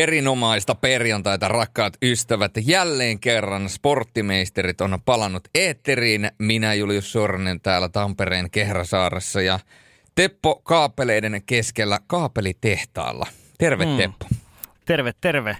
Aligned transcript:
Erinomaista 0.00 0.74
perjantaita, 0.74 1.48
rakkaat 1.48 1.92
ystävät. 2.02 2.52
Jälleen 2.64 3.18
kerran 3.18 3.68
sporttimeisterit 3.68 4.80
on 4.80 4.98
palannut 5.04 5.48
eetteriin. 5.54 6.30
Minä 6.38 6.74
Julius 6.74 7.12
Sornen 7.12 7.60
täällä 7.60 7.88
Tampereen 7.88 8.50
Kehrasaaressa 8.50 9.42
ja 9.42 9.58
Teppo 10.14 10.60
Kaapeleiden 10.64 11.42
keskellä 11.46 11.98
Kaapelitehtaalla. 12.06 13.26
Terve 13.58 13.86
mm. 13.86 13.96
Teppo. 13.96 14.26
Terve, 14.84 15.12
terve. 15.20 15.56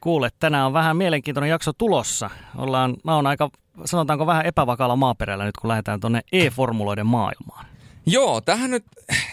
Kuule, 0.00 0.30
tänään 0.38 0.66
on 0.66 0.72
vähän 0.72 0.96
mielenkiintoinen 0.96 1.50
jakso 1.50 1.72
tulossa. 1.72 2.30
Ollaan, 2.56 2.96
mä 3.04 3.14
oon 3.14 3.26
aika, 3.26 3.50
sanotaanko 3.84 4.26
vähän 4.26 4.46
epävakaalla 4.46 4.96
maaperällä 4.96 5.44
nyt, 5.44 5.56
kun 5.56 5.68
lähdetään 5.68 6.00
tuonne 6.00 6.20
e-formuloiden 6.32 7.06
maailmaan. 7.06 7.66
Joo, 8.06 8.40
tähän 8.40 8.70
nyt, 8.70 8.84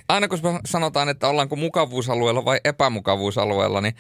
aina 0.09 0.27
kun 0.27 0.40
sanotaan, 0.66 1.09
että 1.09 1.27
ollaanko 1.27 1.55
mukavuusalueella 1.55 2.45
vai 2.45 2.59
epämukavuusalueella, 2.63 3.81
niin 3.81 3.95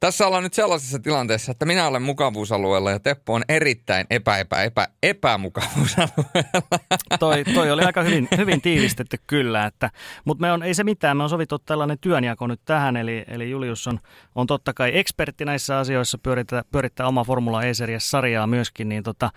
tässä 0.00 0.26
ollaan 0.26 0.42
nyt 0.42 0.54
sellaisessa 0.54 0.98
tilanteessa, 0.98 1.52
että 1.52 1.66
minä 1.66 1.86
olen 1.86 2.02
mukavuusalueella 2.02 2.90
ja 2.90 3.00
Teppo 3.00 3.34
on 3.34 3.42
erittäin 3.48 4.06
epä, 4.10 4.38
epä, 4.38 4.62
epä, 4.62 4.88
epämukavuusalueella. 5.02 6.78
Toi, 7.18 7.44
toi 7.54 7.70
oli 7.70 7.82
aika 7.82 8.02
hyvin, 8.02 8.28
hyvin 8.36 8.60
tiivistetty 8.60 9.16
kyllä, 9.26 9.66
että, 9.66 9.90
mutta 10.24 10.40
me 10.40 10.52
on, 10.52 10.62
ei 10.62 10.74
se 10.74 10.84
mitään, 10.84 11.16
me 11.16 11.22
on 11.22 11.30
sovittu 11.30 11.58
tällainen 11.58 11.98
työnjako 11.98 12.46
nyt 12.46 12.60
tähän, 12.64 12.96
eli, 12.96 13.24
eli 13.28 13.50
Julius 13.50 13.86
on, 13.86 14.00
on 14.34 14.46
totta 14.46 14.74
kai 14.74 14.98
ekspertti 14.98 15.44
näissä 15.44 15.78
asioissa, 15.78 16.18
pyörittää, 16.18 16.62
pyörittää 16.72 17.06
oma 17.06 17.24
Formula 17.24 17.62
E-sarjaa 17.64 18.46
myöskin, 18.46 18.88
niin 18.88 19.02
tota, 19.02 19.30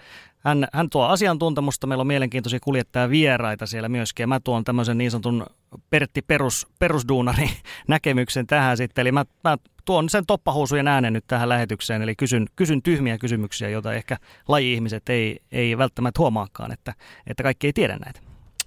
hän, 0.44 0.68
hän 0.74 0.90
tuo 0.90 1.06
asiantuntemusta, 1.06 1.88
meillä 1.88 2.02
on 2.02 2.08
mielenkiintoisia 2.08 2.60
kuljettaja 2.60 3.10
vieraita 3.10 3.66
siellä 3.66 3.90
myöskin, 3.90 4.24
ja 4.24 4.28
mä 4.28 4.40
tuon 4.40 4.64
tämmöisen 4.64 4.98
niin 4.98 5.12
sanotun 5.12 5.46
Pertti 5.90 6.22
perus, 6.22 6.68
perusduunari 6.80 7.50
näkemyksen 7.88 8.48
tähän 8.48 8.78
sitten, 8.78 9.02
eli 9.02 9.12
mä, 9.12 9.26
mä 9.44 9.58
tuon 9.86 10.09
sen 10.09 10.26
toppahuusujen 10.26 10.88
äänen 10.88 11.14
nyt 11.14 11.23
tähän 11.28 11.50
lähetykseen, 11.50 12.02
eli 12.02 12.16
kysyn, 12.16 12.48
kysyn 12.56 12.82
tyhmiä 12.82 13.17
kysymyksiä, 13.17 13.70
joita 13.70 13.94
ehkä 13.94 14.17
laji-ihmiset 14.48 15.09
ei, 15.09 15.40
ei 15.52 15.78
välttämättä 15.78 16.20
huomaakaan, 16.20 16.72
että, 16.72 16.94
että 17.28 17.44
kaikki 17.44 17.67
ei 17.67 17.73
tiedä 17.73 17.98
näitä. 17.98 18.20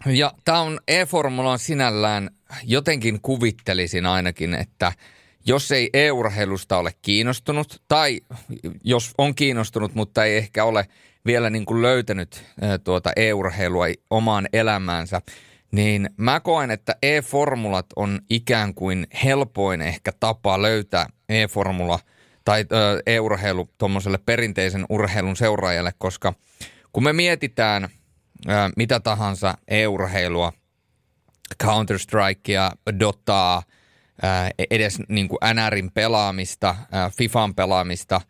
Ja 0.07 0.33
tämä 0.45 0.61
on 0.61 0.81
e-formulan 0.89 1.59
sinällään, 1.59 2.31
jotenkin 2.65 3.21
kuvittelisin 3.21 4.07
ainakin, 4.07 4.55
että 4.55 4.93
jos 5.47 5.73
ei 5.73 5.91
e-urheilusta 5.95 6.77
ole 6.77 6.93
kiinnostunut, 7.03 7.83
tai 7.89 8.21
jos 8.85 9.15
on 9.19 9.35
kiinnostunut, 9.35 9.95
mutta 9.95 10.25
ei 10.25 10.37
ehkä 10.37 10.65
ole 10.65 10.87
vielä 11.27 11.51
niin 11.51 11.67
kuin 11.67 11.83
löytänyt 11.83 12.45
tuota 12.85 13.11
e-urheilua 13.17 13.87
omaan 14.11 14.49
elämäänsä, 14.53 15.21
niin 15.73 16.11
mä 16.17 16.41
koen, 16.41 16.71
että 16.71 16.97
e-formulat 17.03 17.87
on 17.97 18.21
ikään 18.31 18.75
kuin 18.75 19.07
helpoin 19.25 19.83
ehkä 19.83 20.13
tapa 20.21 20.63
löytää 20.63 21.07
e-formula 21.29 21.99
tai 22.45 22.65
e-urheilu 23.07 23.69
tuommoiselle 23.79 24.19
perinteisen 24.19 24.87
urheilun 24.89 25.37
seuraajalle, 25.37 25.93
koska 25.99 26.33
kun 26.93 27.05
me 27.05 27.13
mietitään 27.13 27.89
mitä 28.77 29.01
tahansa 29.01 29.59
e-urheilua, 29.69 30.53
Counter-Strikea, 31.63 32.71
Dotaa, 33.01 33.63
ö, 34.25 34.65
edes 34.71 34.99
niin 35.09 35.29
kuin 35.29 35.39
NRin 35.55 35.91
pelaamista, 35.93 36.75
FIFAn 37.17 37.55
pelaamista, 37.55 38.21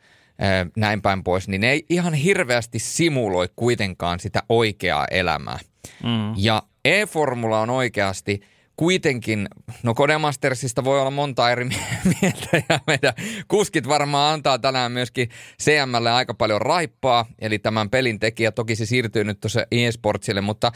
näin 0.76 1.02
päin 1.02 1.24
pois, 1.24 1.48
niin 1.48 1.60
ne 1.60 1.70
ei 1.70 1.86
ihan 1.90 2.14
hirveästi 2.14 2.78
simuloi 2.78 3.48
kuitenkaan 3.56 4.20
sitä 4.20 4.42
oikeaa 4.48 5.06
elämää. 5.10 5.58
Mm. 6.02 6.34
Ja 6.36 6.62
E-formula 6.84 7.60
on 7.60 7.70
oikeasti 7.70 8.40
kuitenkin, 8.76 9.48
no 9.82 9.94
Codemastersista 9.94 10.84
voi 10.84 11.00
olla 11.00 11.10
monta 11.10 11.50
eri 11.50 11.64
mieltä 12.20 12.62
ja 12.68 12.80
meidän 12.86 13.12
kuskit 13.48 13.88
varmaan 13.88 14.34
antaa 14.34 14.58
tänään 14.58 14.92
myöskin 14.92 15.28
CMlle 15.62 16.10
aika 16.10 16.34
paljon 16.34 16.60
raippaa, 16.60 17.26
eli 17.38 17.58
tämän 17.58 17.90
pelin 17.90 18.18
tekijä, 18.18 18.52
toki 18.52 18.76
se 18.76 18.86
siirtyy 18.86 19.24
nyt 19.24 19.40
tuossa 19.40 19.66
eSportsille, 19.70 20.40
mutta 20.40 20.72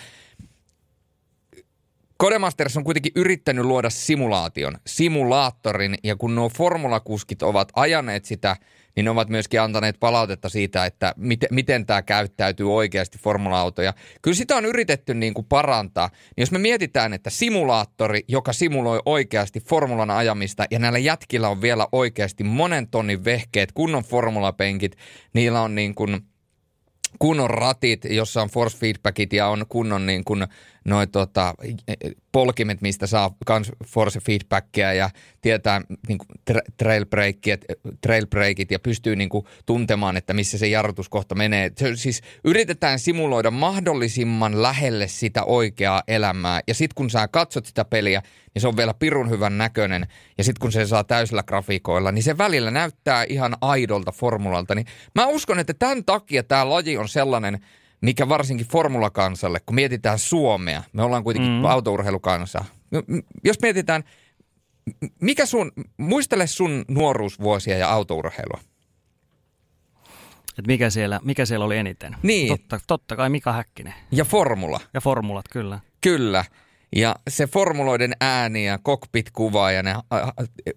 Codemasters 2.22 2.77
on 2.77 2.84
kuitenkin 2.84 3.12
yrittänyt 3.16 3.65
luoda 3.65 3.91
simulaation, 3.91 4.78
simulaattorin, 4.87 5.94
ja 6.03 6.16
kun 6.16 6.34
nuo 6.34 6.48
formulakuskit 6.48 7.42
ovat 7.42 7.69
ajaneet 7.75 8.25
sitä– 8.25 8.56
niin 8.97 9.09
ovat 9.09 9.28
myöskin 9.28 9.61
antaneet 9.61 9.97
palautetta 10.01 10.49
siitä, 10.49 10.87
että 10.87 11.15
miten, 11.17 11.49
miten 11.51 11.87
tämä 11.87 12.03
käyttäytyy 12.03 12.75
oikeasti 12.75 13.19
formula-autoja. 13.19 13.95
Kyllä 14.23 14.34
sitä 14.34 14.56
on 14.56 14.65
yritetty 14.65 15.15
niin 15.15 15.34
kuin 15.34 15.47
parantaa. 15.49 16.09
Niin 16.09 16.43
jos 16.43 16.51
me 16.51 16.59
mietitään, 16.59 17.12
että 17.12 17.31
simulaattori, 17.31 18.25
joka 18.28 18.53
simuloi 18.53 19.01
oikeasti 19.06 19.61
formulan 19.61 20.11
ajamista, 20.11 20.65
ja 20.71 20.78
näillä 20.78 20.99
jätkillä 20.99 21.49
on 21.49 21.62
vielä 21.62 21.87
oikeasti 21.93 22.45
monen 22.45 22.89
tonnin 22.89 23.25
vehkeet, 23.25 23.73
kunnon 23.73 24.05
formulapenkit, 24.05 24.97
niillä 25.33 25.62
on 25.62 25.75
niin 25.75 25.95
kuin 25.95 26.21
kunnon 27.19 27.51
ratit, 27.51 28.05
jossa 28.05 28.43
on 28.43 28.49
force 28.49 28.78
feedbackit 28.78 29.33
ja 29.33 29.49
on 29.49 29.65
kunnon 29.69 30.07
niin 30.07 30.25
kuin 30.25 30.47
noin 30.84 31.10
tota, 31.10 31.54
polkimet, 32.32 32.80
mistä 32.80 33.06
saa 33.06 33.36
kans 33.46 33.72
force 33.86 34.20
feedbackia 34.20 34.92
ja 34.92 35.10
tietää 35.41 35.80
niin 36.08 36.18
kuin 36.18 36.28
trail, 36.76 37.06
breakit, 37.06 37.64
trail 38.00 38.26
breakit 38.26 38.70
ja 38.70 38.78
pystyy 38.78 39.16
niin 39.16 39.28
kuin 39.28 39.46
tuntemaan, 39.66 40.16
että 40.16 40.34
missä 40.34 40.58
se 40.58 40.66
jarrutuskohta 40.66 41.34
menee. 41.34 41.72
Se, 41.76 41.96
siis 41.96 42.22
yritetään 42.44 42.98
simuloida 42.98 43.50
mahdollisimman 43.50 44.62
lähelle 44.62 45.08
sitä 45.08 45.44
oikeaa 45.44 46.02
elämää 46.08 46.60
ja 46.66 46.74
sitten 46.74 46.94
kun 46.94 47.10
sä 47.10 47.28
katsot 47.28 47.66
sitä 47.66 47.84
peliä, 47.84 48.22
niin 48.54 48.62
se 48.62 48.68
on 48.68 48.76
vielä 48.76 48.94
pirun 48.94 49.30
hyvän 49.30 49.58
näköinen 49.58 50.06
ja 50.38 50.44
sitten 50.44 50.60
kun 50.60 50.72
se 50.72 50.86
saa 50.86 51.04
täysillä 51.04 51.42
grafiikoilla, 51.42 52.12
niin 52.12 52.22
se 52.22 52.38
välillä 52.38 52.70
näyttää 52.70 53.24
ihan 53.28 53.56
aidolta 53.60 54.12
formulalta. 54.12 54.74
Niin 54.74 54.86
mä 55.14 55.26
uskon, 55.26 55.58
että 55.58 55.74
tämän 55.74 56.04
takia 56.04 56.42
tämä 56.42 56.70
laji 56.70 56.97
on 56.97 57.08
sellainen, 57.08 57.60
mikä 58.00 58.28
varsinkin 58.28 58.66
formulakansalle, 58.66 59.61
kun 59.66 59.75
mietitään 59.75 60.19
Suomea, 60.19 60.83
me 60.93 61.03
ollaan 61.03 61.25
kuitenkin 61.25 61.53
mm. 61.53 61.65
autourheilukansa. 61.65 62.65
Jos 63.44 63.61
mietitään, 63.62 64.05
mikä 65.21 65.47
sun, 65.47 65.72
muistele 65.97 66.47
sun 66.47 66.84
nuoruusvuosia 66.89 67.78
ja 67.78 67.91
autourheilua. 67.91 68.60
Et 70.59 70.66
mikä, 70.66 70.91
siellä, 70.91 71.21
mikä 71.25 71.47
siellä 71.47 71.65
oli 71.65 71.77
eniten? 71.77 72.16
Niin. 72.22 72.49
Totta, 72.49 72.81
totta 72.87 73.16
kai 73.16 73.31
Mika 73.31 73.53
Häkkinen. 73.53 73.94
Ja 74.12 74.25
formula. 74.25 74.81
Ja 74.94 75.00
formulat, 75.00 75.44
kyllä. 75.50 75.81
Kyllä. 76.00 76.44
Ja 76.97 77.17
se 77.28 77.47
formuloiden 77.47 78.12
ääni 78.21 78.67
ja 78.67 78.78
cockpit-kuva 78.78 79.73
ja 79.73 79.83
ne 79.83 79.95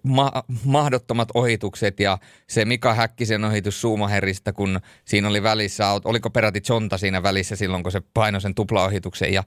ma- 0.02 0.44
mahdottomat 0.64 1.28
ohitukset 1.34 2.00
ja 2.00 2.18
se 2.46 2.64
Mika 2.64 2.94
Häkkisen 2.94 3.44
ohitus 3.44 3.80
Suumaherista, 3.80 4.52
kun 4.52 4.80
siinä 5.04 5.28
oli 5.28 5.42
välissä, 5.42 5.86
oliko 6.04 6.30
peräti 6.30 6.62
Jonta 6.68 6.98
siinä 6.98 7.22
välissä 7.22 7.56
silloin, 7.56 7.82
kun 7.82 7.92
se 7.92 8.02
painoi 8.14 8.40
sen 8.40 8.54
tuplaohituksen 8.54 9.32
ja 9.32 9.44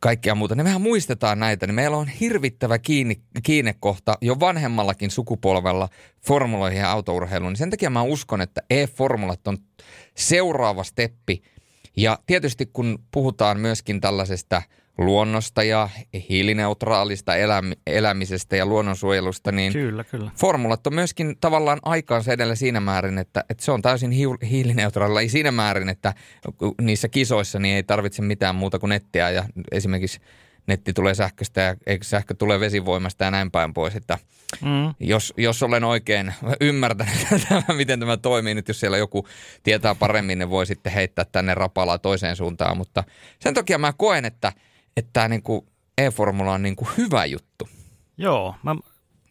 kaikkea 0.00 0.34
muuta. 0.34 0.54
Ne 0.54 0.64
vähän 0.64 0.80
muistetaan 0.80 1.38
näitä, 1.38 1.66
niin 1.66 1.74
meillä 1.74 1.96
on 1.96 2.08
hirvittävä 2.08 2.78
kiinni, 2.78 3.20
kiinnekohta 3.42 4.18
jo 4.20 4.40
vanhemmallakin 4.40 5.10
sukupolvella 5.10 5.88
formuloihin 6.26 6.80
ja 6.80 6.90
autourheiluun. 6.90 7.52
Niin 7.52 7.58
sen 7.58 7.70
takia 7.70 7.90
mä 7.90 8.02
uskon, 8.02 8.40
että 8.40 8.62
e-formulat 8.70 9.46
on 9.46 9.58
seuraava 10.16 10.84
steppi. 10.84 11.42
Ja 11.96 12.18
tietysti 12.26 12.66
kun 12.72 12.98
puhutaan 13.10 13.60
myöskin 13.60 14.00
tällaisesta– 14.00 14.62
luonnosta 14.98 15.62
ja 15.62 15.88
hiilineutraalista 16.28 17.32
eläm- 17.34 17.76
elämisestä 17.86 18.56
ja 18.56 18.66
luonnonsuojelusta, 18.66 19.52
niin 19.52 19.72
kyllä, 19.72 20.04
kyllä. 20.04 20.30
formulat 20.36 20.86
on 20.86 20.94
myöskin 20.94 21.36
tavallaan 21.40 21.78
aikaansa 21.82 22.32
edellä 22.32 22.54
siinä 22.54 22.80
määrin, 22.80 23.18
että, 23.18 23.44
että 23.50 23.64
se 23.64 23.72
on 23.72 23.82
täysin 23.82 24.10
hi- 24.10 24.48
hiilineutraalilla. 24.50 25.20
Ei 25.20 25.28
siinä 25.28 25.50
määrin, 25.50 25.88
että 25.88 26.14
niissä 26.80 27.08
kisoissa 27.08 27.58
niin 27.58 27.76
ei 27.76 27.82
tarvitse 27.82 28.22
mitään 28.22 28.54
muuta 28.54 28.78
kuin 28.78 28.88
nettiä 28.88 29.30
ja 29.30 29.44
esimerkiksi 29.72 30.20
netti 30.66 30.92
tulee 30.92 31.14
sähköstä 31.14 31.60
ja 31.60 31.76
sähkö 32.02 32.34
tulee 32.34 32.60
vesivoimasta 32.60 33.24
ja 33.24 33.30
näin 33.30 33.50
päin 33.50 33.74
pois. 33.74 33.96
Että 33.96 34.18
mm. 34.60 34.94
jos, 35.00 35.34
jos 35.36 35.62
olen 35.62 35.84
oikein 35.84 36.34
ymmärtänyt 36.60 37.26
tämä, 37.48 37.76
miten 37.76 38.00
tämä 38.00 38.16
toimii 38.16 38.54
nyt, 38.54 38.68
jos 38.68 38.80
siellä 38.80 38.96
joku 38.96 39.28
tietää 39.62 39.94
paremmin, 39.94 40.38
ne 40.38 40.50
voi 40.50 40.66
sitten 40.66 40.92
heittää 40.92 41.24
tänne 41.32 41.54
rapalaa 41.54 41.98
toiseen 41.98 42.36
suuntaan. 42.36 42.76
Mutta 42.76 43.04
sen 43.40 43.54
takia 43.54 43.78
mä 43.78 43.92
koen, 43.92 44.24
että– 44.24 44.52
että 44.96 45.10
tämä 45.12 45.28
niin 45.28 45.42
e-formula 45.98 46.52
on 46.52 46.62
niin 46.62 46.76
kuin 46.76 46.88
hyvä 46.96 47.24
juttu. 47.24 47.68
Joo, 48.18 48.54
mä 48.62 48.76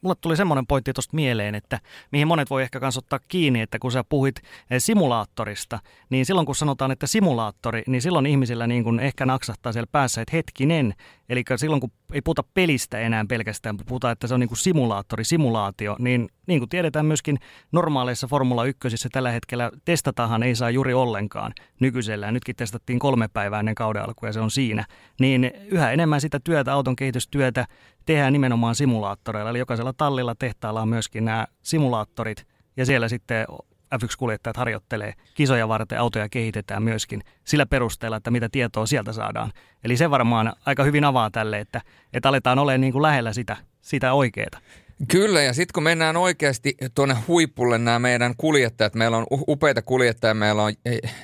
mulle 0.04 0.16
tuli 0.22 0.38
semmoinen 0.38 0.68
pointti 0.68 0.94
tuosta 0.94 1.16
mieleen, 1.16 1.56
että 1.56 1.80
mihin 2.12 2.28
monet 2.28 2.50
voi 2.50 2.64
ehkä 2.64 2.80
kanssa 2.80 3.00
ottaa 3.00 3.20
kiinni, 3.28 3.62
että 3.62 3.80
kun 3.80 3.92
sä 3.92 4.04
puhuit 4.04 4.36
eh, 4.40 4.82
simulaattorista, 4.82 5.80
niin 6.10 6.26
silloin 6.26 6.46
kun 6.46 6.56
sanotaan, 6.56 6.92
että 6.92 7.08
simulaattori, 7.08 7.84
niin 7.88 8.02
silloin 8.02 8.26
ihmisillä 8.26 8.68
niin 8.68 8.84
kuin 8.84 9.00
ehkä 9.00 9.26
naksahtaa 9.26 9.72
siellä 9.74 9.90
päässä, 9.92 10.22
että 10.22 10.38
hetkinen, 10.38 10.94
eli 11.30 11.44
silloin 11.56 11.80
kun 11.80 11.92
ei 12.14 12.22
puhuta 12.22 12.44
pelistä 12.54 13.00
enää 13.00 13.26
pelkästään, 13.30 13.78
puhutaan, 13.86 14.12
että 14.12 14.28
se 14.28 14.34
on 14.34 14.40
niin 14.40 14.48
kuin 14.48 14.58
simulaattori, 14.58 15.24
simulaatio, 15.24 15.96
niin 16.00 16.30
niin 16.48 16.60
kuin 16.60 16.70
tiedetään 16.70 17.06
myöskin 17.06 17.40
normaaleissa 17.72 18.28
Formula 18.28 18.66
1 18.66 18.88
tällä 19.12 19.32
hetkellä 19.32 19.72
testatahan 19.86 20.44
ei 20.44 20.56
saa 20.56 20.70
juuri 20.70 20.94
ollenkaan 20.94 21.54
nykyisellään. 21.80 22.34
Nytkin 22.34 22.56
testattiin 22.56 23.00
kolme 23.00 23.28
päivää 23.28 23.60
ennen 23.60 23.76
kauden 23.76 24.04
alkua 24.04 24.30
ja 24.30 24.34
se 24.34 24.40
on 24.40 24.52
siinä. 24.52 24.86
Niin 25.20 25.52
yhä 25.66 25.92
enemmän 25.92 26.22
sitä 26.22 26.40
työtä, 26.44 26.74
auton 26.74 26.96
kehitystyötä 26.96 27.66
tehdään 28.06 28.34
nimenomaan 28.34 28.76
simulaattoreilla. 28.76 29.50
Eli 29.50 29.60
jokaisella 29.60 29.94
tallilla 29.94 30.36
tehtaalla 30.36 30.82
on 30.82 30.90
myöskin 30.90 31.26
nämä 31.26 31.48
simulaattorit 31.62 32.48
ja 32.78 32.86
siellä 32.86 33.08
sitten 33.08 33.46
F1-kuljettajat 33.94 34.58
harjoittelee 34.58 35.14
kisoja 35.34 35.68
varten, 35.68 36.00
autoja 36.00 36.30
kehitetään 36.30 36.84
myöskin 36.84 37.24
sillä 37.44 37.66
perusteella, 37.66 38.18
että 38.18 38.32
mitä 38.32 38.50
tietoa 38.52 38.86
sieltä 38.86 39.14
saadaan. 39.14 39.52
Eli 39.84 39.98
se 39.98 40.10
varmaan 40.10 40.54
aika 40.66 40.84
hyvin 40.84 41.04
avaa 41.04 41.32
tälle, 41.32 41.60
että, 41.60 41.82
että 42.14 42.30
aletaan 42.30 42.60
olemaan 42.60 42.82
niin 42.82 42.94
kuin 42.94 43.02
lähellä 43.02 43.34
sitä, 43.34 43.58
sitä 43.82 44.14
oikeaa. 44.14 44.60
Kyllä, 45.08 45.42
ja 45.42 45.54
sitten 45.54 45.74
kun 45.74 45.84
mennään 45.84 46.18
oikeasti 46.18 46.78
tuonne 46.96 47.16
huipulle 47.28 47.78
nämä 47.78 48.00
meidän 48.00 48.34
kuljettajat, 48.38 48.96
meillä 48.96 49.18
on 49.18 49.26
upeita 49.48 49.82
kuljettajia, 49.82 50.34
meillä 50.34 50.64
on 50.64 50.74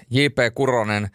J.P. 0.09 0.37
Kuronen, 0.55 1.09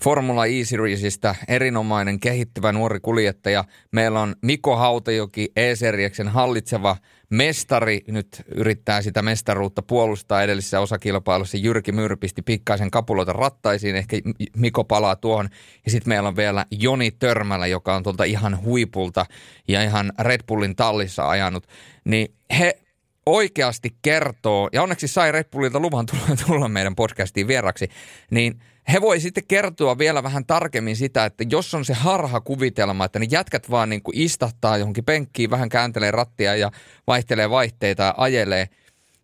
Formula 0.00 0.46
E-Seriesistä 0.46 1.34
erinomainen 1.48 2.20
kehittyvä 2.20 2.72
nuori 2.72 3.00
kuljettaja. 3.00 3.64
Meillä 3.92 4.20
on 4.20 4.34
Miko 4.42 4.76
Hautajoki, 4.76 5.48
E-Serieksen 5.56 6.28
hallitseva 6.28 6.96
mestari. 7.30 8.00
Nyt 8.08 8.42
yrittää 8.54 9.02
sitä 9.02 9.22
mestaruutta 9.22 9.82
puolustaa 9.82 10.42
edellisessä 10.42 10.80
osakilpailussa. 10.80 11.56
Jyrki 11.56 11.92
Myyrä 11.92 12.16
pisti 12.16 12.42
pikkaisen 12.42 12.90
kapuloita 12.90 13.32
rattaisiin. 13.32 13.96
Ehkä 13.96 14.16
Miko 14.56 14.84
palaa 14.84 15.16
tuohon. 15.16 15.48
Ja 15.84 15.90
sitten 15.90 16.08
meillä 16.08 16.28
on 16.28 16.36
vielä 16.36 16.66
Joni 16.70 17.10
Törmälä, 17.10 17.66
joka 17.66 17.94
on 17.94 18.02
tuolta 18.02 18.24
ihan 18.24 18.62
huipulta 18.62 19.26
ja 19.68 19.82
ihan 19.82 20.12
Red 20.18 20.40
Bullin 20.48 20.76
tallissa 20.76 21.28
ajanut. 21.28 21.66
Niin 22.04 22.34
he 22.58 22.78
oikeasti 23.26 23.96
kertoo, 24.02 24.68
ja 24.72 24.82
onneksi 24.82 25.08
sai 25.08 25.32
Red 25.32 25.44
Bullilta 25.52 25.80
luvan 25.80 26.06
tulla, 26.06 26.36
tulla 26.46 26.68
meidän 26.68 26.94
podcastiin 26.94 27.48
vieraksi, 27.48 27.88
niin 28.30 28.60
he 28.92 29.00
voi 29.00 29.20
sitten 29.20 29.44
kertoa 29.48 29.98
vielä 29.98 30.22
vähän 30.22 30.46
tarkemmin 30.46 30.96
sitä, 30.96 31.24
että 31.24 31.44
jos 31.50 31.74
on 31.74 31.84
se 31.84 31.94
harha 31.94 32.40
kuvitelma, 32.40 33.04
että 33.04 33.18
ne 33.18 33.26
jätkät 33.30 33.70
vaan 33.70 33.88
niin 33.88 34.02
kuin 34.02 34.18
istahtaa 34.18 34.76
johonkin 34.76 35.04
penkkiin, 35.04 35.50
vähän 35.50 35.68
kääntelee 35.68 36.10
rattia 36.10 36.56
ja 36.56 36.70
vaihtelee 37.06 37.50
vaihteita 37.50 38.02
ja 38.02 38.14
ajelee, 38.16 38.68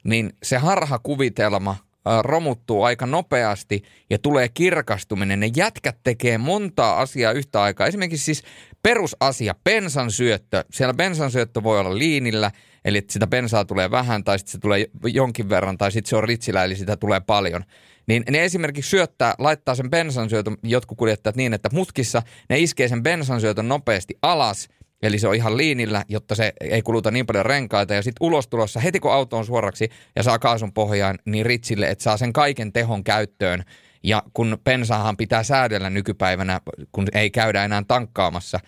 niin 0.04 0.32
se 0.42 0.58
harha 0.58 0.98
kuvitelma 0.98 1.76
romuttuu 2.22 2.82
aika 2.82 3.06
nopeasti 3.06 3.82
ja 4.10 4.18
tulee 4.18 4.48
kirkastuminen. 4.48 5.40
Ne 5.40 5.50
jätkät 5.56 5.96
tekee 6.02 6.38
montaa 6.38 7.00
asiaa 7.00 7.32
yhtä 7.32 7.62
aikaa. 7.62 7.86
Esimerkiksi 7.86 8.24
siis 8.24 8.42
perusasia, 8.82 9.54
bensan 9.64 10.10
syöttö. 10.10 10.64
Siellä 10.70 10.94
bensan 10.94 11.30
syöttö 11.30 11.62
voi 11.62 11.80
olla 11.80 11.98
liinillä, 11.98 12.50
eli 12.84 13.04
sitä 13.10 13.26
bensaa 13.26 13.64
tulee 13.64 13.90
vähän 13.90 14.24
tai 14.24 14.38
sitten 14.38 14.52
se 14.52 14.58
tulee 14.58 14.86
jonkin 15.04 15.48
verran 15.48 15.78
tai 15.78 15.92
sitten 15.92 16.10
se 16.10 16.16
on 16.16 16.24
ritsillä, 16.24 16.64
eli 16.64 16.76
sitä 16.76 16.96
tulee 16.96 17.20
paljon. 17.20 17.64
Niin 18.06 18.22
ne 18.30 18.44
esimerkiksi 18.44 18.90
syöttää, 18.90 19.34
laittaa 19.38 19.74
sen 19.74 19.90
bensansyötön 19.90 20.56
jotkut 20.62 20.98
kuljettajat 20.98 21.36
niin, 21.36 21.54
että 21.54 21.68
mutkissa 21.72 22.22
ne 22.48 22.58
iskee 22.58 22.88
sen 22.88 23.02
bensansyötön 23.02 23.68
nopeasti 23.68 24.14
alas, 24.22 24.68
Eli 25.02 25.18
se 25.18 25.28
on 25.28 25.34
ihan 25.34 25.56
liinillä, 25.56 26.04
jotta 26.08 26.34
se 26.34 26.52
ei 26.60 26.82
kuluta 26.82 27.10
niin 27.10 27.26
paljon 27.26 27.46
renkaita. 27.46 27.94
Ja 27.94 28.02
sitten 28.02 28.26
ulostulossa 28.26 28.80
heti 28.80 29.00
kun 29.00 29.12
auto 29.12 29.36
on 29.36 29.46
suoraksi 29.46 29.88
ja 30.16 30.22
saa 30.22 30.38
kaasun 30.38 30.72
pohjaan, 30.72 31.18
niin 31.24 31.46
ritsille, 31.46 31.86
että 31.90 32.04
saa 32.04 32.16
sen 32.16 32.32
kaiken 32.32 32.72
tehon 32.72 33.04
käyttöön. 33.04 33.64
Ja 34.04 34.22
kun 34.34 34.58
pensaahan 34.64 35.16
pitää 35.16 35.42
säädellä 35.42 35.90
nykypäivänä, 35.90 36.60
kun 36.92 37.06
ei 37.12 37.30
käydä 37.30 37.64
enää 37.64 37.82
tankkaamassa, 37.88 38.60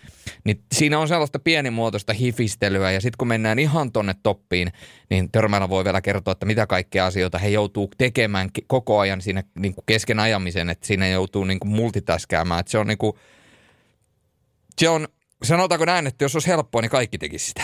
niin 0.44 0.62
siinä 0.75 0.99
on 0.99 1.09
sellaista 1.09 1.38
pienimuotoista 1.38 2.12
hifistelyä. 2.12 2.91
Ja 2.91 3.00
sitten 3.00 3.19
kun 3.19 3.29
mennään 3.29 3.59
ihan 3.59 3.93
tonne 3.93 4.15
toppiin, 4.23 4.73
niin 5.11 5.33
Törmällä 5.33 5.69
voi 5.69 5.85
vielä 5.85 6.00
kertoa, 6.00 6.33
että 6.33 6.47
mitä 6.47 6.67
kaikkea 6.67 7.06
asioita 7.06 7.38
he 7.38 7.49
joutuu 7.49 7.91
tekemään 7.99 8.50
koko 8.67 8.99
ajan 8.99 9.21
siinä 9.21 9.43
niin 9.59 9.75
kuin 9.75 9.85
kesken 9.87 10.21
ajamisen, 10.21 10.71
että 10.71 10.87
siinä 10.87 11.09
joutuu 11.09 11.44
niin 11.44 11.61
kuin 11.61 11.71
multitaskäämään. 11.71 12.61
Että 12.61 12.71
se 12.71 12.79
on 12.79 12.87
niin 12.87 12.99
kuin, 12.99 13.12
se 14.79 14.88
on, 14.88 15.09
sanotaanko 15.43 15.85
näin, 15.85 16.06
että 16.06 16.25
jos 16.25 16.35
olisi 16.35 16.49
helppoa, 16.49 16.83
niin 16.83 16.91
kaikki 16.91 17.19
tekisi 17.19 17.47
sitä. 17.47 17.62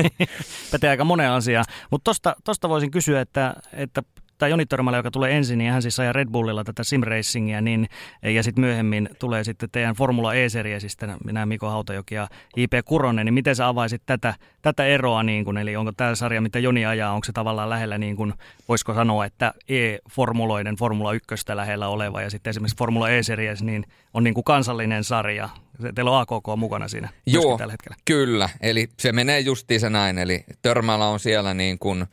Pätee 0.70 0.90
aika 0.90 1.04
monen 1.04 1.30
asiaan. 1.30 1.64
Mutta 1.90 2.04
tosta, 2.04 2.36
tosta 2.44 2.68
voisin 2.68 2.90
kysyä, 2.90 3.20
että, 3.20 3.54
että 3.72 4.02
tai 4.38 4.50
Joni 4.50 4.66
Törmälä, 4.66 4.96
joka 4.96 5.10
tulee 5.10 5.36
ensin, 5.36 5.58
niin 5.58 5.72
hän 5.72 5.82
siis 5.82 6.00
ajaa 6.00 6.12
Red 6.12 6.28
Bullilla 6.28 6.64
tätä 6.64 6.84
simracingia, 6.84 7.60
niin, 7.60 7.88
ja 8.22 8.42
sitten 8.42 8.64
myöhemmin 8.64 9.08
tulee 9.18 9.44
sitten 9.44 9.68
teidän 9.72 9.94
Formula 9.94 10.34
E-seriesistä, 10.34 11.16
minä 11.24 11.46
Miko 11.46 11.70
Hautajoki 11.70 12.14
ja 12.14 12.28
J.P. 12.56 12.72
Kuronen, 12.84 13.26
niin 13.26 13.34
miten 13.34 13.56
sä 13.56 13.68
avaisit 13.68 14.02
tätä, 14.06 14.34
tätä 14.62 14.86
eroa, 14.86 15.22
niin 15.22 15.44
kun, 15.44 15.58
eli 15.58 15.76
onko 15.76 15.92
tämä 15.92 16.14
sarja, 16.14 16.40
mitä 16.40 16.58
Joni 16.58 16.86
ajaa, 16.86 17.12
onko 17.12 17.24
se 17.24 17.32
tavallaan 17.32 17.70
lähellä, 17.70 17.98
niin 17.98 18.16
kun, 18.16 18.34
voisiko 18.68 18.94
sanoa, 18.94 19.24
että 19.24 19.54
E-formuloiden 19.68 20.76
Formula 20.76 21.12
1 21.12 21.26
lähellä 21.54 21.88
oleva, 21.88 22.22
ja 22.22 22.30
sitten 22.30 22.50
esimerkiksi 22.50 22.78
Formula 22.78 23.10
E-series, 23.10 23.62
niin 23.62 23.86
on 24.14 24.24
niin 24.24 24.34
kuin 24.34 24.44
kansallinen 24.44 25.04
sarja, 25.04 25.48
Teillä 25.94 26.10
on 26.10 26.20
AKK 26.20 26.46
mukana 26.56 26.88
siinä 26.88 27.08
Joo, 27.26 27.58
tällä 27.58 27.72
hetkellä. 27.72 27.96
kyllä. 28.04 28.48
Eli 28.60 28.88
se 28.98 29.12
menee 29.12 29.40
justiinsa 29.40 29.90
näin. 29.90 30.18
Eli 30.18 30.44
Törmällä 30.62 31.06
on 31.06 31.20
siellä 31.20 31.54
niin 31.54 31.78
kuin 31.78 32.06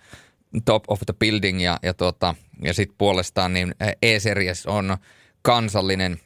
top 0.65 0.83
of 0.87 0.99
the 1.05 1.13
building 1.19 1.63
ja, 1.63 1.79
ja, 1.83 1.93
tota, 1.93 2.35
ja 2.63 2.73
sitten 2.73 2.95
puolestaan 2.97 3.53
niin 3.53 3.75
E-Series 4.01 4.65
on 4.65 4.97
kansallinen 5.41 6.19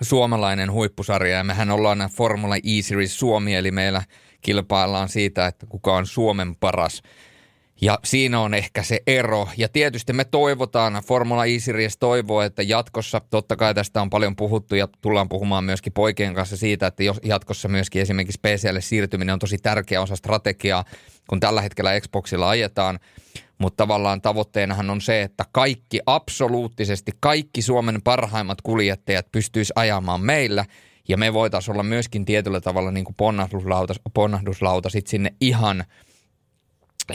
suomalainen 0.00 0.72
huippusarja 0.72 1.36
ja 1.36 1.44
mehän 1.44 1.70
ollaan 1.70 2.10
Formula 2.12 2.56
E-Series 2.56 3.18
Suomi, 3.18 3.54
eli 3.54 3.70
meillä 3.70 4.02
kilpaillaan 4.40 5.08
siitä, 5.08 5.46
että 5.46 5.66
kuka 5.66 5.96
on 5.96 6.06
Suomen 6.06 6.56
paras– 6.56 7.02
ja 7.80 7.98
siinä 8.04 8.40
on 8.40 8.54
ehkä 8.54 8.82
se 8.82 9.00
ero. 9.06 9.48
Ja 9.56 9.68
tietysti 9.68 10.12
me 10.12 10.24
toivotaan, 10.24 11.02
Formula 11.06 11.44
E-Series 11.44 11.96
toivoo, 11.96 12.42
että 12.42 12.62
jatkossa, 12.62 13.20
totta 13.30 13.56
kai 13.56 13.74
tästä 13.74 14.02
on 14.02 14.10
paljon 14.10 14.36
puhuttu 14.36 14.74
ja 14.74 14.88
tullaan 15.00 15.28
puhumaan 15.28 15.64
myöskin 15.64 15.92
poikien 15.92 16.34
kanssa 16.34 16.56
siitä, 16.56 16.86
että 16.86 17.02
jos 17.02 17.20
jatkossa 17.24 17.68
myöskin 17.68 18.02
esimerkiksi 18.02 18.40
PClle 18.42 18.80
siirtyminen 18.80 19.32
on 19.32 19.38
tosi 19.38 19.58
tärkeä 19.58 20.02
osa 20.02 20.16
strategiaa, 20.16 20.84
kun 21.30 21.40
tällä 21.40 21.62
hetkellä 21.62 22.00
Xboxilla 22.00 22.48
ajetaan. 22.48 22.98
Mutta 23.58 23.76
tavallaan 23.76 24.20
tavoitteenahan 24.20 24.90
on 24.90 25.00
se, 25.00 25.22
että 25.22 25.44
kaikki, 25.52 26.00
absoluuttisesti 26.06 27.12
kaikki 27.20 27.62
Suomen 27.62 28.02
parhaimmat 28.04 28.60
kuljettajat 28.62 29.32
pystyisi 29.32 29.72
ajamaan 29.76 30.20
meillä– 30.20 30.64
ja 31.08 31.16
me 31.16 31.32
voitaisiin 31.32 31.72
olla 31.72 31.82
myöskin 31.82 32.24
tietyllä 32.24 32.60
tavalla 32.60 32.90
niin 32.90 33.04
kuin 33.04 33.14
ponnahduslauta, 33.14 33.94
ponnahduslauta 34.14 34.90
sit 34.90 35.06
sinne 35.06 35.34
ihan– 35.40 35.84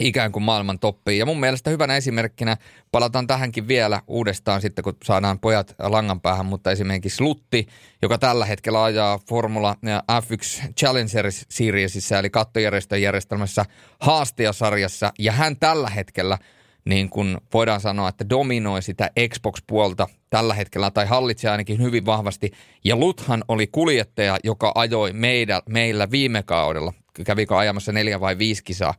ikään 0.00 0.32
kuin 0.32 0.42
maailman 0.42 0.78
toppiin. 0.78 1.18
Ja 1.18 1.26
mun 1.26 1.40
mielestä 1.40 1.70
hyvänä 1.70 1.96
esimerkkinä, 1.96 2.56
palataan 2.92 3.26
tähänkin 3.26 3.68
vielä 3.68 4.02
uudestaan 4.06 4.60
sitten, 4.60 4.84
kun 4.84 4.96
saadaan 5.04 5.38
pojat 5.38 5.74
langan 5.78 6.20
päähän, 6.20 6.46
mutta 6.46 6.70
esimerkiksi 6.70 7.22
Lutti, 7.22 7.66
joka 8.02 8.18
tällä 8.18 8.46
hetkellä 8.46 8.84
ajaa 8.84 9.18
Formula 9.28 9.76
F1 10.22 10.72
Challenger 10.78 11.26
Seriesissä, 11.48 12.18
eli 12.18 12.30
kattojärjestön 12.30 13.02
järjestelmässä 13.02 13.64
haastajasarjassa, 14.00 15.12
ja 15.18 15.32
hän 15.32 15.56
tällä 15.56 15.90
hetkellä 15.90 16.38
niin 16.86 17.10
kuin 17.10 17.38
voidaan 17.54 17.80
sanoa, 17.80 18.08
että 18.08 18.28
dominoi 18.28 18.82
sitä 18.82 19.10
Xbox-puolta 19.28 20.08
tällä 20.30 20.54
hetkellä, 20.54 20.90
tai 20.90 21.06
hallitsee 21.06 21.50
ainakin 21.50 21.82
hyvin 21.82 22.06
vahvasti. 22.06 22.52
Ja 22.84 22.96
Luthan 22.96 23.44
oli 23.48 23.66
kuljettaja, 23.66 24.38
joka 24.44 24.72
ajoi 24.74 25.12
meidän, 25.12 25.62
meillä 25.68 26.10
viime 26.10 26.42
kaudella, 26.42 26.92
kävikö 27.24 27.58
ajamassa 27.58 27.92
neljä 27.92 28.20
vai 28.20 28.38
viisi 28.38 28.64
kisaa. 28.64 28.94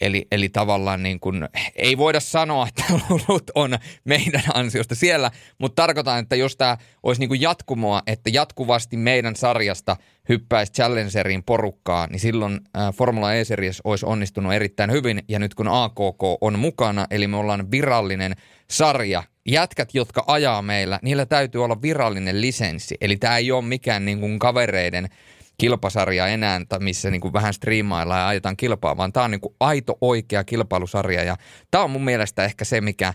Eli, 0.00 0.26
eli 0.32 0.48
tavallaan 0.48 1.02
niin 1.02 1.20
kuin, 1.20 1.48
ei 1.76 1.98
voida 1.98 2.20
sanoa, 2.20 2.68
että 2.68 2.84
lulut 3.08 3.50
on 3.54 3.78
meidän 4.04 4.42
ansiosta 4.54 4.94
siellä, 4.94 5.30
mutta 5.58 5.82
tarkoitan, 5.82 6.18
että 6.18 6.36
jos 6.36 6.56
tämä 6.56 6.76
olisi 7.02 7.20
niin 7.20 7.28
kuin 7.28 7.40
jatkumoa, 7.40 8.02
että 8.06 8.30
jatkuvasti 8.32 8.96
meidän 8.96 9.36
sarjasta 9.36 9.96
hyppäisi 10.28 10.72
Challengeriin 10.72 11.42
porukkaa, 11.42 12.06
niin 12.06 12.20
silloin 12.20 12.60
Formula 12.94 13.34
E-series 13.34 13.80
olisi 13.84 14.06
onnistunut 14.06 14.52
erittäin 14.52 14.90
hyvin. 14.90 15.22
Ja 15.28 15.38
nyt 15.38 15.54
kun 15.54 15.68
AKK 15.68 16.22
on 16.40 16.58
mukana, 16.58 17.06
eli 17.10 17.26
me 17.26 17.36
ollaan 17.36 17.70
virallinen 17.70 18.36
sarja, 18.70 19.22
jätkät, 19.46 19.94
jotka 19.94 20.24
ajaa 20.26 20.62
meillä, 20.62 20.98
niillä 21.02 21.26
täytyy 21.26 21.64
olla 21.64 21.82
virallinen 21.82 22.40
lisenssi. 22.40 22.96
Eli 23.00 23.16
tämä 23.16 23.36
ei 23.36 23.52
ole 23.52 23.64
mikään 23.64 24.04
niin 24.04 24.20
kuin 24.20 24.38
kavereiden– 24.38 25.08
kilpasarja 25.58 26.26
enää, 26.26 26.60
missä 26.78 27.10
niin 27.10 27.20
kuin 27.20 27.32
vähän 27.32 27.54
striimaillaan 27.54 28.20
ja 28.20 28.28
ajetaan 28.28 28.56
kilpaa, 28.56 28.96
vaan 28.96 29.12
tämä 29.12 29.24
on 29.24 29.30
niin 29.30 29.40
kuin 29.40 29.54
aito 29.60 29.98
oikea 30.00 30.44
kilpailusarja 30.44 31.22
ja 31.22 31.36
tämä 31.70 31.84
on 31.84 31.90
mun 31.90 32.04
mielestä 32.04 32.44
ehkä 32.44 32.64
se, 32.64 32.80
mikä 32.80 33.14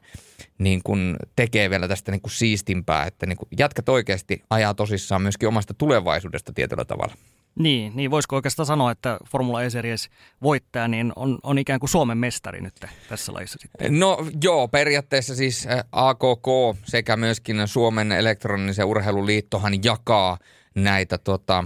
niin 0.57 0.81
kuin 0.83 1.15
tekee 1.35 1.69
vielä 1.69 1.87
tästä 1.87 2.11
niin 2.11 2.21
kuin 2.21 2.31
siistimpää, 2.31 3.05
että 3.05 3.25
niin 3.25 3.37
kuin 3.37 3.47
jatkat 3.57 3.89
oikeasti 3.89 4.43
ajaa 4.49 4.73
tosissaan 4.73 5.21
myöskin 5.21 5.47
omasta 5.47 5.73
tulevaisuudesta 5.73 6.53
tietyllä 6.53 6.85
tavalla. 6.85 7.13
Niin, 7.59 7.91
niin 7.95 8.11
voisiko 8.11 8.35
oikeastaan 8.35 8.65
sanoa, 8.65 8.91
että 8.91 9.17
Formula 9.29 9.63
E-series 9.63 10.09
voittaja 10.43 10.87
niin 10.87 11.13
on, 11.15 11.39
on 11.43 11.57
ikään 11.57 11.79
kuin 11.79 11.89
Suomen 11.89 12.17
mestari 12.17 12.61
nyt 12.61 12.73
tässä 13.09 13.33
lajissa 13.33 13.59
sitten? 13.61 13.99
No 13.99 14.25
joo, 14.43 14.67
periaatteessa 14.67 15.35
siis 15.35 15.67
AKK 15.91 16.47
sekä 16.83 17.17
myöskin 17.17 17.67
Suomen 17.67 18.11
elektronisen 18.11 18.85
urheiluliittohan 18.85 19.83
jakaa 19.83 20.37
näitä 20.75 21.17
tota, 21.17 21.63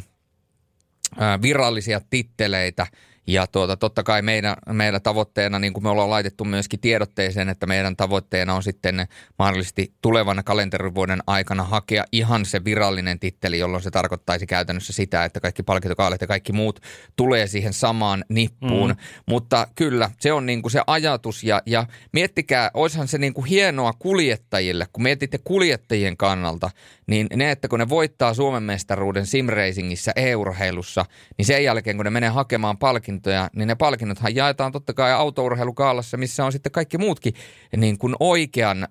virallisia 1.42 2.02
titteleitä 2.10 2.88
Ja 3.28 3.48
tuota, 3.48 3.78
totta 3.78 4.04
kai 4.04 4.22
meidän, 4.22 4.56
meillä 4.70 5.00
tavoitteena, 5.00 5.60
niin 5.60 5.74
kuin 5.74 5.84
me 5.84 5.90
ollaan 5.90 6.10
laitettu 6.10 6.46
myöskin 6.46 6.80
tiedotteeseen, 6.80 7.50
että 7.50 7.66
meidän 7.66 7.96
tavoitteena 7.96 8.54
on 8.54 8.64
sitten 8.64 9.08
mahdollisesti 9.40 9.94
tulevan 10.02 10.42
kalenterivuoden 10.46 11.20
aikana 11.28 11.64
hakea 11.64 12.06
ihan 12.12 12.46
se 12.46 12.66
virallinen 12.66 13.20
titteli, 13.20 13.60
jolloin 13.60 13.84
se 13.84 13.92
tarkoittaisi 13.92 14.48
käytännössä 14.48 14.94
sitä, 14.94 15.26
että 15.26 15.40
kaikki 15.40 15.64
palkintokaalet 15.64 16.22
ja 16.22 16.28
kaikki 16.28 16.54
muut 16.54 16.80
tulee 17.16 17.48
siihen 17.48 17.74
samaan 17.74 18.26
nippuun. 18.30 18.90
Mm. 18.90 18.98
Mutta 19.26 19.68
kyllä, 19.76 20.12
se 20.20 20.34
on 20.34 20.46
niin 20.46 20.62
kuin 20.62 20.72
se 20.72 20.82
ajatus 20.88 21.44
ja, 21.44 21.62
ja 21.66 21.86
miettikää, 22.12 22.72
olisihan 22.74 23.08
se 23.08 23.18
niin 23.18 23.34
kuin 23.34 23.46
hienoa 23.46 23.94
kuljettajille, 23.94 24.88
kun 24.94 25.04
mietitte 25.04 25.40
kuljettajien 25.44 26.18
kannalta, 26.18 26.70
niin 27.08 27.28
ne, 27.36 27.52
että 27.52 27.68
kun 27.68 27.80
ne 27.80 27.90
voittaa 27.90 28.34
Suomen 28.34 28.64
mestaruuden 28.64 29.26
simracingissä 29.26 30.12
e-urheilussa, 30.16 31.06
niin 31.38 31.46
sen 31.46 31.64
jälkeen 31.64 31.96
kun 31.96 32.06
ne 32.06 32.10
menee 32.10 32.30
hakemaan 32.30 32.78
palkintoja, 33.16 33.50
niin 33.56 33.68
ne 33.68 33.76
palkinnothan 33.76 34.36
jaetaan 34.36 34.72
totta 34.72 34.94
kai 34.94 35.12
autourheilukaalassa, 35.12 36.18
missä 36.18 36.46
on 36.46 36.52
sitten 36.52 36.72
kaikki 36.72 36.98
muutkin 36.98 37.34
niin 37.78 37.98
kuin 37.98 38.16
oikean 38.20 38.88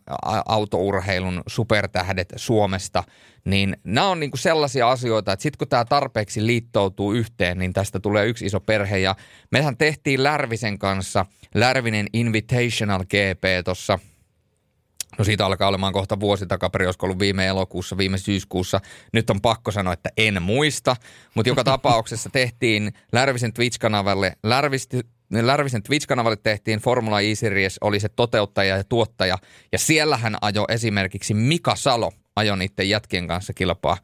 autourheilun 0.49 1.43
supertähdet 1.47 2.33
Suomesta. 2.37 3.05
Niin 3.45 3.77
nämä 3.85 4.09
on 4.09 4.21
niin 4.21 4.31
kuin 4.31 4.41
sellaisia 4.41 4.91
asioita, 4.91 5.33
että 5.33 5.43
sitten 5.43 5.59
kun 5.59 5.69
tämä 5.69 5.85
tarpeeksi 5.85 6.47
liittoutuu 6.47 7.13
yhteen, 7.13 7.59
niin 7.59 7.73
tästä 7.73 8.01
tulee 8.01 8.27
yksi 8.27 8.47
iso 8.47 8.61
perhe. 8.61 8.99
Ja 8.99 9.17
mehän 9.51 9.77
tehtiin 9.77 10.23
Lärvisen 10.23 10.79
kanssa 10.79 11.27
Lärvinen 11.55 12.07
Invitational 12.13 13.05
GP 13.05 13.65
tuossa– 13.65 13.99
No 15.19 15.25
siitä 15.25 15.47
alkaa 15.47 15.69
olemaan 15.69 15.93
kohta 15.93 16.21
vuosi 16.21 16.47
takaperi, 16.47 16.87
olisiko 16.87 17.07
ollut 17.07 17.19
viime 17.19 17.47
elokuussa, 17.47 17.99
viime 17.99 18.19
syyskuussa. 18.19 18.81
Nyt 19.13 19.31
on 19.31 19.41
pakko 19.41 19.71
sanoa, 19.71 19.93
että 19.93 20.11
en 20.17 20.43
muista, 20.43 20.97
mutta 21.35 21.49
joka 21.49 21.65
tapauksessa 21.65 22.31
tehtiin 22.31 22.93
Lärvisen 23.13 23.53
Twitch-kanavalle, 23.53 24.33
Lärvisti, 24.43 25.01
Lärvisen 25.31 25.83
Twitch-kanavalle 25.83 26.37
tehtiin 26.37 26.79
Formula 26.79 27.21
E-Series, 27.21 27.79
oli 27.81 28.01
se 28.01 28.09
toteuttaja 28.09 28.77
ja 28.77 28.85
tuottaja. 28.85 29.39
Ja 29.73 29.79
siellähän 29.79 30.37
ajo 30.41 30.65
esimerkiksi 30.69 31.35
Mika 31.35 31.77
Salo, 31.77 32.13
ajon 32.37 32.59
niiden 32.59 32.89
jätkien 32.89 33.29
kanssa 33.29 33.53
kilpaa 33.53 33.97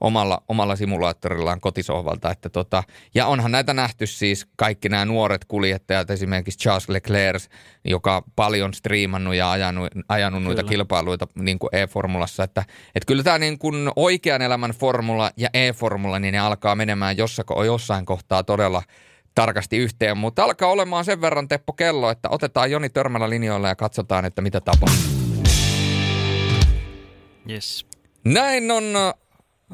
omalla, 0.00 0.42
omalla 0.48 0.76
simulaattorillaan 0.76 1.60
kotisohvalta. 1.60 2.30
Että 2.30 2.48
tota, 2.48 2.82
ja 3.14 3.26
onhan 3.26 3.52
näitä 3.52 3.74
nähty 3.74 4.06
siis 4.06 4.46
kaikki 4.56 4.88
nämä 4.88 5.04
nuoret 5.04 5.44
kuljettajat, 5.44 6.10
esimerkiksi 6.10 6.58
Charles 6.58 6.88
Leclerc, 6.88 7.44
joka 7.84 8.22
paljon 8.36 8.74
striimannut 8.74 9.34
ja 9.34 9.50
ajanut, 9.50 9.88
ajanut 10.08 10.42
noita 10.42 10.64
kilpailuita 10.64 11.26
niin 11.34 11.58
kuin 11.58 11.70
E-formulassa. 11.72 12.44
Että, 12.44 12.64
että 12.94 13.06
kyllä 13.06 13.22
tämä 13.22 13.38
niin 13.38 13.58
kuin 13.58 13.90
oikean 13.96 14.42
elämän 14.42 14.70
formula 14.70 15.30
ja 15.36 15.48
E-formula, 15.54 16.18
niin 16.18 16.32
ne 16.32 16.38
alkaa 16.38 16.74
menemään 16.74 17.16
jossain, 17.16 17.46
jossain 17.66 18.06
kohtaa 18.06 18.42
todella 18.42 18.82
tarkasti 19.34 19.76
yhteen, 19.76 20.18
mutta 20.18 20.44
alkaa 20.44 20.70
olemaan 20.70 21.04
sen 21.04 21.20
verran 21.20 21.48
Teppo 21.48 21.72
kello, 21.72 22.10
että 22.10 22.28
otetaan 22.28 22.70
Joni 22.70 22.88
Törmälä 22.88 23.30
linjoilla 23.30 23.68
ja 23.68 23.76
katsotaan, 23.76 24.24
että 24.24 24.42
mitä 24.42 24.60
tapahtuu. 24.60 25.23
Yes. 27.50 27.86
Näin 28.24 28.70
on 28.70 28.84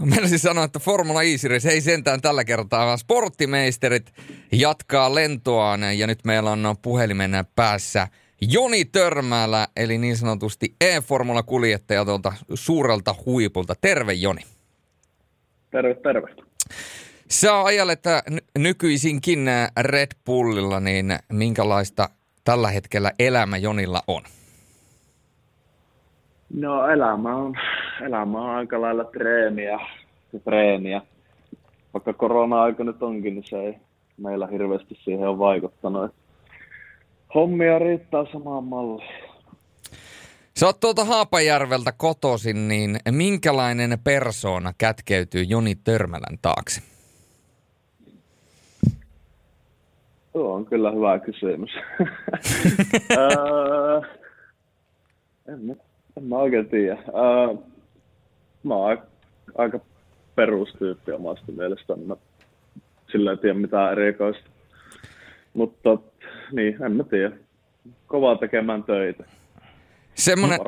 Meinasin 0.05 0.39
sanoa, 0.39 0.65
että 0.65 0.79
Formula 0.79 1.23
e 1.23 1.37
Series 1.37 1.67
ei 1.67 1.81
sentään 1.81 2.21
tällä 2.21 2.45
kertaa, 2.45 2.87
vaan 2.87 2.99
sporttimeisterit 2.99 4.12
jatkaa 4.53 5.15
lentoaan 5.15 5.99
ja 5.99 6.07
nyt 6.07 6.19
meillä 6.25 6.50
on 6.50 6.77
puhelimen 6.83 7.33
päässä 7.57 8.09
Joni 8.41 8.85
Törmälä, 8.85 9.69
eli 9.77 9.99
niin 9.99 10.17
sanotusti 10.17 10.75
E-Formula-kuljettaja 10.81 12.05
tuolta 12.05 12.33
suurelta 12.55 13.15
huipulta. 13.27 13.75
Terve 13.81 14.12
Joni. 14.12 14.43
Terve, 15.71 15.95
terve. 15.95 16.35
Sä 17.31 17.62
ajalet 17.62 18.03
nykyisinkin 18.59 19.47
Red 19.81 20.11
Bullilla, 20.27 20.81
niin 20.81 21.19
minkälaista 21.33 22.09
tällä 22.45 22.71
hetkellä 22.71 23.12
elämä 23.19 23.57
Jonilla 23.57 24.03
on? 24.07 24.23
No 26.54 26.88
elämä 26.88 27.37
on, 27.37 27.54
elämä 28.00 28.38
on 28.40 28.50
aika 28.50 28.80
lailla 28.80 29.04
treeniä, 29.04 29.80
treeniä. 30.45 31.02
Vaikka 31.95 32.12
korona-aika 32.12 32.85
nyt 32.85 33.02
onkin, 33.02 33.35
niin 33.35 33.45
se 33.47 33.57
ei 33.57 33.76
meillä 34.16 34.47
hirveästi 34.47 34.99
siihen 35.04 35.28
on 35.28 35.38
vaikuttanut. 35.38 36.14
Hommia 37.35 37.78
riittää 37.78 38.25
samaan 38.33 38.64
malliin. 38.64 39.09
Sä 40.57 40.66
oot 40.66 40.80
tuolta 40.80 41.04
Haapajärveltä 41.04 41.92
kotoisin, 41.97 42.69
niin 42.69 42.99
minkälainen 43.11 43.99
persoona 44.04 44.73
kätkeytyy 44.78 45.42
Joni 45.42 45.75
Törmälän 45.75 46.38
taakse? 46.42 46.83
Tuo 50.33 50.54
on 50.54 50.66
kyllä 50.66 50.90
hyvä 50.90 51.19
kysymys. 51.19 51.71
öö, 53.16 54.00
en 55.49 55.76
en 56.21 56.27
mä 56.27 56.37
oikein 56.37 56.69
tiedä. 56.69 56.99
Uh, 57.09 57.65
mä 58.62 58.75
oon 58.75 58.99
aika, 59.59 59.81
perustyyppi 60.35 61.12
omasta 61.12 61.53
mielestä. 61.53 61.97
Mä 61.97 62.17
sillä 63.12 63.31
ei 63.31 63.37
tiedä 63.37 63.55
mitään 63.55 63.93
erikoista. 63.93 64.50
Mutta 65.55 65.99
niin, 66.53 66.83
en 66.85 66.93
mä 66.93 67.05
tiedä. 67.05 67.37
Kovaa 68.07 68.37
tekemään 68.37 68.85
töitä. 68.85 69.25
Semmoinen, 70.15 70.61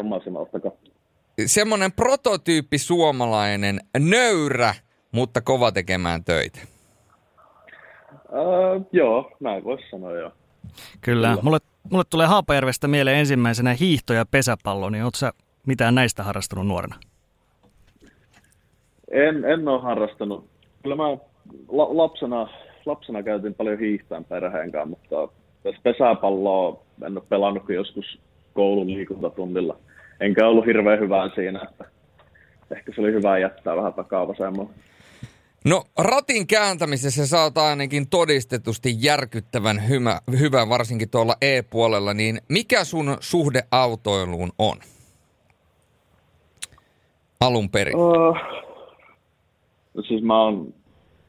semmoinen 1.46 1.92
prototyyppi 1.92 2.78
suomalainen, 2.78 3.80
nöyrä, 3.98 4.74
mutta 5.12 5.40
kova 5.40 5.72
tekemään 5.72 6.24
töitä. 6.24 6.60
Uh, 8.28 8.86
joo, 8.92 9.36
näin 9.40 9.64
voisi 9.64 9.90
sanoa 9.90 10.12
joo. 10.12 10.32
Kyllä. 11.00 11.28
Kyllä. 11.28 11.38
Mulle, 11.42 11.58
mulle 11.90 12.04
tulee 12.10 12.26
Haapajärvestä 12.26 12.88
mieleen 12.88 13.18
ensimmäisenä 13.18 13.74
hiihto 13.80 14.12
ja 14.12 14.24
pesäpallo, 14.30 14.90
niin 14.90 15.04
ootko 15.04 15.18
sä 15.18 15.32
mitään 15.66 15.94
näistä 15.94 16.22
harrastunut 16.22 16.66
nuorena? 16.66 16.96
En, 19.10 19.44
en 19.44 19.68
ole 19.68 19.82
harrastanut. 19.82 20.46
Kyllä 20.82 20.96
mä 20.96 21.08
la, 21.68 21.96
lapsena, 21.96 22.48
lapsena 22.86 23.22
käytin 23.22 23.54
paljon 23.54 23.78
hiihtään 23.78 24.24
perheen 24.24 24.72
kanssa, 24.72 24.88
mutta 24.88 25.28
pesäpalloa 25.82 26.82
en 27.06 27.16
ole 27.16 27.24
pelannut 27.28 27.66
kuin 27.66 27.76
joskus 27.76 28.18
koulun 28.54 28.92
liikuntatunnilla. 28.94 29.76
Enkä 30.20 30.48
ollut 30.48 30.66
hirveän 30.66 31.00
hyvää 31.00 31.30
siinä, 31.34 31.60
että 31.70 31.84
ehkä 32.70 32.92
se 32.94 33.00
oli 33.00 33.12
hyvä 33.12 33.38
jättää 33.38 33.76
vähän 33.76 33.92
takaa 33.92 34.28
vasemmalle. 34.28 34.70
No 35.64 35.84
ratin 35.98 36.46
kääntämisessä 36.46 37.26
sä 37.26 37.42
oot 37.42 37.58
ainakin 37.58 38.08
todistetusti 38.08 38.94
järkyttävän 38.98 39.88
hyvä, 39.88 40.20
hyvä 40.38 40.68
varsinkin 40.68 41.10
tuolla 41.10 41.36
E-puolella, 41.40 42.14
niin 42.14 42.40
mikä 42.48 42.84
sun 42.84 43.16
suhde 43.20 43.62
autoiluun 43.70 44.52
on? 44.58 44.76
Alun 47.40 47.70
perin. 47.70 47.96
Uh, 47.96 48.36
no 49.94 50.02
siis 50.02 50.22
mä 50.22 50.42
oon, 50.42 50.74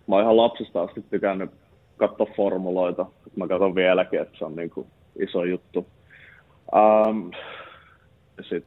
mä 0.08 0.16
oon 0.16 0.24
ihan 0.24 0.38
lapsesta 0.38 0.82
asti 0.82 1.02
tykännyt 1.10 1.52
katsoa 1.98 2.28
formuloita. 2.36 3.06
Mä 3.36 3.48
katson 3.48 3.76
vieläkin, 3.76 4.22
että 4.22 4.38
se 4.38 4.46
on 4.46 4.56
niinku 4.56 4.88
iso 5.20 5.44
juttu. 5.44 5.88
Um, 6.76 7.32
sit 8.50 8.66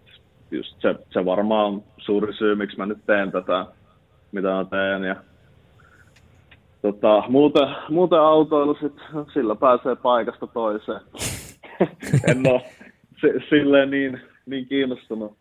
just 0.51 0.81
se, 0.81 0.95
se 1.13 1.25
varmaan 1.25 1.67
on 1.67 1.85
suuri 1.99 2.35
syy, 2.35 2.55
miksi 2.55 2.77
mä 2.77 2.87
nyt 2.87 3.07
teen 3.07 3.33
tätä, 3.33 3.67
mitä 4.33 4.49
mä 4.49 4.65
teen. 4.65 5.05
Ja 5.05 5.17
tota, 6.93 7.23
muuten, 7.29 7.69
muuten 7.89 8.21
autoilu 8.21 8.77
sit, 8.81 8.95
sillä 9.33 9.55
pääsee 9.55 9.97
paikasta 9.97 10.47
toiseen. 10.47 11.01
en 12.31 12.43
ole 12.53 12.63
silleen 13.49 13.91
niin, 13.91 14.21
niin 14.47 14.67
kiinnostunut 14.67 15.37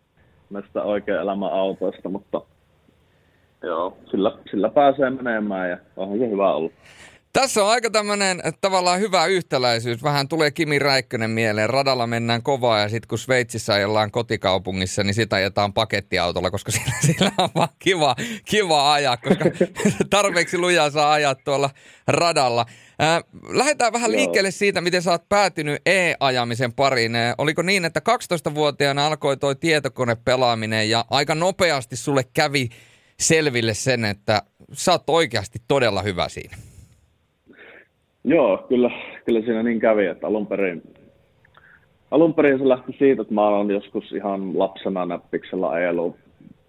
näistä 0.49 0.83
oikean 0.83 1.21
elämän 1.21 1.53
autoista, 1.53 2.09
mutta 2.09 2.41
joo, 3.63 3.97
sillä, 4.11 4.31
sillä 4.51 4.69
pääsee 4.69 5.09
menemään 5.09 5.69
ja 5.69 5.77
onhan 5.97 6.19
se 6.19 6.29
hyvä 6.29 6.53
ollut. 6.53 6.71
Tässä 7.35 7.63
on 7.63 7.69
aika 7.69 7.89
tämmöinen 7.89 8.41
tavallaan 8.61 8.99
hyvä 8.99 9.25
yhtäläisyys. 9.25 10.03
Vähän 10.03 10.27
tulee 10.27 10.51
Kimi 10.51 10.79
Räikkönen 10.79 11.29
mieleen. 11.29 11.69
Radalla 11.69 12.07
mennään 12.07 12.43
kovaa 12.43 12.79
ja 12.79 12.89
sitten 12.89 13.07
kun 13.07 13.19
Sveitsissä 13.19 13.73
ajellaan 13.73 14.11
kotikaupungissa, 14.11 15.03
niin 15.03 15.13
sitä 15.13 15.35
ajetaan 15.35 15.73
pakettiautolla, 15.73 16.51
koska 16.51 16.71
sillä, 16.75 16.93
sillä 17.01 17.31
on 17.37 17.49
vaan 17.55 17.69
kiva, 17.79 18.15
kiva 18.45 18.93
ajaa, 18.93 19.17
koska 19.17 19.45
tarpeeksi 20.09 20.57
lujaa 20.57 20.89
saa 20.89 21.11
ajaa 21.11 21.35
tuolla 21.35 21.69
radalla. 22.07 22.65
Äh, 23.01 23.23
lähdetään 23.49 23.93
vähän 23.93 24.11
liikkeelle 24.11 24.51
siitä, 24.51 24.81
miten 24.81 25.01
sä 25.01 25.11
oot 25.11 25.29
päätynyt 25.29 25.81
e-ajamisen 25.85 26.73
pariin. 26.73 27.15
Äh, 27.15 27.33
oliko 27.37 27.61
niin, 27.61 27.85
että 27.85 28.01
12-vuotiaana 28.09 29.07
alkoi 29.07 29.37
toi 29.37 29.55
tietokonepelaaminen 29.55 30.89
ja 30.89 31.05
aika 31.09 31.35
nopeasti 31.35 31.95
sulle 31.95 32.23
kävi 32.33 32.69
selville 33.19 33.73
sen, 33.73 34.05
että 34.05 34.41
sä 34.73 34.91
oot 34.91 35.03
oikeasti 35.09 35.59
todella 35.67 36.01
hyvä 36.01 36.29
siinä? 36.29 36.57
Joo, 38.27 38.65
kyllä, 38.69 38.91
kyllä 39.25 39.41
siinä 39.41 39.63
niin 39.63 39.79
kävi, 39.79 40.05
että 40.05 40.27
alun 40.27 40.47
perin, 40.47 40.81
alun 42.11 42.33
perin 42.33 42.59
se 42.59 42.69
lähti 42.69 42.95
siitä, 42.99 43.21
että 43.21 43.33
mä 43.33 43.47
olen 43.47 43.69
joskus 43.69 44.11
ihan 44.11 44.59
lapsena 44.59 45.05
näppiksellä 45.05 45.69
ajellut 45.69 46.15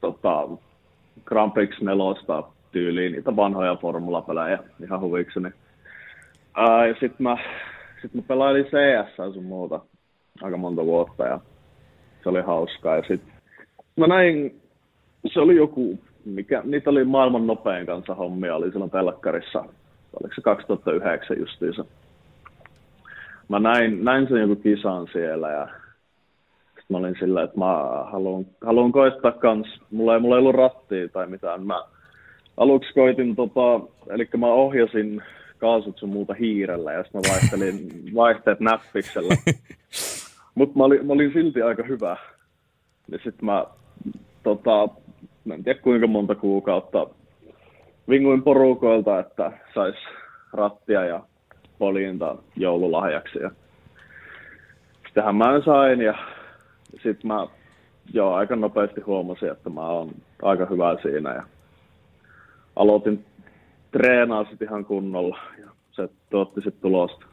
tota, 0.01 0.49
Grand 1.25 1.53
Prix 1.53 1.81
4 1.81 2.05
tyyliin, 2.73 3.13
niitä 3.13 3.37
vanhoja 3.37 3.77
formulapelejä 3.77 4.59
ihan 4.85 5.01
huvikseni. 5.01 5.51
Ää, 6.55 6.87
ja 6.87 6.93
sitten 6.93 7.17
mä, 7.19 7.37
sit 8.03 8.15
mä 8.15 8.23
pelailin 8.29 8.65
CS 8.65 9.35
sun 9.35 9.45
muuta 9.45 9.81
aika 10.43 10.57
monta 10.57 10.85
vuotta 10.85 11.25
ja 11.27 11.41
se 12.23 12.29
oli 12.29 12.41
hauskaa. 12.43 12.97
Ja 12.97 13.03
sitten 13.09 13.33
mä 13.97 14.07
näin, 14.07 14.61
se 15.27 15.41
oli 15.41 15.57
joku, 15.57 15.99
mikä, 16.25 16.63
niitä 16.65 16.91
oli 16.91 17.05
maailman 17.05 17.47
nopein 17.47 17.87
kanssa 17.87 18.15
hommia, 18.15 18.57
oli 18.57 18.71
silloin 18.71 18.91
telkkarissa, 18.91 19.65
oliko 20.23 20.35
se 20.35 20.41
2009 20.41 21.39
justiinsa. 21.39 21.85
Mä 23.49 23.59
näin, 23.59 24.05
näin 24.05 24.29
sen 24.29 24.41
joku 24.41 24.57
kisan 24.57 25.09
siellä 25.13 25.51
ja 25.51 25.69
mä 26.89 26.99
olin 26.99 27.17
sillä, 27.19 27.43
että 27.43 27.59
mä 27.59 28.05
haluan, 28.13 28.47
haluan 28.67 28.93
koittaa 28.93 29.33
kans. 29.33 29.81
Mulla 29.91 30.15
ei, 30.15 30.21
mulla 30.21 30.37
ei 30.37 30.41
ollut 30.41 30.55
rattia 30.55 31.09
tai 31.09 31.27
mitään. 31.27 31.67
Mä 31.67 31.85
aluksi 32.57 32.95
koitin, 32.95 33.37
tota, 33.37 33.81
eli 34.11 34.29
mä 34.37 34.47
ohjasin 34.47 35.23
kaasut 35.59 35.99
sun 35.99 36.09
muuta 36.09 36.35
hiirellä 36.35 36.93
ja 36.93 37.03
sitten 37.03 37.21
mä 37.21 37.33
vaihtelin 37.33 37.91
vaihteet 38.15 38.61
näppiksellä. 38.61 39.35
Mutta 40.55 40.79
mä, 40.79 40.85
olin, 40.85 41.07
mä 41.07 41.13
olin 41.13 41.33
silti 41.33 41.63
aika 41.63 41.83
hyvä. 41.83 42.17
Ja 43.09 43.19
sitten 43.19 43.47
mä, 43.47 43.65
tota, 44.43 44.89
mä 45.45 45.55
en 45.55 45.65
tiedä 45.65 45.81
kuinka 45.81 46.07
monta 46.07 46.35
kuukautta 46.35 47.07
vinguin 48.09 48.43
porukoilta, 48.43 49.19
että 49.19 49.53
sais 49.75 49.97
rattia 50.53 51.05
ja 51.05 51.21
poljinta 51.79 52.37
joululahjaksi. 52.57 53.39
Ja 53.39 53.51
sitähän 55.09 55.37
mä 55.37 55.61
sain 55.65 56.01
ja 56.01 56.15
sitten 56.93 57.27
mä 57.27 57.47
joo, 58.13 58.35
aika 58.35 58.57
nopeasti 58.57 59.01
huomasin, 59.01 59.51
että 59.51 59.71
mä 59.71 59.89
oon 59.89 60.15
aika 60.43 60.67
hyvä 60.71 60.97
siinä 61.03 61.35
ja 61.35 61.43
aloitin 62.77 63.25
treenaa 63.91 64.45
sitten 64.45 64.69
ihan 64.69 64.85
kunnolla 64.85 65.39
ja 65.59 65.71
se 65.91 66.09
tuotti 66.31 66.61
sitten 66.61 66.83
tulosta. 66.83 67.27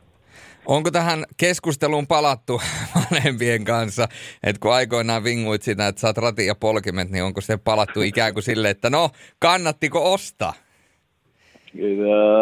Onko 0.66 0.92
tähän 0.92 1.26
keskusteluun 1.38 2.08
palattu 2.08 2.62
vanhempien 2.96 3.64
kanssa, 3.64 4.08
että 4.44 4.60
kun 4.60 4.74
aikoinaan 4.74 5.24
vinguit 5.24 5.62
sitä, 5.62 5.88
että 5.88 6.02
saat 6.02 6.18
ratin 6.18 6.48
ja 6.48 6.56
polkimet, 6.56 7.10
niin 7.10 7.24
onko 7.24 7.42
se 7.42 7.58
palattu 7.58 8.02
ikään 8.02 8.34
kuin 8.34 8.44
sille, 8.44 8.70
että 8.70 8.90
no, 8.90 9.10
kannattiko 9.40 10.14
ostaa? 10.14 10.54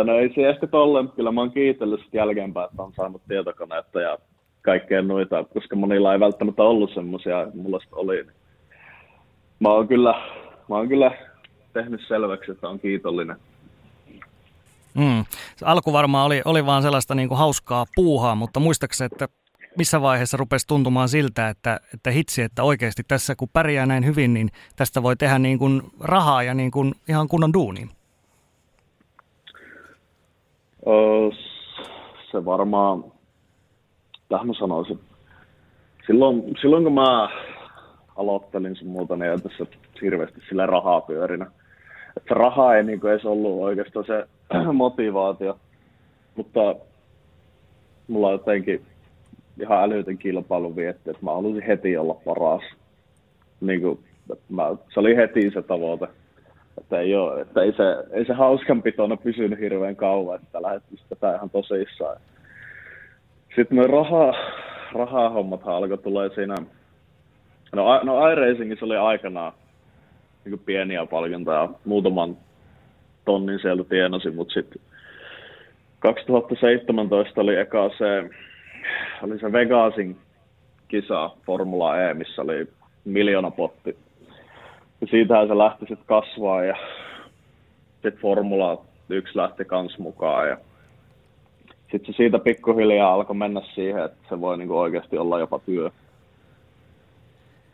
No 0.05 0.17
ei 0.17 0.33
se 0.35 0.49
ehkä 0.49 0.67
tolleen, 0.67 1.09
kyllä 1.09 1.31
mä 1.31 1.41
oon 1.41 1.51
kiitellyt 1.51 2.01
jälkeenpäin, 2.13 2.69
että 2.69 2.83
on 2.83 2.93
saanut 2.95 3.21
tietokoneetta 3.27 4.01
ja 4.01 4.17
kaikkea 4.61 5.01
noita, 5.01 5.43
koska 5.43 5.75
monilla 5.75 6.13
ei 6.13 6.19
välttämättä 6.19 6.63
ollut 6.63 6.93
semmoisia, 6.93 7.47
mulla 7.53 7.79
oli. 7.91 8.27
Mä 9.59 9.69
oon 9.69 9.87
kyllä, 9.87 10.13
mä 10.69 10.75
oon 10.75 10.87
kyllä 10.87 11.11
tehnyt 11.73 12.01
selväksi, 12.07 12.51
että 12.51 12.69
on 12.69 12.79
kiitollinen. 12.79 13.35
Mm. 14.93 15.25
Se 15.55 15.65
alku 15.65 15.93
varmaan 15.93 16.25
oli, 16.25 16.41
oli 16.45 16.65
vaan 16.65 16.81
sellaista 16.81 17.15
niin 17.15 17.27
kuin 17.27 17.37
hauskaa 17.37 17.85
puuhaa, 17.95 18.35
mutta 18.35 18.59
muistaakseni, 18.59 19.09
että 19.11 19.27
missä 19.77 20.01
vaiheessa 20.01 20.37
rupesi 20.37 20.67
tuntumaan 20.67 21.09
siltä, 21.09 21.49
että, 21.49 21.79
että 21.93 22.11
hitsi, 22.11 22.41
että 22.41 22.63
oikeasti 22.63 23.03
tässä 23.07 23.35
kun 23.35 23.49
pärjää 23.53 23.85
näin 23.85 24.05
hyvin, 24.05 24.33
niin 24.33 24.49
tästä 24.75 25.03
voi 25.03 25.15
tehdä 25.15 25.39
niin 25.39 25.59
kuin 25.59 25.81
rahaa 25.99 26.43
ja 26.43 26.53
niin 26.53 26.71
kuin 26.71 26.93
ihan 27.09 27.27
kunnon 27.27 27.51
duunin? 30.85 31.51
se 32.31 32.45
varmaan, 32.45 33.03
tähän 34.29 34.47
mä 34.47 34.53
sanoisin, 34.53 34.99
silloin, 36.07 36.43
silloin 36.61 36.83
kun 36.83 36.93
mä 36.93 37.29
aloittelin 38.15 38.75
sun 38.75 38.87
muuta, 38.87 39.15
niin 39.15 39.31
ei 39.31 39.37
tässä 39.37 39.65
hirveästi 40.01 40.41
sille 40.49 40.65
rahaa 40.65 41.01
pyörinä. 41.01 41.51
Että 42.17 42.33
raha 42.33 42.75
ei 42.75 42.83
niin 42.83 43.07
edes 43.07 43.25
ollut 43.25 43.61
oikeastaan 43.61 44.05
se 44.05 44.27
motivaatio, 44.73 45.59
mutta 46.35 46.75
mulla 48.07 48.27
on 48.27 48.33
jotenkin 48.33 48.85
ihan 49.61 49.83
älytön 49.83 50.17
kilpailu 50.17 50.75
vietti, 50.75 51.09
että 51.09 51.25
mä 51.25 51.31
halusin 51.31 51.67
heti 51.67 51.97
olla 51.97 52.13
paras. 52.13 52.61
Niin 53.61 53.81
kuin, 53.81 53.99
mä, 54.49 54.75
se 54.93 54.99
oli 54.99 55.15
heti 55.15 55.51
se 55.53 55.61
tavoite. 55.61 56.07
Että 56.77 56.99
ei, 56.99 57.15
ole, 57.15 57.41
että 57.41 57.61
ei, 57.61 57.73
se, 57.73 57.83
ei 58.11 58.25
se 58.25 58.33
hauskanpitona 58.33 59.17
pysynyt 59.17 59.59
hirveän 59.59 59.95
kauan, 59.95 60.39
että 60.43 60.61
lähdettiin 60.61 60.99
tätä 61.09 61.35
ihan 61.35 61.49
tosissaan. 61.49 62.17
Sitten 63.55 63.77
me 63.77 63.87
raha, 63.87 64.33
rahahommathan 64.93 65.75
alkoi 65.75 65.97
tulee 65.97 66.29
siinä, 66.29 66.55
no, 67.75 67.99
no 68.03 68.31
iRacingissa 68.31 68.85
oli 68.85 68.97
aikanaan 68.97 69.53
niin 70.45 70.59
pieniä 70.59 71.05
palkintoja, 71.05 71.69
muutaman 71.85 72.37
tonnin 73.25 73.59
sieltä 73.59 73.83
tienasin, 73.83 74.35
mutta 74.35 74.53
sitten 74.53 74.81
2017 75.99 77.41
oli 77.41 77.55
eka 77.55 77.89
se, 77.97 78.29
oli 79.21 79.39
se 79.39 79.51
Vegasin 79.51 80.17
kisa 80.87 81.29
Formula 81.45 82.01
E, 82.01 82.13
missä 82.13 82.41
oli 82.41 82.67
miljoona 83.05 83.51
potti. 83.51 83.97
Ja 85.01 85.07
siitähän 85.07 85.47
se 85.47 85.57
lähti 85.57 85.79
sitten 85.79 86.07
kasvaa 86.07 86.63
ja 86.63 86.75
sitten 87.93 88.17
Formula 88.21 88.85
1 89.09 89.37
lähti 89.37 89.65
kans 89.65 89.97
mukaan 89.97 90.49
ja 90.49 90.57
sitten 91.91 92.13
se 92.13 92.17
siitä 92.17 92.39
pikkuhiljaa 92.39 93.13
alkoi 93.13 93.35
mennä 93.35 93.61
siihen, 93.75 94.05
että 94.05 94.29
se 94.29 94.41
voi 94.41 94.57
niinku 94.57 94.79
oikeasti 94.79 95.17
olla 95.17 95.39
jopa 95.39 95.59
työ. 95.59 95.91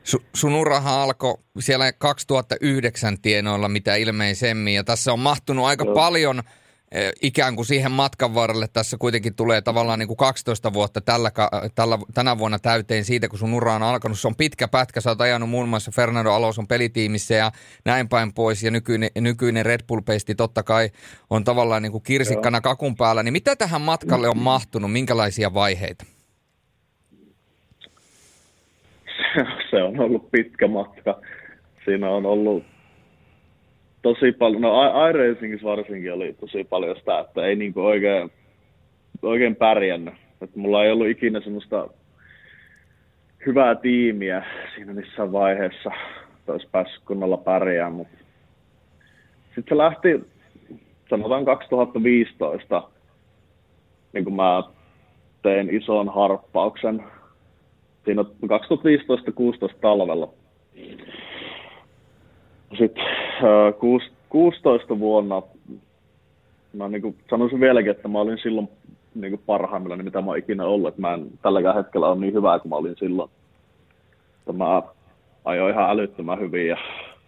Su, 0.04 0.18
sun 0.34 0.56
uraha 0.56 1.04
alkoi 1.04 1.36
siellä 1.60 1.92
2009 1.92 3.22
tienoilla 3.22 3.70
mitä 3.70 3.96
ilmeisemmin 3.96 4.76
ja 4.76 4.84
tässä 4.84 5.14
on 5.14 5.20
mahtunut 5.20 5.66
aika 5.66 5.86
Joo. 5.86 5.94
paljon 5.94 6.44
ikään 7.22 7.56
kuin 7.56 7.66
siihen 7.66 7.92
matkan 7.92 8.36
varrelle. 8.36 8.68
Tässä 8.74 8.98
kuitenkin 8.98 9.36
tulee 9.36 9.62
tavallaan 9.62 10.00
niin 10.00 10.08
kuin 10.08 10.18
12 10.18 10.74
vuotta 10.74 11.02
tällä, 11.02 11.32
tällä, 11.76 11.98
tänä 12.14 12.38
vuonna 12.38 12.60
täyteen 12.60 13.06
siitä, 13.06 13.28
kun 13.28 13.40
sun 13.40 13.54
ura 13.54 13.74
on 13.74 13.84
alkanut. 13.84 14.20
Se 14.20 14.28
on 14.28 14.36
pitkä 14.36 14.68
pätkä. 14.68 15.02
Sä 15.02 15.10
oot 15.10 15.22
ajanut 15.22 15.50
muun 15.50 15.70
muassa 15.70 15.92
Fernando 15.92 16.32
Alonson 16.32 16.68
pelitiimissä 16.68 17.34
ja 17.34 17.52
näin 17.86 18.10
päin 18.10 18.34
pois. 18.34 18.64
Ja 18.64 18.72
nykyinen, 18.72 19.10
nykyinen 19.20 19.66
Red 19.66 19.82
Bull-pesti 19.88 20.36
totta 20.36 20.64
kai 20.64 20.90
on 21.30 21.44
tavallaan 21.44 21.82
niin 21.82 21.92
kuin 21.92 22.04
kirsikkana 22.04 22.58
Joo. 22.58 22.62
kakun 22.62 22.96
päällä. 22.96 23.24
Niin 23.24 23.34
mitä 23.34 23.56
tähän 23.56 23.82
matkalle 23.82 24.30
on 24.30 24.38
mahtunut? 24.38 24.92
Minkälaisia 24.92 25.54
vaiheita? 25.54 26.06
se 29.70 29.84
on 29.84 30.00
ollut 30.00 30.32
pitkä 30.32 30.68
matka. 30.68 31.22
Siinä 31.86 32.10
on 32.10 32.26
ollut 32.26 32.64
tosi 34.02 34.32
paljon, 34.32 34.62
no 34.62 35.08
iRacingissa 35.10 35.68
varsinkin 35.68 36.14
oli 36.14 36.34
tosi 36.40 36.64
paljon 36.64 36.96
sitä, 36.96 37.20
että 37.20 37.46
ei 37.46 37.56
niinku 37.56 37.86
oikein, 37.86 38.32
oikein 39.22 39.56
pärjännyt. 39.56 40.14
Että 40.42 40.60
mulla 40.60 40.84
ei 40.84 40.92
ollut 40.92 41.08
ikinä 41.08 41.42
semmoista 41.42 41.88
hyvää 43.46 43.76
tiimiä 43.76 44.46
siinä 44.76 44.94
missään 44.94 45.32
vaiheessa, 45.32 45.92
että 46.40 46.52
olisi 46.52 46.68
päässyt 46.72 47.04
kunnolla 47.06 47.38
pärjää, 47.38 47.90
mutta 47.90 48.18
sitten 49.46 49.64
se 49.70 49.78
lähti, 49.78 50.22
sanotaan 51.10 51.46
2015, 51.46 52.84
niin 54.14 54.24
kun 54.24 54.36
mä 54.36 54.64
tein 55.42 55.70
ison 55.76 56.14
harppauksen 56.14 57.04
siinä 58.06 58.22
2015-16 58.22 58.26
talvella. 59.82 60.34
Sitten 62.70 63.04
äh, 63.04 63.74
16 64.30 65.00
vuonna, 65.00 65.42
mä 66.74 66.88
niin 66.88 67.02
kuin 67.02 67.16
sanoisin 67.30 67.60
vieläkin, 67.60 67.92
että 67.92 68.08
mä 68.08 68.20
olin 68.20 68.38
silloin 68.38 68.70
niin 69.16 69.32
kuin 69.32 69.42
parhaimmillaan, 69.46 70.04
mitä 70.04 70.22
mä 70.22 70.28
oon 70.28 70.38
ikinä 70.38 70.66
ollut. 70.66 70.88
Että 70.88 71.02
mä 71.02 71.14
en 71.14 71.28
tälläkään 71.42 71.76
hetkellä 71.76 72.08
ole 72.08 72.20
niin 72.20 72.34
hyvä 72.34 72.60
kuin 72.60 72.70
mä 72.70 72.76
olin 72.76 72.96
silloin. 72.98 73.30
Että 74.40 74.54
mä 74.54 74.82
ajoin 75.46 75.74
ihan 75.74 75.90
älyttömän 75.90 76.40
hyvin 76.40 76.68
ja 76.68 76.78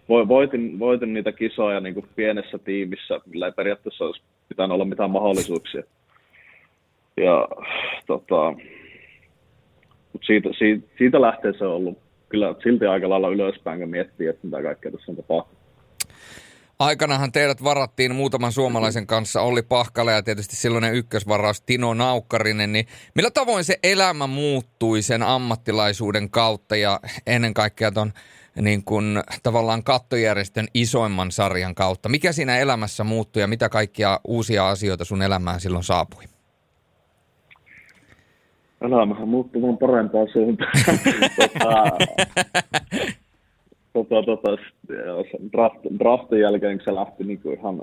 voitin, 0.09 0.79
voitin 0.79 1.13
niitä 1.13 1.31
kisoja 1.31 1.79
niin 1.79 1.93
kuin 1.93 2.05
pienessä 2.15 2.57
tiimissä, 2.57 3.19
millä 3.25 3.45
ei 3.45 3.51
periaatteessa 3.51 4.05
olisi 4.05 4.21
pitänyt 4.49 4.75
olla 4.75 4.85
mitään 4.85 5.11
mahdollisuuksia. 5.11 5.83
Ja 7.17 7.47
tota, 8.07 8.53
mutta 10.13 10.25
siitä, 10.25 10.49
siitä, 10.57 10.87
siitä 10.97 11.21
lähtee 11.21 11.53
se 11.53 11.65
on 11.65 11.75
ollut 11.75 11.97
kyllä 12.29 12.55
silti 12.63 12.85
aika 12.85 13.09
lailla 13.09 13.29
ylöspäin, 13.29 13.79
kun 13.79 13.89
miettii, 13.89 14.27
että 14.27 14.47
mitä 14.47 14.63
kaikkea 14.63 14.91
tässä 14.91 15.11
on 15.11 15.15
tapahtunut. 15.15 15.59
Aikanahan 16.79 17.31
teidät 17.31 17.63
varattiin 17.63 18.15
muutaman 18.15 18.51
suomalaisen 18.51 19.07
kanssa, 19.07 19.41
Olli 19.41 19.61
Pahkala 19.61 20.11
ja 20.11 20.23
tietysti 20.23 20.55
silloinen 20.55 20.93
ykkösvaraus 20.93 21.61
Tino 21.61 21.93
Naukkarinen, 21.93 22.73
niin 22.73 22.87
millä 23.15 23.31
tavoin 23.31 23.63
se 23.63 23.79
elämä 23.83 24.27
muuttui 24.27 25.01
sen 25.01 25.23
ammattilaisuuden 25.23 26.29
kautta 26.29 26.75
ja 26.75 26.99
ennen 27.27 27.53
kaikkea 27.53 27.91
ton 27.91 28.11
niin 28.61 28.83
kun, 28.83 29.23
tavallaan 29.43 29.83
kattojärjestön 29.83 30.67
isoimman 30.73 31.31
sarjan 31.31 31.75
kautta? 31.75 32.09
Mikä 32.09 32.31
siinä 32.31 32.57
elämässä 32.57 33.03
muuttui 33.03 33.41
ja 33.41 33.47
mitä 33.47 33.69
kaikkia 33.69 34.19
uusia 34.27 34.69
asioita 34.69 35.05
sun 35.05 35.21
elämään 35.21 35.59
silloin 35.59 35.83
saapui? 35.83 36.23
Elämähän 38.81 39.27
muuttuu 39.27 39.61
vaan 39.61 39.77
parempaan 39.77 40.27
suuntaan. 40.33 40.71
tota, 43.93 44.23
tota, 44.23 44.23
tota, 44.23 44.57
draft, 45.51 45.79
draftin 45.99 46.39
jälkeen, 46.39 46.77
kun 46.77 46.85
se 46.85 46.95
lähti 46.95 47.23
niin 47.23 47.41
kuin 47.41 47.59
ihan 47.59 47.81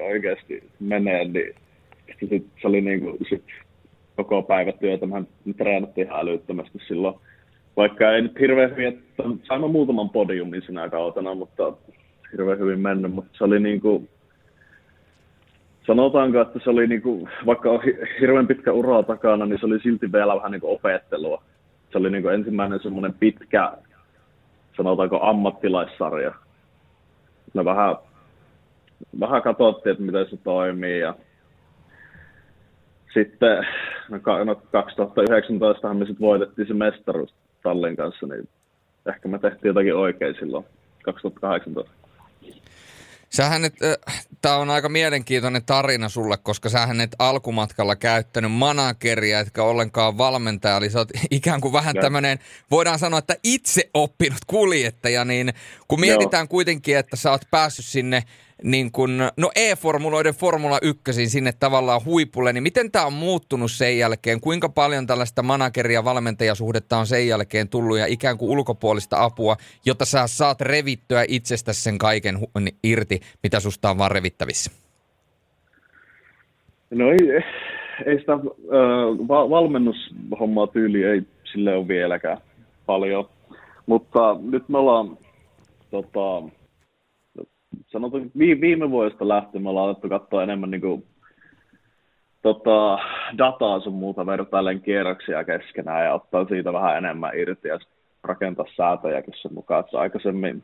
oikeasti 0.00 0.62
menee, 0.80 1.24
niin 1.24 1.54
Sitten 2.20 2.44
se 2.62 2.68
oli 2.68 2.80
niin 2.80 3.00
kuin, 3.00 3.16
sit 3.28 3.44
koko 4.16 4.42
päivä 4.42 4.72
työtä. 4.72 5.06
Mä 5.06 5.22
treenattiin 5.56 6.06
ihan 6.06 6.20
älyttömästi 6.20 6.78
silloin. 6.88 7.14
Vaikka 7.76 8.12
ei 8.12 8.22
nyt 8.22 8.40
hirveän 8.40 8.70
hyvin, 8.70 8.86
että 8.86 9.22
saimme 9.48 9.68
muutaman 9.68 10.10
podiumin 10.10 10.62
sinä 10.66 10.88
kautena, 10.88 11.34
mutta 11.34 11.72
hirveän 12.32 12.58
hyvin 12.58 12.80
mennyt. 12.80 13.12
Mutta 13.12 13.30
se 13.38 13.44
oli 13.44 13.60
niin 13.60 13.80
kuin, 13.80 14.08
sanotaanko, 15.88 16.40
että 16.40 16.58
se 16.64 16.70
oli 16.70 16.86
niin 16.86 17.02
kuin, 17.02 17.30
vaikka 17.46 17.70
on 17.70 17.80
hirveän 18.20 18.46
pitkä 18.46 18.72
ura 18.72 19.02
takana, 19.02 19.46
niin 19.46 19.60
se 19.60 19.66
oli 19.66 19.80
silti 19.80 20.12
vielä 20.12 20.36
vähän 20.36 20.50
niin 20.50 20.60
kuin 20.60 20.74
opettelua. 20.74 21.42
Se 21.92 21.98
oli 21.98 22.10
niin 22.10 22.22
kuin 22.22 22.34
ensimmäinen 22.34 22.80
semmoinen 22.82 23.14
pitkä, 23.20 23.72
sanotaanko 24.76 25.20
ammattilaissarja. 25.22 26.34
Me 27.54 27.64
vähän, 27.64 27.96
vähän 29.20 29.42
katsottiin, 29.42 29.90
että 29.92 30.04
miten 30.04 30.26
se 30.30 30.36
toimii 30.36 31.00
ja 31.00 31.14
sitten 33.14 33.66
no, 34.44 34.54
2019 34.72 35.88
no, 35.88 35.94
me 35.94 36.06
sitten 36.06 36.26
voitettiin 36.26 36.68
se 36.68 36.74
mestaruus 36.74 37.34
Tallin 37.62 37.96
kanssa, 37.96 38.26
niin 38.26 38.48
ehkä 39.06 39.28
me 39.28 39.38
tehtiin 39.38 39.68
jotakin 39.68 39.96
oikein 39.96 40.34
silloin 40.34 40.64
2018. 41.02 41.92
Sähän 43.30 43.64
et, 43.64 43.74
äh, 43.82 44.24
tää 44.40 44.56
on 44.56 44.70
aika 44.70 44.88
mielenkiintoinen 44.88 45.64
tarina 45.64 46.08
sulle, 46.08 46.36
koska 46.36 46.68
sähän 46.68 47.00
et 47.00 47.16
alkumatkalla 47.18 47.96
käyttänyt 47.96 48.52
manageria, 48.52 49.40
etkä 49.40 49.62
ollenkaan 49.62 50.18
valmentaja, 50.18 50.76
eli 50.76 50.90
sä 50.90 50.98
oot 50.98 51.08
ikään 51.30 51.60
kuin 51.60 51.72
vähän 51.72 51.94
tämmöinen, 52.00 52.38
voidaan 52.70 52.98
sanoa, 52.98 53.18
että 53.18 53.36
itse 53.44 53.90
oppinut 53.94 54.44
kuljettaja, 54.46 55.24
niin 55.24 55.52
kun 55.88 56.00
mietitään 56.00 56.44
Joo. 56.44 56.48
kuitenkin, 56.48 56.96
että 56.96 57.16
sä 57.16 57.30
oot 57.30 57.42
päässyt 57.50 57.84
sinne 57.84 58.24
niin 58.62 58.92
kun, 58.92 59.18
no 59.36 59.50
E-formuloiden 59.56 60.34
Formula 60.34 60.78
1 60.82 61.26
sinne 61.26 61.52
tavallaan 61.60 62.04
huipulle, 62.04 62.52
niin 62.52 62.62
miten 62.62 62.90
tämä 62.90 63.06
on 63.06 63.12
muuttunut 63.12 63.70
sen 63.70 63.98
jälkeen? 63.98 64.40
Kuinka 64.40 64.68
paljon 64.68 65.06
tällaista 65.06 65.42
manageria 65.42 66.04
valmentajasuhdetta 66.04 66.96
on 66.96 67.06
sen 67.06 67.28
jälkeen 67.28 67.68
tullut 67.68 67.98
ja 67.98 68.06
ikään 68.06 68.38
kuin 68.38 68.50
ulkopuolista 68.50 69.24
apua, 69.24 69.56
jotta 69.86 70.04
sä 70.04 70.26
saat 70.26 70.60
revittyä 70.60 71.24
itsestä 71.28 71.72
sen 71.72 71.98
kaiken 71.98 72.38
irti, 72.82 73.20
mitä 73.42 73.60
susta 73.60 73.90
on 73.90 73.98
vaan 73.98 74.10
revittävissä? 74.10 74.70
No 76.90 77.10
ei, 77.10 77.44
ei 78.06 78.18
sitä 78.18 78.32
äh, 78.32 78.38
valmennushommaa 79.28 80.66
tyyli 80.66 81.04
ei 81.04 81.22
sille 81.52 81.74
ole 81.74 81.88
vieläkään 81.88 82.38
paljon, 82.86 83.28
mutta 83.86 84.36
nyt 84.40 84.68
me 84.68 84.78
ollaan 84.78 85.18
tota, 85.90 86.42
sanotaan, 87.86 88.30
viime 88.38 88.90
vuodesta 88.90 89.28
lähtien 89.28 89.62
me 89.62 89.68
ollaan 89.68 89.86
alettu 89.88 90.08
katsoa 90.08 90.42
enemmän 90.42 90.70
niin 90.70 90.80
kuin, 90.80 91.04
tota, 92.42 92.98
dataa 93.38 93.80
sun 93.80 93.94
muuta 93.94 94.26
vertailen 94.26 94.80
kierroksia 94.80 95.44
keskenään 95.44 96.04
ja 96.04 96.14
ottaa 96.14 96.44
siitä 96.44 96.72
vähän 96.72 96.98
enemmän 96.98 97.38
irti 97.38 97.68
ja 97.68 97.78
rakentaa 98.24 98.66
säätöjäkin 98.76 99.34
sen 99.42 99.54
mukaan. 99.54 99.80
Että 99.80 99.98
aikaisemmin 99.98 100.62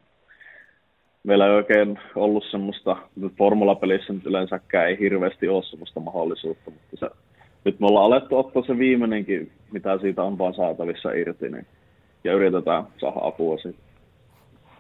meillä 1.24 1.46
ei 1.46 1.52
oikein 1.52 1.98
ollut 2.14 2.44
semmoista, 2.50 2.96
formulapelissä 3.38 4.12
nyt 4.12 4.26
yleensäkään 4.26 4.88
ei 4.88 4.98
hirveästi 4.98 5.48
ole 5.48 5.62
semmoista 5.62 6.00
mahdollisuutta, 6.00 6.70
mutta 6.70 6.96
se, 6.96 7.10
nyt 7.64 7.80
me 7.80 7.86
ollaan 7.86 8.06
alettu 8.06 8.38
ottaa 8.38 8.62
se 8.66 8.78
viimeinenkin, 8.78 9.52
mitä 9.72 9.98
siitä 9.98 10.22
on 10.22 10.38
vaan 10.38 10.54
saatavissa 10.54 11.12
irti, 11.12 11.48
niin, 11.48 11.66
ja 12.24 12.32
yritetään 12.32 12.84
saada 13.00 13.20
apua 13.20 13.58
siitä. 13.58 13.78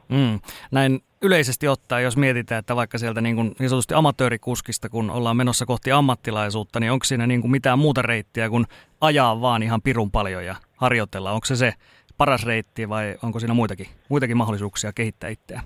Mm. 0.08 0.40
Näin 0.74 1.00
yleisesti 1.22 1.68
ottaen, 1.68 2.04
jos 2.04 2.16
mietitään, 2.16 2.58
että 2.58 2.76
vaikka 2.76 2.98
sieltä 2.98 3.20
niin, 3.20 3.36
kuin 3.36 3.54
niin 3.58 3.68
sanotusti 3.68 3.94
amatöörikuskista, 3.94 4.88
kun 4.88 5.10
ollaan 5.10 5.36
menossa 5.36 5.66
kohti 5.66 5.92
ammattilaisuutta, 5.92 6.80
niin 6.80 6.92
onko 6.92 7.04
siinä 7.04 7.26
niin 7.26 7.40
kuin 7.40 7.50
mitään 7.50 7.78
muuta 7.78 8.02
reittiä 8.02 8.48
kuin 8.48 8.64
ajaa 9.00 9.40
vaan 9.40 9.62
ihan 9.62 9.82
pirun 9.82 10.10
paljon 10.10 10.44
ja 10.44 10.54
harjoitella? 10.76 11.32
Onko 11.32 11.46
se 11.46 11.56
se 11.56 11.72
paras 12.18 12.46
reitti 12.46 12.88
vai 12.88 13.16
onko 13.22 13.40
siinä 13.40 13.54
muitakin, 13.54 13.86
muitakin 14.08 14.36
mahdollisuuksia 14.36 14.92
kehittää 14.92 15.30
itseä? 15.30 15.60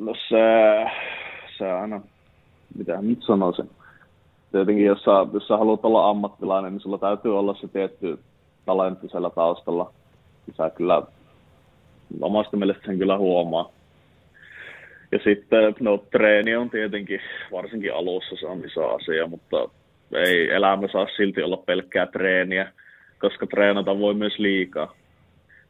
No 0.00 0.14
se, 0.28 0.84
se 1.58 1.72
aina, 1.72 2.00
mitä 2.78 3.02
nyt 3.02 3.22
sanoisin. 3.26 3.70
Tietenkin 4.52 4.86
jos 4.86 5.02
sä, 5.02 5.10
jos 5.32 5.48
sä 5.48 5.56
haluat 5.56 5.84
olla 5.84 6.10
ammattilainen, 6.10 6.72
niin 6.72 6.80
sulla 6.80 6.98
täytyy 6.98 7.38
olla 7.38 7.54
se 7.60 7.68
tietty 7.68 8.18
talentti 8.66 9.08
siellä 9.08 9.30
taustalla. 9.30 9.92
Sä 10.56 10.70
kyllä 10.70 11.02
omasta 12.20 12.56
mielestä 12.56 12.82
sen 12.86 12.98
kyllä 12.98 13.18
huomaa. 13.18 13.72
Ja 15.12 15.18
sitten, 15.24 15.74
no 15.80 15.98
treeni 16.10 16.56
on 16.56 16.70
tietenkin, 16.70 17.20
varsinkin 17.52 17.94
alussa 17.94 18.36
se 18.36 18.46
on 18.46 18.64
iso 18.64 18.94
asia, 18.94 19.26
mutta 19.26 19.68
ei 20.14 20.50
elämä 20.50 20.88
saa 20.88 21.06
silti 21.16 21.42
olla 21.42 21.56
pelkkää 21.56 22.06
treeniä, 22.06 22.72
koska 23.18 23.46
treenata 23.46 23.98
voi 23.98 24.14
myös 24.14 24.38
liikaa. 24.38 24.94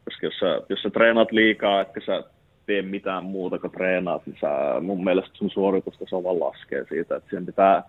Koska 0.05 0.27
jos 0.27 0.35
sä, 0.41 0.61
jos 0.69 0.83
sä 0.83 0.91
treenaat 0.91 1.33
liikaa, 1.33 1.81
etkä 1.81 2.01
sä 2.07 2.25
tee 2.67 2.83
mitään 2.83 3.25
muuta 3.25 3.59
kuin 3.59 3.71
treenaat, 3.71 4.27
niin 4.27 4.37
sä, 4.41 4.81
mun 4.81 5.05
mielestä 5.05 5.31
sun 5.35 5.51
suoritusta 5.51 6.05
vaan 6.23 6.41
laskee 6.41 6.85
siitä, 6.89 7.17
että 7.17 7.31
siihen 7.31 7.47
pitää 7.47 7.83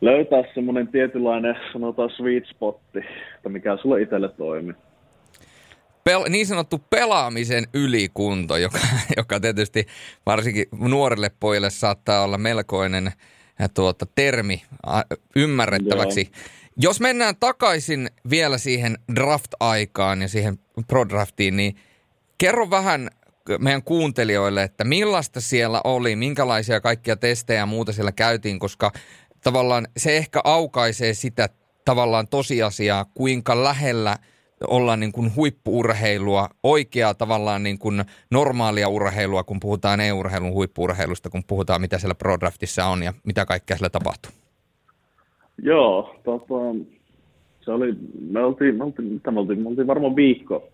löytää 0.00 0.42
semmoinen 0.54 0.88
tietynlainen, 0.88 1.56
sanotaan 1.72 2.10
sweet 2.10 2.46
spotti, 2.46 2.98
että 3.36 3.48
mikä 3.48 3.76
sulle 3.76 4.02
itselle 4.02 4.28
toimii 4.28 4.74
pel- 6.10 6.28
niin 6.28 6.46
sanottu 6.46 6.78
pelaamisen 6.90 7.66
ylikunto, 7.74 8.56
joka, 8.56 8.78
joka 9.16 9.40
tietysti 9.40 9.86
varsinkin 10.26 10.66
nuorelle 10.78 11.30
pojille 11.40 11.70
saattaa 11.70 12.24
olla 12.24 12.38
melkoinen 12.38 13.06
äh, 13.06 13.70
tuota, 13.74 14.06
termi 14.14 14.62
ymmärrettäväksi. 15.36 16.20
Joo. 16.20 16.42
Jos 16.76 17.00
mennään 17.00 17.36
takaisin 17.40 18.10
vielä 18.30 18.58
siihen 18.58 18.98
draft-aikaan 19.14 20.22
ja 20.22 20.28
siihen 20.28 20.58
pro-draftiin, 20.86 21.56
niin 21.56 21.76
kerro 22.38 22.70
vähän 22.70 23.10
meidän 23.58 23.82
kuuntelijoille, 23.82 24.62
että 24.62 24.84
millaista 24.84 25.40
siellä 25.40 25.80
oli, 25.84 26.16
minkälaisia 26.16 26.80
kaikkia 26.80 27.16
testejä 27.16 27.58
ja 27.58 27.66
muuta 27.66 27.92
siellä 27.92 28.12
käytiin, 28.12 28.58
koska 28.58 28.92
tavallaan 29.40 29.88
se 29.96 30.16
ehkä 30.16 30.40
aukaisee 30.44 31.14
sitä 31.14 31.48
tavallaan 31.84 32.28
tosiasiaa, 32.28 33.04
kuinka 33.04 33.64
lähellä– 33.64 34.16
olla 34.68 34.96
niin 34.96 35.12
kuin 35.12 35.36
huippuurheilua, 35.36 36.48
oikeaa 36.62 37.14
tavallaan 37.14 37.62
niin 37.62 37.78
kuin 37.78 38.04
normaalia 38.30 38.88
urheilua, 38.88 39.44
kun 39.44 39.60
puhutaan 39.60 40.00
e-urheilun 40.00 40.52
huippuurheilusta, 40.52 41.30
kun 41.30 41.42
puhutaan 41.46 41.80
mitä 41.80 41.98
siellä 41.98 42.14
ProDraftissa 42.14 42.86
on 42.86 43.02
ja 43.02 43.12
mitä 43.26 43.46
kaikkea 43.46 43.76
siellä 43.76 43.90
tapahtuu? 43.90 44.32
Joo, 45.62 46.16
tota, 46.24 46.54
se 47.60 47.70
oli, 47.70 47.94
me 48.30 48.44
oltiin, 48.44 48.76
me 48.76 48.84
oltiin, 48.84 49.12
mitä 49.12 49.30
me 49.30 49.40
oltiin, 49.40 49.62
me 49.62 49.68
oltiin 49.68 49.86
varmaan 49.86 50.16
viikko, 50.16 50.68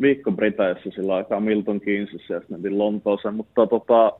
viikko 0.00 0.32
Briteissä 0.32 0.90
sillä 0.94 1.14
aikaa 1.14 1.40
Milton 1.40 1.80
Keynesissa 1.80 2.34
ja 2.34 2.40
sitten 2.40 2.78
Lontooseen, 2.78 3.34
mutta 3.34 3.66
tota, 3.66 4.12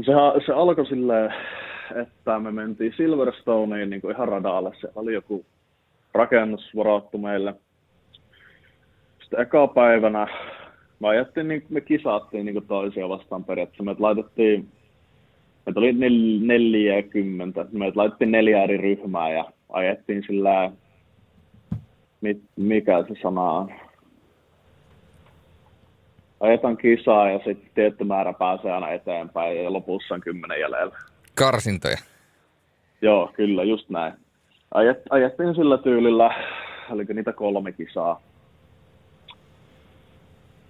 se, 0.00 0.12
se 0.46 0.52
alkoi 0.52 0.86
silleen, 0.86 1.34
että 2.02 2.38
me 2.38 2.50
mentiin 2.50 2.94
Silverstoneen 2.96 3.90
niin 3.90 4.00
kuin 4.00 4.14
ihan 4.14 4.28
radalle. 4.28 4.70
Se 4.80 4.88
oli 4.94 5.14
joku 5.14 5.44
rakennus 6.14 6.70
varattu 6.76 7.18
meille. 7.18 7.54
Sitten 9.20 9.40
eka 9.40 9.68
päivänä 9.68 10.26
me 11.00 11.08
ajettiin, 11.08 11.48
niin, 11.48 11.66
me 11.68 11.80
kisaattiin 11.80 12.46
niin 12.46 12.66
toisia 12.66 13.08
vastaan 13.08 13.44
periaatteessa. 13.44 13.82
Me 13.82 13.96
laitettiin, 13.98 14.68
meitä 15.66 15.80
oli 15.80 15.92
nel, 15.92 16.40
40, 16.40 17.66
me 17.72 17.92
laitettiin 17.94 18.32
neljä 18.32 18.62
eri 18.62 18.76
ryhmää 18.76 19.32
ja 19.32 19.44
ajettiin 19.68 20.24
sillä, 20.26 20.70
mikä 22.56 23.04
se 23.08 23.14
sana 23.22 23.42
on, 23.42 23.72
ajetaan 26.40 26.76
kisaa 26.76 27.30
ja 27.30 27.38
sitten 27.38 27.70
tietty 27.74 28.04
määrä 28.04 28.32
pääsee 28.32 28.72
aina 28.72 28.90
eteenpäin 28.90 29.64
ja 29.64 29.72
lopussa 29.72 30.14
on 30.14 30.20
kymmenen 30.20 30.60
jäljellä. 30.60 30.96
Karsintoja. 31.34 31.96
Joo, 33.02 33.30
kyllä, 33.36 33.64
just 33.64 33.90
näin 33.90 34.23
ajet, 34.74 35.02
ajettiin 35.10 35.54
sillä 35.54 35.78
tyylillä, 35.78 36.34
oliko 36.90 37.12
niitä 37.12 37.32
kolme 37.32 37.72
kisaa. 37.72 38.20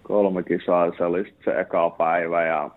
Kolme 0.03 0.43
kisaa, 0.43 0.93
se 0.99 1.05
oli 1.05 1.35
se 1.45 1.61
eka 1.61 1.91
päivä 1.91 2.43
ja 2.43 2.71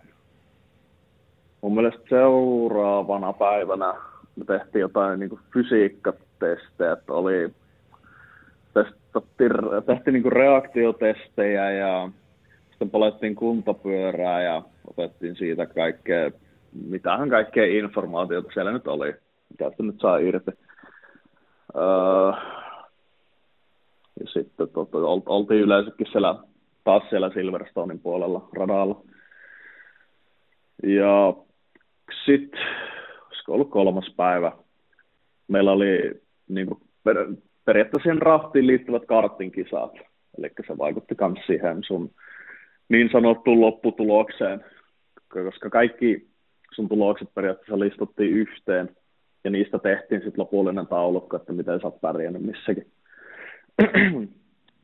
mun 1.62 1.76
mielestä 1.76 2.02
seuraavana 2.10 3.34
päivänä 3.34 3.94
me 4.38 4.46
tehtiin 4.46 4.80
jotain 4.80 5.20
niin 5.20 5.40
fysiikkatestejä, 5.54 6.92
että 6.92 7.14
oli 7.14 7.50
testattiin, 8.74 9.52
tehtiin 9.86 10.14
niin 10.14 10.32
reaktiotestejä 10.32 11.72
ja 11.72 12.10
sitten 12.70 12.90
palettiin 12.90 13.36
kuntopyörää 13.36 14.44
ja 14.44 14.62
otettiin 14.88 15.36
siitä 15.36 15.66
kaikkea, 15.66 16.32
mitähän 16.90 17.30
kaikkea 17.30 17.66
informaatiota 17.66 18.50
siellä 18.54 18.72
nyt 18.72 18.88
oli, 18.88 19.16
mitä 19.50 19.72
nyt 19.80 20.00
saa 20.02 20.18
irti. 20.18 20.52
Öö, 21.78 22.32
ja 24.20 24.28
sitten 24.34 24.70
tota, 24.70 24.98
oltiin 25.26 25.62
yleensäkin 25.62 26.08
siellä, 26.12 26.36
taas 26.84 27.04
siellä 27.10 27.30
Silverstonein 27.34 28.00
puolella 28.00 28.50
radalla. 28.54 29.02
Ja 30.84 31.34
sitten 32.26 32.60
olisiko 33.28 33.54
ollut 33.54 33.70
kolmas 33.70 34.14
päivä. 34.18 34.52
Meillä 35.48 35.72
oli 35.72 36.22
niin 36.48 36.68
kuin, 36.68 36.80
per, 37.04 37.28
periaatteessa 37.66 38.04
siihen 38.04 38.22
raftiin 38.22 38.68
liittyvät 38.68 39.06
karttinkisat, 39.06 39.92
eli 40.38 40.52
se 40.68 40.78
vaikutti 40.78 41.16
myös 41.20 41.46
siihen 41.46 41.84
sun 41.84 42.12
niin 42.90 43.10
sanottuun 43.12 43.62
lopputulokseen, 43.62 44.66
koska 45.30 45.70
kaikki 45.70 46.28
sun 46.76 46.90
tulokset 46.90 47.30
periaatteessa 47.36 47.80
listuttiin 47.80 48.32
yhteen, 48.32 48.90
ja 49.44 49.52
niistä 49.52 49.80
tehtiin 49.80 50.22
sitten 50.22 50.42
lopullinen 50.42 50.88
taulukko, 50.88 51.36
että 51.38 51.54
miten 51.54 51.82
sä 51.82 51.88
oot 51.88 52.02
pärjännyt 52.02 52.42
missäkin. 52.42 52.88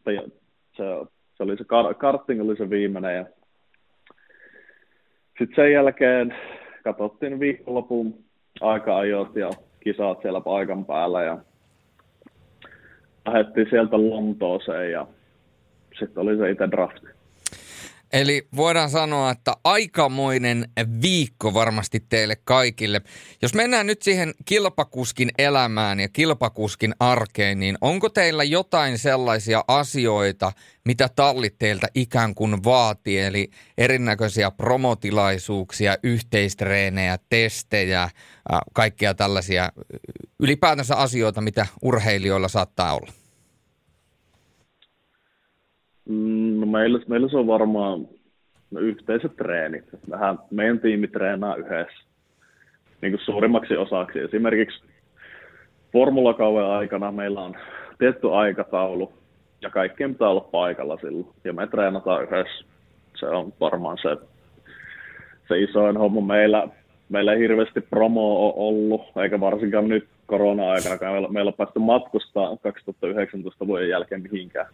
se, 0.05 0.83
se, 1.33 1.43
oli 1.43 1.57
se 1.57 1.63
kar- 1.63 1.95
karting 1.97 2.41
oli 2.41 2.57
se 2.57 2.69
viimeinen, 2.69 3.15
ja 3.15 3.25
sitten 5.39 5.55
sen 5.55 5.71
jälkeen 5.71 6.35
katsottiin 6.83 7.39
viikonlopun 7.39 8.15
aika-ajot 8.61 9.35
ja 9.35 9.49
kisat 9.79 10.21
siellä 10.21 10.41
paikan 10.41 10.85
päällä, 10.85 11.23
ja 11.23 11.37
lähdettiin 13.25 13.67
sieltä 13.69 13.97
Lontooseen, 13.97 14.91
ja 14.91 15.07
sitten 15.99 16.23
oli 16.23 16.37
se 16.37 16.49
itse 16.49 16.71
drafti. 16.71 17.07
Eli 18.13 18.47
voidaan 18.55 18.89
sanoa, 18.89 19.31
että 19.31 19.53
aikamoinen 19.63 20.69
viikko 21.01 21.53
varmasti 21.53 22.05
teille 22.09 22.35
kaikille. 22.43 23.01
Jos 23.41 23.53
mennään 23.53 23.87
nyt 23.87 24.01
siihen 24.01 24.33
kilpakuskin 24.45 25.31
elämään 25.37 25.99
ja 25.99 26.09
kilpakuskin 26.09 26.95
arkeen, 26.99 27.59
niin 27.59 27.77
onko 27.81 28.09
teillä 28.09 28.43
jotain 28.43 28.97
sellaisia 28.97 29.63
asioita, 29.67 30.51
mitä 30.85 31.09
tallit 31.15 31.55
teiltä 31.59 31.87
ikään 31.95 32.35
kuin 32.35 32.63
vaatii? 32.63 33.19
Eli 33.19 33.49
erinäköisiä 33.77 34.51
promotilaisuuksia, 34.51 35.97
yhteistreenejä, 36.03 37.17
testejä, 37.29 38.09
kaikkia 38.73 39.13
tällaisia 39.13 39.69
ylipäätänsä 40.39 40.95
asioita, 40.95 41.41
mitä 41.41 41.65
urheilijoilla 41.81 42.47
saattaa 42.47 42.95
olla? 42.95 43.22
Mm, 46.09 46.59
no 46.59 46.65
meillä, 46.65 46.99
meillä 47.07 47.29
se 47.29 47.37
on 47.37 47.47
varmaan 47.47 48.07
no, 48.71 48.79
yhteiset 48.79 49.35
treenit. 49.35 49.85
Vähän 50.09 50.39
meidän 50.51 50.79
tiimi 50.79 51.07
treenaa 51.07 51.55
yhdessä 51.55 52.03
niin 53.01 53.11
kuin 53.11 53.25
suurimmaksi 53.25 53.77
osaksi. 53.77 54.19
Esimerkiksi 54.19 54.83
formulakauden 55.91 56.65
aikana 56.65 57.11
meillä 57.11 57.41
on 57.41 57.55
tietty 57.97 58.33
aikataulu 58.33 59.13
ja 59.61 59.69
kaikkien 59.69 60.13
pitää 60.13 60.29
olla 60.29 60.49
paikalla 60.51 60.97
silloin. 60.97 61.27
Ja 61.43 61.53
me 61.53 61.67
treenataan 61.67 62.23
yhdessä. 62.23 62.65
Se 63.19 63.25
on 63.25 63.53
varmaan 63.59 63.97
se, 64.01 64.17
se 65.47 65.59
isoin 65.59 65.97
homma 65.97 66.21
meillä. 66.21 66.67
Meillä 67.09 67.33
ei 67.33 67.39
hirveästi 67.39 67.81
promo 67.81 68.45
ole 68.45 68.53
ollut, 68.55 69.01
eikä 69.23 69.39
varsinkaan 69.39 69.87
nyt 69.87 70.07
korona-aikana, 70.25 71.11
meillä, 71.11 71.27
meillä 71.27 71.49
on 71.49 71.53
päästy 71.53 71.79
matkustaa 71.79 72.57
2019 72.57 73.67
vuoden 73.67 73.89
jälkeen 73.89 74.21
mihinkään 74.21 74.65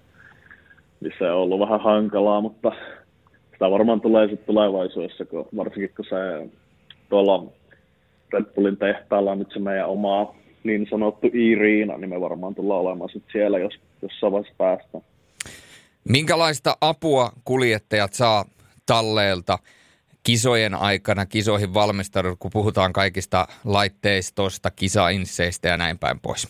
niin 1.02 1.14
se 1.20 1.32
on 1.32 1.38
ollut 1.38 1.60
vähän 1.60 1.82
hankalaa, 1.82 2.42
mutta 2.42 2.72
sitä 3.52 3.72
varmaan 3.72 4.02
tulee 4.02 4.28
sitten 4.28 4.46
tulevaisuudessa, 4.46 5.26
kun, 5.26 5.48
varsinkin 5.58 5.96
kun 5.96 6.06
se 6.06 6.50
tuolla 7.10 7.46
Red 8.34 8.46
Bullin 8.56 8.78
tehtaalla 8.78 9.32
on 9.32 9.40
nyt 9.40 9.52
se 9.54 9.60
meidän 9.60 9.88
oma 9.88 10.36
niin 10.64 10.88
sanottu 10.90 11.28
Iriina, 11.34 11.98
niin 11.98 12.10
me 12.10 12.22
varmaan 12.22 12.56
tullaan 12.56 12.82
olemaan 12.82 13.10
sitten 13.10 13.32
siellä, 13.32 13.60
jos 13.60 13.74
jossain 14.02 14.34
vaiheessa 14.34 14.56
päästään. 14.58 15.04
Minkälaista 16.10 16.78
apua 16.82 17.32
kuljettajat 17.46 18.14
saa 18.14 18.46
talleelta 18.86 19.60
kisojen 20.24 20.76
aikana, 20.76 21.26
kisoihin 21.26 21.74
valmistelut, 21.74 22.40
kun 22.40 22.52
puhutaan 22.54 22.94
kaikista 22.94 23.48
laitteistosta, 23.66 24.72
kisainsseistä 24.72 25.68
ja 25.68 25.78
näin 25.78 26.00
päin 26.00 26.20
pois? 26.20 26.48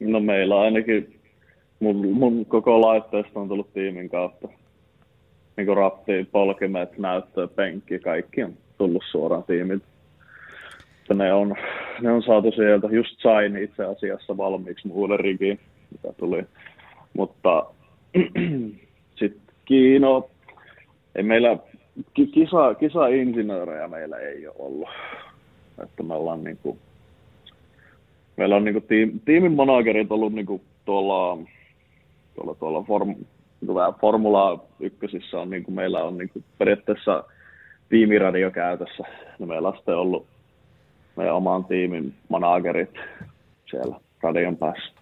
No 0.00 0.20
meillä 0.20 0.60
ainakin 0.60 1.15
mun, 1.80 2.12
mun 2.12 2.46
koko 2.46 2.80
laitteisto 2.80 3.40
on 3.40 3.48
tullut 3.48 3.72
tiimin 3.72 4.08
kautta. 4.08 4.48
Niin 5.56 5.66
kuin 5.66 5.76
ratti, 5.76 6.28
polkimet, 6.32 6.98
näyttö, 6.98 7.48
penkki, 7.48 7.98
kaikki 7.98 8.42
on 8.42 8.54
tullut 8.78 9.02
suoraan 9.10 9.44
tiimin. 9.44 9.82
Ne 11.14 11.32
on, 11.32 11.54
ne 12.00 12.12
on 12.12 12.22
saatu 12.22 12.52
sieltä, 12.52 12.86
just 12.90 13.20
sain 13.22 13.56
itse 13.56 13.84
asiassa 13.84 14.36
valmiiksi 14.36 14.88
muulle 14.88 15.16
rigiin, 15.16 15.60
mitä 15.90 16.12
tuli. 16.12 16.44
Mutta 17.14 17.66
sitten 19.18 19.54
Kiino, 19.64 20.30
ei 21.14 21.22
meillä, 21.22 21.58
kisa, 22.14 22.74
kisa-insinöörejä 22.74 23.88
meillä 23.88 24.18
ei 24.18 24.46
ole 24.46 24.56
ollut. 24.58 24.88
Että 25.82 26.02
me 26.02 26.14
ollaan 26.14 26.44
niinku, 26.44 26.78
meillä 28.36 28.56
on 28.56 28.64
niinku 28.64 28.80
tiim, 28.80 29.20
tiimin 29.24 29.52
managerit 29.52 30.12
ollut 30.12 30.32
niinku 30.32 30.60
tuolla 30.84 31.38
tuolla, 32.36 32.54
tuolla 32.54 32.82
form, 32.82 33.14
Formula 34.00 34.64
1 34.80 35.36
on, 35.36 35.50
niin 35.50 35.64
kuin 35.64 35.74
meillä 35.74 36.04
on 36.04 36.18
niin 36.18 36.28
kuin 36.28 36.44
periaatteessa 36.58 37.24
tiimiradio 37.88 38.50
käytössä. 38.50 39.04
No 39.38 39.46
meillä 39.46 39.68
on 39.68 39.76
sitten 39.76 39.96
ollut 39.96 40.26
meidän 41.16 41.34
oman 41.34 41.64
tiimin 41.64 42.14
managerit 42.28 42.94
siellä 43.70 44.00
radion 44.22 44.56
päässä. 44.56 44.96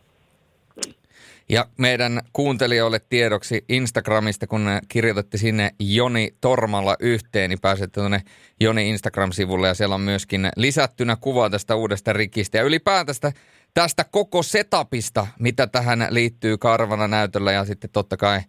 Ja 1.48 1.66
meidän 1.78 2.20
kuuntelijoille 2.32 3.00
tiedoksi 3.08 3.64
Instagramista, 3.68 4.46
kun 4.46 4.66
kirjoitatte 4.88 5.38
sinne 5.38 5.70
Joni 5.80 6.34
Tormalla 6.40 6.96
yhteen, 7.00 7.50
niin 7.50 7.60
pääsette 7.62 8.00
tuonne 8.00 8.20
Joni 8.60 8.90
Instagram-sivulle 8.90 9.68
ja 9.68 9.74
siellä 9.74 9.94
on 9.94 10.00
myöskin 10.00 10.48
lisättynä 10.56 11.16
kuva 11.20 11.50
tästä 11.50 11.76
uudesta 11.76 12.12
rikistä. 12.12 12.58
Ja 12.58 12.64
ylipäätästä 12.64 13.32
tästä 13.74 14.04
koko 14.10 14.42
setupista, 14.42 15.26
mitä 15.38 15.66
tähän 15.66 16.06
liittyy 16.10 16.58
karvana 16.58 17.08
näytöllä 17.08 17.52
ja 17.52 17.64
sitten 17.64 17.90
totta 17.90 18.16
kai 18.16 18.40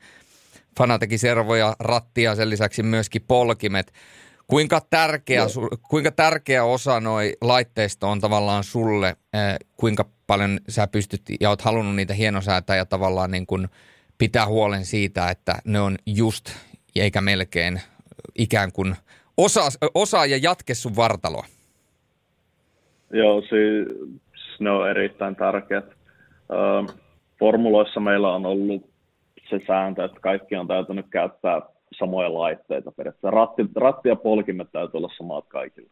Fanatekin 0.77 1.19
servoja, 1.19 1.75
rattia, 1.79 2.35
sen 2.35 2.49
lisäksi 2.49 2.83
myöskin 2.83 3.21
polkimet. 3.27 3.93
Kuinka 4.47 4.81
tärkeä, 4.89 5.43
no. 5.43 5.69
kuinka 5.89 6.11
tärkeä 6.11 6.63
osa 6.63 6.99
noi 6.99 7.33
laitteisto 7.41 8.09
on 8.09 8.21
tavallaan 8.21 8.63
sulle, 8.63 9.07
eh, 9.07 9.55
kuinka 9.77 10.05
paljon 10.27 10.59
sä 10.69 10.87
pystyt 10.87 11.21
ja 11.39 11.49
oot 11.49 11.61
halunnut 11.61 11.95
niitä 11.95 12.13
hienosäätää 12.13 12.75
ja 12.75 12.85
tavallaan 12.85 13.31
niin 13.31 13.45
kuin 13.45 13.67
pitää 14.17 14.47
huolen 14.47 14.85
siitä, 14.85 15.29
että 15.29 15.55
ne 15.65 15.79
on 15.81 15.97
just 16.05 16.49
eikä 16.95 17.21
melkein 17.21 17.81
ikään 18.35 18.71
kuin 18.71 18.95
osa, 19.37 19.61
osa 19.93 20.25
ja 20.25 20.37
jatke 20.37 20.73
sun 20.73 20.95
vartaloa? 20.95 21.45
Joo, 23.13 23.41
siis 23.41 23.87
ne 24.59 24.71
on 24.71 24.89
erittäin 24.89 25.35
tärkeät. 25.35 25.85
Formuloissa 27.39 27.99
meillä 27.99 28.33
on 28.33 28.45
ollut 28.45 28.89
se 29.49 29.59
sääntö, 29.67 30.05
että 30.05 30.19
kaikki 30.19 30.55
on 30.55 30.67
täytynyt 30.67 31.05
käyttää 31.09 31.61
samoja 31.99 32.33
laitteita 32.33 32.91
periaatteessa. 32.91 33.31
Ratti, 33.31 33.65
ratti 33.75 34.09
ja 34.09 34.15
polkimet 34.15 34.67
täytyy 34.71 34.97
olla 34.97 35.13
samat 35.17 35.45
kaikille. 35.47 35.89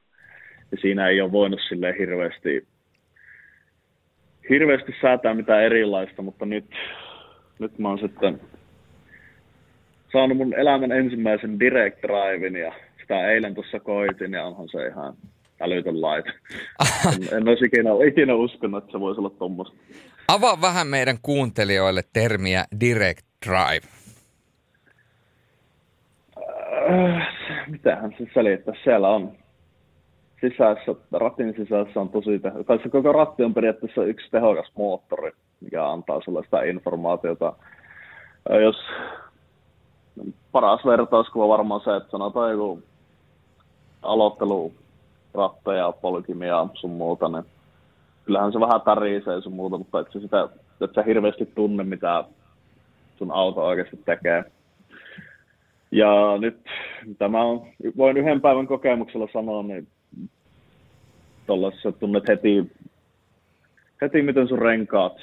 Ja 0.71 0.77
siinä 0.81 1.07
ei 1.07 1.21
ole 1.21 1.31
voinut 1.31 1.59
sille 1.69 1.95
hirveästi, 1.99 2.67
hirveästi 4.49 4.95
säätää 5.01 5.33
mitään 5.33 5.63
erilaista, 5.63 6.21
mutta 6.21 6.45
nyt, 6.45 6.65
nyt 7.59 7.79
mä 7.79 7.89
oon 7.89 7.99
sitten 7.99 8.41
saanut 10.11 10.37
mun 10.37 10.53
elämän 10.53 10.91
ensimmäisen 10.91 11.59
direct 11.59 12.01
driven 12.01 12.55
ja 12.55 12.73
sitä 13.01 13.31
eilen 13.31 13.55
tuossa 13.55 13.79
koitin 13.79 14.33
ja 14.33 14.45
onhan 14.45 14.69
se 14.69 14.87
ihan 14.87 15.13
älytön 15.63 16.01
laite. 16.01 16.29
en, 17.07 17.37
en 17.37 17.47
olisi 17.47 17.65
ikinä, 17.65 17.89
ikinä 18.07 18.35
uskonut, 18.35 18.83
että 18.83 18.91
se 18.91 18.99
voisi 18.99 19.19
olla 19.19 19.29
tuommoista. 19.29 19.75
Avaa 20.27 20.61
vähän 20.61 20.87
meidän 20.87 21.17
kuuntelijoille 21.21 22.01
termiä 22.13 22.65
direct 22.79 23.25
drive. 23.45 23.87
Äh, 26.89 27.27
mitähän 27.67 28.15
se 28.17 28.25
selittää? 28.33 28.73
Siellä 28.83 29.09
on 29.09 29.31
sisässä, 30.41 30.95
ratin 31.11 31.53
sisässä 31.57 32.01
on 32.01 32.09
tosi 32.09 32.39
tehokas. 32.39 32.65
Tai 32.65 32.79
se 32.83 32.89
koko 32.89 33.11
ratti 33.11 33.43
on 33.43 33.53
periaatteessa 33.53 34.03
yksi 34.03 34.31
tehokas 34.31 34.71
moottori, 34.77 35.31
mikä 35.61 35.89
antaa 35.89 36.21
sulle 36.21 36.43
sitä 36.43 36.63
informaatiota. 36.63 37.53
Äh, 38.51 38.61
jos 38.61 38.75
paras 40.51 40.85
vertauskuva 40.85 41.47
varmaan 41.47 41.81
se, 41.81 41.95
että 41.95 42.11
sanotaan 42.11 42.51
joku 42.51 42.83
aloittelu 44.01 44.73
ratteja, 45.33 45.91
polkimia 45.91 46.67
sun 46.73 46.91
muuta, 46.91 47.29
niin 47.29 47.43
kyllähän 48.25 48.51
se 48.51 48.59
vähän 48.59 48.81
tärisee 48.81 49.41
sun 49.41 49.53
muuta, 49.53 49.77
mutta 49.77 49.99
et 49.99 50.07
sä, 50.13 50.19
sitä, 50.19 50.49
et 50.81 50.93
sä 50.95 51.03
hirveästi 51.03 51.45
tunne, 51.45 51.83
mitä 51.83 52.23
sun 53.17 53.31
auto 53.31 53.65
oikeasti 53.65 53.97
tekee. 54.05 54.43
Ja 55.91 56.37
nyt 56.39 56.57
tämä 57.17 57.41
on, 57.41 57.67
voin 57.97 58.17
yhden 58.17 58.41
päivän 58.41 58.67
kokemuksella 58.67 59.27
sanoa, 59.33 59.63
niin 59.63 59.87
tuollaisessa 61.47 61.91
tunnet 61.91 62.27
heti, 62.27 62.71
heti 64.01 64.21
miten 64.21 64.47
sun 64.47 64.59
renkaat 64.59 65.13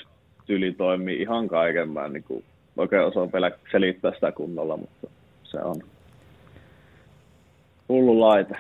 tyli 0.47 0.73
toimii 0.73 1.23
ihan 1.23 1.49
kaiken. 1.49 1.89
Mä 1.89 2.05
en 2.05 2.13
niin 2.13 2.45
oikein 2.77 3.05
osaa 3.05 3.33
vielä 3.33 3.51
selittää 3.73 4.13
sitä 4.15 4.33
kunnolla, 4.33 4.77
mutta 4.77 5.07
se 5.45 5.59
on 5.59 5.77
hullu 7.89 8.21
laite. 8.21 8.57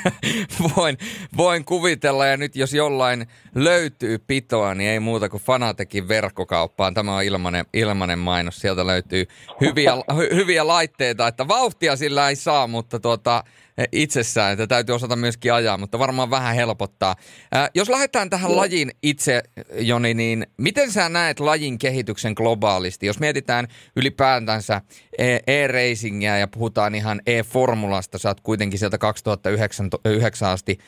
Voin, 0.76 0.98
voin 1.36 1.64
kuvitella 1.64 2.26
ja 2.26 2.36
nyt 2.36 2.56
jos 2.56 2.74
jollain 2.74 3.26
löytyy 3.54 4.18
pitoa, 4.18 4.74
niin 4.74 4.90
ei 4.90 5.00
muuta 5.00 5.28
kuin 5.28 5.42
Fanatekin 5.42 6.08
verkkokauppaan. 6.08 6.94
Tämä 6.94 7.16
on 7.16 7.24
ilmanen, 7.24 7.64
ilmanen 7.72 8.18
mainos. 8.18 8.58
Sieltä 8.60 8.86
löytyy 8.86 9.26
hyviä, 9.60 9.92
hyviä 10.34 10.66
laitteita, 10.66 11.28
että 11.28 11.48
vauhtia 11.48 11.96
sillä 11.96 12.28
ei 12.28 12.36
saa, 12.36 12.66
mutta 12.66 13.00
tuota, 13.00 13.44
itsessään, 13.92 14.52
että 14.52 14.66
täytyy 14.66 14.94
osata 14.94 15.16
myöskin 15.16 15.52
ajaa, 15.52 15.78
mutta 15.78 15.98
varmaan 15.98 16.30
vähän 16.30 16.54
helpottaa. 16.54 17.14
Ää, 17.52 17.68
jos 17.74 17.88
lähdetään 17.88 18.30
tähän 18.30 18.56
lajin 18.56 18.90
itse, 19.02 19.42
Joni, 19.78 20.14
niin 20.14 20.46
miten 20.56 20.90
sä 20.90 21.08
näet 21.08 21.40
lajin 21.40 21.78
kehityksen 21.78 22.32
globaalisti? 22.36 23.06
Jos 23.06 23.20
mietitään 23.20 23.66
ylipäätänsä 23.96 24.80
e, 25.18 25.38
e-racingia 25.46 26.38
ja 26.38 26.48
puhutaan 26.48 26.94
ihan 26.94 27.20
e-formulasta, 27.26 28.18
sä 28.18 28.28
oot 28.28 28.40
kuitenkin 28.40 28.78
sieltä 28.78 28.98
2009 28.98 30.48
asti 30.50 30.78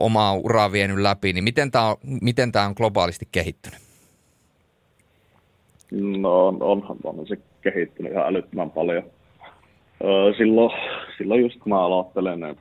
omaa 0.00 0.34
uraa 0.34 0.72
vienyt 0.72 0.98
läpi, 0.98 1.32
niin 1.32 1.44
miten 1.44 1.70
tämä 1.70 1.88
on, 1.88 1.96
miten 2.22 2.52
tää 2.52 2.66
on 2.66 2.74
globaalisti 2.76 3.28
kehittynyt? 3.32 3.80
No 5.90 6.46
on, 6.46 6.62
onhan 6.62 6.96
on 7.04 7.26
se 7.26 7.36
kehittynyt 7.60 8.12
ihan 8.12 8.26
älyttömän 8.26 8.70
paljon 8.70 9.04
silloin, 10.36 10.70
silloin 11.18 11.40
just 11.40 11.60
kun 11.60 11.70
mä 11.70 11.84
aloittelin, 11.84 12.40
niin 12.40 12.56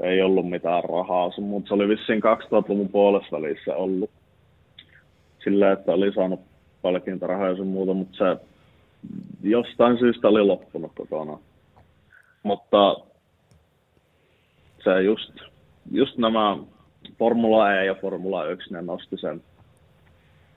ei 0.00 0.22
ollut 0.22 0.50
mitään 0.50 0.84
rahaa, 0.84 1.30
mutta 1.40 1.68
se 1.68 1.74
oli 1.74 1.88
vissiin 1.88 2.22
2000-luvun 2.22 2.88
puolessa 2.88 3.36
välissä 3.36 3.76
ollut 3.76 4.10
sillä, 5.44 5.72
että 5.72 5.92
oli 5.92 6.12
saanut 6.12 6.40
palkintarahaa 6.82 7.48
ja 7.48 7.56
sun 7.56 7.66
muuta, 7.66 7.94
mutta 7.94 8.18
se 8.18 8.44
jostain 9.42 9.98
syystä 9.98 10.28
oli 10.28 10.42
loppunut 10.42 10.92
kokonaan. 10.94 11.38
Mutta 12.42 12.96
se 14.84 15.02
just, 15.02 15.32
just 15.92 16.18
nämä 16.18 16.56
Formula 17.18 17.72
E 17.72 17.84
ja 17.84 17.94
Formula 17.94 18.44
1, 18.44 18.72
ne 18.72 18.82
nosti 18.82 19.16
sen 19.16 19.42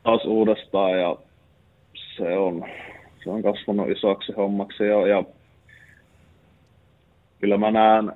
taas 0.03 0.25
uudestaan 0.25 0.99
ja 0.99 1.15
se 2.17 2.37
on, 2.37 2.65
se 3.25 3.31
on 3.31 3.43
kasvanut 3.43 3.89
isoksi 3.89 4.31
hommaksi 4.31 4.83
jo, 4.83 5.05
ja 5.05 5.23
kyllä 7.39 7.57
mä 7.57 7.71
näen, 7.71 8.11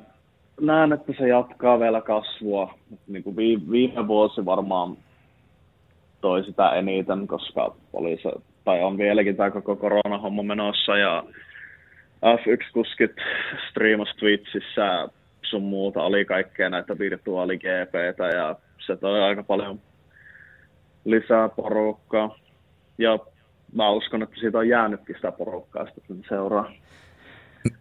näen, 0.62 0.94
että 0.94 1.14
se 1.18 1.28
jatkaa 1.28 1.80
vielä 1.80 2.02
kasvua. 2.02 2.74
Niin 3.08 3.24
kuin 3.24 3.36
viime 3.72 4.08
vuosi 4.08 4.46
varmaan 4.46 4.98
toi 6.22 6.44
sitä 6.44 6.70
eniten, 6.70 7.28
koska 7.28 7.76
oli 7.94 8.20
se, 8.24 8.32
tai 8.66 8.84
on 8.84 8.98
vieläkin 8.98 9.36
tämä 9.36 9.52
koko 9.52 9.76
koronahomma 9.76 10.44
menossa 10.44 10.98
ja 10.98 11.24
F1-kuskit 12.26 13.16
striimas 13.70 14.16
Twitchissä 14.20 15.10
sun 15.42 15.64
muuta 15.64 16.04
oli 16.04 16.26
kaikkea 16.26 16.70
näitä 16.70 17.00
virtuaali 17.00 17.58
GPtä 17.58 18.28
ja 18.28 18.56
se 18.86 18.96
toi 18.96 19.22
aika 19.22 19.44
paljon 19.44 19.80
lisää 21.06 21.50
porukkaa. 21.50 22.36
Ja 22.98 23.20
mä 23.74 23.90
uskon, 23.90 24.24
että 24.24 24.36
siitä 24.40 24.58
on 24.58 24.70
jäänytkin 24.70 25.16
sitä 25.16 25.32
porukkaa 25.32 25.86
sitten 25.86 26.26
seuraa. 26.30 26.72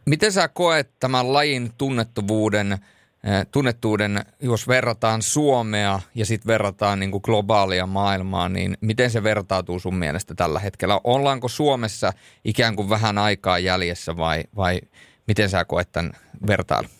Miten 0.06 0.32
sä 0.32 0.48
koet 0.48 0.90
tämän 1.00 1.32
lajin 1.32 1.70
tunnettuvuuden, 1.78 2.72
eh, 2.72 3.46
tunnettuuden, 3.52 4.20
jos 4.42 4.68
verrataan 4.68 5.22
Suomea 5.22 6.00
ja 6.14 6.26
sitten 6.26 6.48
verrataan 6.48 7.00
niin 7.00 7.10
kuin 7.10 7.20
globaalia 7.24 7.86
maailmaa, 7.86 8.48
niin 8.48 8.74
miten 8.80 9.10
se 9.10 9.22
vertautuu 9.22 9.78
sun 9.78 9.94
mielestä 9.94 10.34
tällä 10.34 10.58
hetkellä? 10.58 11.00
Ollaanko 11.04 11.48
Suomessa 11.48 12.12
ikään 12.44 12.76
kuin 12.76 12.90
vähän 12.90 13.18
aikaa 13.18 13.58
jäljessä 13.58 14.16
vai, 14.16 14.44
vai 14.56 14.80
miten 15.26 15.48
sä 15.48 15.64
koet 15.64 15.88
tämän 15.92 16.12
vertailun? 16.46 16.90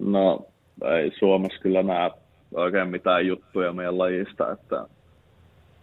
No 0.00 0.46
ei 0.84 1.12
Suomessa 1.18 1.58
kyllä 1.58 1.82
näe 1.82 2.10
oikein 2.54 2.88
mitään 2.88 3.26
juttuja 3.26 3.72
meidän 3.72 3.98
lajista, 3.98 4.52
että 4.52 4.86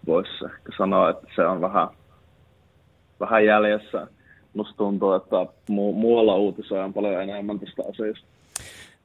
voisi 0.07 0.45
ehkä 0.45 0.71
sanoa, 0.77 1.09
että 1.09 1.27
se 1.35 1.45
on 1.45 1.61
vähän, 1.61 1.87
vähän 3.19 3.45
jäljessä 3.45 4.07
musta 4.53 4.77
tuntuu, 4.77 5.13
että 5.13 5.35
mu- 5.69 5.95
muualla 5.95 6.35
uutisoidaan 6.35 6.93
paljon 6.93 7.21
enemmän 7.21 7.59
tästä 7.59 7.83
asiasta. 7.89 8.27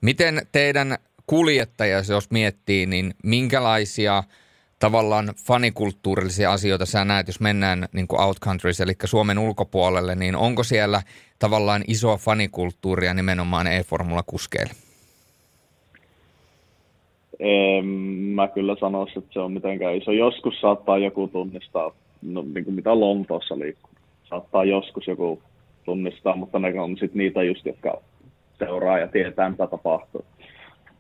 Miten 0.00 0.46
teidän 0.52 0.96
kuljettaja, 1.26 2.02
jos 2.08 2.30
miettii, 2.30 2.86
niin 2.86 3.14
minkälaisia 3.24 4.22
tavallaan 4.78 5.32
fanikulttuurillisia 5.46 6.52
asioita 6.52 6.86
sä 6.86 7.04
näet, 7.04 7.26
jos 7.26 7.40
mennään 7.40 7.88
niin 7.92 8.08
kuin 8.08 8.20
out 8.20 8.36
countries, 8.40 8.80
eli 8.80 8.92
Suomen 9.04 9.38
ulkopuolelle, 9.38 10.14
niin 10.14 10.36
onko 10.36 10.64
siellä 10.64 11.02
tavallaan 11.38 11.84
isoa 11.86 12.16
fanikulttuuria 12.16 13.14
nimenomaan 13.14 13.66
e-formula-kuskeille? 13.66 14.87
En, 17.40 17.84
mä 18.34 18.48
kyllä 18.48 18.76
sanoisin, 18.80 19.18
että 19.18 19.32
se 19.32 19.40
on 19.40 19.52
mitenkään 19.52 19.96
iso. 19.96 20.12
Joskus 20.12 20.60
saattaa 20.60 20.98
joku 20.98 21.28
tunnistaa, 21.28 21.92
no, 22.22 22.44
niin 22.54 22.64
kuin 22.64 22.74
mitä 22.74 23.00
Lontoossa 23.00 23.58
liikkuu 23.58 23.90
saattaa 24.28 24.64
joskus 24.64 25.06
joku 25.06 25.42
tunnistaa, 25.84 26.36
mutta 26.36 26.58
ne 26.58 26.80
on 26.80 26.90
sitten 26.90 27.18
niitä 27.18 27.42
just, 27.42 27.66
jotka 27.66 28.00
seuraa 28.58 28.98
ja 28.98 29.08
tietää, 29.08 29.50
mitä 29.50 29.66
tapahtuu. 29.66 30.24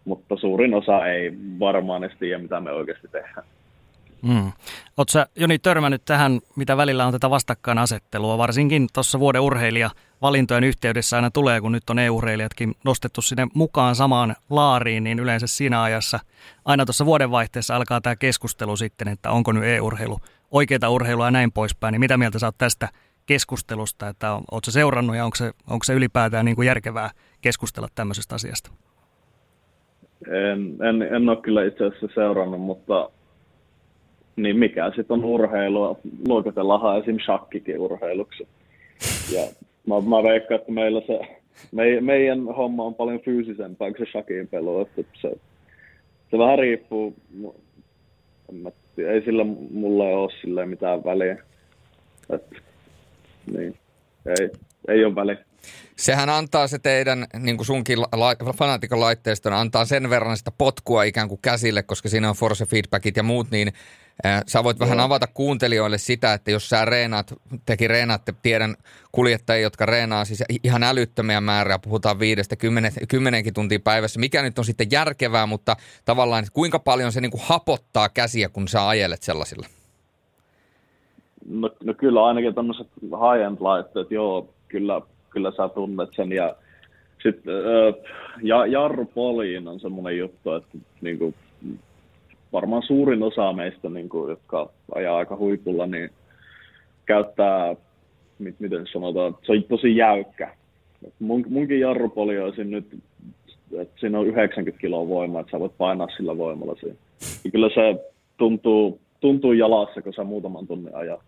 Mutta 0.04 0.36
suurin 0.36 0.74
osa 0.74 1.06
ei 1.06 1.32
varmaan 1.60 2.04
edes 2.04 2.16
tiedä, 2.18 2.38
mitä 2.38 2.60
me 2.60 2.72
oikeasti 2.72 3.08
tehdään. 3.08 3.46
Mm. 4.22 4.52
Oletko 4.96 5.10
sä, 5.12 5.26
Joni, 5.36 5.58
törmännyt 5.58 6.04
tähän, 6.04 6.40
mitä 6.56 6.76
välillä 6.76 7.06
on 7.06 7.12
tätä 7.12 7.30
vastakkainasettelua, 7.30 8.38
varsinkin 8.38 8.86
tuossa 8.94 9.20
vuoden 9.20 9.40
urheilija 9.40 9.90
valintojen 10.22 10.64
yhteydessä 10.64 11.16
aina 11.16 11.30
tulee, 11.30 11.60
kun 11.60 11.72
nyt 11.72 11.90
on 11.90 11.98
EU-urheilijatkin 11.98 12.74
nostettu 12.84 13.22
sinne 13.22 13.46
mukaan 13.54 13.94
samaan 13.94 14.36
laariin, 14.50 15.04
niin 15.04 15.18
yleensä 15.18 15.46
siinä 15.46 15.82
ajassa 15.82 16.20
aina 16.64 16.84
tuossa 16.84 17.06
vuodenvaihteessa 17.06 17.76
alkaa 17.76 18.00
tämä 18.00 18.16
keskustelu 18.16 18.76
sitten, 18.76 19.08
että 19.08 19.30
onko 19.30 19.52
nyt 19.52 19.64
EU-urheilu 19.64 20.18
oikeita 20.50 20.90
urheilua 20.90 21.24
ja 21.24 21.30
näin 21.30 21.52
poispäin. 21.52 21.92
Niin 21.92 22.00
mitä 22.00 22.16
mieltä 22.16 22.38
sä 22.38 22.46
oot 22.46 22.58
tästä 22.58 22.88
keskustelusta, 23.26 24.08
että 24.08 24.32
oletko 24.32 24.70
seurannut 24.70 25.16
ja 25.16 25.24
onko 25.24 25.36
se, 25.36 25.52
onko 25.70 25.84
se 25.84 25.94
ylipäätään 25.94 26.44
niin 26.44 26.56
kuin 26.56 26.66
järkevää 26.66 27.10
keskustella 27.40 27.88
tämmöisestä 27.94 28.34
asiasta? 28.34 28.70
En, 30.26 30.86
en, 30.88 31.02
en 31.02 31.28
ole 31.28 31.42
kyllä 31.42 31.64
itse 31.64 31.84
asiassa 31.84 32.08
seurannut, 32.14 32.60
mutta 32.60 33.10
niin 34.38 34.58
mikä 34.58 34.92
sitten 34.96 35.14
on 35.14 35.24
urheilua, 35.24 35.98
luokitellaanhan 36.28 36.98
esim. 36.98 37.18
shakkikin 37.18 37.78
urheiluksi. 37.78 38.48
Ja 39.32 39.42
mä, 39.86 40.00
mä 40.00 40.22
veikkaan, 40.22 40.60
että 40.60 40.72
meillä 40.72 41.00
se, 41.06 41.20
me, 41.72 42.00
meidän 42.00 42.44
homma 42.44 42.84
on 42.84 42.94
paljon 42.94 43.20
fyysisempää 43.20 43.90
kuin 43.90 44.06
se 44.06 44.10
shakin 44.10 44.48
pelu, 44.48 44.80
että 44.80 45.02
se, 45.20 45.30
se 46.30 46.38
vähän 46.38 46.58
riippuu, 46.58 47.14
mä, 48.52 48.70
ei 48.98 49.22
sillä 49.24 49.44
mulla 49.70 50.04
ole 50.04 50.32
sillä 50.40 50.66
mitään 50.66 51.04
väliä. 51.04 51.42
Että 52.30 52.56
niin 53.52 53.74
ei, 54.26 54.50
ei 54.88 55.04
ole 55.04 55.14
väliä. 55.14 55.36
Sehän 55.96 56.28
antaa 56.28 56.66
se 56.66 56.78
teidän, 56.78 57.26
niin 57.38 57.56
kuin 57.56 57.66
sunkin 57.66 58.00
la, 58.00 58.52
fanaatikon 58.56 59.00
laitteiston, 59.00 59.52
antaa 59.52 59.84
sen 59.84 60.10
verran 60.10 60.36
sitä 60.36 60.50
potkua 60.58 61.02
ikään 61.02 61.28
kuin 61.28 61.40
käsille, 61.42 61.82
koska 61.82 62.08
siinä 62.08 62.28
on 62.28 62.36
force 62.36 62.66
feedbackit 62.66 63.16
ja 63.16 63.22
muut, 63.22 63.50
niin 63.50 63.72
äh, 64.26 64.42
sä 64.46 64.64
voit 64.64 64.78
vähän 64.78 65.00
avata 65.00 65.26
kuuntelijoille 65.26 65.98
sitä, 65.98 66.32
että 66.32 66.50
jos 66.50 66.68
sä 66.68 66.84
reenaat, 66.84 67.34
teki 67.66 67.88
reenaatte, 67.88 68.34
tiedän 68.42 68.76
kuljettajia, 69.12 69.62
jotka 69.62 69.86
reenaa 69.86 70.24
siis 70.24 70.44
ihan 70.62 70.82
älyttömiä 70.82 71.40
määriä, 71.40 71.78
puhutaan 71.78 72.18
viidestä 72.18 72.56
kymmenen, 72.56 72.92
kymmenenkin 73.08 73.54
tuntia 73.54 73.80
päivässä, 73.84 74.20
mikä 74.20 74.42
nyt 74.42 74.58
on 74.58 74.64
sitten 74.64 74.88
järkevää, 74.90 75.46
mutta 75.46 75.76
tavallaan, 76.04 76.44
että 76.44 76.54
kuinka 76.54 76.78
paljon 76.78 77.12
se 77.12 77.20
niin 77.20 77.30
kuin 77.30 77.42
hapottaa 77.44 78.08
käsiä, 78.08 78.48
kun 78.48 78.68
sä 78.68 78.88
ajelet 78.88 79.22
sellaisilla? 79.22 79.66
No, 81.48 81.70
no 81.84 81.94
kyllä 81.94 82.26
ainakin 82.26 82.54
tämmöiset 82.54 82.86
high-end 83.02 83.56
laitteet, 83.60 84.10
joo, 84.10 84.48
kyllä, 84.68 85.00
kyllä 85.30 85.52
sä 85.56 85.68
tunnet 85.68 86.10
sen. 86.16 86.32
Ja 86.32 86.56
sitten 87.22 87.54
äh, 87.54 87.94
ja, 88.42 88.66
jarrupoliin 88.66 89.68
on 89.68 89.80
semmoinen 89.80 90.18
juttu, 90.18 90.52
että 90.52 90.78
niin 91.00 91.18
kuin, 91.18 91.34
varmaan 92.52 92.82
suurin 92.82 93.22
osa 93.22 93.52
meistä, 93.52 93.88
niin 93.88 94.08
kuin, 94.08 94.30
jotka 94.30 94.70
ajaa 94.94 95.16
aika 95.16 95.36
huipulla, 95.36 95.86
niin 95.86 96.10
käyttää, 97.06 97.76
mit, 98.38 98.60
miten 98.60 98.86
sanotaan, 98.92 99.36
se 99.42 99.52
on 99.52 99.62
tosi 99.62 99.96
jäykkä. 99.96 100.54
Mun, 101.18 101.44
munkin 101.48 101.80
jarrupoli 101.80 102.38
olisi 102.38 102.64
nyt, 102.64 102.98
että 103.78 104.00
siinä 104.00 104.18
on 104.18 104.26
90 104.26 104.80
kiloa 104.80 105.08
voimaa, 105.08 105.40
että 105.40 105.50
sä 105.50 105.60
voit 105.60 105.78
painaa 105.78 106.08
sillä 106.16 106.38
voimalla 106.38 106.74
siinä. 106.80 106.96
Ja 107.44 107.50
kyllä 107.50 107.68
se 107.74 108.10
tuntuu, 108.36 109.00
tuntuu 109.20 109.52
jalassa, 109.52 110.02
kun 110.02 110.14
sä 110.14 110.24
muutaman 110.24 110.66
tunnin 110.66 110.94
ajat. 110.94 111.20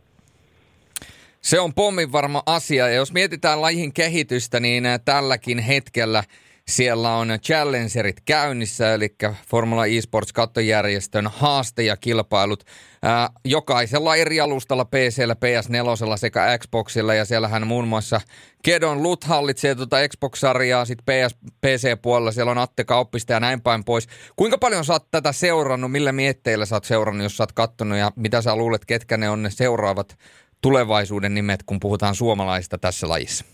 Se 1.41 1.61
on 1.61 1.74
pommin 1.74 2.12
varma 2.12 2.43
asia 2.47 2.88
ja 2.88 2.95
jos 2.95 3.12
mietitään 3.12 3.61
lajin 3.61 3.93
kehitystä, 3.93 4.61
niin 4.61 4.84
tälläkin 5.05 5.59
hetkellä 5.59 6.24
Siellä 6.70 7.16
on 7.16 7.28
Challengerit 7.43 8.20
käynnissä, 8.24 8.95
eli 8.95 9.14
Formula 9.49 9.86
eSports 9.86 10.32
kattojärjestön 10.32 11.26
haaste 11.26 11.82
ja 11.82 11.97
kilpailut. 11.97 12.64
Ää, 13.03 13.30
jokaisella 13.45 14.16
eri 14.16 14.41
alustalla 14.41 14.84
PCllä, 14.84 15.34
PS4 15.34 16.16
sekä 16.16 16.59
Xboxilla 16.59 17.14
ja 17.14 17.24
siellähän 17.24 17.66
muun 17.66 17.88
muassa 17.88 18.20
Kedon 18.62 19.03
Lut 19.03 19.24
hallitsee 19.24 19.74
tuota 19.74 19.97
Xbox-sarjaa, 20.09 20.84
sitten 20.84 21.05
PS, 21.05 21.36
PC-puolella 21.61 22.32
siellä 22.32 22.51
on 22.51 22.59
Atte 22.59 22.84
Kauppista 22.84 23.32
ja 23.32 23.41
näin 23.41 23.61
päin 23.61 23.84
pois. 23.84 24.07
Kuinka 24.36 24.59
paljon 24.59 24.84
sä 24.84 24.93
oot 24.93 25.11
tätä 25.11 25.32
seurannut, 25.32 25.93
millä 25.93 26.12
mietteillä 26.12 26.66
sä 26.66 26.76
oot 26.76 26.84
seurannut, 26.84 27.22
jos 27.22 27.36
sä 27.36 27.43
oot 27.43 27.53
kattonut 27.53 27.99
ja 27.99 28.11
mitä 28.16 28.43
sä 28.43 28.57
luulet, 28.57 28.84
ketkä 28.84 29.16
ne 29.16 29.30
on 29.30 29.43
ne 29.43 29.51
seuraavat 29.51 30.16
tulevaisuuden 30.62 31.34
nimet, 31.34 31.62
kun 31.62 31.80
puhutaan 31.80 32.14
suomalaista 32.14 32.78
tässä 32.78 33.08
lajissa? 33.08 33.44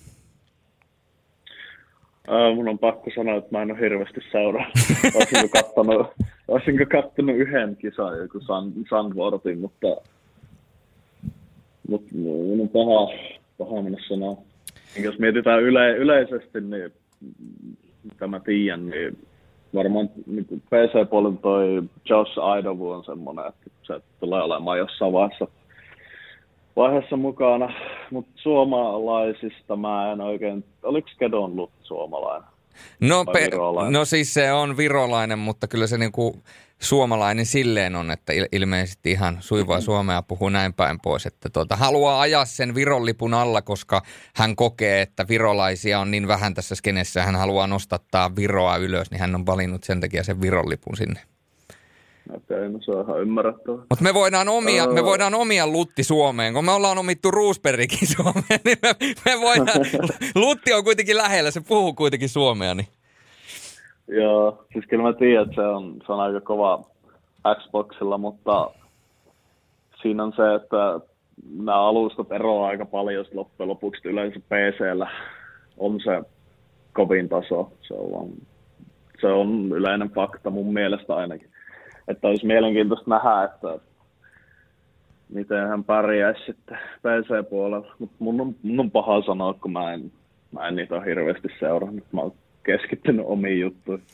Uh, 2.29 2.55
mun 2.55 2.69
on 2.69 2.79
pakko 2.79 3.11
sanoa, 3.15 3.37
että 3.37 3.49
mä 3.51 3.63
en 3.63 3.71
ole 3.71 3.81
hirveästi 3.81 4.21
seuraa. 4.33 4.67
olisinko 6.49 6.87
kattonut, 6.89 7.37
yhden 7.37 7.77
kisan, 7.77 8.19
joku 8.19 8.41
Sandvortin, 8.91 9.59
mutta, 9.59 9.87
mutta 11.89 12.15
mun 12.15 12.61
on 12.61 12.69
paha, 12.69 13.13
paha 13.59 13.83
mennä 13.83 13.99
sanoa. 14.09 14.37
Jos 15.03 15.19
mietitään 15.19 15.63
yle, 15.63 15.97
yleisesti, 15.97 16.61
niin 16.61 16.93
mitä 18.05 18.27
mä 18.27 18.41
tiedän, 18.41 18.87
niin 18.87 19.19
varmaan 19.75 20.11
niin 20.27 20.47
PC-puolen 20.47 21.39
toi 21.39 21.83
Josh 22.09 22.39
Idowu 22.59 22.91
on 22.91 23.05
semmoinen, 23.05 23.47
että 23.47 23.71
se 23.83 24.01
tulee 24.21 24.43
olemaan 24.43 24.79
jossain 24.79 25.13
vaiheessa 25.13 25.47
vaiheessa 26.77 27.17
mukana, 27.17 27.69
mutta 28.11 28.33
suomalaisista 28.37 29.77
mä 29.77 30.13
en 30.13 30.21
oikein, 30.21 30.65
oliko 30.83 31.09
Kedon 31.19 31.57
Lut 31.57 31.73
suomalainen? 31.83 32.49
No, 33.01 33.25
pe- 33.25 33.51
no 33.91 34.05
siis 34.05 34.35
se 34.35 34.53
on 34.53 34.77
virolainen, 34.77 35.39
mutta 35.39 35.69
kyllä 35.69 35.87
se 35.87 35.99
niinku 35.99 36.43
suomalainen 36.79 37.47
silleen 37.47 37.97
on, 37.97 38.11
että 38.11 38.33
il- 38.33 38.49
ilmeisesti 38.53 39.11
ihan 39.11 39.37
suivaa 39.41 39.77
mm-hmm. 39.77 39.85
suomea 39.85 40.23
puhuu 40.23 40.49
näin 40.49 40.75
päin 40.75 41.01
pois, 41.01 41.27
että 41.27 41.49
tuota, 41.49 41.77
haluaa 41.77 42.21
ajaa 42.21 42.45
sen 42.45 42.75
Viron 42.75 43.07
lipun 43.07 43.35
alla, 43.35 43.63
koska 43.63 44.03
hän 44.35 44.57
kokee, 44.57 45.01
että 45.01 45.29
virolaisia 45.29 46.01
on 46.01 46.11
niin 46.11 46.29
vähän 46.29 46.55
tässä 46.55 46.75
skenessä, 46.75 47.23
hän 47.23 47.37
haluaa 47.37 47.67
nostattaa 47.67 48.37
Viroa 48.37 48.77
ylös, 48.77 49.11
niin 49.11 49.21
hän 49.21 49.35
on 49.35 49.47
valinnut 49.47 49.85
sen 49.85 50.01
takia 50.01 50.25
sen 50.25 50.41
Viron 50.41 50.69
lipun 50.69 50.97
sinne. 50.97 51.21
Okei, 52.35 52.69
no 52.69 52.79
se 52.81 52.91
on 52.91 53.05
ihan 53.05 53.21
ymmärrettävää. 53.21 53.79
Mutta 53.79 54.05
me 54.05 54.15
voidaan 54.15 54.49
omia, 54.49 54.87
me 54.87 55.05
voidaan 55.05 55.35
omia 55.35 55.67
Lutti 55.67 56.05
Suomeen, 56.05 56.55
kun 56.55 56.65
me 56.65 56.73
ollaan 56.73 56.99
omittu 56.99 57.31
Roosbergin 57.31 58.09
Suomeen, 58.17 58.61
niin 58.65 58.79
me, 58.83 58.95
me 59.25 59.41
voidaan, 59.41 59.81
Lutti 60.35 60.73
on 60.73 60.85
kuitenkin 60.85 61.17
lähellä, 61.17 61.51
se 61.51 61.61
puhuu 61.69 61.93
kuitenkin 61.93 62.29
suomea, 62.29 62.75
niin. 62.75 62.89
Joo, 64.09 64.65
siis 64.73 64.85
kyllä 64.87 65.03
mä 65.03 65.13
tiedän, 65.13 65.43
että 65.43 65.55
se 65.55 65.61
on, 65.61 65.97
se 66.07 66.13
on 66.13 66.21
aika 66.21 66.41
kova 66.41 66.85
Xboxilla, 67.55 68.19
mutta 68.19 68.71
siinä 70.03 70.25
on 70.25 70.33
se, 70.37 70.55
että 70.55 71.01
nämä 71.57 71.81
alustat 71.81 72.33
eroavat 72.33 72.69
aika 72.71 72.85
paljon 72.85 73.27
loppujen 73.35 73.69
lopuksi 73.69 74.09
yleensä 74.09 74.41
PCllä 74.41 75.11
on 75.79 76.01
se 76.01 76.23
kovin 76.93 77.29
taso. 77.29 77.73
Se 77.83 77.95
on, 77.95 78.31
se 79.21 79.27
on 79.27 79.73
yleinen 79.73 80.11
fakta 80.11 80.51
mun 80.51 80.73
mielestä 80.73 81.15
ainakin 81.15 81.51
että 82.09 82.29
olisi 82.29 82.47
mielenkiintoista 82.47 83.11
nähdä, 83.11 83.45
että 83.45 83.87
miten 85.29 85.69
hän 85.69 85.85
pärjäisi 85.85 86.41
sitten 86.47 86.79
PC-puolella. 86.79 87.95
Mutta 87.99 88.17
mun 88.19 88.41
on, 88.41 88.57
mun 88.63 88.81
on 88.81 88.91
paha 88.91 89.23
sanoa, 89.23 89.55
kun 89.55 89.73
mä 89.73 89.93
en, 89.93 90.13
mä 90.53 90.69
en 90.69 90.77
niitä 90.77 90.95
ole 90.95 91.05
hirveästi 91.05 91.49
seurannut. 91.59 92.05
Mä 92.13 92.21
oon 92.21 92.33
keskittynyt 92.63 93.27
omiin 93.29 93.61
juttuihin. 93.61 94.07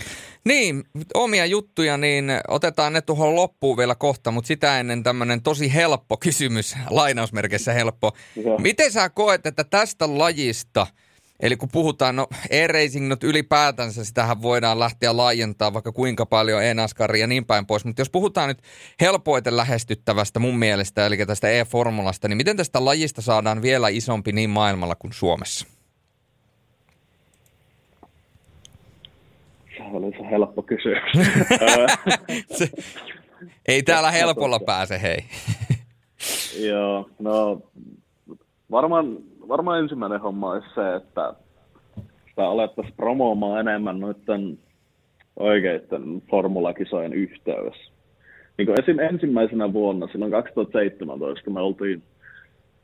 Niin, 0.45 0.84
omia 1.14 1.47
juttuja, 1.47 1.97
niin 1.97 2.24
otetaan 2.49 2.93
ne 2.93 3.01
tuohon 3.01 3.36
loppuun 3.36 3.76
vielä 3.76 3.95
kohta, 3.95 4.30
mutta 4.30 4.49
sitä 4.49 4.80
ennen 4.80 5.03
tämmöinen 5.03 5.43
tosi 5.43 5.74
helppo 5.74 6.16
kysymys, 6.16 6.76
lainausmerkeissä 6.90 7.72
helppo. 7.72 8.12
Miten 8.59 8.93
sä 8.93 9.11
koet, 9.11 9.47
että 9.47 9.64
tästä 9.64 10.18
lajista– 10.18 10.86
Eli 11.43 11.57
kun 11.57 11.68
puhutaan, 11.72 12.16
no 12.16 12.26
e-racing 12.51 13.09
nyt 13.09 13.24
ylipäätänsä, 13.24 14.05
sitähän 14.05 14.43
voidaan 14.43 14.78
lähteä 14.78 15.16
laajentaa 15.16 15.72
vaikka 15.72 15.93
kuinka 15.93 16.26
paljon 16.26 16.64
e-naskari 16.64 17.20
ja 17.20 17.26
niin 17.26 17.45
päin 17.45 17.66
pois. 17.66 17.84
Mutta 17.84 18.01
jos 18.01 18.11
puhutaan 18.11 18.49
nyt 18.49 18.59
helpoiten 19.01 19.57
lähestyttävästä 19.57 20.38
mun 20.38 20.59
mielestä, 20.59 21.07
eli 21.07 21.26
tästä 21.26 21.51
e-formulasta, 21.51 22.28
niin 22.28 22.36
miten 22.36 22.57
tästä 22.57 22.84
lajista 22.84 23.22
saadaan 23.22 23.62
vielä 23.62 23.88
isompi 23.88 24.32
niin 24.32 24.51
maailmalla 24.51 24.95
kuin 24.95 25.12
Suomessa? 25.12 25.66
Se 29.76 29.82
oli 29.82 30.11
se 30.11 30.30
helppo 30.30 30.62
kysymys. 30.62 31.12
se, 32.59 32.70
ei 33.68 33.82
täällä 33.82 34.11
helpolla 34.11 34.61
pääse, 34.61 35.03
hei. 35.03 35.18
Joo, 36.68 37.11
no 37.18 37.62
varmaan 38.70 39.32
varmaan 39.49 39.78
ensimmäinen 39.78 40.20
homma 40.20 40.53
olisi 40.53 40.66
se, 40.74 40.95
että 40.95 41.34
sitä 42.28 42.47
alettaisiin 42.47 42.97
promoomaan 42.97 43.61
enemmän 43.61 44.01
noiden 44.01 44.59
oikeiden 45.36 46.22
formulakisojen 46.30 47.12
yhteydessä. 47.12 47.93
Niin 48.59 48.66
kuin 48.66 48.80
esim. 48.80 48.99
ensimmäisenä 48.99 49.72
vuonna, 49.72 50.07
silloin 50.07 50.30
2017, 50.30 51.45
kun 51.45 51.55
me 51.55 51.61
oltiin, 51.61 52.03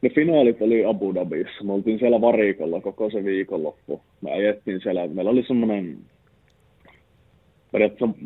ne 0.02 0.11
finaalit 0.11 0.62
oli 0.62 0.84
Abu 0.84 1.14
Dhabissa, 1.14 1.64
me 1.64 1.72
oltiin 1.72 1.98
siellä 1.98 2.20
varikolla 2.20 2.80
koko 2.80 3.11
se 3.11 3.24
viikonloppu. 3.24 4.00
Me 4.20 4.32
ajettiin 4.32 4.80
siellä, 4.80 5.06
meillä 5.06 5.30
oli 5.30 5.44
semmoinen 5.46 5.98
periaatteessa 7.72 8.16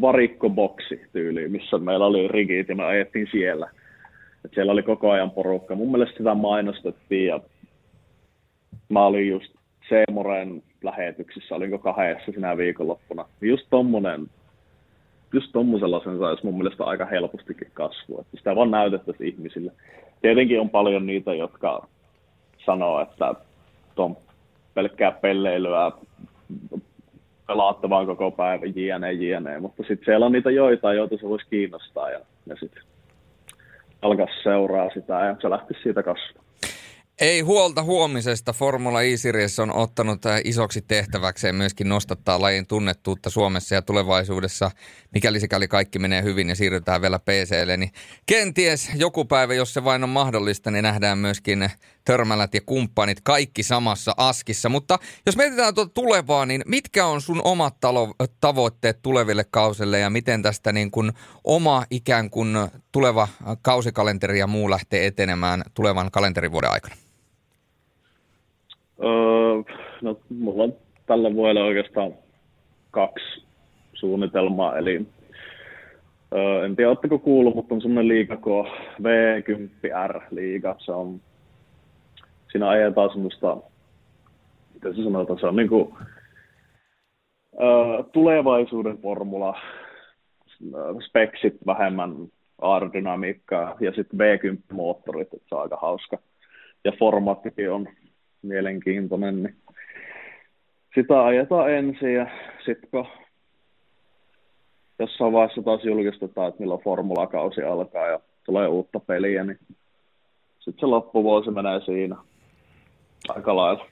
varikkoboksi 0.00 1.00
tyyli, 1.12 1.48
missä 1.48 1.78
meillä 1.78 2.06
oli 2.06 2.28
rigit 2.28 2.68
ja 2.68 2.76
me 2.76 2.84
ajettiin 2.84 3.28
siellä. 3.30 3.70
Et 4.44 4.50
siellä 4.54 4.72
oli 4.72 4.82
koko 4.82 5.10
ajan 5.10 5.30
porukka. 5.30 5.74
Mun 5.74 5.90
mielestä 5.90 6.18
sitä 6.18 6.34
mainostettiin 6.34 7.26
ja 7.26 7.40
mä 8.88 9.06
olin 9.06 9.28
just 9.28 9.52
Seemoren 9.88 10.62
lähetyksissä, 10.82 11.54
olinko 11.54 11.78
kahdessa 11.78 12.32
sinä 12.32 12.56
viikonloppuna. 12.56 13.24
Just 13.40 13.66
tommonen, 13.70 14.26
just 15.32 15.52
tommosella 15.52 16.04
sen 16.04 16.18
saisi 16.18 16.44
mun 16.44 16.58
mielestä 16.58 16.84
aika 16.84 17.06
helpostikin 17.06 17.70
kasvua, 17.74 18.20
että 18.20 18.36
sitä 18.36 18.56
vaan 18.56 18.70
näytettäisiin 18.70 19.28
ihmisille. 19.28 19.72
Tietenkin 20.22 20.60
on 20.60 20.70
paljon 20.70 21.06
niitä, 21.06 21.34
jotka 21.34 21.86
sanoo, 22.64 23.00
että 23.00 23.34
on 23.96 24.16
pelkkää 24.74 25.12
pelleilyä, 25.12 25.92
pelaatte 27.46 27.90
vaan 27.90 28.06
koko 28.06 28.30
päivän, 28.30 28.72
jne, 28.76 29.12
jne. 29.12 29.60
Mutta 29.60 29.82
sitten 29.82 30.04
siellä 30.04 30.26
on 30.26 30.32
niitä 30.32 30.50
joitain, 30.50 30.96
joita 30.96 31.16
se 31.16 31.28
voisi 31.28 31.46
kiinnostaa 31.50 32.10
ja, 32.10 32.20
ja 32.46 32.56
sitten 32.56 32.82
alkaa 34.02 34.26
seuraa 34.42 34.90
sitä 34.94 35.14
ja 35.14 35.36
se 35.40 35.50
lähti 35.50 35.74
siitä 35.82 36.02
kasvamaan. 36.02 36.45
Ei 37.20 37.40
huolta 37.40 37.82
huomisesta. 37.82 38.52
Formula 38.52 39.02
E-Series 39.02 39.58
on 39.58 39.72
ottanut 39.72 40.26
äh, 40.26 40.40
isoksi 40.44 40.82
tehtäväkseen 40.82 41.54
myöskin 41.54 41.88
nostattaa 41.88 42.40
lajin 42.40 42.66
tunnettuutta 42.66 43.30
Suomessa 43.30 43.74
ja 43.74 43.82
tulevaisuudessa, 43.82 44.70
mikäli 45.14 45.40
sikäli 45.40 45.68
kaikki 45.68 45.98
menee 45.98 46.22
hyvin 46.22 46.48
ja 46.48 46.56
siirrytään 46.56 47.02
vielä 47.02 47.18
PClle, 47.18 47.76
niin 47.76 47.92
kenties 48.26 48.90
joku 48.94 49.24
päivä, 49.24 49.54
jos 49.54 49.74
se 49.74 49.84
vain 49.84 50.04
on 50.04 50.08
mahdollista, 50.08 50.70
niin 50.70 50.82
nähdään 50.82 51.18
myöskin 51.18 51.70
törmälät 52.04 52.54
ja 52.54 52.60
kumppanit 52.66 53.20
kaikki 53.20 53.62
samassa 53.62 54.14
askissa. 54.16 54.68
Mutta 54.68 54.98
jos 55.26 55.36
mietitään 55.36 55.74
tuota 55.74 55.92
tulevaa, 55.94 56.46
niin 56.46 56.62
mitkä 56.66 57.06
on 57.06 57.20
sun 57.20 57.40
omat 57.44 57.74
talo- 57.80 58.14
tavoitteet 58.40 59.02
tuleville 59.02 59.44
kausille 59.50 59.98
ja 59.98 60.10
miten 60.10 60.42
tästä 60.42 60.72
niin 60.72 60.90
kuin 60.90 61.12
oma 61.44 61.84
ikään 61.90 62.30
kuin 62.30 62.56
tuleva 62.92 63.28
kausikalenteri 63.62 64.38
ja 64.38 64.46
muu 64.46 64.70
lähtee 64.70 65.06
etenemään 65.06 65.62
tulevan 65.74 66.10
kalenterivuoden 66.10 66.70
aikana? 66.70 67.05
Öö, 69.04 69.74
no, 70.02 70.18
mulla 70.28 70.62
on 70.62 70.74
tällä 71.06 71.34
vuodella 71.34 71.64
oikeastaan 71.64 72.14
kaksi 72.90 73.44
suunnitelmaa, 73.94 74.78
eli 74.78 75.06
öö, 76.34 76.64
en 76.64 76.76
tiedä, 76.76 76.90
oletteko 76.90 77.18
kuullut, 77.18 77.54
mutta 77.54 77.74
on 77.74 77.80
semmoinen 77.80 78.08
liiga 78.08 78.36
kuin 78.36 78.66
V10R-liiga. 79.02 80.76
Se 80.78 80.92
on, 80.92 81.20
siinä 82.52 82.68
ajetaan 82.68 83.10
semmoista, 83.10 83.56
miten 84.74 84.96
se 84.96 85.02
sanotaan, 85.02 85.38
se 85.38 85.46
on 85.46 85.56
niin 85.56 85.68
kuin, 85.68 85.94
öö, 87.60 88.02
tulevaisuuden 88.12 88.98
formula, 88.98 89.60
speksit 91.08 91.56
vähemmän 91.66 92.14
aerodynamiikkaa 92.60 93.76
ja 93.80 93.92
sitten 93.92 94.20
V10-moottorit, 94.20 95.34
että 95.34 95.48
se 95.48 95.54
on 95.54 95.62
aika 95.62 95.78
hauska. 95.82 96.18
Ja 96.84 96.92
formaattikin 96.98 97.70
on 97.70 97.88
mielenkiintoinen, 98.42 99.42
niin 99.42 99.56
sitä 100.94 101.24
ajetaan 101.24 101.70
ensin 101.70 102.14
ja 102.14 102.26
sitten 102.64 102.90
kun 102.90 103.06
jossain 104.98 105.32
vaiheessa 105.32 105.62
taas 105.62 105.84
julkistetaan, 105.84 106.48
että 106.48 106.60
milloin 106.60 106.84
formulakausi 106.84 107.62
alkaa 107.62 108.06
ja 108.06 108.20
tulee 108.44 108.68
uutta 108.68 109.00
peliä, 109.00 109.44
niin 109.44 109.58
sitten 110.58 110.80
se 110.80 110.86
loppuvuosi 110.86 111.50
menee 111.50 111.80
siinä 111.80 112.16
aika 113.28 113.56
lailla. 113.56 113.86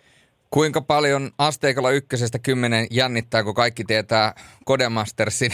Kuinka 0.50 0.80
paljon 0.80 1.30
asteikolla 1.38 1.90
ykkösestä 1.90 2.38
kymmenen 2.38 2.86
jännittää, 2.90 3.44
kun 3.44 3.54
kaikki 3.54 3.84
tietää 3.84 4.34
Codemastersin? 4.68 5.50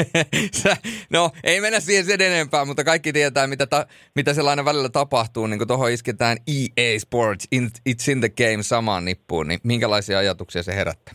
no, 1.12 1.30
ei 1.44 1.60
mennä 1.60 1.80
siihen 1.80 2.04
sen 2.04 2.20
enempää, 2.20 2.64
mutta 2.64 2.84
kaikki 2.84 3.12
tietää, 3.12 3.46
mitä, 3.46 3.66
ta, 3.66 3.86
mitä 4.14 4.34
sellainen 4.34 4.64
välillä 4.64 4.88
tapahtuu. 4.88 5.46
Niin 5.46 5.58
kun 5.58 5.68
tuohon 5.68 5.90
isketään 5.90 6.36
EA 6.46 6.98
Sports, 6.98 7.48
It's 7.88 8.12
in 8.12 8.20
the 8.20 8.28
Game 8.28 8.62
samaan 8.62 9.04
nippuun, 9.04 9.48
niin 9.48 9.60
minkälaisia 9.62 10.18
ajatuksia 10.18 10.62
se 10.62 10.74
herättää? 10.74 11.14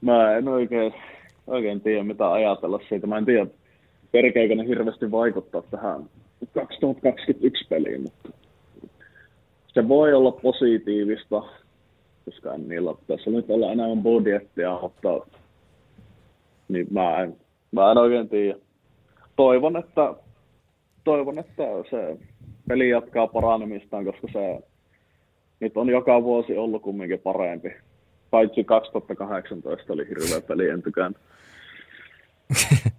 Mä 0.00 0.36
en 0.36 0.48
oikein, 0.48 0.94
oikein 1.46 1.80
tiedä, 1.80 2.04
mitä 2.04 2.32
ajatella 2.32 2.80
siitä. 2.88 3.06
Mä 3.06 3.18
en 3.18 3.24
tiedä, 3.24 3.46
perkeekö 4.12 4.54
ne 4.54 4.66
hirveästi 4.66 5.10
vaikuttaa 5.10 5.62
tähän 5.62 6.10
2021 6.54 7.66
peliin, 7.68 8.02
mutta 8.02 8.28
se 9.74 9.88
voi 9.88 10.14
olla 10.14 10.32
positiivista, 10.32 11.42
koska 12.24 12.58
niillä 12.58 12.94
tässä 13.06 13.30
nyt 13.30 13.50
olla 13.50 13.72
enemmän 13.72 14.02
budjettia, 14.02 14.78
mutta 14.82 15.26
niin 16.68 16.86
mä 16.90 17.22
en, 17.22 17.36
mä 17.72 17.90
en 17.90 17.98
oikein 17.98 18.28
tiedä. 18.28 18.58
Toivon, 19.36 19.76
että, 19.76 20.14
toivon, 21.04 21.38
että 21.38 21.62
se 21.90 22.16
peli 22.68 22.88
jatkaa 22.88 23.26
paranemistaan, 23.26 24.04
koska 24.04 24.28
se 24.32 24.62
nyt 25.60 25.76
on 25.76 25.88
joka 25.88 26.22
vuosi 26.22 26.56
ollut 26.58 26.82
kumminkin 26.82 27.18
parempi. 27.18 27.68
Paitsi 28.30 28.64
2018 28.64 29.92
oli 29.92 30.08
hirveä 30.08 30.40
peli, 30.40 30.68
en 30.68 30.82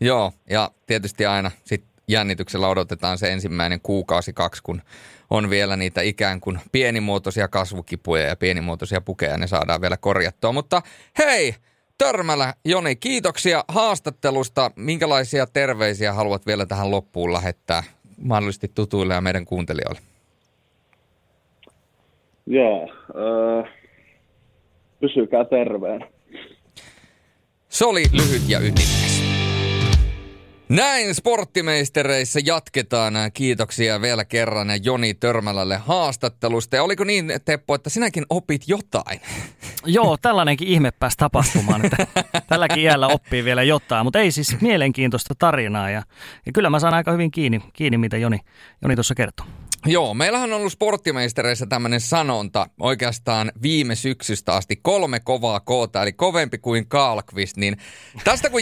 Joo, 0.00 0.32
ja 0.50 0.70
tietysti 0.86 1.26
aina 1.26 1.50
sit 1.64 1.84
jännityksellä 2.08 2.68
odotetaan 2.68 3.18
se 3.18 3.32
ensimmäinen 3.32 3.80
kuukausi 3.82 4.32
kaksi, 4.32 4.62
kun 4.62 4.82
on 5.30 5.50
vielä 5.50 5.76
niitä 5.76 6.00
ikään 6.00 6.40
kuin 6.40 6.60
pienimuotoisia 6.72 7.48
kasvukipuja 7.48 8.22
ja 8.22 8.36
pienimuotoisia 8.36 9.00
pukeja, 9.00 9.38
ne 9.38 9.46
saadaan 9.46 9.80
vielä 9.80 9.96
korjattua. 9.96 10.52
Mutta 10.52 10.82
hei, 11.18 11.54
Törmälä, 11.98 12.54
Joni, 12.64 12.96
kiitoksia 12.96 13.64
haastattelusta. 13.68 14.70
Minkälaisia 14.76 15.46
terveisiä 15.46 16.12
haluat 16.12 16.46
vielä 16.46 16.66
tähän 16.66 16.90
loppuun 16.90 17.32
lähettää 17.32 17.82
mahdollisesti 18.18 18.70
tutuille 18.74 19.14
ja 19.14 19.20
meidän 19.20 19.44
kuuntelijoille? 19.44 20.00
Joo, 22.46 22.82
äh, 22.84 23.72
pysykää 25.00 25.44
terveen. 25.44 26.04
Se 27.68 27.84
oli 27.84 28.04
lyhyt 28.12 28.42
ja 28.48 28.58
ytimekäs. 28.58 29.13
Näin 30.74 31.14
sporttimeistereissä 31.14 32.40
jatketaan. 32.44 33.14
Kiitoksia 33.34 34.00
vielä 34.00 34.24
kerran 34.24 34.68
Joni 34.82 35.14
Törmälälle 35.14 35.76
haastattelusta. 35.76 36.76
Ja 36.76 36.82
oliko 36.82 37.04
niin, 37.04 37.32
Teppo, 37.44 37.74
että 37.74 37.90
sinäkin 37.90 38.26
opit 38.30 38.62
jotain? 38.66 39.20
Joo, 39.84 40.16
tällainenkin 40.16 40.68
ihme 40.68 40.90
pääsi 40.90 41.16
tapahtumaan, 41.16 41.84
että 41.84 42.06
tälläkin 42.48 42.82
iällä 42.82 43.06
oppii 43.06 43.44
vielä 43.44 43.62
jotain, 43.62 44.06
mutta 44.06 44.18
ei 44.18 44.30
siis 44.30 44.60
mielenkiintoista 44.60 45.34
tarinaa 45.38 45.90
ja, 45.90 46.02
ja 46.46 46.52
kyllä 46.52 46.70
mä 46.70 46.78
saan 46.80 46.94
aika 46.94 47.12
hyvin 47.12 47.30
kiinni, 47.30 47.60
kiinni 47.72 47.98
mitä 47.98 48.16
Joni, 48.16 48.38
Joni 48.82 48.94
tuossa 48.94 49.14
kertoo. 49.14 49.46
Joo, 49.86 50.14
meillähän 50.14 50.52
on 50.52 50.56
ollut 50.56 50.72
sporttimeistereissä 50.72 51.66
tämmöinen 51.66 52.00
sanonta 52.00 52.66
oikeastaan 52.80 53.52
viime 53.62 53.94
syksystä 53.94 54.54
asti, 54.54 54.76
kolme 54.76 55.20
kovaa 55.20 55.60
koota, 55.60 56.02
eli 56.02 56.12
kovempi 56.12 56.58
kuin 56.58 56.88
Kaalkvist, 56.88 57.56
niin 57.56 57.76
tästä 58.24 58.50
kun, 58.50 58.60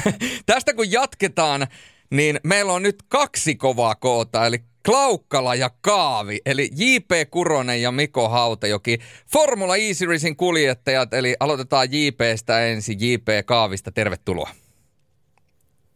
tästä 0.46 0.74
kun 0.74 0.92
jatketaan, 0.92 1.66
niin 2.10 2.40
meillä 2.44 2.72
on 2.72 2.82
nyt 2.82 2.96
kaksi 3.08 3.54
kovaa 3.54 3.94
koota, 3.94 4.46
eli 4.46 4.58
Klaukkala 4.84 5.54
ja 5.54 5.70
Kaavi, 5.80 6.38
eli 6.46 6.70
J.P. 6.76 7.30
Kuronen 7.30 7.82
ja 7.82 7.92
Miko 7.92 8.28
Hautajoki. 8.28 8.98
Formula 9.32 9.76
E 9.76 9.94
Seriesin 9.94 10.36
kuljettajat, 10.36 11.14
eli 11.14 11.36
aloitetaan 11.40 11.88
J.P.stä 11.92 12.66
ensin, 12.66 12.98
J.P. 13.00 13.46
Kaavista, 13.46 13.92
tervetuloa. 13.92 14.50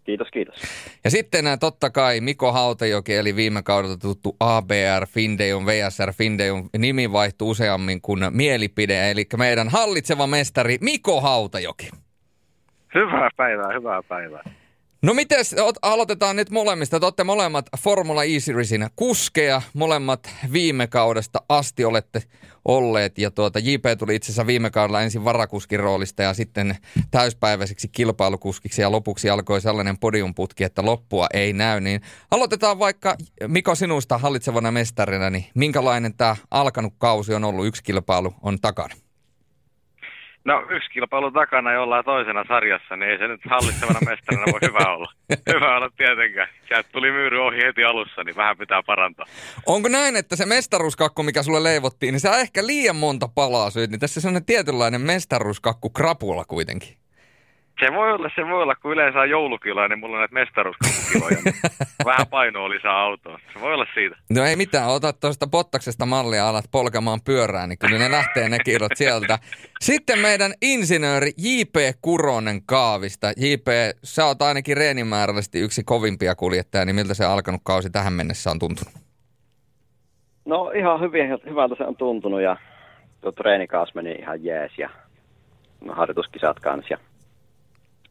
Kiitos, 0.09 0.29
kiitos. 0.31 0.57
Ja 1.05 1.11
sitten 1.11 1.47
äh, 1.47 1.59
totta 1.59 1.91
kai 1.91 2.21
Miko 2.21 2.53
Hautajoki, 2.53 3.15
eli 3.15 3.37
viime 3.37 3.63
kaudelta 3.63 3.97
tuttu 3.99 4.37
ABR 4.41 5.07
Findeon, 5.07 5.67
VSR 5.67 6.13
Findeon 6.13 6.69
nimi 6.79 7.13
vaihtui 7.13 7.51
useammin 7.51 8.01
kuin 8.01 8.21
mielipide, 8.31 9.11
eli 9.11 9.27
meidän 9.37 9.69
hallitseva 9.69 10.27
mestari 10.27 10.79
Miko 10.81 11.21
Hautajoki. 11.21 11.91
Hyvää 12.95 13.31
päivää, 13.37 13.73
hyvää 13.75 14.03
päivää. 14.03 14.43
No 15.03 15.15
miten 15.15 15.39
aloitetaan 15.83 16.37
nyt 16.37 16.51
molemmista? 16.51 17.01
Te 17.01 17.07
olette 17.07 17.25
molemmat 17.25 17.67
Formula 17.79 18.25
E 18.25 18.41
Seriesin 18.41 18.87
kuskeja, 18.97 19.63
molemmat 19.75 20.31
viime 20.53 20.87
kaudesta 20.87 21.39
asti 21.49 21.85
olette 21.85 22.23
olleet. 22.69 23.19
Ja 23.19 23.31
tuota, 23.31 23.59
JP 23.59 23.85
tuli 23.99 24.15
itse 24.15 24.27
asiassa 24.27 24.47
viime 24.47 24.71
kaudella 24.71 25.03
ensin 25.03 25.25
varakuskin 25.25 25.81
roolista 25.81 26.23
ja 26.23 26.35
sitten 26.35 26.77
täyspäiväiseksi 27.11 27.89
kilpailukuskiksi. 27.89 28.83
Ja 28.83 28.93
lopuksi 28.93 29.31
alkoi 29.31 29.61
sellainen 29.61 29.99
podiumputki, 29.99 30.65
että 30.65 30.85
loppua 30.85 31.27
ei 31.35 31.53
näy. 31.53 31.81
Niin 31.81 32.01
aloitetaan 32.31 32.79
vaikka 32.79 33.17
Miko 33.47 33.75
sinusta 33.75 34.19
hallitsevana 34.19 34.71
mestarina, 34.71 35.31
niin 35.31 35.45
minkälainen 35.55 36.15
tämä 36.15 36.37
alkanut 36.51 36.95
kausi 36.99 37.35
on 37.35 37.45
ollut? 37.45 37.67
Yksi 37.67 37.83
kilpailu 37.83 38.35
on 38.43 38.61
takana. 38.61 38.95
No 40.49 40.63
yksi 40.71 40.91
kilpailu 40.91 41.31
takana 41.31 41.73
jollain 41.73 42.05
toisena 42.05 42.45
sarjassa, 42.49 42.97
niin 42.97 43.11
ei 43.11 43.19
se 43.19 43.29
nyt 43.29 43.41
hallitsevana 43.51 44.01
mestarina 44.09 44.45
voi 44.53 44.61
hyvä 44.69 44.95
olla. 44.95 45.13
hyvä 45.55 45.77
olla 45.77 45.91
tietenkään. 45.97 46.49
Sieltä 46.69 46.89
tuli 46.93 47.11
myyry 47.11 47.47
ohi 47.47 47.57
heti 47.67 47.85
alussa, 47.85 48.25
niin 48.25 48.37
vähän 48.37 48.59
pitää 48.59 48.83
parantaa. 48.83 49.27
Onko 49.67 49.89
näin, 49.89 50.17
että 50.17 50.37
se 50.37 50.47
mestaruuskakku, 50.47 51.23
mikä 51.23 51.43
sulle 51.43 51.63
leivottiin, 51.63 52.13
niin 52.13 52.21
sä 52.21 52.37
ehkä 52.37 52.67
liian 52.67 52.97
monta 52.97 53.29
palaa 53.35 53.71
syyt, 53.71 53.91
niin 53.91 54.01
tässä 54.01 54.29
on 54.29 54.45
tietynlainen 54.45 55.01
mestaruuskakku 55.01 55.91
krapula 55.91 56.45
kuitenkin. 56.45 57.08
Se 57.81 57.93
voi 57.93 58.13
olla, 58.13 58.31
se 58.35 58.47
voi 58.47 58.63
olla, 58.63 58.75
kun 58.75 58.93
yleensä 58.93 59.21
on 59.21 59.31
joulukiloja, 59.31 59.89
niin 59.89 59.99
mulla 59.99 60.17
on 60.17 60.21
näitä 60.21 60.35
mestaruuskakkukiloja. 60.35 61.39
Niin 61.45 61.55
vähän 62.05 62.27
painoa 62.31 62.69
lisää 62.69 63.01
autoa. 63.01 63.39
Se 63.53 63.61
voi 63.61 63.75
olla 63.75 63.87
siitä. 63.95 64.17
No 64.31 64.45
ei 64.45 64.57
mitään, 64.57 64.89
ota 64.89 65.13
tuosta 65.13 65.47
pottaksesta 65.47 66.07
mallia, 66.07 66.49
alat 66.49 66.65
polkemaan 66.71 67.21
pyörää, 67.25 67.67
niin 67.67 67.79
kyllä 67.79 67.99
ne 67.99 68.11
lähtee 68.11 68.49
ne 68.49 68.59
kirot 68.65 68.93
sieltä. 68.95 69.39
Sitten 69.81 70.19
meidän 70.19 70.53
insinööri 70.63 71.31
J.P. 71.37 71.77
Kuronen 72.03 72.61
Kaavista. 72.67 73.27
J.P., 73.37 73.69
sä 74.05 74.27
oot 74.27 74.43
ainakin 74.43 74.77
reenimäärällisesti 74.77 75.61
yksi 75.61 75.85
kovimpia 75.85 76.35
kuljettajia, 76.35 76.85
niin 76.85 76.97
miltä 76.97 77.15
se 77.15 77.25
alkanut 77.25 77.61
kausi 77.65 77.91
tähän 77.91 78.13
mennessä 78.13 78.51
on 78.51 78.59
tuntunut? 78.59 78.95
No 80.45 80.71
ihan 80.71 81.01
hyvin, 81.01 81.39
hyvältä 81.49 81.75
se 81.79 81.85
on 81.85 81.97
tuntunut 81.97 82.41
ja 82.41 82.57
tuo 83.21 83.33
treenikaus 83.33 83.95
meni 83.95 84.13
ihan 84.13 84.45
jees 84.45 84.79
ja 84.79 84.91
harjoituskisat 85.89 86.61
kanssa 86.61 86.99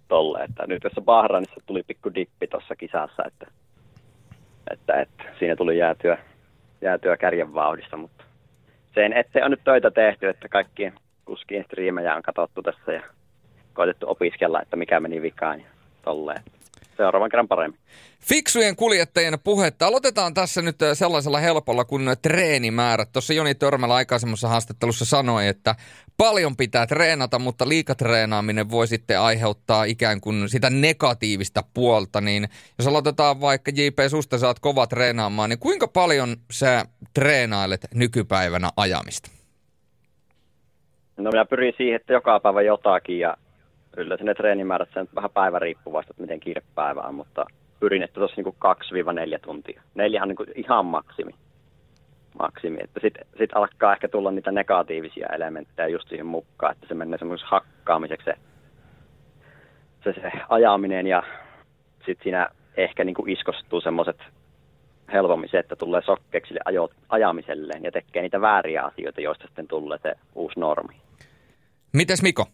tolle. 0.07 0.43
Että 0.43 0.67
nyt 0.67 0.83
tässä 0.83 1.01
Bahrainissa 1.01 1.61
tuli 1.65 1.83
pikku 1.83 2.13
dippi 2.15 2.47
tuossa 2.47 2.75
kisassa, 2.75 3.23
että, 3.27 3.47
että, 4.71 5.01
että, 5.01 5.23
siinä 5.39 5.55
tuli 5.55 5.77
jäätyä, 5.77 6.17
jäätyä 6.81 7.17
kärjen 7.17 7.53
vauhdissa, 7.53 7.97
mutta 7.97 8.23
sen 8.93 9.13
ettei 9.13 9.43
on 9.43 9.51
nyt 9.51 9.63
töitä 9.63 9.91
tehty, 9.91 10.29
että 10.29 10.49
kaikkien 10.49 10.93
kuskien 11.25 11.63
striimejä 11.63 12.15
on 12.15 12.21
katsottu 12.21 12.61
tässä 12.61 12.91
ja 12.91 13.01
koitettu 13.73 14.09
opiskella, 14.09 14.61
että 14.61 14.75
mikä 14.75 14.99
meni 14.99 15.21
vikaan 15.21 15.59
ja 15.59 15.67
tolleen 16.01 16.43
seuraavan 16.97 17.29
kerran 17.29 17.47
paremmin. 17.47 17.79
Fiksujen 18.19 18.75
kuljettajien 18.75 19.39
puhetta. 19.43 19.87
Aloitetaan 19.87 20.33
tässä 20.33 20.61
nyt 20.61 20.81
äh, 20.81 20.89
sellaisella 20.93 21.39
helpolla 21.39 21.85
kuin 21.85 22.09
treenimäärät. 22.21 23.09
Tuossa 23.13 23.33
Joni 23.33 23.55
Törmälä 23.55 23.95
aikaisemmassa 23.95 24.47
haastattelussa 24.47 25.05
sanoi, 25.05 25.47
että 25.47 25.75
paljon 26.17 26.57
pitää 26.57 26.87
treenata, 26.87 27.39
mutta 27.39 27.69
liikatreenaaminen 27.69 28.71
voi 28.71 28.87
sitten 28.87 29.19
aiheuttaa 29.19 29.83
ikään 29.83 30.21
kuin 30.21 30.49
sitä 30.49 30.69
negatiivista 30.69 31.63
puolta. 31.73 32.21
Niin 32.21 32.47
jos 32.77 32.87
aloitetaan 32.87 33.41
vaikka 33.41 33.71
JP 33.75 33.99
Susta, 34.09 34.37
saat 34.37 34.59
kova 34.59 34.87
treenaamaan, 34.87 35.49
niin 35.49 35.59
kuinka 35.59 35.87
paljon 35.87 36.35
sä 36.51 36.85
treenailet 37.13 37.87
nykypäivänä 37.93 38.69
ajamista? 38.77 39.31
No 41.17 41.31
minä 41.31 41.45
pyrin 41.45 41.73
siihen, 41.77 41.95
että 41.95 42.13
joka 42.13 42.39
päivä 42.39 42.61
jotakin 42.61 43.19
ja 43.19 43.37
kyllä 43.91 44.17
ne 44.21 44.33
treenimäärät 44.33 44.89
sen 44.93 45.07
vähän 45.15 45.31
päivä 45.31 45.59
riippuvasta, 45.59 46.11
että 46.11 46.21
miten 46.21 46.39
kiire 46.39 46.61
päivä 46.75 47.01
on, 47.01 47.15
mutta 47.15 47.45
pyrin, 47.79 48.03
että 48.03 48.13
tuossa 48.13 48.41
niin 48.41 48.55
2-4 49.35 49.39
tuntia. 49.41 49.81
Neljä 49.95 50.21
on 50.21 50.27
niin 50.27 50.37
ihan 50.55 50.85
maksimi. 50.85 51.31
Maksimi. 52.39 52.77
Että 52.83 52.99
sitten 53.03 53.27
sit 53.37 53.49
alkaa 53.53 53.93
ehkä 53.93 54.07
tulla 54.07 54.31
niitä 54.31 54.51
negatiivisia 54.51 55.27
elementtejä 55.27 55.87
just 55.87 56.09
siihen 56.09 56.25
mukaan, 56.25 56.71
että 56.71 56.87
se 56.87 56.93
menee 56.93 57.19
semmoisessa 57.19 57.49
hakkaamiseksi 57.51 58.25
se, 58.25 58.35
se, 60.03 60.13
se 60.21 60.31
ajaminen 60.49 61.07
ja 61.07 61.23
sitten 62.05 62.23
siinä 62.23 62.47
ehkä 62.77 63.03
niin 63.03 63.15
kuin 63.15 63.29
iskostuu 63.29 63.81
semmoiset 63.81 64.17
helpommin 65.13 65.49
se, 65.49 65.59
että 65.59 65.75
tulee 65.75 66.01
sokkeeksi 66.01 66.53
ajo, 66.65 66.89
ajamiselleen 67.09 67.83
ja 67.83 67.91
tekee 67.91 68.21
niitä 68.21 68.41
vääriä 68.41 68.83
asioita, 68.83 69.21
joista 69.21 69.47
sitten 69.47 69.67
tulee 69.67 69.97
se 70.01 70.15
uusi 70.35 70.59
normi. 70.59 70.95
Mites 71.93 72.23
Miko? 72.23 72.45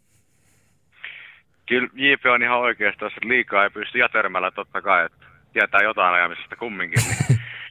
kyllä 1.66 1.90
JP 1.94 2.26
on 2.26 2.44
ihan 2.44 2.60
oikeasti, 2.60 3.06
jos 3.06 3.14
liikaa 3.24 3.64
ei 3.64 3.70
pysty 3.70 3.98
ja 4.00 4.10
törmällä 4.10 4.52
totta 4.52 4.82
kai, 4.82 5.06
että 5.06 5.26
tietää 5.54 5.82
jotain 5.82 6.16
ajamisesta 6.16 6.56
kumminkin. 6.56 7.00
Niin 7.04 7.40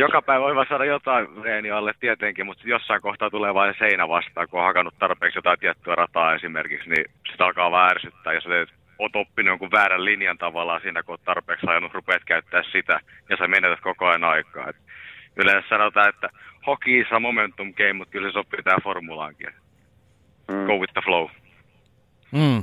joka 0.00 0.22
päivä 0.22 0.44
voi 0.44 0.66
saada 0.66 0.84
jotain 0.84 1.28
reeni 1.42 1.70
alle 1.70 1.92
tietenkin, 2.00 2.46
mutta 2.46 2.62
jossain 2.66 3.02
kohtaa 3.02 3.30
tulee 3.30 3.54
vain 3.54 3.74
seinä 3.78 4.08
vastaan, 4.08 4.48
kun 4.48 4.60
on 4.60 4.66
hakannut 4.66 4.94
tarpeeksi 4.98 5.38
jotain 5.38 5.58
tiettyä 5.58 5.94
rataa 5.94 6.34
esimerkiksi, 6.34 6.90
niin 6.90 7.04
sitä 7.30 7.44
alkaa 7.44 7.70
vähän 7.70 7.90
ärsyttää, 7.90 8.32
jos 8.32 8.44
teet 8.44 8.68
oot 8.98 9.16
oppinut 9.16 9.50
jonkun 9.50 9.70
väärän 9.70 10.04
linjan 10.04 10.38
tavallaan 10.38 10.80
siinä, 10.80 11.02
kun 11.02 11.12
oot 11.12 11.24
tarpeeksi 11.24 11.66
ajanut, 11.66 11.94
rupeat 11.94 12.24
käyttää 12.24 12.62
sitä, 12.72 13.00
ja 13.28 13.36
sä 13.36 13.48
menetät 13.48 13.80
koko 13.80 14.06
ajan 14.06 14.24
aikaa. 14.24 14.68
Et 14.68 14.76
yleensä 15.36 15.68
sanotaan, 15.68 16.08
että 16.08 16.28
hockey 16.66 17.00
is 17.00 17.12
a 17.12 17.20
momentum 17.20 17.74
game, 17.74 17.92
mutta 17.92 18.12
kyllä 18.12 18.28
se 18.28 18.32
sopii 18.32 18.62
tähän 18.62 18.82
formulaankin. 18.82 19.50
Mm. 20.48 20.66
Go 20.66 20.78
with 20.78 20.92
the 20.92 21.02
flow. 21.04 21.28
Mm. 22.32 22.62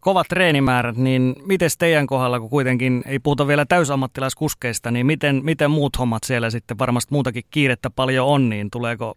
Kovat 0.00 0.26
treenimäärät, 0.28 0.96
niin 0.96 1.34
miten 1.46 1.70
teidän 1.78 2.06
kohdalla, 2.06 2.40
kun 2.40 2.50
kuitenkin 2.50 3.02
ei 3.06 3.18
puhuta 3.18 3.46
vielä 3.46 3.64
täysammattilaiskuskeista, 3.64 4.90
niin 4.90 5.06
miten, 5.06 5.40
miten 5.44 5.70
muut 5.70 5.98
hommat 5.98 6.24
siellä 6.24 6.50
sitten, 6.50 6.78
varmasti 6.78 7.14
muutakin 7.14 7.42
kiirettä 7.50 7.90
paljon 7.90 8.26
on, 8.26 8.48
niin 8.48 8.70
tuleeko, 8.70 9.14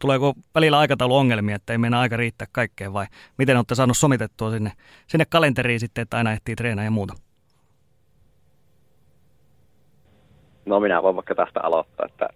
tuleeko 0.00 0.34
välillä 0.54 0.78
aikatauluongelmia, 0.78 1.56
että 1.56 1.72
ei 1.72 1.78
mennä 1.78 2.00
aika 2.00 2.16
riittää 2.16 2.46
kaikkeen 2.52 2.92
vai 2.92 3.06
miten 3.38 3.56
olette 3.56 3.74
saanut 3.74 3.96
somitettua 3.96 4.50
sinne, 4.50 4.72
sinne 5.06 5.24
kalenteriin 5.24 5.80
sitten, 5.80 6.02
että 6.02 6.16
aina 6.16 6.32
ehtii 6.32 6.56
treenaa 6.56 6.84
ja 6.84 6.90
muuta? 6.90 7.14
No 10.66 10.80
minä 10.80 11.02
voin 11.02 11.16
vaikka 11.16 11.34
tästä 11.34 11.60
aloittaa, 11.62 12.06
että 12.06 12.28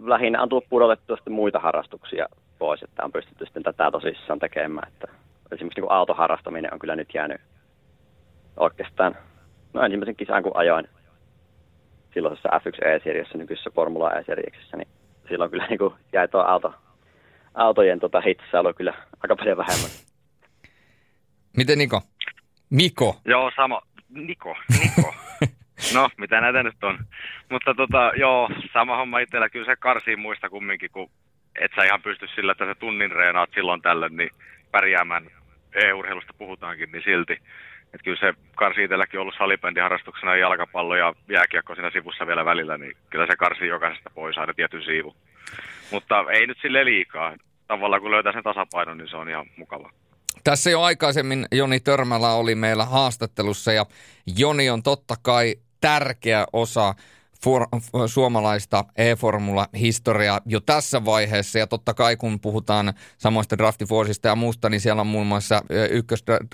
lähinnä 0.00 0.42
on 0.42 0.48
tullut 0.48 0.68
pudotettua 0.70 1.16
muita 1.30 1.58
harrastuksia 1.58 2.26
pois, 2.58 2.82
että 2.82 3.04
on 3.04 3.12
pystytty 3.12 3.44
sitten 3.44 3.62
tätä 3.62 3.90
tosissaan 3.90 4.38
tekemään. 4.38 4.88
Että 4.88 5.21
esimerkiksi 5.54 5.80
niin 5.80 5.92
autoharrastaminen 5.92 6.72
on 6.74 6.78
kyllä 6.78 6.96
nyt 6.96 7.14
jäänyt 7.14 7.40
oikeastaan 8.56 9.16
no 9.72 9.82
ensimmäisen 9.82 10.16
kisan 10.16 10.42
kun 10.42 10.56
ajoin 10.56 10.88
silloisessa 12.14 12.48
F1 12.48 12.88
E-seriassa, 12.88 13.38
nykyisessä 13.38 13.70
Formula 13.74 14.12
E-seriassa, 14.12 14.76
niin 14.76 14.88
silloin 15.28 15.50
kyllä 15.50 15.66
niin 15.66 15.78
kuin 15.78 15.94
jäi 16.12 16.28
tuo 16.28 16.40
auto, 16.40 16.74
autojen 17.54 18.00
tota 18.00 18.20
hitsailu 18.20 18.74
kyllä 18.74 18.94
aika 19.22 19.36
paljon 19.36 19.56
vähemmän. 19.56 19.90
Miten 21.56 21.78
Niko? 21.78 22.02
Miko? 22.70 23.20
Joo, 23.24 23.50
sama. 23.56 23.82
Niko, 24.08 24.56
Niko. 24.80 25.14
No, 25.94 26.10
mitä 26.16 26.40
näitä 26.40 26.62
nyt 26.62 26.84
on. 26.84 26.98
Mutta 27.50 27.74
tota, 27.74 28.12
joo, 28.16 28.50
sama 28.72 28.96
homma 28.96 29.18
itsellä. 29.18 29.48
Kyllä 29.48 29.66
se 29.66 29.76
karsii 29.76 30.16
muista 30.16 30.50
kumminkin, 30.50 30.90
kun 30.90 31.10
et 31.60 31.72
sä 31.76 31.84
ihan 31.84 32.02
pysty 32.02 32.26
sillä, 32.34 32.52
että 32.52 32.66
sä 32.66 32.74
tunnin 32.74 33.10
reenaat 33.10 33.50
silloin 33.54 33.82
tällöin, 33.82 34.16
niin 34.16 34.30
pärjäämään 34.70 35.30
e-urheilusta 35.74 36.34
puhutaankin, 36.38 36.92
niin 36.92 37.02
silti. 37.04 37.32
Että 37.94 38.04
kyllä 38.04 38.20
se 38.20 38.34
karsii 38.56 38.84
itselläkin 38.84 39.20
ollut 39.20 39.34
salibändiharrastuksena 39.38 40.36
jalkapallo 40.36 40.96
ja 40.96 41.14
jääkiekko 41.28 41.74
siinä 41.74 41.90
sivussa 41.90 42.26
vielä 42.26 42.44
välillä, 42.44 42.78
niin 42.78 42.96
kyllä 43.10 43.26
se 43.26 43.36
karsii 43.36 43.68
jokaisesta 43.68 44.10
pois 44.14 44.38
aina 44.38 44.54
tietyn 44.54 44.84
siivu. 44.84 45.16
Mutta 45.90 46.24
ei 46.30 46.46
nyt 46.46 46.58
sille 46.62 46.84
liikaa. 46.84 47.36
Tavallaan 47.68 48.02
kun 48.02 48.10
löytää 48.10 48.32
sen 48.32 48.42
tasapainon, 48.42 48.98
niin 48.98 49.08
se 49.08 49.16
on 49.16 49.28
ihan 49.28 49.46
mukava. 49.56 49.90
Tässä 50.44 50.70
jo 50.70 50.82
aikaisemmin 50.82 51.46
Joni 51.52 51.80
Törmälä 51.80 52.32
oli 52.32 52.54
meillä 52.54 52.84
haastattelussa 52.84 53.72
ja 53.72 53.86
Joni 54.38 54.70
on 54.70 54.82
totta 54.82 55.14
kai 55.22 55.54
tärkeä 55.80 56.44
osa 56.52 56.94
for, 57.44 57.66
suomalaista 58.06 58.84
e-formula-historiaa 58.96 60.40
jo 60.46 60.60
tässä 60.60 61.04
vaiheessa. 61.04 61.58
Ja 61.58 61.66
totta 61.66 61.94
kai 61.94 62.16
kun 62.16 62.40
puhutaan 62.40 62.92
samoista 63.18 63.58
draftivuosista 63.58 64.28
ja 64.28 64.34
muusta, 64.34 64.70
niin 64.70 64.80
siellä 64.80 65.00
on 65.00 65.06
muun 65.06 65.26
muassa 65.26 65.62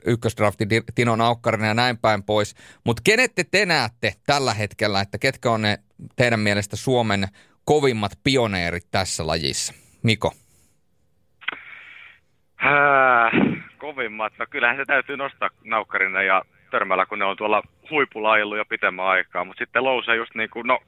ykkösdrafti 0.07 0.67
Tino 0.95 1.17
Naukkarinen 1.17 1.69
ja 1.69 1.75
näin 1.75 1.99
päin 1.99 2.23
pois. 2.23 2.55
Mutta 2.85 3.03
kenet 3.05 3.35
te, 3.35 3.45
te 3.45 3.67
näette 3.67 4.13
tällä 4.27 4.55
hetkellä, 4.55 5.01
että 5.01 5.19
ketkä 5.19 5.51
on 5.51 5.63
ne 5.63 5.79
teidän 6.17 6.41
mielestä 6.41 6.77
Suomen 6.77 7.29
kovimmat 7.65 8.13
pioneerit 8.25 8.87
tässä 8.91 9.27
lajissa? 9.27 9.75
Miko? 10.03 10.33
Äh, 12.65 13.65
kovimmat? 13.79 14.33
No 14.39 14.47
kyllähän 14.51 14.77
se 14.77 14.85
täytyy 14.85 15.17
nostaa 15.17 15.51
Naukkarinen 15.65 16.27
ja 16.27 16.43
Törmällä, 16.71 17.07
kun 17.07 17.19
ne 17.19 17.25
on 17.25 17.37
tuolla 17.37 17.63
huipulla 17.91 18.33
ajellut 18.33 18.59
jo 18.59 18.65
pitemmän 18.65 19.07
aikaa. 19.07 19.45
Mutta 19.45 19.65
sitten 19.65 19.85
Louse 19.85 20.17
just 20.17 20.35
niin 20.35 20.51
kuin, 20.51 20.67
no 20.67 20.81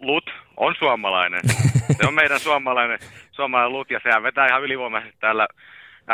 Lut 0.00 0.30
on 0.56 0.74
suomalainen. 0.78 1.40
Se 2.00 2.08
on 2.08 2.14
meidän 2.14 2.40
suomalainen, 2.40 2.98
suomalainen 3.32 3.72
Lut 3.72 3.90
ja 3.90 4.00
sehän 4.02 4.22
vetää 4.22 4.46
ihan 4.46 4.62
ylivoimaisesti 4.62 5.16
täällä 5.20 5.48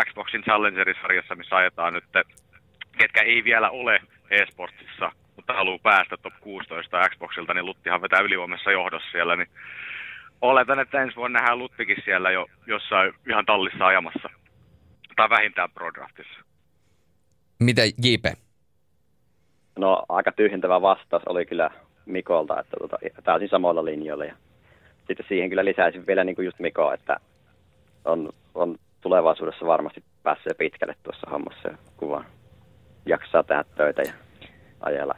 Xboxin 0.04 0.42
Challengerin-sarjassa, 0.42 1.34
missä 1.34 1.56
ajetaan 1.56 1.92
nyt, 1.92 2.04
ketkä 2.98 3.22
ei 3.22 3.44
vielä 3.44 3.70
ole 3.70 4.00
eSportsissa, 4.30 5.12
mutta 5.36 5.52
haluaa 5.52 5.78
päästä 5.82 6.16
top 6.16 6.34
16 6.40 7.08
Xboxilta, 7.08 7.54
niin 7.54 7.66
Luttihan 7.66 8.02
vetää 8.02 8.20
ylivoimassa 8.20 8.70
johdossa 8.70 9.10
siellä, 9.12 9.36
niin 9.36 9.48
oletan, 10.40 10.80
että 10.80 11.02
ensi 11.02 11.16
vuonna 11.16 11.38
nähdään 11.38 11.58
Luttikin 11.58 12.02
siellä 12.04 12.30
jo 12.30 12.46
jossain 12.66 13.14
ihan 13.28 13.46
tallissa 13.46 13.86
ajamassa. 13.86 14.30
Tai 15.16 15.30
vähintään 15.30 15.70
Pro 15.70 15.94
Draftissa. 15.94 16.40
Mitä 17.60 17.82
JP? 17.84 18.24
No 19.78 20.02
aika 20.08 20.32
tyhjentävä 20.32 20.82
vastaus 20.82 21.22
oli 21.26 21.46
kyllä 21.46 21.70
Mikolta, 22.06 22.60
että 22.60 22.76
tota, 22.80 22.96
täysin 23.24 23.48
samoilla 23.48 23.84
linjoilla. 23.84 24.24
Ja 24.24 24.34
sitten 25.06 25.26
siihen 25.28 25.48
kyllä 25.48 25.64
lisäisin 25.64 26.06
vielä 26.06 26.24
niin 26.24 26.36
kuin 26.36 26.44
just 26.44 26.58
Miko, 26.58 26.92
että 26.92 27.16
on, 28.04 28.30
on 28.54 28.78
tulevaisuudessa 29.00 29.66
varmasti 29.66 30.04
pääsee 30.22 30.54
pitkälle 30.58 30.94
tuossa 31.02 31.30
hommassa, 31.30 31.68
kun 31.96 32.10
vaan 32.10 32.26
jaksaa 33.06 33.42
tehdä 33.42 33.64
töitä 33.76 34.02
ja 34.02 34.12
ajella. 34.80 35.14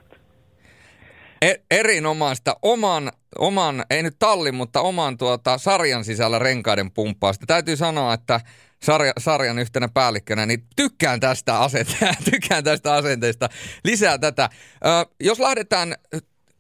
E- 1.43 1.63
erinomaista. 1.71 2.57
Oman, 2.63 3.13
oman, 3.39 3.85
ei 3.91 4.03
nyt 4.03 4.17
tallin, 4.19 4.55
mutta 4.55 4.81
oman 4.81 5.19
tuota, 5.19 5.59
sarjan 5.59 6.05
sisällä 6.05 6.39
renkaiden 6.39 6.91
pumppausta. 6.91 7.47
Täytyy 7.47 7.77
sanoa, 7.77 8.15
että 8.15 8.41
sarja, 8.83 9.13
sarjan 9.19 9.59
yhtenä 9.59 9.89
päällikkönä, 9.89 10.47
niin 10.47 10.67
tykkään 10.77 11.21
tästä, 11.21 11.59
asente- 11.59 12.15
tykkään 12.31 12.65
tästä 12.65 12.95
asenteesta. 12.95 13.49
Lisää 13.85 14.19
tätä. 14.19 14.51
Ö, 14.87 15.15
jos 15.21 15.41
lähdetään 15.41 15.95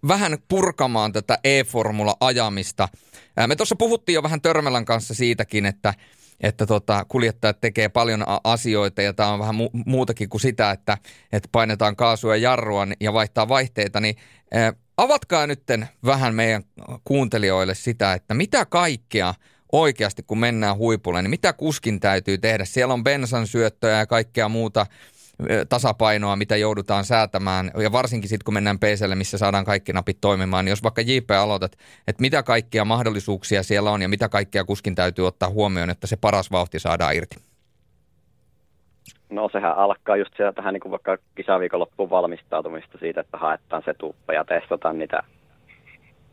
vähän 0.08 0.38
purkamaan 0.48 1.12
tätä 1.12 1.38
e-formula-ajamista. 1.44 2.88
Me 3.46 3.56
tuossa 3.56 3.76
puhuttiin 3.76 4.14
jo 4.14 4.22
vähän 4.22 4.40
Törmälän 4.40 4.84
kanssa 4.84 5.14
siitäkin, 5.14 5.66
että, 5.66 5.94
että 6.40 6.66
tota, 6.66 7.04
kuljettajat 7.08 7.60
tekee 7.60 7.88
paljon 7.88 8.24
asioita 8.44 9.02
ja 9.02 9.12
tämä 9.12 9.28
on 9.28 9.38
vähän 9.38 9.54
mu- 9.54 9.82
muutakin 9.86 10.28
kuin 10.28 10.40
sitä, 10.40 10.70
että, 10.70 10.98
että 11.32 11.48
painetaan 11.52 11.96
kaasua 11.96 12.36
ja 12.36 12.42
jarrua 12.42 12.86
ja 13.00 13.12
vaihtaa 13.12 13.48
vaihteita, 13.48 14.00
niin 14.00 14.16
ää, 14.52 14.72
avatkaa 14.96 15.46
nyt 15.46 15.62
vähän 16.04 16.34
meidän 16.34 16.62
kuuntelijoille 17.04 17.74
sitä, 17.74 18.12
että 18.12 18.34
mitä 18.34 18.66
kaikkea– 18.66 19.34
oikeasti, 19.80 20.22
kun 20.22 20.38
mennään 20.38 20.76
huipulle, 20.76 21.22
niin 21.22 21.30
mitä 21.30 21.52
kuskin 21.52 22.00
täytyy 22.00 22.38
tehdä? 22.38 22.64
Siellä 22.64 22.94
on 22.94 23.04
bensan 23.04 23.46
syöttöjä 23.46 23.98
ja 23.98 24.06
kaikkea 24.06 24.48
muuta 24.48 24.86
tasapainoa, 25.68 26.36
mitä 26.36 26.56
joudutaan 26.56 27.04
säätämään, 27.04 27.70
ja 27.82 27.92
varsinkin 27.92 28.28
sitten, 28.28 28.44
kun 28.44 28.54
mennään 28.54 28.78
PClle, 28.78 29.14
missä 29.14 29.38
saadaan 29.38 29.64
kaikki 29.64 29.92
napit 29.92 30.18
toimimaan, 30.20 30.64
niin 30.64 30.70
jos 30.70 30.82
vaikka 30.82 31.00
JP 31.00 31.30
aloitat, 31.30 31.72
että 32.08 32.20
mitä 32.20 32.42
kaikkia 32.42 32.84
mahdollisuuksia 32.84 33.62
siellä 33.62 33.90
on 33.90 34.02
ja 34.02 34.08
mitä 34.08 34.28
kaikkea 34.28 34.64
kuskin 34.64 34.94
täytyy 34.94 35.26
ottaa 35.26 35.48
huomioon, 35.48 35.90
että 35.90 36.06
se 36.06 36.16
paras 36.16 36.50
vauhti 36.50 36.78
saadaan 36.78 37.16
irti? 37.16 37.36
No 39.30 39.48
sehän 39.52 39.76
alkaa 39.76 40.16
just 40.16 40.36
sieltä 40.36 40.52
tähän 40.52 40.74
niin 40.74 40.80
kuin 40.80 40.90
vaikka 40.90 41.18
kisaviikonloppuun 41.34 42.10
valmistautumista 42.10 42.98
siitä, 42.98 43.20
että 43.20 43.38
haetaan 43.38 43.82
se 43.84 43.94
tuppa 43.94 44.32
ja 44.32 44.44
testataan 44.44 44.98
niitä 44.98 45.22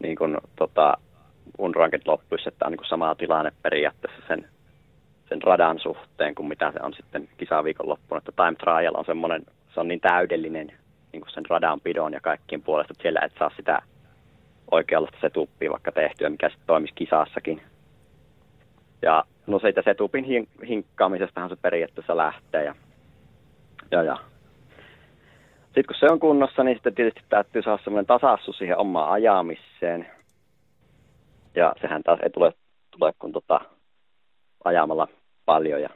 niin 0.03 0.15
kuin, 0.15 0.37
tota, 0.55 0.97
unranked 1.57 2.01
loppuisi, 2.05 2.49
että 2.49 2.65
on 2.65 2.71
niin 2.71 2.89
sama 2.89 3.15
tilanne 3.15 3.51
periaatteessa 3.61 4.21
sen, 4.27 4.47
sen 5.29 5.41
radan 5.43 5.79
suhteen 5.79 6.35
kuin 6.35 6.47
mitä 6.47 6.71
se 6.71 6.79
on 6.83 6.93
sitten 6.93 7.29
kisaviikon 7.37 7.89
loppuun. 7.89 8.17
Että 8.17 8.31
time 8.31 8.55
trial 8.55 8.95
on 8.95 9.05
semmoinen, 9.05 9.45
se 9.73 9.79
on 9.79 9.87
niin 9.87 9.99
täydellinen 9.99 10.67
niin 11.11 11.21
kuin 11.21 11.31
sen 11.31 11.45
radan 11.49 11.81
pidon 11.81 12.13
ja 12.13 12.21
kaikkien 12.21 12.61
puolesta, 12.61 12.93
että 12.93 13.01
siellä 13.01 13.19
et 13.23 13.33
saa 13.39 13.51
sitä 13.55 13.81
oikeanlaista 14.71 15.17
setuppia 15.21 15.71
vaikka 15.71 15.91
tehtyä, 15.91 16.29
mikä 16.29 16.49
sitten 16.49 16.67
toimisi 16.67 16.93
kisassakin. 16.95 17.61
Ja 19.01 19.23
no 19.47 19.59
siitä 19.59 19.81
setupin 19.85 20.25
hin- 20.25 20.67
hinkkaamisestahan 20.67 21.49
se 21.49 21.55
periaatteessa 21.55 22.17
lähtee. 22.17 22.63
Ja, 22.65 22.75
ja, 23.91 24.03
ja. 24.03 24.17
Sitten 25.65 25.85
kun 25.85 25.95
se 25.99 26.05
on 26.09 26.19
kunnossa, 26.19 26.63
niin 26.63 26.75
sitten 26.75 26.95
tietysti 26.95 27.21
täytyy 27.29 27.61
saada 27.61 27.83
semmoinen 27.83 28.05
tasaisuus 28.05 28.57
siihen 28.57 28.77
omaan 28.77 29.11
ajamiseen. 29.11 30.07
Ja 31.55 31.73
sehän 31.81 32.03
taas 32.03 32.19
ei 32.23 32.29
tule, 32.29 32.53
tule 32.91 33.13
kun 33.19 33.31
tota, 33.31 33.61
ajamalla 34.63 35.07
paljon 35.45 35.81
ja 35.81 35.89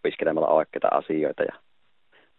opiskelemalla 0.00 0.48
oikeita 0.48 0.88
asioita. 0.90 1.42
Ja 1.42 1.54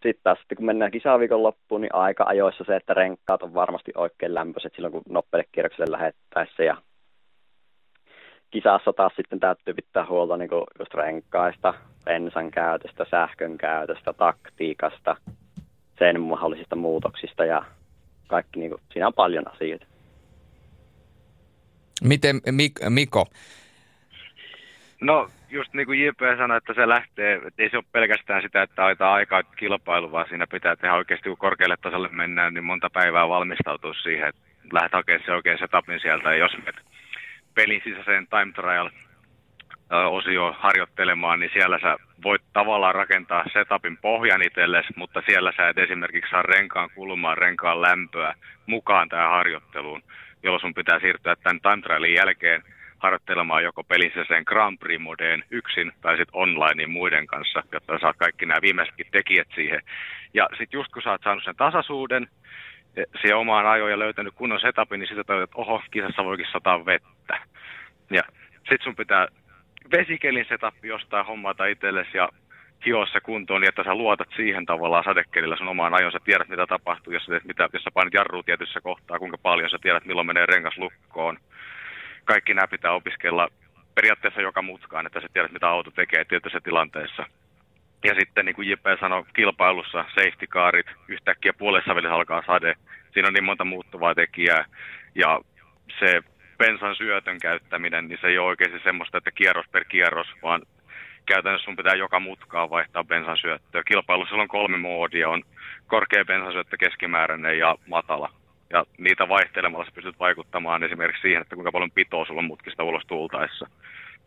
sitten 0.02 0.22
taas 0.22 0.38
sitten 0.38 0.56
kun 0.56 0.66
mennään 0.66 0.90
kisaviikon 0.90 1.42
loppuun, 1.42 1.80
niin 1.80 1.94
aika 1.94 2.24
ajoissa 2.26 2.64
se, 2.64 2.76
että 2.76 2.94
renkaat 2.94 3.42
on 3.42 3.54
varmasti 3.54 3.92
oikein 3.94 4.34
lämpöiset 4.34 4.72
silloin, 4.74 4.92
kun 4.92 5.02
nopeille 5.08 5.48
kierrokselle 5.52 5.92
lähettäessä. 5.92 6.62
Ja 6.64 6.76
kisassa 8.50 8.92
taas 8.92 9.12
sitten 9.16 9.40
täytyy 9.40 9.74
pitää 9.74 10.06
huolta 10.06 10.36
niin 10.36 10.50
just 10.78 10.94
renkaista, 10.94 11.74
bensan 12.04 12.50
käytöstä, 12.50 13.06
sähkön 13.10 13.58
käytöstä, 13.58 14.12
taktiikasta, 14.12 15.16
sen 15.98 16.20
mahdollisista 16.20 16.76
muutoksista 16.76 17.44
ja 17.44 17.64
kaikki, 18.28 18.60
niin 18.60 18.70
kuin, 18.70 18.80
siinä 18.92 19.06
on 19.06 19.14
paljon 19.14 19.52
asioita. 19.52 19.91
Miten 22.02 22.36
Mik- 22.36 22.90
Miko? 22.90 23.26
No 25.00 25.30
just 25.50 25.72
niin 25.74 25.86
kuin 25.86 26.00
JP 26.06 26.20
sanoi, 26.38 26.56
että 26.56 26.74
se 26.74 26.88
lähtee, 26.88 27.34
että 27.34 27.62
ei 27.62 27.70
se 27.70 27.76
ole 27.76 27.84
pelkästään 27.92 28.42
sitä, 28.42 28.62
että 28.62 28.84
aita 28.84 29.12
aikaa 29.12 29.42
kilpailu, 29.42 30.12
vaan 30.12 30.28
siinä 30.28 30.46
pitää 30.46 30.76
tehdä 30.76 30.94
oikeasti, 30.94 31.28
kun 31.28 31.38
korkealle 31.38 31.76
tasolle 31.76 32.08
mennään, 32.08 32.54
niin 32.54 32.64
monta 32.64 32.90
päivää 32.90 33.28
valmistautua 33.28 33.94
siihen, 33.94 34.28
että 34.28 34.42
lähdet 34.72 34.92
hakemaan 34.92 35.26
se 35.26 35.32
oikein 35.32 35.58
setupin 35.58 36.00
sieltä. 36.00 36.30
Ja 36.30 36.36
jos 36.36 36.52
menet 36.58 36.76
pelin 37.54 37.80
sisäiseen 37.84 38.26
time 38.26 38.52
trial 38.52 38.90
osio 39.90 40.56
harjoittelemaan, 40.58 41.40
niin 41.40 41.50
siellä 41.52 41.78
sä 41.82 41.96
voit 42.24 42.42
tavallaan 42.52 42.94
rakentaa 42.94 43.44
setupin 43.52 43.96
pohjan 43.96 44.42
itsellesi, 44.42 44.88
mutta 44.96 45.22
siellä 45.26 45.52
sä 45.56 45.68
et 45.68 45.78
esimerkiksi 45.78 46.30
saa 46.30 46.42
renkaan 46.42 46.90
kulmaa, 46.94 47.34
renkaan 47.34 47.82
lämpöä 47.82 48.34
mukaan 48.66 49.08
tähän 49.08 49.30
harjoitteluun, 49.30 50.02
jolloin 50.42 50.60
sun 50.60 50.74
pitää 50.74 51.00
siirtyä 51.00 51.36
tämän 51.36 51.60
time 51.60 51.82
trialin 51.82 52.14
jälkeen 52.14 52.62
harjoittelemaan 52.98 53.64
joko 53.64 53.84
pelissä 53.84 54.24
sen 54.28 54.42
Grand 54.46 54.78
Prix-modeen 54.78 55.44
yksin 55.50 55.92
tai 56.00 56.16
sitten 56.16 56.40
online 56.40 56.86
muiden 56.86 57.26
kanssa, 57.26 57.62
jotta 57.72 57.98
saat 57.98 58.16
kaikki 58.16 58.46
nämä 58.46 58.62
viimeisetkin 58.62 59.06
tekijät 59.10 59.48
siihen. 59.54 59.82
Ja 60.34 60.48
sitten 60.58 60.78
just 60.78 60.92
kun 60.92 61.02
sä 61.02 61.10
oot 61.10 61.22
saanut 61.24 61.44
sen 61.44 61.56
tasaisuuden, 61.56 62.28
e, 62.96 63.02
siihen 63.20 63.36
omaan 63.36 63.66
ajoon 63.66 63.90
ja 63.90 63.98
löytänyt 63.98 64.34
kunnon 64.34 64.60
setupin, 64.60 65.00
niin 65.00 65.08
sitten 65.08 65.26
toivot, 65.26 65.44
että 65.44 65.56
oho, 65.56 65.82
kisassa 65.90 66.24
voikin 66.24 66.46
sataa 66.52 66.86
vettä. 66.86 67.38
Ja 68.10 68.22
sitten 68.56 68.84
sun 68.84 68.96
pitää 68.96 69.28
vesikelin 69.96 70.46
setappi 70.48 70.88
jostain 70.88 71.26
hommata 71.26 71.66
itsellesi 71.66 72.16
ja 72.16 72.28
hioa 72.86 73.06
se 73.06 73.20
kuntoon 73.20 73.60
niin, 73.60 73.68
että 73.68 73.84
sä 73.84 73.94
luotat 73.94 74.28
siihen 74.36 74.66
tavallaan 74.66 75.04
sadekelillä 75.04 75.56
sun 75.56 75.68
omaan 75.68 75.94
ajon. 75.94 76.12
Sä 76.12 76.18
tiedät, 76.24 76.48
mitä 76.48 76.66
tapahtuu, 76.66 77.12
jos 77.12 77.24
sä, 77.24 77.30
teet, 77.30 77.44
mitä, 77.44 77.68
jos 77.72 77.82
sä 77.82 77.90
painat 77.94 78.14
jarrua 78.14 78.42
tietyssä 78.42 78.80
kohtaa, 78.80 79.18
kuinka 79.18 79.38
paljon 79.38 79.70
sä 79.70 79.78
tiedät, 79.82 80.04
milloin 80.04 80.26
menee 80.26 80.46
rengas 80.46 80.78
lukkoon 80.78 81.38
kaikki 82.24 82.54
nämä 82.54 82.66
pitää 82.66 82.92
opiskella 82.92 83.48
periaatteessa 83.94 84.40
joka 84.40 84.62
mutkaan, 84.62 85.06
että 85.06 85.20
sä 85.20 85.28
tiedät, 85.32 85.52
mitä 85.52 85.68
auto 85.68 85.90
tekee 85.90 86.24
tietyissä 86.24 86.60
tilanteessa. 86.60 87.26
Ja 88.04 88.14
sitten 88.14 88.44
niin 88.44 88.54
kuin 88.54 88.68
J.P. 88.68 88.86
sanoi, 89.00 89.24
kilpailussa 89.34 90.04
safety 90.08 90.46
carit, 90.46 90.86
yhtäkkiä 91.08 91.52
puolessa 91.52 91.94
välissä 91.94 92.14
alkaa 92.14 92.42
sade. 92.46 92.74
Siinä 93.14 93.28
on 93.28 93.34
niin 93.34 93.44
monta 93.44 93.64
muuttuvaa 93.64 94.14
tekijää. 94.14 94.64
Ja 95.14 95.40
se 95.98 96.22
bensan 96.58 96.96
syötön 96.96 97.38
käyttäminen, 97.38 98.08
niin 98.08 98.18
se 98.20 98.26
ei 98.26 98.38
ole 98.38 98.48
oikeasti 98.48 98.80
semmoista, 98.84 99.18
että 99.18 99.30
kierros 99.30 99.66
per 99.72 99.84
kierros, 99.84 100.26
vaan 100.42 100.62
käytännössä 101.26 101.64
sun 101.64 101.76
pitää 101.76 101.94
joka 101.94 102.20
mutkaa 102.20 102.70
vaihtaa 102.70 103.04
bensan 103.04 103.36
syöttöä. 103.36 103.82
Kilpailussa 103.86 104.36
on 104.36 104.48
kolme 104.48 104.76
moodia, 104.76 105.28
on 105.28 105.42
korkea 105.86 106.24
bensansyöttö, 106.24 106.76
keskimääräinen 106.76 107.58
ja 107.58 107.76
matala 107.86 108.32
ja 108.72 108.84
niitä 108.98 109.28
vaihtelemalla 109.28 109.86
pystyt 109.94 110.20
vaikuttamaan 110.20 110.84
esimerkiksi 110.84 111.22
siihen, 111.22 111.42
että 111.42 111.54
kuinka 111.54 111.72
paljon 111.72 111.90
pitoa 111.90 112.24
sulla 112.24 112.38
on 112.38 112.44
mutkista 112.44 112.84
ulos 112.84 113.02
tultaessa. 113.06 113.66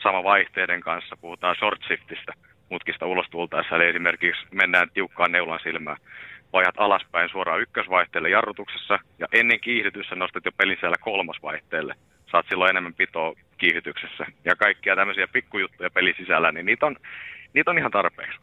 Sama 0.03 0.23
vaihteiden 0.23 0.81
kanssa 0.81 1.17
puhutaan 1.17 1.55
short 1.55 1.83
shiftistä 1.87 2.33
mutkista 2.69 3.05
ulos 3.05 3.25
tultaessa, 3.29 3.75
eli 3.75 3.87
esimerkiksi 3.87 4.45
mennään 4.51 4.89
tiukkaan 4.93 5.31
neulan 5.31 5.59
silmään. 5.63 5.97
Vajat 6.53 6.75
alaspäin 6.77 7.29
suoraan 7.29 7.61
ykkösvaihteelle 7.61 8.29
jarrutuksessa, 8.29 8.99
ja 9.19 9.27
ennen 9.31 9.59
kiihdytyssä 9.59 10.15
nostat 10.15 10.45
jo 10.45 10.51
pelin 10.51 10.77
siellä 10.79 10.95
kolmosvaihteelle. 11.01 11.95
Saat 12.31 12.45
silloin 12.49 12.69
enemmän 12.69 12.93
pitoa 12.93 13.33
kiihdytyksessä. 13.58 14.26
Ja 14.45 14.56
kaikkia 14.56 14.95
tämmöisiä 14.95 15.28
pikkujuttuja 15.28 15.89
pelin 15.89 16.16
sisällä, 16.18 16.51
niin 16.51 16.66
niitä 16.66 16.86
on 16.86 16.95
niitä 17.56 17.72
on 17.72 17.78
ihan 17.78 17.91
tarpeeksi. 17.91 18.39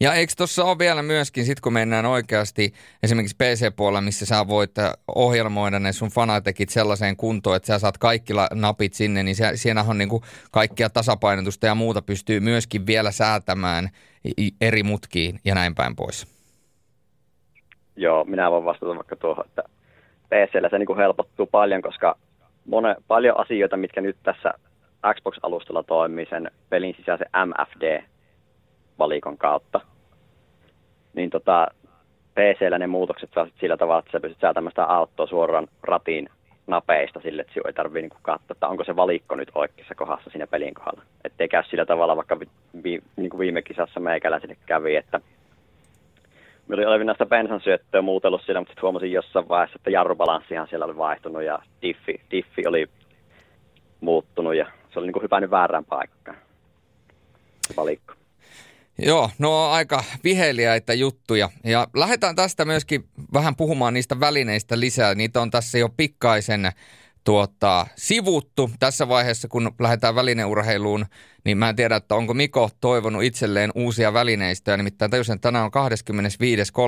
Ja 0.00 0.14
eikö 0.14 0.32
tuossa 0.36 0.64
ole 0.64 0.78
vielä 0.78 1.02
myöskin, 1.02 1.44
sit 1.44 1.60
kun 1.60 1.72
mennään 1.72 2.06
oikeasti 2.06 2.72
esimerkiksi 3.02 3.36
PC-puolella, 3.36 4.00
missä 4.00 4.26
sä 4.26 4.48
voit 4.48 4.70
ohjelmoida 5.14 5.78
ne 5.78 5.92
sun 5.92 6.08
fanatekit 6.08 6.68
sellaiseen 6.68 7.16
kuntoon, 7.16 7.56
että 7.56 7.66
sä 7.66 7.78
saat 7.78 7.98
kaikki 7.98 8.32
napit 8.54 8.94
sinne, 8.94 9.22
niin 9.22 9.36
se, 9.36 9.50
siinä 9.54 9.84
on 9.88 9.98
niinku 9.98 10.22
kaikkia 10.50 10.90
tasapainotusta 10.90 11.66
ja 11.66 11.74
muuta 11.74 12.02
pystyy 12.02 12.40
myöskin 12.40 12.86
vielä 12.86 13.10
säätämään 13.10 13.88
eri 14.60 14.82
mutkiin 14.82 15.40
ja 15.44 15.54
näin 15.54 15.74
päin 15.74 15.96
pois. 15.96 16.40
Joo, 17.96 18.24
minä 18.24 18.50
voin 18.50 18.64
vastata 18.64 18.96
vaikka 18.96 19.16
tuohon, 19.16 19.46
että 19.46 19.62
PCllä 20.28 20.68
se 20.68 20.78
niinku 20.78 20.96
helpottuu 20.96 21.46
paljon, 21.46 21.82
koska 21.82 22.16
mone, 22.66 22.96
paljon 23.08 23.40
asioita, 23.40 23.76
mitkä 23.76 24.00
nyt 24.00 24.16
tässä 24.22 24.54
Xbox-alustalla 25.14 25.82
toimii 25.82 26.26
sen 26.30 26.50
pelin 26.68 26.94
sisäisen 26.96 27.26
MFD 27.46 28.02
valikon 28.98 29.38
kautta. 29.38 29.80
Niin 31.14 31.30
tota, 31.30 31.68
PCllä 32.34 32.78
ne 32.78 32.86
muutokset 32.86 33.30
saa 33.34 33.46
sillä 33.60 33.76
tavalla, 33.76 33.98
että 33.98 34.12
sä 34.12 34.20
pystyt 34.20 34.40
säätämään 34.40 34.72
sitä 34.72 34.84
autoa 34.84 35.26
suoraan 35.26 35.68
ratiin 35.82 36.28
napeista 36.66 37.20
sille, 37.20 37.42
että 37.42 37.60
ei 37.66 37.72
tarvitse 37.72 38.00
niin 38.00 38.22
katsoa, 38.22 38.52
että 38.54 38.68
onko 38.68 38.84
se 38.84 38.96
valikko 38.96 39.34
nyt 39.34 39.50
oikeassa 39.54 39.94
kohdassa 39.94 40.30
siinä 40.30 40.46
pelin 40.46 40.74
kohdalla. 40.74 41.02
Että 41.24 41.44
ei 41.44 41.48
käy 41.48 41.62
sillä 41.70 41.86
tavalla, 41.86 42.16
vaikka 42.16 42.40
vi, 42.40 42.48
vi, 42.84 43.00
niin 43.16 43.30
kuin 43.30 43.38
viime 43.38 43.62
kisassa 43.62 44.00
meikäläisille 44.00 44.56
kävi, 44.66 44.96
että 44.96 45.20
me 46.76 46.86
oli 46.86 47.04
näistä 47.04 47.26
bensan 47.26 47.60
syöttöä 47.60 48.02
muutellut 48.02 48.42
siellä, 48.44 48.60
mutta 48.60 48.70
sitten 48.70 48.82
huomasin 48.82 49.12
jossain 49.12 49.48
vaiheessa, 49.48 49.76
että 49.76 49.90
jarrubalanssihan 49.90 50.68
siellä 50.68 50.84
oli 50.84 50.96
vaihtunut 50.96 51.42
ja 51.42 51.58
diffi, 51.82 52.20
diffi 52.30 52.66
oli 52.66 52.86
muuttunut 54.00 54.54
ja 54.54 54.66
se 54.92 54.98
oli 54.98 55.06
niin 55.06 55.12
kuin 55.12 55.22
hypännyt 55.22 55.50
väärään 55.50 55.84
paikkaan. 55.84 56.38
Valikko. 57.76 58.14
Joo, 58.98 59.30
no 59.38 59.70
aika 59.70 60.04
viheliäitä 60.24 60.94
juttuja. 60.94 61.48
Ja 61.64 61.86
lähdetään 61.94 62.36
tästä 62.36 62.64
myöskin 62.64 63.04
vähän 63.32 63.56
puhumaan 63.56 63.94
niistä 63.94 64.20
välineistä 64.20 64.80
lisää. 64.80 65.14
Niitä 65.14 65.40
on 65.40 65.50
tässä 65.50 65.78
jo 65.78 65.88
pikkaisen 65.96 66.72
tuota, 67.24 67.86
sivuttu. 67.96 68.70
Tässä 68.80 69.08
vaiheessa, 69.08 69.48
kun 69.48 69.72
lähdetään 69.80 70.14
välineurheiluun, 70.14 71.06
niin 71.44 71.58
mä 71.58 71.68
en 71.68 71.76
tiedä, 71.76 71.96
että 71.96 72.14
onko 72.14 72.34
Miko 72.34 72.70
toivonut 72.80 73.22
itselleen 73.22 73.70
uusia 73.74 74.12
välineistöjä. 74.12 74.76
Nimittäin 74.76 75.10
tajusin, 75.10 75.34
että 75.34 75.48
tänään 75.48 75.64
on 75.64 75.70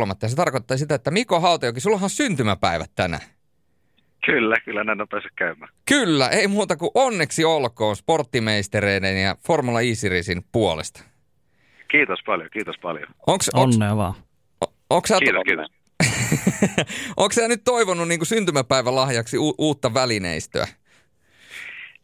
25.3. 0.09 0.17
Ja 0.23 0.29
se 0.29 0.37
tarkoittaa 0.37 0.77
sitä, 0.77 0.95
että 0.95 1.11
Miko 1.11 1.41
Hautajoki, 1.41 1.81
sulla 1.81 1.99
on 2.03 2.11
syntymäpäivät 2.11 2.91
tänään. 2.95 3.23
Kyllä, 4.27 4.57
kyllä 4.65 4.85
näin 4.85 5.01
on 5.01 5.09
päässyt 5.09 5.33
käymään. 5.37 5.73
Kyllä, 5.85 6.29
ei 6.29 6.49
muuta 6.49 6.77
kuin 6.77 6.91
onneksi 6.95 7.45
olkoon 7.45 7.97
sporttimeistereiden 7.97 9.23
ja 9.23 9.37
Formula 9.47 9.81
E 9.81 9.95
Seriesin 9.95 10.43
puolesta. 10.53 11.05
Kiitos 11.91 12.19
paljon, 12.27 12.49
kiitos 12.53 12.77
paljon. 12.83 13.07
Onks, 13.27 13.51
onks, 13.55 13.77
Onnea 13.77 13.97
vaan. 13.97 14.15
Onko 14.91 15.07
sä, 15.07 15.19
kiitos, 15.19 15.43
kiitos. 15.47 15.82
onko 17.17 17.33
sä 17.33 17.49
nyt 17.49 17.65
toivonut 17.65 18.09
niin 18.09 18.27
syntymäpäivän 18.27 18.97
lahjaksi 18.97 19.39
u- 19.39 19.55
uutta 19.59 19.95
välineistöä? 19.95 20.67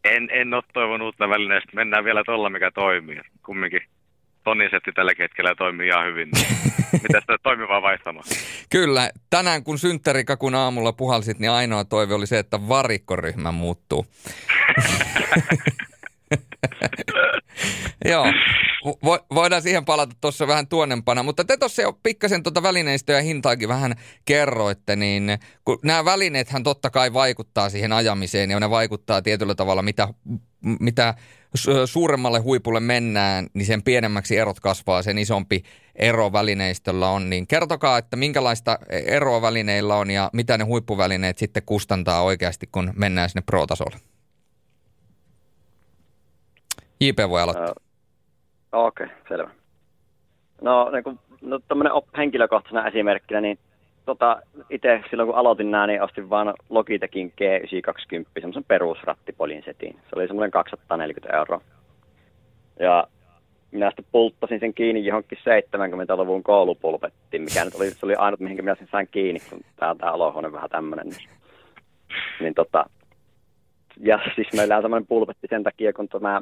En, 0.03 0.29
en 0.31 0.53
ole 0.53 0.63
toivonut 0.73 1.05
uutta 1.05 1.29
välineistöä. 1.29 1.71
Mennään 1.75 2.03
vielä 2.03 2.23
tuolla, 2.25 2.49
mikä 2.49 2.71
toimii. 2.71 3.21
Kumminkin 3.45 3.81
tonisetti 4.43 4.91
tällä 4.91 5.11
hetkellä 5.19 5.55
toimii 5.55 5.87
ihan 5.87 6.05
hyvin. 6.05 6.29
Mitä 7.03 7.21
sitä 7.21 7.37
toimivaa 7.43 7.81
vaihtamaan? 7.81 8.25
Kyllä. 8.69 9.09
Tänään 9.29 9.63
kun 9.63 9.79
synttärikakun 9.79 10.55
aamulla 10.55 10.93
puhalsit, 10.93 11.39
niin 11.39 11.51
ainoa 11.51 11.85
toive 11.85 12.13
oli 12.13 12.27
se, 12.27 12.39
että 12.39 12.67
varikkoryhmä 12.67 13.51
muuttuu. 13.51 14.05
Joo, 18.11 18.25
vo, 19.05 19.19
voidaan 19.35 19.61
siihen 19.61 19.85
palata 19.85 20.15
tuossa 20.21 20.47
vähän 20.47 20.67
tuonnempana, 20.67 21.23
mutta 21.23 21.43
te 21.43 21.57
tuossa 21.57 21.81
jo 21.81 21.93
pikkasen 22.03 22.43
tuota 22.43 22.63
välineistöä 22.63 23.15
ja 23.15 23.21
hintaakin 23.21 23.69
vähän 23.69 23.95
kerroitte, 24.25 24.95
niin 24.95 25.39
kun 25.65 25.79
nämä 25.83 26.05
välineethän 26.05 26.63
totta 26.63 26.89
kai 26.89 27.13
vaikuttaa 27.13 27.69
siihen 27.69 27.93
ajamiseen 27.93 28.51
ja 28.51 28.59
ne 28.59 28.69
vaikuttaa 28.69 29.21
tietyllä 29.21 29.55
tavalla, 29.55 29.81
mitä, 29.81 30.07
mitä 30.79 31.13
suuremmalle 31.85 32.39
huipulle 32.39 32.79
mennään, 32.79 33.47
niin 33.53 33.65
sen 33.65 33.83
pienemmäksi 33.83 34.37
erot 34.37 34.59
kasvaa, 34.59 35.03
sen 35.03 35.17
isompi 35.17 35.63
ero 35.95 36.31
välineistöllä 36.31 37.09
on. 37.09 37.29
Niin 37.29 37.47
kertokaa, 37.47 37.97
että 37.97 38.17
minkälaista 38.17 38.79
eroa 38.89 39.41
välineillä 39.41 39.95
on 39.95 40.11
ja 40.11 40.29
mitä 40.33 40.57
ne 40.57 40.63
huippuvälineet 40.63 41.37
sitten 41.37 41.63
kustantaa 41.65 42.21
oikeasti, 42.21 42.67
kun 42.71 42.93
mennään 42.95 43.29
sinne 43.29 43.41
pro-tasolle. 43.45 43.97
JP 47.01 47.29
voi 47.29 47.41
aloittaa. 47.41 47.73
Okei, 48.71 49.05
okay, 49.05 49.17
selvä. 49.27 49.49
No, 50.61 50.89
niin 50.91 51.03
kuin, 51.03 51.19
no 51.41 51.59
tämmöinen 51.67 51.93
henkilökohtaisena 52.17 52.87
esimerkkinä, 52.87 53.41
niin 53.41 53.59
tota, 54.05 54.41
itse 54.69 55.03
silloin 55.09 55.27
kun 55.27 55.37
aloitin 55.37 55.71
nämä, 55.71 55.87
niin 55.87 56.01
ostin 56.01 56.29
vaan 56.29 56.53
Logitechin 56.69 57.33
G920, 57.41 58.25
semmoisen 58.41 58.63
perusrattipolin 58.63 59.63
setin. 59.65 59.93
Se 59.93 60.15
oli 60.15 60.27
semmoinen 60.27 60.51
240 60.51 61.37
euroa. 61.37 61.61
Ja 62.79 63.07
minä 63.71 63.89
sitten 63.89 64.05
pulttasin 64.11 64.59
sen 64.59 64.73
kiinni 64.73 65.05
johonkin 65.05 65.37
70-luvun 65.37 66.43
koulupulpettiin, 66.43 67.43
mikä 67.43 67.65
nyt 67.65 67.75
oli, 67.75 67.91
se 67.91 68.05
oli 68.05 68.15
ainut, 68.15 68.39
mihin 68.39 68.57
minä 68.57 68.75
sen 68.75 68.87
sain 68.91 69.07
kiinni, 69.11 69.39
kun 69.49 69.61
tämä, 69.75 69.95
tämä 69.95 70.11
olohuone 70.11 70.51
vähän 70.51 70.69
tämmöinen. 70.69 71.07
Niin, 71.07 71.29
niin 72.39 72.53
tota, 72.53 72.85
ja 73.99 74.19
siis 74.35 74.47
meillä 74.55 74.77
on 74.77 74.81
tämmöinen 74.81 75.07
pulpetti 75.07 75.47
sen 75.49 75.63
takia, 75.63 75.93
kun 75.93 76.09
tämä 76.09 76.41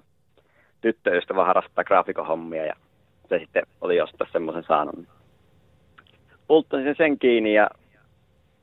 tyttöystävä 0.82 1.46
harrastaa 1.46 1.84
graafikohommia 1.84 2.66
ja 2.66 2.74
se 3.30 3.40
sitten 3.40 3.64
oli 3.82 3.98
jostain 3.98 4.32
semmoisen 4.32 4.64
saanut. 4.64 5.06
Pulttasin 6.48 6.86
sen 6.86 6.96
sen 6.98 7.20
kiinni 7.20 7.54
ja 7.54 7.70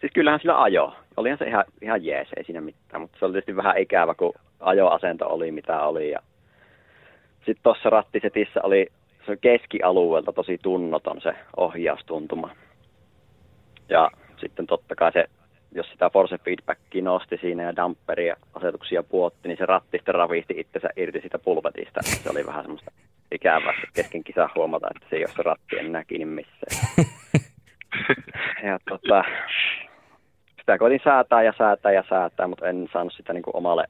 siis 0.00 0.12
kyllähän 0.12 0.40
sillä 0.40 0.62
ajo. 0.62 0.96
Olihan 1.16 1.38
se 1.38 1.44
ihan, 1.44 1.64
ihan 1.82 2.04
jees, 2.04 2.28
ei 2.36 2.44
siinä 2.44 2.60
mitään, 2.60 3.00
mutta 3.00 3.18
se 3.18 3.24
oli 3.24 3.32
tietysti 3.32 3.56
vähän 3.56 3.78
ikävä, 3.78 4.14
kun 4.14 4.34
ajoasento 4.60 5.28
oli 5.28 5.52
mitä 5.52 5.80
oli. 5.80 6.10
Ja 6.10 6.18
sitten 7.36 7.62
tuossa 7.62 7.90
rattisetissä 7.90 8.60
oli 8.62 8.86
se 9.26 9.36
keskialueelta 9.36 10.32
tosi 10.32 10.58
tunnoton 10.62 11.20
se 11.20 11.34
ohjaustuntuma. 11.56 12.50
Ja 13.88 14.10
sitten 14.36 14.66
totta 14.66 14.94
kai 14.94 15.12
se, 15.12 15.24
jos 15.74 15.90
sitä 15.90 16.10
force 16.10 16.38
feedbackia 16.38 17.02
nosti 17.02 17.38
siinä 17.40 17.62
ja 17.62 17.76
damperia 17.76 18.36
asetuksia 18.54 19.02
puotti, 19.02 19.48
niin 19.48 19.58
se 19.58 19.66
ratti 19.66 19.98
sitten 19.98 20.14
ravihti 20.14 20.54
itsensä 20.56 20.88
irti 20.96 21.20
siitä 21.20 21.38
pulvetista. 21.38 22.02
Se 22.02 22.30
oli 22.30 22.46
vähän 22.46 22.62
semmoista 22.62 22.90
ikävää 23.32 23.74
kesken 23.94 24.24
kisaa 24.24 24.50
huomata, 24.54 24.88
että 24.94 25.06
se 25.10 25.16
ei 25.16 25.24
ole 25.24 25.34
se 25.36 25.42
ratti 25.42 25.78
enää 25.78 26.04
kiinni 26.04 26.24
missään. 26.24 27.06
ja 28.68 28.78
tota, 28.88 29.24
sitä 30.58 30.78
koitin 30.78 31.00
säätää 31.04 31.42
ja 31.42 31.52
säätää 31.58 31.92
ja 31.92 32.04
säätää, 32.08 32.46
mutta 32.48 32.68
en 32.68 32.88
saanut 32.92 33.12
sitä 33.12 33.32
niin 33.32 33.42
kuin 33.42 33.56
omalle 33.56 33.84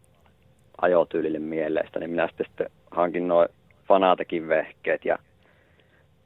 ajotyylille 0.83 1.39
mielestä, 1.39 1.99
niin 1.99 2.11
minä 2.11 2.27
sitten, 2.27 2.47
sitten 2.47 2.71
hankin 2.91 3.29
noin 3.29 3.49
Fanatekin 3.89 4.49
vehkeet 4.49 5.05
ja 5.05 5.19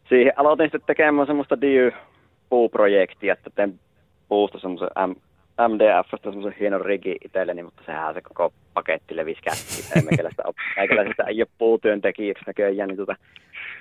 siihen 0.09 0.33
aloitin 0.37 0.67
sitten 0.67 0.87
tekemään 0.87 1.27
semmoista 1.27 1.61
DIY-puuprojektia, 1.61 3.33
että 3.33 3.51
teen 3.55 3.81
puusta 4.29 4.59
semmoisen 4.59 4.89
M- 5.07 5.28
MDFstä 5.69 6.17
semmoisen 6.23 6.61
hienon 6.61 6.81
rigi 6.81 7.17
itselleni, 7.25 7.63
mutta 7.63 7.83
sehän 7.87 8.15
se 8.15 8.21
koko 8.21 8.53
paketti 8.75 9.17
levisi 9.17 9.43
käsiin. 9.43 9.97
Ei 9.97 10.03
meikäläistä, 10.03 11.25
ei 11.25 11.43
ole 11.43 11.49
puutyöntekijäksi 11.59 12.45
näköjään, 12.47 12.89
niin 12.89 12.97
tota, 12.97 13.17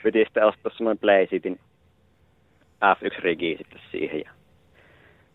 piti 0.04 0.24
sitten 0.24 0.46
ostaa 0.46 0.72
semmoinen 0.78 1.00
Playseatin 1.00 1.60
F1-rigi 2.84 3.58
sitten 3.58 3.82
siihen. 3.92 4.20
Ja 4.20 4.32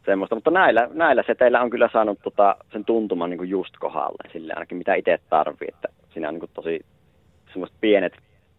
semmoista. 0.04 0.34
Mutta 0.34 0.50
näillä, 0.50 0.88
näillä 0.92 1.24
seteillä 1.26 1.60
on 1.60 1.70
kyllä 1.70 1.88
saanut 1.92 2.18
tota, 2.22 2.56
sen 2.72 2.84
tuntuman 2.84 3.30
niin 3.30 3.38
kuin 3.38 3.50
just 3.50 3.74
kohdalle, 3.78 4.32
sille 4.32 4.52
ainakin 4.52 4.78
mitä 4.78 4.94
itse 4.94 5.18
tarvii. 5.30 5.68
Että 5.68 5.88
siinä 6.12 6.28
on 6.28 6.34
niin 6.34 6.40
kuin 6.40 6.50
tosi 6.54 6.80
semmoiset 7.52 7.76
pienet, 7.80 8.12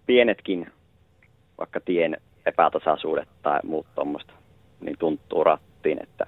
pienetkin, 0.05 0.71
vaikka 1.57 1.79
tien 1.79 2.17
epätasaisuudet 2.45 3.29
tai 3.41 3.59
muut 3.63 3.87
tuommoista, 3.95 4.33
niin 4.81 4.97
tuntuu 4.99 5.43
rattiin, 5.43 6.03
että 6.03 6.25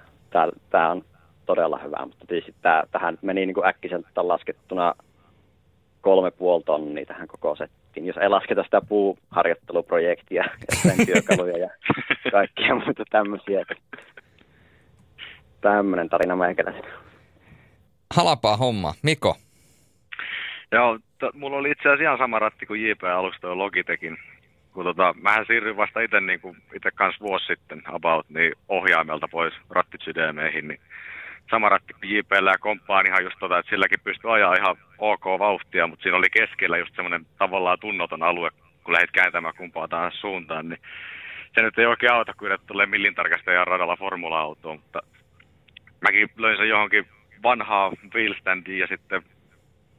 tämä 0.70 0.90
on 0.90 1.04
todella 1.46 1.78
hyvä. 1.78 2.06
Mutta 2.06 2.26
tietysti 2.26 2.54
tää, 2.62 2.84
tähän 2.90 3.18
meni 3.22 3.46
niin 3.46 3.54
kuin 3.54 3.66
äkkiseltä 3.66 4.28
laskettuna 4.28 4.94
kolme 6.00 6.30
puoli 6.30 6.62
tonnia 6.64 7.06
tähän 7.06 7.28
koko 7.28 7.56
settiin. 7.56 8.06
Jos 8.06 8.16
ei 8.16 8.28
lasketa 8.28 8.62
sitä 8.62 8.80
puuharjoitteluprojektia 8.88 10.42
ja 10.42 10.76
sen 10.82 11.06
työkaluja 11.06 11.58
ja 11.58 11.70
kaikkia 12.32 12.74
muita 12.74 13.04
tämmöisiä. 13.10 13.66
Tämmöinen 15.60 16.08
tarina 16.08 16.36
meikäläisenä. 16.36 16.88
Halapaa 18.14 18.56
homma. 18.56 18.94
Miko? 19.02 19.36
Joo, 20.72 20.98
t- 20.98 21.34
mulla 21.34 21.56
oli 21.56 21.70
itse 21.70 21.88
asiassa 21.88 22.02
ihan 22.02 22.18
sama 22.18 22.38
ratti 22.38 22.66
kuin 22.66 22.88
JP-alustojen 22.88 23.58
Logitechin. 23.58 24.16
Kun 24.72 24.84
tota, 24.84 25.14
mähän 25.20 25.46
siirryin 25.46 25.76
vasta 25.76 26.00
itse 26.00 26.20
niin 26.20 26.40
kuin, 26.40 26.56
itse 26.74 26.90
kanssa 26.90 27.24
vuosi 27.24 27.46
sitten 27.46 27.82
about, 27.86 28.26
niin 28.28 28.52
ohjaimelta 28.68 29.28
pois 29.28 29.54
rattisydämeihin, 29.70 30.68
niin 30.68 30.80
sama 31.50 31.68
ratti 31.68 31.94
JPllä 32.02 32.50
ja 32.50 32.58
komppaan 32.58 33.06
ihan 33.06 33.24
just 33.24 33.36
tota, 33.40 33.58
että 33.58 33.70
silläkin 33.70 34.00
pystyy 34.04 34.34
ajaa 34.34 34.54
ihan 34.54 34.76
ok 34.98 35.24
vauhtia, 35.38 35.86
mutta 35.86 36.02
siinä 36.02 36.18
oli 36.18 36.30
keskellä 36.30 36.78
just 36.78 36.94
semmoinen 36.94 37.26
tavallaan 37.38 37.78
tunnoton 37.80 38.22
alue, 38.22 38.50
kun 38.84 38.94
lähdit 38.94 39.10
kääntämään 39.10 39.54
kumpaa 39.56 39.88
tahansa 39.88 40.18
suuntaan, 40.18 40.68
niin 40.68 40.80
se 41.54 41.62
nyt 41.62 41.78
ei 41.78 41.86
oikein 41.86 42.12
auta, 42.12 42.34
kun 42.34 42.48
tulee 42.66 42.86
millintarkastajan 42.86 43.66
radalla 43.66 43.96
formula-autoon, 43.96 44.76
mutta 44.76 45.02
mäkin 46.00 46.28
löin 46.36 46.56
sen 46.56 46.68
johonkin 46.68 47.06
vanhaa 47.42 47.92
wheelstandiin 48.14 48.78
ja 48.78 48.86
sitten 48.86 49.22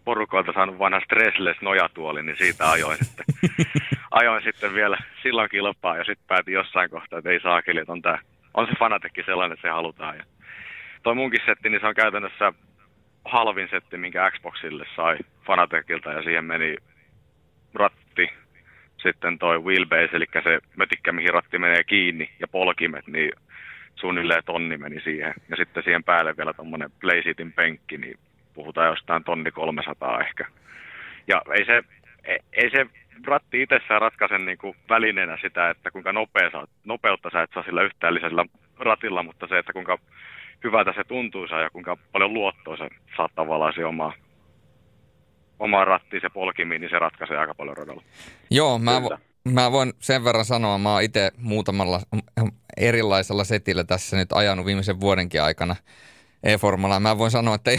porukoilta 0.05 0.53
saanut 0.53 0.79
vanha 0.79 0.99
stressless 0.99 1.61
nojatuoli, 1.61 2.23
niin 2.23 2.37
siitä 2.37 2.71
ajoin 2.71 2.97
sitten, 2.97 3.25
ajoin 4.19 4.43
sitten 4.43 4.73
vielä 4.73 4.97
silloin 5.23 5.49
kilpaa 5.49 5.97
ja 5.97 6.03
sitten 6.03 6.27
päätin 6.27 6.53
jossain 6.53 6.89
kohtaa, 6.89 7.19
että 7.19 7.29
ei 7.29 7.39
saakeli, 7.39 7.79
että 7.79 7.91
on, 7.91 8.01
tää, 8.01 8.19
on 8.53 8.67
se 8.67 8.73
fanatekki 8.79 9.23
sellainen, 9.23 9.53
että 9.53 9.67
se 9.67 9.71
halutaan. 9.71 10.17
Ja 10.17 10.23
toi 11.03 11.15
munkin 11.15 11.41
setti, 11.45 11.69
niin 11.69 11.81
se 11.81 11.87
on 11.87 11.95
käytännössä 11.95 12.53
halvin 13.25 13.67
setti, 13.71 13.97
minkä 13.97 14.31
Xboxille 14.31 14.85
sai 14.95 15.17
Fanatekilta 15.45 16.11
ja 16.11 16.23
siihen 16.23 16.45
meni 16.45 16.75
ratti, 17.73 18.29
sitten 18.97 19.39
toi 19.39 19.63
wheelbase, 19.63 20.09
eli 20.13 20.25
se 20.43 20.59
mötikkä, 20.75 21.11
mihin 21.11 21.33
ratti 21.33 21.59
menee 21.59 21.83
kiinni 21.83 22.29
ja 22.39 22.47
polkimet, 22.47 23.07
niin 23.07 23.31
suunnilleen 23.95 24.43
tonni 24.45 24.77
meni 24.77 25.01
siihen. 25.01 25.33
Ja 25.49 25.55
sitten 25.55 25.83
siihen 25.83 26.03
päälle 26.03 26.37
vielä 26.37 26.53
tuommoinen 26.53 26.91
PlaySeatin 27.01 27.53
penkki, 27.53 27.97
niin 27.97 28.19
puhutaan 28.53 28.89
jostain 28.89 29.23
tonni 29.23 29.51
300 29.51 30.21
ehkä. 30.21 30.45
Ja 31.27 31.41
ei 31.53 31.65
se, 31.65 31.83
ei 32.53 32.69
se 32.69 32.85
ratti 33.27 33.61
itsessään 33.61 34.01
ratkaise 34.01 34.37
niin 34.37 34.57
kuin 34.57 34.75
välineenä 34.89 35.37
sitä, 35.41 35.69
että 35.69 35.91
kuinka 35.91 36.11
nopea 36.11 36.51
saat, 36.51 36.69
nopeutta 36.85 37.29
sä 37.29 37.41
et 37.41 37.49
saa 37.53 37.63
sillä 37.63 37.81
yhtään 37.81 38.13
lisällä 38.13 38.45
ratilla, 38.79 39.23
mutta 39.23 39.47
se, 39.47 39.57
että 39.57 39.73
kuinka 39.73 39.97
hyvältä 40.63 40.93
se 40.95 41.03
tuntuu 41.03 41.45
ja 41.45 41.69
kuinka 41.69 41.97
paljon 42.11 42.33
luottoa 42.33 42.77
se 42.77 42.89
saat 43.17 43.31
tavallaan 43.35 43.73
se 43.75 43.85
oma, 43.85 44.13
oma 45.59 45.85
ratti, 45.85 46.19
se 46.19 46.29
polkimi, 46.29 46.79
niin 46.79 46.89
se 46.89 46.99
ratkaisee 46.99 47.37
aika 47.37 47.55
paljon 47.55 47.77
radalla. 47.77 48.03
Joo, 48.51 48.79
mä, 48.79 49.01
vo, 49.03 49.17
mä 49.53 49.71
voin 49.71 49.93
sen 49.99 50.23
verran 50.23 50.45
sanoa, 50.45 50.77
mä 50.77 50.93
oon 50.93 51.03
itse 51.03 51.31
muutamalla 51.37 51.99
erilaisella 52.77 53.43
setillä 53.43 53.83
tässä 53.83 54.17
nyt 54.17 54.33
ajanut 54.33 54.65
viimeisen 54.65 54.99
vuodenkin 54.99 55.41
aikana 55.41 55.75
e-formulaa. 56.43 56.99
Mä 56.99 57.17
voin 57.17 57.31
sanoa, 57.31 57.55
että 57.55 57.71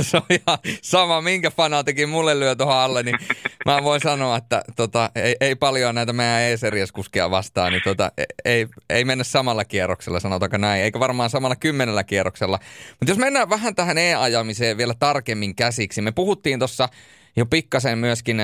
se 0.00 0.16
on 0.20 0.22
ihan 0.30 0.58
sama, 0.82 1.20
minkä 1.20 1.50
fanatikin 1.50 2.08
mulle 2.08 2.40
lyö 2.40 2.56
tuohon 2.56 2.76
alle, 2.76 3.02
niin 3.02 3.18
mä 3.66 3.82
voin 3.82 4.00
sanoa, 4.00 4.36
että 4.36 4.62
tota, 4.76 5.10
ei, 5.14 5.36
ei 5.40 5.54
paljon 5.54 5.94
näitä 5.94 6.12
meidän 6.12 6.42
e-series-kuskia 6.42 7.30
vastaan, 7.30 7.72
niin 7.72 7.82
tota, 7.84 8.12
e, 8.18 8.24
ei, 8.44 8.66
ei 8.90 9.04
mennä 9.04 9.24
samalla 9.24 9.64
kierroksella, 9.64 10.20
sanotaanko 10.20 10.56
näin, 10.56 10.82
eikä 10.82 11.00
varmaan 11.00 11.30
samalla 11.30 11.56
kymmenellä 11.56 12.04
kierroksella. 12.04 12.58
Mutta 13.00 13.10
jos 13.10 13.18
mennään 13.18 13.50
vähän 13.50 13.74
tähän 13.74 13.98
e-ajamiseen 13.98 14.76
vielä 14.76 14.94
tarkemmin 14.98 15.54
käsiksi, 15.54 16.02
me 16.02 16.12
puhuttiin 16.12 16.58
tuossa 16.58 16.88
jo 17.36 17.46
pikkasen 17.46 17.98
myöskin 17.98 18.40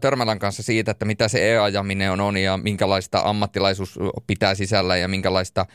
Törmälän 0.00 0.38
kanssa 0.38 0.62
siitä, 0.62 0.90
että 0.90 1.04
mitä 1.04 1.28
se 1.28 1.52
e-ajaminen 1.52 2.12
on, 2.12 2.20
on 2.20 2.36
ja 2.36 2.56
minkälaista 2.56 3.20
ammattilaisuus 3.24 3.98
pitää 4.26 4.54
sisällä 4.54 4.96
ja 4.96 5.08
minkälaista 5.08 5.66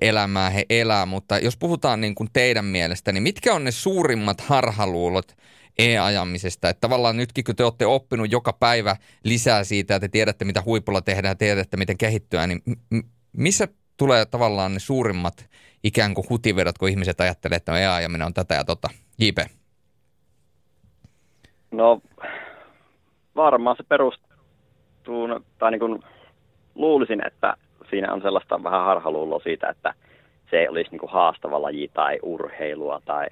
elämää 0.00 0.50
he 0.50 0.64
elää. 0.70 1.06
Mutta 1.06 1.38
jos 1.38 1.56
puhutaan 1.56 2.00
niin 2.00 2.14
kuin 2.14 2.28
teidän 2.32 2.64
mielestä, 2.64 3.12
niin 3.12 3.22
mitkä 3.22 3.54
on 3.54 3.64
ne 3.64 3.70
suurimmat 3.70 4.40
harhaluulot 4.40 5.36
e-ajamisesta? 5.78 6.68
Että 6.68 6.80
tavallaan 6.80 7.16
nytkin, 7.16 7.44
kun 7.44 7.56
te 7.56 7.64
olette 7.64 7.86
oppinut 7.86 8.32
joka 8.32 8.52
päivä 8.52 8.96
lisää 9.24 9.64
siitä, 9.64 9.94
että 9.94 10.08
te 10.08 10.12
tiedätte, 10.12 10.44
mitä 10.44 10.62
huipulla 10.64 11.02
tehdään 11.02 11.30
ja 11.30 11.36
tiedätte, 11.36 11.76
miten 11.76 11.98
kehittyä, 11.98 12.46
niin 12.46 12.62
missä 13.32 13.68
tulee 13.96 14.26
tavallaan 14.26 14.74
ne 14.74 14.80
suurimmat 14.80 15.50
ikään 15.84 16.14
kuin 16.14 16.26
hutivedot, 16.30 16.78
kun 16.78 16.88
ihmiset 16.88 17.20
ajattelee, 17.20 17.56
että 17.56 17.72
no 17.72 17.78
e-ajaminen 17.78 18.26
on 18.26 18.34
tätä 18.34 18.54
ja 18.54 18.64
tota? 18.64 18.88
JP. 19.18 19.38
No 21.70 22.02
varmaan 23.36 23.76
se 23.76 23.82
perustuu, 23.88 25.28
tai 25.58 25.70
niin 25.70 25.80
kuin 25.80 26.02
luulisin, 26.74 27.26
että 27.26 27.56
siinä 27.90 28.12
on 28.12 28.22
sellaista 28.22 28.62
vähän 28.62 28.84
harhaluuloa 28.84 29.40
siitä, 29.40 29.68
että 29.68 29.94
se 30.50 30.58
ei 30.58 30.68
olisi 30.68 30.90
niin 30.90 31.00
kuin 31.00 31.12
haastava 31.12 31.62
laji 31.62 31.90
tai 31.94 32.18
urheilua 32.22 33.00
tai 33.04 33.26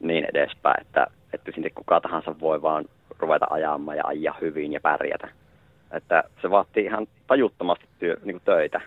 niin 0.00 0.24
edespäin, 0.24 0.80
että, 0.80 1.06
että 1.32 1.52
sinne 1.54 1.70
kuka 1.70 2.00
tahansa 2.00 2.40
voi 2.40 2.62
vaan 2.62 2.84
ruveta 3.18 3.46
ajamaan 3.50 3.96
ja 3.96 4.06
ajaa 4.06 4.36
hyvin 4.40 4.72
ja 4.72 4.80
pärjätä. 4.80 5.28
Että 5.90 6.24
se 6.42 6.50
vaatii 6.50 6.84
ihan 6.84 7.06
tajuttomasti 7.26 7.84
työ, 7.98 8.16
niin 8.24 8.34
kuin 8.34 8.44
töitä 8.44 8.80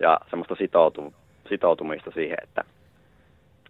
ja 0.00 0.20
semmoista 0.30 0.54
sitoutu, 0.54 1.14
sitoutumista 1.48 2.10
siihen, 2.10 2.38
että 2.42 2.64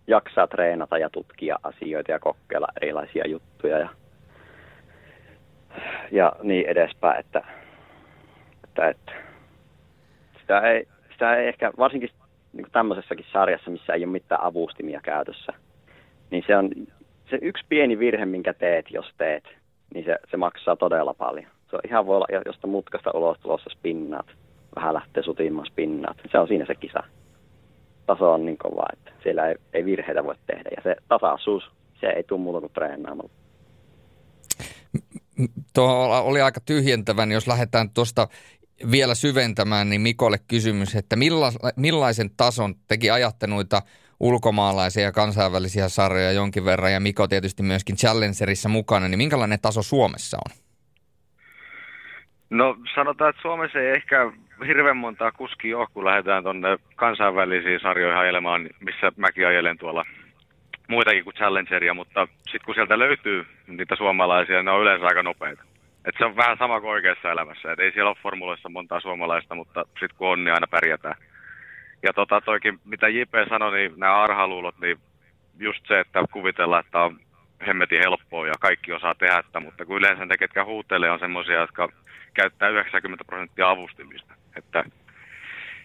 jaksaa 0.06 0.46
treenata 0.46 0.98
ja 0.98 1.10
tutkia 1.10 1.58
asioita 1.62 2.12
ja 2.12 2.18
kokeilla 2.18 2.68
erilaisia 2.82 3.26
juttuja 3.26 3.78
ja 3.78 3.88
ja 6.10 6.32
niin 6.42 6.66
edespäin, 6.66 7.20
että, 7.20 7.42
että, 8.64 8.88
että 8.88 9.12
sitä, 10.40 10.60
ei, 10.60 10.88
sitä 11.12 11.36
ei 11.36 11.48
ehkä, 11.48 11.72
varsinkin 11.78 12.10
niin 12.52 12.64
kuin 12.64 12.72
tämmöisessäkin 12.72 13.26
sarjassa, 13.32 13.70
missä 13.70 13.92
ei 13.92 14.04
ole 14.04 14.12
mitään 14.12 14.42
avustimia 14.42 15.00
käytössä, 15.02 15.52
niin 16.30 16.44
se 16.46 16.56
on 16.56 16.70
se 17.30 17.38
yksi 17.42 17.64
pieni 17.68 17.98
virhe, 17.98 18.26
minkä 18.26 18.54
teet, 18.54 18.90
jos 18.90 19.14
teet, 19.18 19.44
niin 19.94 20.04
se, 20.04 20.18
se 20.30 20.36
maksaa 20.36 20.76
todella 20.76 21.14
paljon. 21.14 21.46
Se 21.70 21.76
on 21.76 21.82
ihan 21.88 22.06
voi 22.06 22.16
olla 22.16 22.42
josta 22.46 22.66
mutkasta 22.66 23.10
ulos 23.14 23.38
tulossa 23.38 23.70
spinnaat, 23.70 24.26
vähän 24.76 24.94
lähtee 24.94 25.22
sutimaan 25.22 25.66
spinnaat. 25.66 26.16
Se 26.32 26.38
on 26.38 26.48
siinä 26.48 26.66
se 26.66 26.74
kisa. 26.74 27.02
Taso 28.06 28.32
on 28.32 28.44
niin 28.44 28.58
kova, 28.58 28.86
että 28.92 29.12
siellä 29.22 29.48
ei, 29.48 29.54
ei 29.72 29.84
virheitä 29.84 30.24
voi 30.24 30.34
tehdä. 30.46 30.70
Ja 30.76 30.82
se 30.82 30.96
tasaisuus, 31.08 31.70
se 32.00 32.06
ei 32.06 32.22
tule 32.22 32.40
muuta 32.40 32.60
kuin 32.60 32.72
treenaamalla 32.72 33.30
tuo 35.74 36.22
oli 36.24 36.40
aika 36.40 36.60
tyhjentävä, 36.60 37.26
niin 37.26 37.34
jos 37.34 37.48
lähdetään 37.48 37.90
tuosta 37.90 38.28
vielä 38.90 39.14
syventämään, 39.14 39.90
niin 39.90 40.00
Mikolle 40.00 40.38
kysymys, 40.48 40.96
että 40.96 41.16
millaisen 41.76 42.30
tason 42.36 42.74
teki 42.88 43.10
ajatte 43.10 43.46
noita 43.46 43.82
ulkomaalaisia 44.20 45.02
ja 45.02 45.12
kansainvälisiä 45.12 45.88
sarjoja 45.88 46.32
jonkin 46.32 46.64
verran 46.64 46.92
ja 46.92 47.00
Miko 47.00 47.28
tietysti 47.28 47.62
myöskin 47.62 47.96
Challengerissa 47.96 48.68
mukana, 48.68 49.08
niin 49.08 49.18
minkälainen 49.18 49.58
taso 49.62 49.82
Suomessa 49.82 50.36
on? 50.36 50.56
No 52.50 52.76
sanotaan, 52.94 53.30
että 53.30 53.42
Suomessa 53.42 53.78
ei 53.78 53.90
ehkä 53.90 54.32
hirveän 54.66 54.96
montaa 54.96 55.32
kuskia 55.32 55.78
ole, 55.78 55.86
kun 55.94 56.04
lähdetään 56.04 56.42
tuonne 56.42 56.78
kansainvälisiin 56.96 57.80
sarjoihin 57.80 58.20
ajelemaan, 58.20 58.68
missä 58.80 59.12
mäkin 59.16 59.46
ajelen 59.46 59.78
tuolla 59.78 60.04
muitakin 60.90 61.24
kuin 61.24 61.36
Challengeria, 61.36 61.94
mutta 61.94 62.28
sitten 62.44 62.64
kun 62.66 62.74
sieltä 62.74 62.98
löytyy 62.98 63.46
niitä 63.66 63.96
suomalaisia, 63.96 64.62
ne 64.62 64.70
on 64.70 64.82
yleensä 64.82 65.06
aika 65.06 65.22
nopeita. 65.22 65.62
Et 66.04 66.14
se 66.18 66.24
on 66.24 66.36
vähän 66.36 66.58
sama 66.58 66.80
kuin 66.80 66.90
oikeassa 66.90 67.30
elämässä, 67.30 67.72
et 67.72 67.78
ei 67.78 67.92
siellä 67.92 68.08
ole 68.08 68.22
formuloissa 68.22 68.68
montaa 68.68 69.00
suomalaista, 69.00 69.54
mutta 69.54 69.84
sitten 69.84 70.16
kun 70.16 70.28
on, 70.28 70.44
niin 70.44 70.54
aina 70.54 70.66
pärjätään. 70.66 71.16
Ja 72.02 72.12
tota 72.12 72.40
toikin, 72.40 72.78
mitä 72.84 73.08
JP 73.08 73.34
sanoi, 73.48 73.72
niin 73.72 73.92
nämä 73.96 74.22
arhaluulot, 74.22 74.78
niin 74.80 74.98
just 75.58 75.86
se, 75.86 76.00
että 76.00 76.24
kuvitellaan, 76.32 76.84
että 76.84 76.98
on 76.98 77.20
hemmetin 77.66 78.00
helppoa 78.04 78.46
ja 78.46 78.54
kaikki 78.60 78.92
osaa 78.92 79.14
tehdä, 79.14 79.60
mutta 79.60 79.84
kun 79.84 79.96
yleensä 79.96 80.26
ne, 80.26 80.36
ketkä 80.36 80.64
huutelee, 80.64 81.10
on 81.10 81.18
semmoisia, 81.18 81.60
jotka 81.60 81.88
käyttää 82.34 82.68
90 82.68 83.24
prosenttia 83.24 83.70
avustimista. 83.70 84.34
Että 84.56 84.84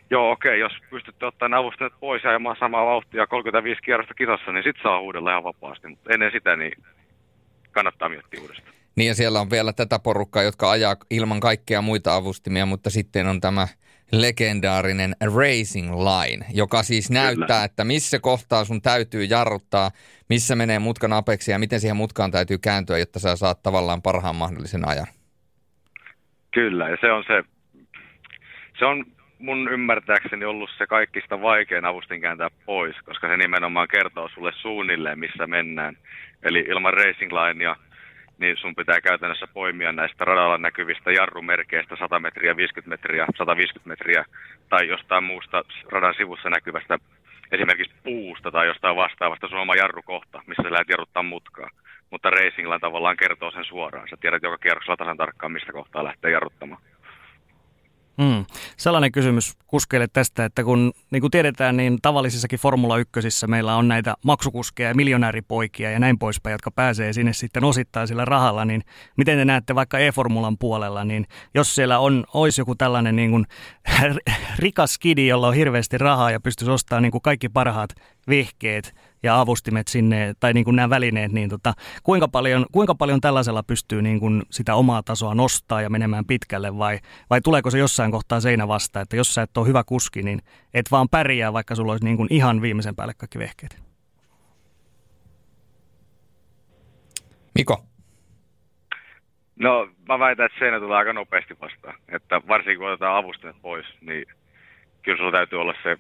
joo, 0.10 0.32
okei, 0.32 0.60
jos 0.60 0.74
pystytte 0.90 1.26
ottamaan 1.26 1.62
avustimet 1.62 1.94
pois 2.00 2.24
ja 2.24 2.30
ajamaan 2.30 2.56
samaa 2.60 2.86
vauhtia 2.86 3.28
35 3.28 3.82
kierrosta 3.82 4.14
kisassa, 4.14 4.52
niin 4.52 4.64
sit 4.64 4.76
saa 4.84 5.02
huudella 5.02 5.32
ihan 5.32 5.44
vapaasti. 5.44 5.88
Mutta 5.88 6.14
ennen 6.14 6.32
sitä, 6.32 6.56
niin 6.56 6.84
kannattaa 7.72 8.10
miettiä 8.10 8.42
uudestaan. 8.42 8.76
Niin 8.96 9.08
ja 9.08 9.16
siellä 9.16 9.40
on 9.42 9.50
vielä 9.50 9.74
tätä 9.74 10.00
porukkaa, 10.00 10.44
jotka 10.44 10.72
ajaa 10.72 10.96
ilman 11.10 11.40
kaikkea 11.40 11.82
muita 11.82 12.16
avustimia, 12.16 12.66
mutta 12.66 12.90
sitten 12.90 13.28
on 13.28 13.42
tämä 13.42 13.68
legendaarinen 14.12 15.16
racing 15.36 15.92
line, 15.92 16.46
joka 16.54 16.84
siis 16.84 17.08
Kyllä. 17.08 17.22
näyttää, 17.22 17.64
että 17.64 17.84
missä 17.84 18.20
kohtaa 18.20 18.66
sun 18.66 18.82
täytyy 18.82 19.24
jarruttaa, 19.24 19.92
missä 20.30 20.56
menee 20.56 20.80
mutkan 20.80 21.14
apeksi 21.14 21.52
ja 21.52 21.60
miten 21.60 21.80
siihen 21.80 21.98
mutkaan 21.98 22.32
täytyy 22.32 22.58
kääntyä, 22.58 22.98
jotta 22.98 23.20
sä 23.20 23.36
saat 23.36 23.64
tavallaan 23.64 24.02
parhaan 24.02 24.36
mahdollisen 24.36 24.88
ajan. 24.88 25.08
Kyllä, 26.52 26.90
ja 26.90 26.98
se 27.02 27.12
on 27.12 27.24
se, 27.28 27.44
se 28.80 28.86
on 28.86 29.06
mun 29.40 29.70
ymmärtääkseni 29.72 30.46
ollut 30.46 30.70
se 30.78 30.88
kaikista 30.88 31.42
vaikein 31.42 31.86
avustin 31.86 32.22
kääntää 32.22 32.50
pois, 32.66 32.96
koska 33.06 33.28
se 33.28 33.38
nimenomaan 33.38 33.88
kertoo 33.88 34.30
sulle 34.30 34.52
suunnilleen, 34.56 35.20
missä 35.20 35.48
mennään. 35.48 35.98
Eli 36.44 36.60
ilman 36.68 36.94
racing 36.94 37.32
linea, 37.32 37.76
niin 38.38 38.58
sun 38.58 38.76
pitää 38.76 39.02
käytännössä 39.02 39.48
poimia 39.54 39.92
näistä 39.92 40.26
radalla 40.26 40.58
näkyvistä 40.58 41.12
jarrumerkeistä 41.12 41.96
100 41.96 42.20
metriä, 42.20 42.58
50 42.58 42.90
metriä, 42.90 43.26
150 43.38 43.90
metriä 43.90 44.26
tai 44.70 44.88
jostain 44.88 45.24
muusta 45.24 45.64
radan 45.92 46.14
sivussa 46.18 46.50
näkyvästä 46.50 46.98
esimerkiksi 47.52 47.96
puusta 48.04 48.52
tai 48.52 48.68
jostain 48.68 48.96
vastaavasta 48.96 49.48
sun 49.48 49.60
oma 49.60 49.76
jarrukohta, 49.76 50.42
missä 50.48 50.64
sä 50.64 50.72
lähdet 50.72 50.90
jarruttaa 50.90 51.24
mutkaa. 51.24 51.70
Mutta 52.12 52.30
racing 52.30 52.68
line 52.68 52.80
tavallaan 52.80 53.18
kertoo 53.18 53.52
sen 53.52 53.66
suoraan. 53.66 54.08
Sä 54.10 54.18
tiedät 54.22 54.44
joka 54.44 54.58
kierroksella 54.58 54.98
tasan 54.98 55.18
tarkkaan, 55.18 55.52
mistä 55.52 55.72
kohtaa 55.72 56.04
lähtee 56.04 56.32
jarruttamaan. 56.32 56.82
Mm. 58.18 58.46
Sellainen 58.78 59.12
kysymys 59.12 59.54
kuskeille 59.68 60.08
tästä, 60.08 60.46
että 60.46 60.64
kun 60.64 60.94
niin 61.12 61.22
kuin 61.22 61.32
tiedetään, 61.32 61.78
niin 61.78 62.00
tavallisissakin 62.02 62.60
Formula 62.60 62.98
1 62.98 63.48
meillä 63.48 63.76
on 63.76 63.88
näitä 63.88 64.16
maksukuskeja 64.26 64.90
ja 64.90 64.96
miljonääripoikia 64.96 65.92
ja 65.92 66.00
näin 66.00 66.20
poispäin, 66.20 66.52
jotka 66.52 66.72
pääsee 66.72 67.14
sinne 67.14 67.34
sitten 67.34 67.64
osittain 67.64 68.08
sillä 68.08 68.26
rahalla, 68.26 68.66
niin 68.66 68.82
miten 69.18 69.38
te 69.38 69.46
näette 69.46 69.76
vaikka 69.76 70.00
e-formulan 70.00 70.58
puolella, 70.58 71.04
niin 71.04 71.26
jos 71.54 71.76
siellä 71.76 72.00
on, 72.00 72.26
olisi 72.34 72.62
joku 72.62 72.76
tällainen 72.76 73.16
niin 73.16 73.32
kuin 73.32 73.46
rikas 74.60 74.98
kidi, 74.98 75.28
jolla 75.28 75.48
on 75.48 75.54
hirveästi 75.54 75.98
rahaa 75.98 76.32
ja 76.32 76.40
pystyisi 76.40 76.72
ostamaan 76.72 77.04
niin 77.04 77.12
kuin 77.12 77.22
kaikki 77.22 77.50
parhaat 77.50 77.90
vehkeet, 78.28 78.96
ja 79.26 79.40
avustimet 79.40 79.88
sinne, 79.88 80.34
tai 80.40 80.54
niin 80.54 80.66
kuin 80.66 80.76
nämä 80.76 80.90
välineet, 80.90 81.32
niin 81.32 81.50
tota, 81.50 81.74
kuinka, 82.04 82.28
paljon, 82.28 82.66
kuinka 82.72 82.96
paljon 82.96 83.22
tällaisella 83.22 83.64
pystyy 83.64 84.02
niin 84.02 84.20
kuin 84.20 84.44
sitä 84.50 84.76
omaa 84.76 85.04
tasoa 85.04 85.36
nostaa 85.36 85.82
ja 85.82 85.90
menemään 85.90 86.26
pitkälle, 86.26 86.78
vai, 86.78 87.00
vai 87.30 87.42
tuleeko 87.42 87.72
se 87.72 87.80
jossain 87.80 88.12
kohtaa 88.12 88.40
seinä 88.40 88.68
vasta, 88.68 89.02
että 89.02 89.16
jos 89.16 89.34
sä 89.34 89.42
et 89.42 89.58
ole 89.58 89.68
hyvä 89.68 89.84
kuski, 89.84 90.24
niin 90.24 90.42
et 90.74 90.86
vaan 90.92 91.10
pärjää, 91.10 91.54
vaikka 91.54 91.76
sulla 91.76 91.92
olisi 91.92 92.06
niin 92.06 92.18
kuin 92.18 92.28
ihan 92.32 92.62
viimeisen 92.62 92.96
päälle 92.96 93.14
kaikki 93.18 93.40
vehkeet? 93.40 93.86
Miko? 97.56 97.84
No, 99.56 99.88
mä 100.08 100.20
väitän, 100.20 100.46
että 100.46 100.60
seinä 100.60 100.80
tulee 100.80 100.98
aika 100.98 101.14
nopeasti 101.14 101.60
vastaan. 101.62 101.96
Että 102.10 102.42
varsinkin 102.48 102.78
kun 102.78 102.88
otetaan 102.88 103.18
avustimet 103.18 103.62
pois, 103.62 103.86
niin 104.02 104.26
kyllä 105.02 105.18
sulla 105.18 105.32
täytyy 105.32 105.62
olla 105.62 105.74
se 105.84 105.98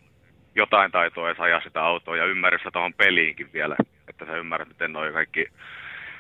jotain 0.56 0.92
taitoa 0.92 1.28
edes 1.28 1.40
ajaa 1.40 1.62
sitä 1.62 1.82
autoa 1.82 2.18
ja 2.18 2.26
ymmärrystä 2.26 2.72
tuohon 2.72 2.94
peliinkin 2.94 3.54
vielä, 3.54 3.76
että 4.10 4.26
sä 4.26 4.38
ymmärrät, 4.38 4.68
miten 4.68 4.94
nuo 4.94 5.12
kaikki 5.14 5.48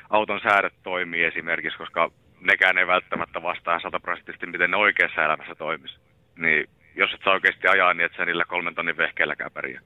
auton 0.09 0.39
säädöt 0.43 0.73
toimii 0.83 1.23
esimerkiksi, 1.23 1.77
koska 1.77 2.11
nekään 2.39 2.77
ei 2.77 2.88
välttämättä 2.88 3.41
vastaa 3.41 3.79
sataprosenttisesti, 3.79 4.45
miten 4.45 4.71
ne 4.71 4.77
oikeassa 4.77 5.25
elämässä 5.25 5.55
toimisi. 5.55 5.95
Niin 6.38 6.69
jos 6.95 7.13
et 7.13 7.21
saa 7.23 7.33
oikeasti 7.33 7.67
ajaa, 7.67 7.93
niin 7.93 8.05
et 8.05 8.11
sä 8.17 8.25
niillä 8.25 8.45
kolmen 8.45 8.75
tonnin 8.75 8.97
vehkeelläkään 8.97 9.51
pärjää. 9.51 9.81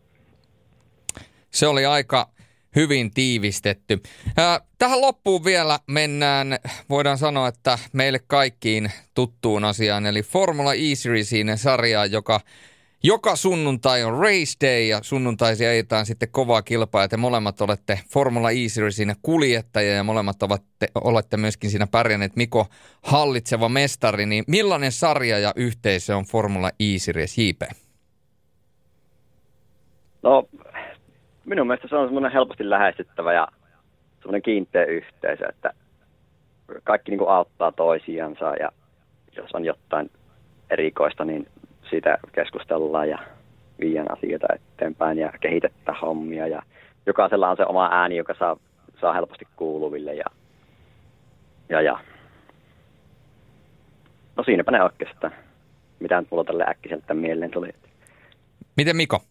Se 1.50 1.68
oli 1.68 1.86
aika 1.86 2.30
hyvin 2.76 3.14
tiivistetty. 3.14 3.98
Tähän 4.78 5.02
loppuun 5.02 5.46
vielä 5.46 5.80
mennään, 5.88 6.58
voidaan 6.90 7.18
sanoa, 7.18 7.48
että 7.48 7.78
meille 7.94 8.20
kaikkiin 8.28 8.92
tuttuun 9.16 9.66
asiaan, 9.66 10.06
eli 10.06 10.22
Formula 10.22 10.74
E-Seriesin 10.74 11.58
sarjaan, 11.58 12.12
joka 12.12 12.40
joka 13.04 13.36
sunnuntai 13.36 14.04
on 14.04 14.20
race 14.20 14.68
day 14.68 14.82
ja 14.82 15.00
sunnuntaisi 15.02 15.66
ajetaan 15.66 16.06
sitten 16.06 16.30
kovaa 16.32 16.62
kilpaa 16.62 17.02
ja 17.02 17.08
te 17.08 17.18
molemmat 17.18 17.62
olette 17.62 18.00
Formula 18.14 18.52
E 18.52 18.68
Seriesin 18.68 19.16
kuljettajia 19.22 19.94
ja 19.94 20.04
molemmat 20.04 20.44
olette, 20.44 20.88
olette 20.96 21.38
myöskin 21.38 21.70
siinä 21.70 21.88
pärjänneet 21.92 22.36
Miko 22.36 22.66
hallitseva 23.02 23.70
mestari, 23.70 24.26
niin 24.26 24.44
millainen 24.48 24.92
sarja 24.92 25.40
ja 25.40 25.54
yhteisö 25.56 26.18
on 26.18 26.24
Formula 26.26 26.70
E 26.80 26.98
Series 26.98 27.38
JP? 27.38 27.62
No 30.24 30.50
minun 31.46 31.68
mielestä 31.68 31.88
se 31.88 31.96
on 31.96 32.08
semmoinen 32.08 32.32
helposti 32.32 32.70
lähestyttävä 32.70 33.34
ja 33.34 33.48
semmoinen 34.20 34.42
kiinteä 34.42 34.86
yhteisö, 34.86 35.46
että 35.50 35.74
kaikki 36.84 37.12
niin 37.12 37.20
kuin 37.20 37.30
auttaa 37.30 37.72
toisiansa 37.72 38.56
ja 38.56 38.72
jos 39.36 39.52
on 39.54 39.66
jotain 39.66 40.12
erikoista, 40.70 41.26
niin 41.26 41.48
siitä 41.90 42.18
keskustellaan 42.32 43.10
ja 43.10 43.20
viian 43.80 44.12
asioita 44.12 44.48
eteenpäin 44.54 45.18
ja 45.18 45.32
kehitettä 45.42 45.94
hommia 46.02 46.48
ja 46.48 46.62
jokaisella 47.06 47.50
on 47.50 47.58
se 47.58 47.66
oma 47.66 47.90
ääni, 47.92 48.18
joka 48.18 48.34
saa, 48.40 48.58
saa 49.02 49.14
helposti 49.14 49.48
kuuluville 49.56 50.14
ja, 50.14 50.26
ja, 51.70 51.82
ja. 51.82 52.00
No 54.36 54.44
siinäpä 54.44 54.72
ne 54.72 54.84
oikeastaan. 54.84 55.34
Mitä 56.00 56.22
nyt 56.22 56.32
mulla 56.32 56.44
tälle 56.44 56.66
äkkiseltä 56.68 57.14
mieleen 57.14 57.52
tuli. 57.52 57.70
Miten 58.78 58.96
Miko? 58.96 59.22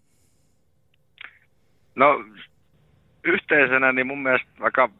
No 1.94 2.24
yhteisenä 3.24 3.92
niin 3.92 4.06
mun 4.06 4.22
mielestä 4.22 4.48
vaikka 4.60 4.90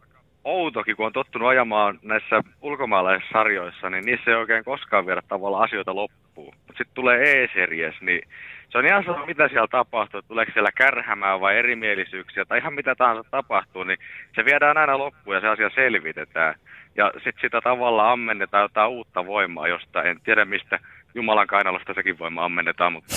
outokin, 0.49 0.97
kun 0.97 1.07
on 1.07 1.13
tottunut 1.13 1.49
ajamaan 1.49 1.99
näissä 2.03 2.43
ulkomaalaisissa 2.61 3.33
sarjoissa, 3.33 3.91
niin 3.91 4.05
niissä 4.05 4.31
ei 4.31 4.37
oikein 4.37 4.65
koskaan 4.65 5.07
viedä 5.07 5.23
tavallaan 5.29 5.65
asioita 5.65 5.95
loppuun. 5.95 6.55
Mutta 6.55 6.79
sitten 6.79 6.95
tulee 6.95 7.43
E-series, 7.43 8.01
niin 8.01 8.21
se 8.69 8.79
on 8.79 8.87
ihan 8.87 9.05
sama, 9.05 9.27
mitä 9.27 9.49
siellä 9.49 9.69
tapahtuu, 9.71 10.23
tuleeko 10.23 10.53
siellä 10.53 10.73
kärhämää 10.73 11.41
vai 11.41 11.59
erimielisyyksiä 11.59 12.45
tai 12.45 12.59
ihan 12.59 12.75
mitä 12.75 12.95
tahansa 12.95 13.31
tapahtuu, 13.31 13.85
niin 13.85 13.99
se 14.35 14.45
viedään 14.45 14.79
aina 14.79 14.99
loppuun 14.99 15.37
ja 15.37 15.41
se 15.41 15.49
asia 15.49 15.71
selvitetään. 15.75 16.55
Ja 16.97 17.13
sitten 17.15 17.41
sitä 17.41 17.61
tavallaan 17.61 18.13
ammennetaan 18.13 18.63
jotain 18.63 18.91
uutta 18.91 19.27
voimaa 19.27 19.69
josta 19.69 20.03
en 20.03 20.21
tiedä 20.25 20.45
mistä 20.45 20.79
Jumalan 21.15 21.47
kainalosta 21.47 21.95
sekin 21.95 22.19
voima 22.19 22.45
ammennetaan, 22.45 22.93
mutta 22.93 23.15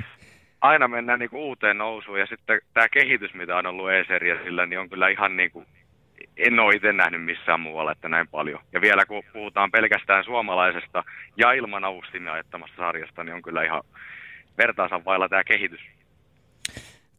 aina 0.60 0.88
mennään 0.88 1.18
niinku 1.18 1.48
uuteen 1.48 1.78
nousuun 1.78 2.20
ja 2.20 2.26
sitten 2.26 2.60
tämä 2.74 2.88
kehitys, 2.88 3.34
mitä 3.34 3.56
on 3.56 3.66
ollut 3.66 3.90
E-seriesillä, 3.90 4.66
niin 4.66 4.80
on 4.80 4.90
kyllä 4.90 5.08
ihan 5.08 5.36
niinku 5.36 5.64
en 6.38 6.60
ole 6.60 6.74
itse 6.74 6.92
nähnyt 6.92 7.24
missään 7.24 7.60
muualla, 7.60 7.92
että 7.92 8.08
näin 8.08 8.28
paljon. 8.28 8.60
Ja 8.72 8.80
vielä 8.80 9.06
kun 9.06 9.22
puhutaan 9.32 9.70
pelkästään 9.70 10.24
suomalaisesta 10.24 11.04
ja 11.36 11.52
ilman 11.52 11.84
avustimia 11.84 12.32
ajettamasta 12.32 12.76
sarjasta, 12.76 13.24
niin 13.24 13.34
on 13.34 13.42
kyllä 13.42 13.62
ihan 13.62 13.82
vertaansa 14.58 15.04
vailla 15.04 15.28
tämä 15.28 15.44
kehitys. 15.44 15.80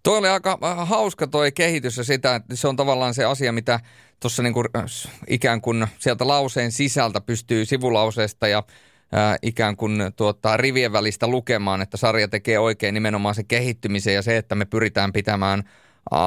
Toi 0.03 0.17
oli 0.17 0.27
aika 0.27 0.57
äh, 0.63 0.89
hauska 0.89 1.27
toi 1.27 1.51
kehitys 1.51 1.97
ja 1.97 2.03
sitä, 2.03 2.35
että 2.35 2.55
se 2.55 2.67
on 2.67 2.75
tavallaan 2.75 3.13
se 3.13 3.25
asia, 3.25 3.51
mitä 3.51 3.79
tuossa 4.19 4.43
niinku 4.43 4.63
äh, 4.77 4.83
ikään 5.27 5.61
kuin 5.61 5.87
sieltä 5.97 6.27
lauseen 6.27 6.71
sisältä 6.71 7.21
pystyy 7.21 7.65
sivulauseesta 7.65 8.47
ja 8.47 8.63
ää, 9.11 9.31
äh, 9.31 9.37
ikään 9.41 9.75
kuin 9.75 10.01
tuota, 10.15 10.57
rivien 10.57 10.93
välistä 10.93 11.27
lukemaan, 11.27 11.81
että 11.81 11.97
sarja 11.97 12.27
tekee 12.27 12.59
oikein 12.59 12.93
nimenomaan 12.93 13.35
se 13.35 13.43
kehittymisen 13.43 14.13
ja 14.13 14.21
se, 14.21 14.37
että 14.37 14.55
me 14.55 14.65
pyritään 14.65 15.13
pitämään 15.13 15.63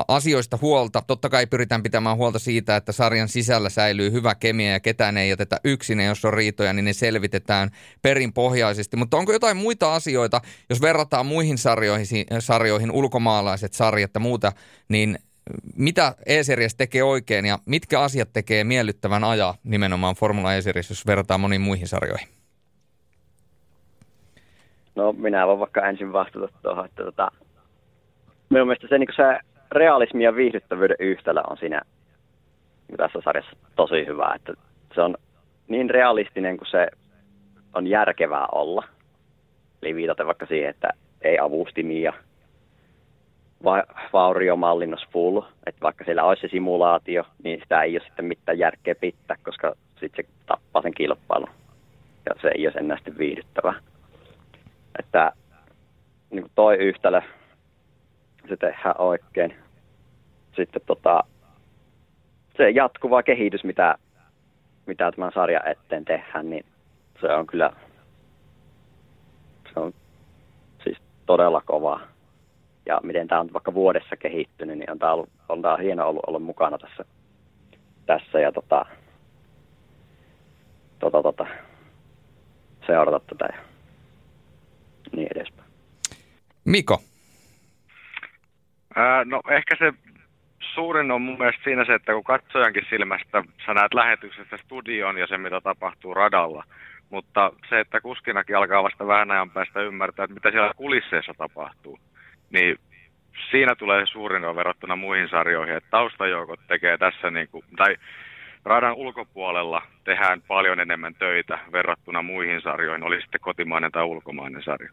asioista 0.09 0.59
huolta. 0.62 1.03
Totta 1.07 1.28
kai 1.28 1.47
pyritään 1.47 1.83
pitämään 1.83 2.16
huolta 2.16 2.39
siitä, 2.39 2.76
että 2.76 2.93
sarjan 2.93 3.28
sisällä 3.28 3.68
säilyy 3.68 4.12
hyvä 4.12 4.35
kemia 4.35 4.72
ja 4.72 4.80
ketään 4.80 5.16
ei 5.16 5.28
jätetä 5.28 5.57
yksin 5.64 6.01
ja 6.01 6.07
jos 6.07 6.24
on 6.24 6.35
riitoja, 6.35 6.72
niin 6.72 6.85
ne 6.85 6.93
selvitetään 6.93 7.70
perinpohjaisesti. 8.03 8.97
Mutta 8.97 9.16
onko 9.16 9.33
jotain 9.33 9.57
muita 9.57 9.95
asioita, 9.95 10.41
jos 10.70 10.83
verrataan 10.83 11.26
muihin 11.26 11.59
sarjoihin, 11.59 12.26
sarjoihin 12.39 12.91
ulkomaalaiset 12.91 13.72
sarjat 13.72 14.11
ja 14.14 14.20
muuta, 14.20 14.53
niin 14.89 15.18
mitä 15.76 16.14
E-series 16.26 16.74
tekee 16.74 17.03
oikein 17.03 17.45
ja 17.45 17.59
mitkä 17.66 18.01
asiat 18.01 18.28
tekee 18.33 18.64
miellyttävän 18.64 19.24
ajaa 19.24 19.55
nimenomaan 19.64 20.14
Formula 20.14 20.55
E-series, 20.55 20.91
jos 20.91 21.07
verrataan 21.07 21.41
moniin 21.41 21.61
muihin 21.61 21.89
sarjoihin? 21.89 22.28
No 24.95 25.12
minä 25.12 25.47
voin 25.47 25.59
vaikka 25.59 25.89
ensin 25.89 26.12
vastata 26.12 26.49
tuohon, 26.62 26.85
että 26.85 27.05
tota, 27.05 27.30
minun 28.51 28.66
mielestä 28.66 28.87
se, 28.89 28.99
niin 28.99 29.09
se 29.16 29.51
realismi 29.73 30.25
ja 30.25 30.37
viihdyttävyyden 30.37 30.97
yhtälö 30.99 31.41
on 31.51 31.57
siinä 31.57 31.83
tässä 32.97 33.20
sarjassa 33.25 33.57
tosi 33.77 34.07
hyvä, 34.07 34.33
että 34.35 34.55
se 34.95 35.01
on 35.01 35.16
niin 35.68 35.91
realistinen 35.91 36.57
kuin 36.57 36.68
se 36.68 36.89
on 37.75 37.87
järkevää 37.87 38.47
olla. 38.53 38.85
Eli 39.83 39.95
viitata 39.95 40.27
vaikka 40.27 40.47
siihen, 40.47 40.70
että 40.70 40.89
ei 41.23 41.39
avustimia, 41.39 42.12
va- 43.64 43.85
vauriomallinnos 44.12 45.07
full, 45.12 45.41
että 45.66 45.81
vaikka 45.83 46.05
siellä 46.05 46.25
olisi 46.25 46.41
se 46.41 46.49
simulaatio, 46.49 47.25
niin 47.45 47.61
sitä 47.61 47.83
ei 47.83 47.97
ole 47.97 48.07
sitten 48.07 48.25
mitään 48.25 48.59
järkeä 48.59 48.95
pitää, 48.95 49.37
koska 49.43 49.75
sitten 50.01 50.25
se 50.25 50.31
tappaa 50.47 50.83
sen 50.83 50.95
kilpailun. 50.95 51.51
Ja 52.27 52.35
se 52.43 52.49
ei 52.55 52.66
ole 52.66 52.75
enää 52.77 52.97
sitten 52.97 53.18
viihdyttävää. 53.18 53.75
Että 54.99 55.33
niin 56.31 56.43
kuin 56.43 56.53
toi 56.55 56.77
yhtälö, 56.77 57.20
se 58.49 58.57
tehdään 58.57 58.95
oikein. 58.99 59.61
Sitten 60.57 60.82
tota, 60.86 61.24
se 62.57 62.70
jatkuva 62.70 63.22
kehitys, 63.22 63.64
mitä, 63.64 63.98
mitä 64.86 65.12
tämän 65.12 65.32
sarjan 65.34 65.68
eteen 65.68 66.05
tehdään, 66.05 66.50
niin 66.50 66.66
se 67.20 67.26
on 67.26 67.46
kyllä 67.46 67.72
se 69.74 69.80
on 69.80 69.94
siis 70.84 70.98
todella 71.26 71.62
kova. 71.66 72.00
Ja 72.86 73.00
miten 73.03 73.28
tämä 73.28 73.40
on 73.40 73.53
vaikka 73.53 73.74
vuodessa 73.74 74.16
kehittynyt, 74.16 74.78
niin 74.78 74.90
on 74.90 74.98
tämä, 74.98 75.12
ollut, 75.12 75.30
on 75.48 75.62
tämä 75.62 75.76
hieno 75.76 76.09
ollut 76.09 76.24
olla 76.26 76.38
mukana 76.38 76.78
tässä, 76.78 77.05
tässä 78.07 78.40
ja 78.40 78.53
tota, 78.53 78.86
tota, 80.98 81.22
tota, 81.22 81.46
seurata 82.86 83.20
tätä 83.26 83.55
ja 83.55 83.62
niin 85.16 85.28
edespäin. 85.36 85.68
Miko? 86.64 87.03
Ää, 88.94 89.24
no 89.24 89.40
ehkä 89.50 89.76
se 89.78 89.92
suurin 90.75 91.11
on 91.11 91.23
mun 91.23 91.39
mielestä 91.39 91.64
siinä 91.64 91.85
se, 91.85 91.95
että 91.95 92.12
kun 92.12 92.25
katsojankin 92.25 92.87
silmästä 92.91 93.45
sä 93.66 93.75
näet 93.75 93.95
lähetyksestä 93.95 94.57
studion 94.57 95.18
ja 95.18 95.27
se, 95.27 95.39
mitä 95.39 95.61
tapahtuu 95.61 96.14
radalla, 96.14 96.64
mutta 97.11 97.53
se, 97.68 97.81
että 97.81 98.01
kuskinakin 98.01 98.57
alkaa 98.57 98.83
vasta 98.83 99.07
vähän 99.07 99.31
ajan 99.31 99.51
päästä 99.51 99.81
ymmärtää, 99.81 100.25
että 100.25 100.35
mitä 100.35 100.51
siellä 100.51 100.73
kulisseissa 100.77 101.35
tapahtuu, 101.39 101.99
niin 102.51 102.79
siinä 103.51 103.75
tulee 103.75 104.07
suurin 104.07 104.45
on 104.45 104.57
verrattuna 104.57 104.97
muihin 104.97 105.29
sarjoihin, 105.29 105.77
että 105.77 105.91
taustajoukot 105.91 106.61
tekee 106.68 106.99
tässä, 106.99 107.31
niin 107.31 107.49
kuin, 107.49 107.64
tai 107.77 107.97
radan 108.64 108.95
ulkopuolella 108.95 109.83
tehdään 110.05 110.43
paljon 110.43 110.81
enemmän 110.81 111.14
töitä 111.14 111.59
verrattuna 111.73 112.23
muihin 112.23 112.61
sarjoihin, 112.61 113.03
oli 113.03 113.20
sitten 113.20 113.41
kotimainen 113.41 113.93
tai 113.93 114.05
ulkomainen 114.05 114.62
sarja. 114.62 114.91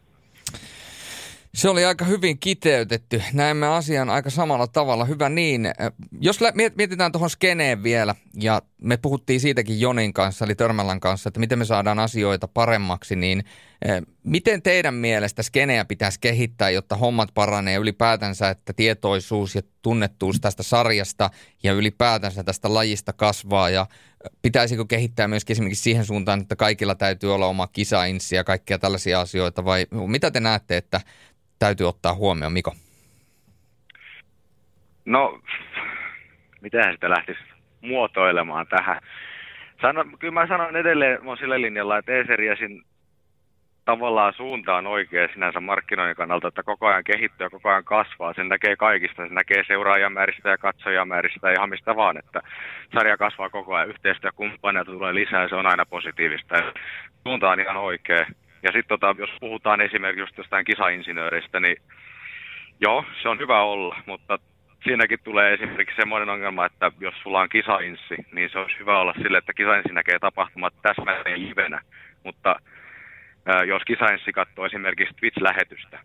Se 1.55 1.69
oli 1.69 1.85
aika 1.85 2.05
hyvin 2.05 2.39
kiteytetty. 2.39 3.23
Näemme 3.33 3.67
asian 3.67 4.09
aika 4.09 4.29
samalla 4.29 4.67
tavalla. 4.67 5.05
Hyvä 5.05 5.29
niin. 5.29 5.71
Jos 6.21 6.39
mietitään 6.75 7.11
tuohon 7.11 7.29
skeneen 7.29 7.83
vielä, 7.83 8.15
ja 8.41 8.61
me 8.81 8.97
puhuttiin 8.97 9.39
siitäkin 9.39 9.79
Jonin 9.79 10.13
kanssa, 10.13 10.45
eli 10.45 10.55
Törmälän 10.55 10.99
kanssa, 10.99 11.27
että 11.27 11.39
miten 11.39 11.59
me 11.59 11.65
saadaan 11.65 11.99
asioita 11.99 12.47
paremmaksi, 12.47 13.15
niin 13.15 13.43
miten 14.23 14.61
teidän 14.61 14.93
mielestä 14.93 15.43
skeneä 15.43 15.85
pitäisi 15.85 16.19
kehittää, 16.19 16.69
jotta 16.69 16.95
hommat 16.95 17.29
paranee 17.33 17.77
ylipäätänsä, 17.77 18.49
että 18.49 18.73
tietoisuus 18.73 19.55
ja 19.55 19.61
tunnettuus 19.81 20.41
tästä 20.41 20.63
sarjasta 20.63 21.29
ja 21.63 21.73
ylipäätänsä 21.73 22.43
tästä 22.43 22.73
lajista 22.73 23.13
kasvaa 23.13 23.69
ja 23.69 23.85
pitäisikö 24.41 24.85
kehittää 24.89 25.27
myöskin 25.27 25.53
esimerkiksi 25.53 25.83
siihen 25.83 26.05
suuntaan, 26.05 26.41
että 26.41 26.55
kaikilla 26.55 26.95
täytyy 26.95 27.35
olla 27.35 27.45
oma 27.45 27.67
kisainssi 27.67 28.35
ja 28.35 28.43
kaikkia 28.43 28.79
tällaisia 28.79 29.19
asioita 29.19 29.65
vai 29.65 29.85
mitä 30.07 30.31
te 30.31 30.39
näette, 30.39 30.77
että 30.77 31.01
täytyy 31.59 31.87
ottaa 31.87 32.13
huomioon, 32.13 32.53
Miko? 32.53 32.75
No, 35.05 35.41
miten 36.61 36.93
sitä 36.93 37.09
lähtisi 37.09 37.39
muotoilemaan 37.81 38.67
tähän? 38.67 39.01
Sano, 39.81 40.05
kyllä 40.19 40.33
mä 40.33 40.47
sanon 40.47 40.75
edelleen, 40.75 41.25
mä 41.25 41.35
sillä 41.35 41.61
linjalla, 41.61 41.97
että 41.97 42.11
E-seriasin 42.11 42.83
tavallaan 43.89 44.33
suunta 44.33 44.75
on 44.75 44.87
oikea 44.87 45.27
sinänsä 45.33 45.59
markkinoinnin 45.59 46.15
kannalta, 46.15 46.47
että 46.47 46.63
koko 46.63 46.87
ajan 46.87 47.03
kehittyy 47.03 47.45
ja 47.45 47.49
koko 47.49 47.69
ajan 47.69 47.83
kasvaa. 47.83 48.33
Sen 48.33 48.49
näkee 48.49 48.75
kaikista, 48.75 49.27
se 49.27 49.33
näkee 49.33 49.63
seuraajamääristä 49.67 50.49
ja 50.49 50.57
katsojamääristä 50.57 51.47
ja 51.47 51.53
ihan 51.53 51.69
mistä 51.69 51.95
vaan, 51.95 52.17
että 52.17 52.41
sarja 52.93 53.17
kasvaa 53.17 53.49
koko 53.49 53.75
ajan, 53.75 53.89
yhteistyökumppaneita 53.89 54.91
tulee 54.91 55.13
lisää 55.13 55.41
ja 55.41 55.49
se 55.49 55.55
on 55.55 55.67
aina 55.67 55.85
positiivista. 55.85 56.57
Ja 56.57 56.73
suunta 57.23 57.49
on 57.49 57.59
ihan 57.59 57.77
oikea. 57.77 58.25
Ja 58.63 58.71
sitten 58.71 58.99
tota, 58.99 59.15
jos 59.17 59.29
puhutaan 59.39 59.81
esimerkiksi 59.81 60.21
just 60.21 60.37
jostain 60.37 60.65
kisainsinööristä, 60.65 61.59
niin 61.59 61.77
joo, 62.81 63.05
se 63.21 63.29
on 63.29 63.39
hyvä 63.39 63.61
olla, 63.61 63.95
mutta 64.05 64.39
siinäkin 64.83 65.19
tulee 65.23 65.53
esimerkiksi 65.53 65.95
semmoinen 65.95 66.29
ongelma, 66.29 66.65
että 66.65 66.91
jos 66.99 67.13
sulla 67.23 67.41
on 67.41 67.49
kisainssi, 67.49 68.15
niin 68.31 68.49
se 68.49 68.59
olisi 68.59 68.79
hyvä 68.79 68.99
olla 68.99 69.13
sille, 69.13 69.37
että 69.37 69.53
kisainssi 69.53 69.93
näkee 69.93 70.19
tapahtumat 70.19 70.73
täsmälleen 70.81 71.49
livenä. 71.49 71.81
Mutta 72.23 72.55
jos 73.67 73.83
kisainssi 73.85 74.31
katsoo 74.31 74.65
esimerkiksi 74.65 75.15
Twitch-lähetystä, 75.15 75.99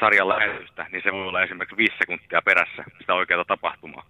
sarjan 0.00 0.28
lähetystä, 0.28 0.86
niin 0.92 1.02
se 1.02 1.12
voi 1.12 1.26
olla 1.26 1.42
esimerkiksi 1.42 1.76
viisi 1.76 1.96
sekuntia 1.98 2.42
perässä 2.42 2.84
sitä 2.98 3.14
oikeaa 3.14 3.44
tapahtumaa 3.44 4.06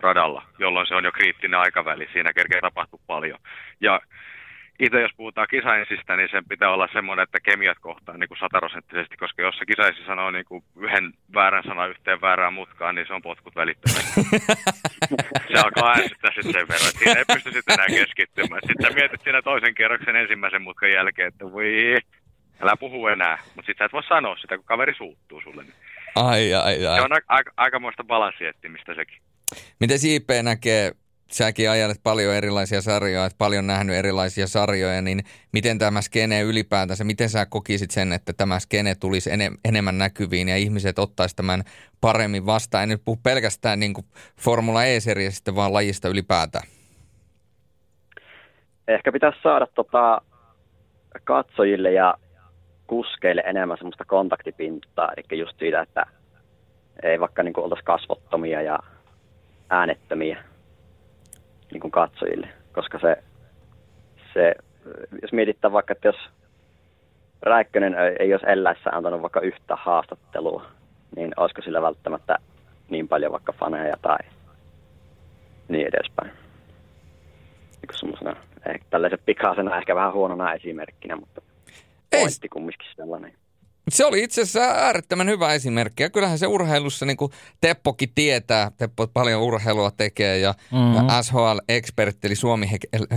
radalla, 0.00 0.42
jolloin 0.58 0.86
se 0.86 0.94
on 0.94 1.04
jo 1.04 1.12
kriittinen 1.12 1.60
aikaväli, 1.60 2.08
siinä 2.12 2.32
kerkee 2.32 2.60
tapahtuu 2.60 3.00
paljon. 3.06 3.38
Ja 3.80 4.00
itse 4.80 5.00
jos 5.00 5.10
puhutaan 5.16 5.46
kisainsista, 5.50 6.16
niin 6.16 6.28
sen 6.30 6.44
pitää 6.44 6.70
olla 6.70 6.88
semmoinen, 6.92 7.22
että 7.22 7.40
kemiat 7.40 7.78
kohtaa 7.78 8.16
niin 8.16 8.28
kuin 8.28 8.38
sataprosenttisesti, 8.38 9.16
koska 9.16 9.42
jos 9.42 9.58
se 9.58 9.66
kisaisi 9.66 10.04
sanoo 10.06 10.30
niin 10.30 10.44
kuin 10.44 10.64
yhden 10.80 11.12
väärän 11.34 11.64
sanan 11.64 11.90
yhteen 11.90 12.20
väärään 12.20 12.54
mutkaan, 12.54 12.94
niin 12.94 13.06
se 13.06 13.14
on 13.14 13.22
potkut 13.22 13.56
välittömästi. 13.56 14.20
se 15.52 15.58
alkaa 15.64 15.92
ärsyttää 15.92 16.30
sitten 16.34 16.52
sen 16.52 16.68
verran, 16.68 16.88
että 16.88 16.98
siinä 16.98 17.18
ei 17.18 17.34
pysty 17.34 17.52
sitten 17.52 17.74
enää 17.74 17.86
keskittymään. 17.86 18.62
Sitten 18.66 18.94
mietit 18.94 19.20
siinä 19.24 19.42
toisen 19.42 19.74
kerroksen 19.74 20.16
ensimmäisen 20.16 20.62
mutkan 20.62 20.90
jälkeen, 20.90 21.28
että 21.28 21.52
voi, 21.52 21.98
älä 22.60 22.76
puhu 22.76 23.06
enää. 23.06 23.38
Mutta 23.54 23.66
sitten 23.66 23.78
sä 23.78 23.84
et 23.84 23.92
voi 23.92 24.02
sanoa 24.02 24.36
sitä, 24.36 24.56
kun 24.56 24.66
kaveri 24.66 24.94
suuttuu 24.94 25.40
sulle. 25.40 25.64
Ai, 26.14 26.54
ai, 26.54 26.86
ai. 26.86 26.96
Se 26.96 27.02
on 27.02 27.12
aika, 27.28 27.52
aikamoista 27.56 28.04
balanssiettimistä 28.04 28.94
sekin. 28.94 29.18
Miten 29.80 29.98
JP 30.02 30.30
näkee 30.42 30.92
säkin 31.32 31.70
ajalet 31.70 32.00
paljon 32.02 32.34
erilaisia 32.34 32.80
sarjoja, 32.80 33.26
että 33.26 33.38
paljon 33.38 33.66
nähnyt 33.66 33.96
erilaisia 33.96 34.46
sarjoja, 34.46 35.02
niin 35.02 35.20
miten 35.52 35.78
tämä 35.78 36.00
skene 36.00 36.42
ylipäätänsä, 36.42 37.04
miten 37.04 37.28
sä 37.28 37.46
kokisit 37.46 37.90
sen, 37.90 38.12
että 38.12 38.32
tämä 38.32 38.58
skene 38.58 38.94
tulisi 38.94 39.32
ene, 39.32 39.50
enemmän 39.64 39.98
näkyviin 39.98 40.48
ja 40.48 40.56
ihmiset 40.56 40.98
ottaisi 40.98 41.36
tämän 41.36 41.62
paremmin 42.00 42.46
vastaan? 42.46 42.82
En 42.82 42.88
nyt 42.88 43.02
puhu 43.04 43.20
pelkästään 43.22 43.80
niin 43.80 43.94
kuin 43.94 44.06
Formula 44.40 44.84
E-seriasta, 44.84 45.54
vaan 45.54 45.72
lajista 45.72 46.08
ylipäätään. 46.08 46.68
Ehkä 48.88 49.12
pitäisi 49.12 49.38
saada 49.42 49.66
tota, 49.66 50.20
katsojille 51.24 51.92
ja 51.92 52.14
kuskeille 52.86 53.42
enemmän 53.46 53.78
semmoista 53.78 54.04
kontaktipintaa, 54.04 55.12
eli 55.16 55.40
just 55.40 55.58
siitä, 55.58 55.80
että 55.80 56.06
ei 57.02 57.20
vaikka 57.20 57.42
niin 57.42 57.60
oltaisi 57.60 57.84
kasvottomia 57.84 58.62
ja 58.62 58.78
äänettömiä, 59.70 60.44
niin 61.70 61.80
kuin 61.80 61.90
katsojille, 61.90 62.48
koska 62.72 62.98
se, 62.98 63.22
se, 64.34 64.54
jos 65.22 65.32
mietitään 65.32 65.72
vaikka, 65.72 65.92
että 65.92 66.08
jos 66.08 66.16
Räikkönen 67.42 67.94
ei 68.20 68.34
olisi 68.34 68.46
elläessä 68.48 68.90
antanut 68.92 69.22
vaikka 69.22 69.40
yhtä 69.40 69.76
haastattelua, 69.76 70.66
niin 71.16 71.32
olisiko 71.36 71.62
sillä 71.62 71.82
välttämättä 71.82 72.38
niin 72.90 73.08
paljon 73.08 73.32
vaikka 73.32 73.52
faneja 73.52 73.96
tai 74.02 74.18
niin 75.68 75.86
edespäin. 75.86 76.30
Niin 77.82 77.98
semmoisena, 77.98 78.36
tällaisen 78.90 79.18
pikaisena 79.26 79.78
ehkä 79.78 79.94
vähän 79.94 80.12
huonona 80.12 80.52
esimerkkinä, 80.52 81.16
mutta 81.16 81.42
pointti 82.10 82.48
kumminkin 82.48 82.88
sellainen. 82.96 83.32
Se 83.92 84.04
oli 84.04 84.22
itse 84.22 84.42
asiassa 84.42 84.60
äärettömän 84.60 85.28
hyvä 85.28 85.54
esimerkki. 85.54 86.02
Ja 86.02 86.10
kyllähän 86.10 86.38
se 86.38 86.46
urheilussa, 86.46 87.06
niin 87.06 87.16
kuin 87.16 87.32
Teppokin 87.60 88.12
tietää, 88.14 88.72
Teppo 88.76 89.06
paljon 89.06 89.42
urheilua 89.42 89.90
tekee 89.90 90.38
ja 90.38 90.54
mm-hmm. 90.72 91.08
SHL-ekspertti, 91.22 92.26
eli 92.26 92.34
Suomi, 92.34 92.70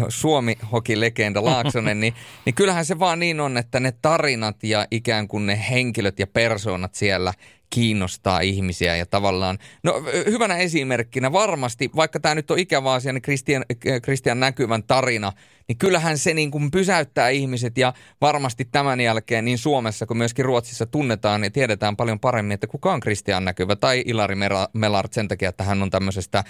Suomi 0.09 0.57
hoki-legenda 0.71 1.45
Laaksonen, 1.45 1.99
niin, 1.99 2.13
niin 2.45 2.53
kyllähän 2.53 2.85
se 2.85 2.99
vaan 2.99 3.19
niin 3.19 3.39
on, 3.39 3.57
että 3.57 3.79
ne 3.79 3.93
tarinat 4.01 4.63
ja 4.63 4.87
ikään 4.91 5.27
kuin 5.27 5.45
ne 5.45 5.59
henkilöt 5.69 6.19
ja 6.19 6.27
persoonat 6.27 6.95
siellä 6.95 7.33
kiinnostaa 7.73 8.39
ihmisiä 8.39 8.95
ja 8.95 9.05
tavallaan, 9.05 9.57
no 9.83 10.03
hyvänä 10.25 10.57
esimerkkinä 10.57 11.31
varmasti, 11.31 11.89
vaikka 11.95 12.19
tämä 12.19 12.35
nyt 12.35 12.51
on 12.51 12.59
ikävä 12.59 12.91
asia, 12.91 13.13
niin 13.13 13.21
Christian, 13.21 13.65
Christian 14.03 14.39
näkyvän 14.39 14.83
tarina, 14.83 15.31
niin 15.67 15.77
kyllähän 15.77 16.17
se 16.17 16.33
niin 16.33 16.51
kuin 16.51 16.71
pysäyttää 16.71 17.29
ihmiset 17.29 17.77
ja 17.77 17.93
varmasti 18.21 18.65
tämän 18.65 19.01
jälkeen 19.01 19.45
niin 19.45 19.57
Suomessa 19.57 20.05
kuin 20.05 20.17
myöskin 20.17 20.45
Ruotsissa 20.45 20.85
tunnetaan 20.85 21.43
ja 21.43 21.51
tiedetään 21.51 21.95
paljon 21.95 22.19
paremmin, 22.19 22.51
että 22.51 22.67
kuka 22.67 22.93
on 22.93 22.99
Christian 22.99 23.45
näkyvä 23.45 23.75
tai 23.75 24.03
Ilari 24.05 24.35
Melart 24.73 25.13
sen 25.13 25.27
takia, 25.27 25.49
että 25.49 25.63
hän 25.63 25.83
on 25.83 25.89
tämmöisestä 25.89 26.43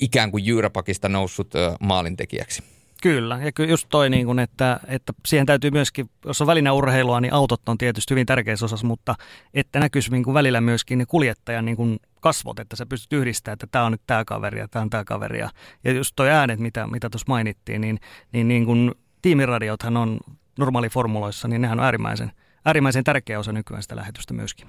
ikään 0.00 0.30
kuin 0.30 0.46
Jyräpakista 0.46 1.08
noussut 1.08 1.54
maalintekijäksi. 1.80 2.62
Kyllä, 3.02 3.38
ja 3.38 3.64
just 3.66 3.86
toi, 3.90 4.10
niin 4.10 4.26
kun, 4.26 4.38
että, 4.38 4.80
että 4.86 5.12
siihen 5.26 5.46
täytyy 5.46 5.70
myöskin, 5.70 6.10
jos 6.24 6.40
on 6.40 6.46
välineurheilua, 6.46 7.20
niin 7.20 7.32
autot 7.32 7.68
on 7.68 7.78
tietysti 7.78 8.10
hyvin 8.14 8.26
tärkeässä 8.26 8.64
osassa, 8.64 8.86
mutta 8.86 9.14
että 9.54 9.80
näkyisi 9.80 10.10
niin 10.10 10.24
kuin 10.24 10.34
välillä 10.34 10.60
myöskin 10.60 10.98
ne 10.98 11.06
kuljettajan 11.06 11.64
niin 11.64 11.76
kuin 11.76 11.98
kasvot, 12.20 12.58
että 12.58 12.76
sä 12.76 12.86
pystyt 12.86 13.12
yhdistämään, 13.12 13.54
että 13.54 13.66
tämä 13.70 13.84
on 13.84 13.92
nyt 13.92 14.02
tämä 14.06 14.24
kaveri 14.24 14.58
ja 14.58 14.68
tämä 14.68 14.82
on 14.82 14.90
tämä 14.90 15.04
kaveri. 15.04 15.38
Ja, 15.38 15.50
ja 15.84 15.92
just 15.92 16.12
toi 16.16 16.30
äänet, 16.30 16.60
mitä, 16.60 16.86
mitä 16.86 17.10
tuossa 17.10 17.24
mainittiin, 17.28 17.80
niin, 17.80 18.00
niin, 18.32 18.48
niin 18.48 18.66
kun 18.66 18.94
tiimiradiothan 19.22 19.96
on 19.96 20.18
normaaliformuloissa, 20.58 21.48
niin 21.48 21.62
nehän 21.62 21.78
on 21.78 21.84
äärimmäisen, 21.84 22.32
äärimmäisen 22.64 23.04
tärkeä 23.04 23.38
osa 23.38 23.52
nykyään 23.52 23.82
sitä 23.82 23.96
lähetystä 23.96 24.34
myöskin. 24.34 24.68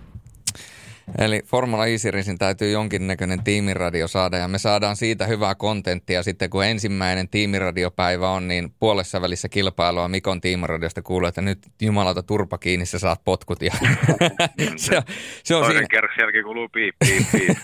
Eli 1.18 1.41
Formula 1.45 1.86
Easyrisin 1.86 2.38
täytyy 2.38 2.72
jonkinnäköinen 2.72 3.44
tiimiradio 3.44 4.07
saada 4.07 4.38
ja 4.38 4.48
me 4.48 4.57
saadaan 4.57 4.95
siitä 4.95 5.26
hyvää 5.26 5.56
kontenttia 5.56 6.23
sitten 6.23 6.49
kun 6.49 6.65
ensimmäinen 6.65 7.30
tiimiradiopäivä 7.30 8.30
on, 8.30 8.48
niin 8.48 8.73
puolessa 8.80 9.22
välissä 9.22 9.49
kilpailua 9.49 10.07
Mikon 10.07 10.41
tiimiradiosta 10.41 11.02
kuuluu, 11.02 11.28
että 11.28 11.41
nyt 11.41 11.57
jumalauta 11.82 12.23
turpa 12.23 12.57
kiinni, 12.57 12.86
sä 12.86 12.99
saat 12.99 13.22
potkut. 13.26 13.61
Ja 13.61 13.72
se, 14.76 14.98
on, 14.98 15.03
se 15.44 15.56
on 15.56 15.64
Toinen 15.64 15.88
siinä. 15.91 16.10
jälkeen 16.19 16.44
kuuluu 16.44 16.69
piip, 16.69 16.95
piip, 16.99 17.26
piip. 17.32 17.57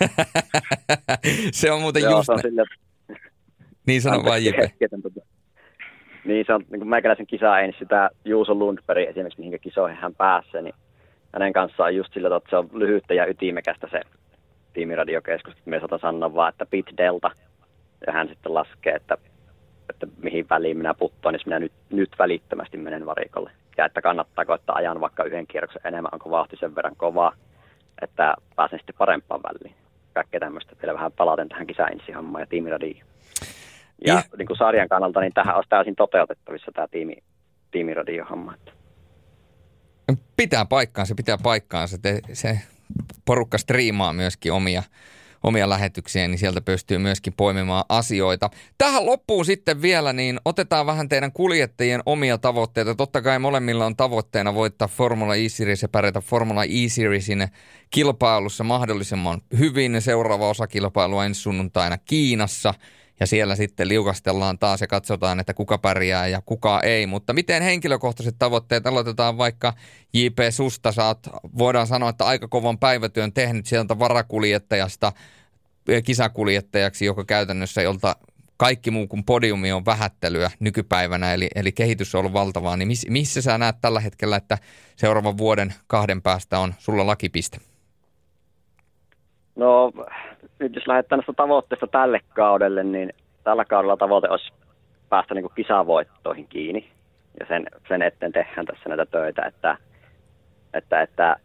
se 1.52 1.70
on 1.70 1.80
muuten 1.80 2.02
Joo, 2.02 2.18
just... 2.18 2.28
On 2.28 2.38
sille... 2.38 2.64
Niin 3.86 4.02
sano 4.02 4.24
vaan 4.24 4.44
Jipe. 4.44 4.72
Tota- 4.84 5.26
niin 6.24 6.44
se 6.46 6.54
on 6.54 6.64
niin 6.70 6.80
kuin 6.80 6.88
meikäläisen 6.88 7.26
kisa 7.26 7.58
ei 7.58 7.72
sitä 7.78 8.10
Juuso 8.24 8.54
Lundberg 8.54 9.08
esimerkiksi, 9.08 9.38
mihinkä 9.38 9.58
kisoihin 9.58 9.98
hän 9.98 10.14
pääsee, 10.14 10.62
niin 10.62 10.74
hänen 11.32 11.52
kanssaan 11.52 11.96
just 11.96 12.12
sillä, 12.12 12.36
että 12.36 12.50
se 12.50 12.56
on 12.56 12.68
lyhyttä 12.72 13.14
ja 13.14 13.26
ytimekästä 13.26 13.88
se 13.90 14.00
tiimiradiokeskus. 14.72 15.54
Me 15.64 15.80
saatan 15.80 15.98
sanoa 15.98 16.34
vaan, 16.34 16.48
että 16.48 16.66
bit 16.66 16.86
delta. 16.96 17.30
Ja 18.06 18.12
hän 18.12 18.28
sitten 18.28 18.54
laskee, 18.54 18.94
että, 18.94 19.16
että 19.90 20.06
mihin 20.22 20.46
väliin 20.50 20.76
minä 20.76 20.94
puttoon, 20.94 21.34
niin 21.34 21.42
minä 21.46 21.58
nyt, 21.58 21.72
nyt 21.90 22.10
välittömästi 22.18 22.76
menen 22.76 23.06
varikolle. 23.06 23.50
Ja 23.76 23.84
että 23.84 24.02
kannattaako, 24.02 24.54
että 24.54 24.72
ajan 24.72 25.00
vaikka 25.00 25.24
yhden 25.24 25.46
kierroksen 25.46 25.82
enemmän, 25.84 26.10
onko 26.12 26.30
vauhti 26.30 26.56
sen 26.56 26.74
verran 26.74 26.96
kovaa, 26.96 27.32
että 28.02 28.34
pääsen 28.56 28.78
sitten 28.78 28.94
parempaan 28.98 29.40
väliin. 29.42 29.74
Kaikkea 30.14 30.40
tämmöistä. 30.40 30.76
Vielä 30.82 30.94
vähän 30.94 31.12
palaten 31.12 31.48
tähän 31.48 31.66
kisainsi-hommaan 31.66 32.42
ja 32.42 32.46
tiimiradioon. 32.46 33.08
Ja 34.06 34.14
ja 34.14 34.22
niin 34.38 34.46
kuin 34.46 34.56
sarjan 34.56 34.88
kannalta, 34.88 35.20
niin 35.20 35.32
tähän 35.32 35.56
olisi 35.56 35.68
täysin 35.68 35.96
toteutettavissa 35.96 36.72
tämä 36.74 36.86
tiimi, 36.90 37.16
tiimiradiohomma. 37.70 38.54
Että 38.54 38.72
Pitää 40.36 40.64
paikkaansa, 40.64 41.14
pitää 41.14 41.38
paikkaansa. 41.42 41.98
Se, 42.02 42.20
se 42.32 42.60
porukka 43.24 43.58
striimaa 43.58 44.12
myöskin 44.12 44.52
omia, 44.52 44.82
omia 45.42 45.68
lähetyksiä, 45.68 46.28
niin 46.28 46.38
sieltä 46.38 46.60
pystyy 46.60 46.98
myöskin 46.98 47.32
poimimaan 47.32 47.84
asioita. 47.88 48.50
Tähän 48.78 49.06
loppuun 49.06 49.44
sitten 49.44 49.82
vielä, 49.82 50.12
niin 50.12 50.40
otetaan 50.44 50.86
vähän 50.86 51.08
teidän 51.08 51.32
kuljettajien 51.32 52.02
omia 52.06 52.38
tavoitteita. 52.38 52.94
Totta 52.94 53.22
kai 53.22 53.38
molemmilla 53.38 53.86
on 53.86 53.96
tavoitteena 53.96 54.54
voittaa 54.54 54.88
Formula 54.88 55.34
E-Series 55.34 55.82
ja 55.82 55.88
pärjätä 55.88 56.20
Formula 56.20 56.64
E-Seriesin 56.64 57.48
kilpailussa 57.90 58.64
mahdollisimman 58.64 59.40
hyvin. 59.58 60.02
Seuraava 60.02 60.48
osa 60.48 60.66
kilpailua 60.66 61.24
ensi 61.24 61.40
sunnuntaina 61.40 61.98
Kiinassa– 61.98 62.74
ja 63.20 63.26
siellä 63.26 63.56
sitten 63.56 63.88
liukastellaan 63.88 64.58
taas 64.58 64.80
ja 64.80 64.86
katsotaan, 64.86 65.40
että 65.40 65.54
kuka 65.54 65.78
pärjää 65.78 66.26
ja 66.26 66.42
kuka 66.46 66.80
ei. 66.80 67.06
Mutta 67.06 67.32
miten 67.32 67.62
henkilökohtaiset 67.62 68.34
tavoitteet 68.38 68.86
aloitetaan 68.86 69.38
vaikka 69.38 69.74
JP 70.14 70.38
Susta, 70.50 70.92
saat, 70.92 71.28
voidaan 71.58 71.86
sanoa, 71.86 72.10
että 72.10 72.24
aika 72.24 72.48
kovan 72.48 72.78
päivätyön 72.78 73.32
tehnyt 73.32 73.66
sieltä 73.66 73.98
varakuljettajasta 73.98 75.12
kisakuljettajaksi, 76.04 77.04
joka 77.04 77.24
käytännössä, 77.24 77.82
jolta 77.82 78.16
kaikki 78.56 78.90
muu 78.90 79.06
kuin 79.06 79.24
podiumi 79.24 79.72
on 79.72 79.84
vähättelyä 79.84 80.50
nykypäivänä, 80.60 81.34
eli, 81.34 81.48
eli 81.54 81.72
kehitys 81.72 82.14
on 82.14 82.18
ollut 82.18 82.32
valtavaa, 82.32 82.76
niin 82.76 82.88
miss, 82.88 83.06
missä 83.08 83.42
sä 83.42 83.58
näet 83.58 83.76
tällä 83.80 84.00
hetkellä, 84.00 84.36
että 84.36 84.58
seuraavan 84.96 85.38
vuoden 85.38 85.74
kahden 85.86 86.22
päästä 86.22 86.58
on 86.58 86.74
sulla 86.78 87.06
lakipiste? 87.06 87.58
No 89.56 89.92
nyt 90.58 90.74
jos 90.74 90.86
lähdetään 90.86 91.18
näistä 91.18 91.32
tavoitteista 91.32 91.86
tälle 91.86 92.20
kaudelle, 92.34 92.84
niin 92.84 93.12
tällä 93.44 93.64
kaudella 93.64 93.96
tavoite 93.96 94.28
olisi 94.28 94.52
päästä 95.08 95.34
niin 95.34 95.50
kisavoittoihin 95.54 96.46
kiinni. 96.48 96.90
Ja 97.40 97.46
sen, 97.46 97.66
sen 97.88 98.02
eteen 98.02 98.32
tehdään 98.32 98.66
tässä 98.66 98.88
näitä 98.88 99.06
töitä, 99.06 99.42
että, 99.42 99.76
että, 100.74 101.02
että 101.02 101.36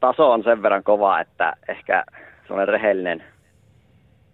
taso 0.00 0.32
on 0.32 0.42
sen 0.42 0.62
verran 0.62 0.84
kova, 0.84 1.20
että 1.20 1.56
ehkä 1.68 2.04
sellainen 2.46 2.68
rehellinen, 2.68 3.24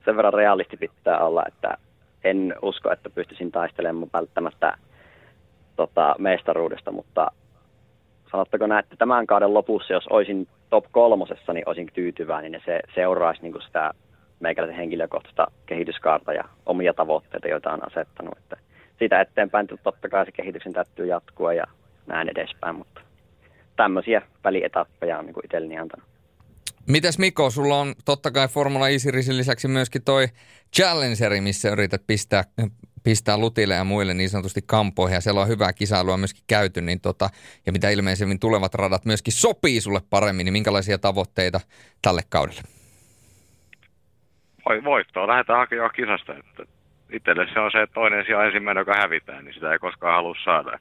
sen 0.04 0.16
verran 0.16 0.34
realisti 0.34 0.76
pitää 0.76 1.18
olla, 1.18 1.42
että 1.48 1.76
en 2.24 2.54
usko, 2.62 2.92
että 2.92 3.10
pystyisin 3.10 3.52
taistelemaan 3.52 4.10
välttämättä 4.12 4.78
tota, 5.76 6.14
mestaruudesta, 6.18 6.92
mutta 6.92 7.30
sanottako 8.30 8.66
näin, 8.66 8.84
että 8.84 8.96
tämän 8.96 9.26
kauden 9.26 9.54
lopussa, 9.54 9.92
jos 9.92 10.06
olisin 10.06 10.48
top 10.72 10.84
kolmosessa, 10.92 11.52
niin 11.52 11.68
olisin 11.68 11.88
tyytyväinen 11.94 12.52
ja 12.52 12.60
se 12.64 12.80
seuraisi 12.94 13.42
niin 13.42 13.52
kuin 13.52 13.62
sitä 13.62 13.90
meikäläisen 14.40 14.76
henkilökohtaista 14.76 15.46
kehityskaarta 15.66 16.32
ja 16.32 16.44
omia 16.66 16.94
tavoitteita, 16.94 17.48
joita 17.48 17.72
on 17.72 17.86
asettanut. 17.86 18.38
Että 18.38 18.56
siitä 18.98 19.20
eteenpäin 19.20 19.66
totta 19.82 20.08
kai 20.08 20.26
se 20.26 20.32
kehityksen 20.32 20.72
täytyy 20.72 21.06
jatkua 21.06 21.52
ja 21.52 21.64
näin 22.06 22.28
edespäin, 22.28 22.76
mutta 22.76 23.00
tämmöisiä 23.76 24.22
välietappeja 24.44 25.18
on 25.18 25.26
niin 25.26 25.44
itselleni 25.44 25.78
antanut. 25.78 26.06
Mitäs 26.88 27.18
Miko, 27.18 27.50
sulla 27.50 27.80
on 27.80 27.94
totta 28.04 28.30
kai 28.30 28.48
Formula 28.48 28.88
e 28.88 28.96
lisäksi 29.36 29.68
myöskin 29.68 30.04
toi 30.04 30.26
Challengeri, 30.76 31.40
missä 31.40 31.70
yrität 31.70 32.02
pistää 32.06 32.44
pistää 33.04 33.38
Lutille 33.38 33.74
ja 33.74 33.84
muille 33.84 34.14
niin 34.14 34.30
sanotusti 34.30 34.60
kampoihin 34.66 35.14
ja 35.14 35.20
siellä 35.20 35.40
on 35.40 35.48
hyvää 35.48 35.72
kisailua 35.72 36.16
myöskin 36.16 36.44
käyty, 36.46 36.80
niin 36.80 37.00
tota, 37.00 37.30
ja 37.66 37.72
mitä 37.72 37.90
ilmeisemmin 37.90 38.40
tulevat 38.40 38.74
radat 38.74 39.04
myöskin 39.04 39.32
sopii 39.32 39.80
sulle 39.80 40.00
paremmin, 40.10 40.44
niin 40.44 40.52
minkälaisia 40.52 40.98
tavoitteita 40.98 41.60
tälle 42.02 42.22
kaudelle? 42.28 42.62
Voi, 44.68 44.84
voittoa 44.84 45.26
lähdetään 45.26 45.58
hakemaan 45.58 45.90
kisasta. 45.96 46.32
Että 46.32 46.62
itselle 47.12 47.46
se 47.52 47.60
on 47.60 47.70
se, 47.70 47.86
toinen 47.94 48.24
sija 48.26 48.44
ensimmäinen, 48.44 48.80
joka 48.80 48.94
hävitään, 49.00 49.44
niin 49.44 49.54
sitä 49.54 49.72
ei 49.72 49.78
koskaan 49.78 50.14
halua 50.14 50.36
saada. 50.44 50.78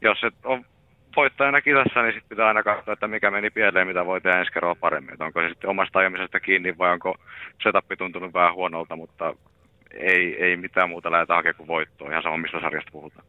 Jos 0.00 0.18
et 0.24 0.34
on 0.44 0.64
voittajana 1.16 1.60
kisassa, 1.60 2.02
niin 2.02 2.12
sitten 2.12 2.28
pitää 2.28 2.48
aina 2.48 2.62
katsoa, 2.62 2.92
että 2.92 3.08
mikä 3.08 3.30
meni 3.30 3.50
pieleen, 3.50 3.86
mitä 3.86 4.06
voi 4.06 4.20
tehdä 4.20 4.38
ensi 4.38 4.52
kerralla 4.52 4.80
paremmin. 4.80 5.12
Että 5.12 5.24
onko 5.24 5.40
se 5.40 5.48
sitten 5.48 5.70
omasta 5.70 5.98
ajamisesta 5.98 6.40
kiinni 6.40 6.78
vai 6.78 6.92
onko 6.92 7.14
setup 7.62 7.86
tuntunut 7.98 8.34
vähän 8.34 8.54
huonolta, 8.54 8.96
mutta 8.96 9.34
ei, 9.96 10.44
ei 10.44 10.56
mitään 10.56 10.88
muuta 10.88 11.10
lähdetä 11.10 11.34
hakemaan 11.34 11.56
kuin 11.56 11.68
voittoa, 11.68 12.10
ihan 12.10 12.22
sama 12.22 12.36
mistä 12.36 12.60
sarjasta 12.60 12.92
puhutaan. 12.92 13.26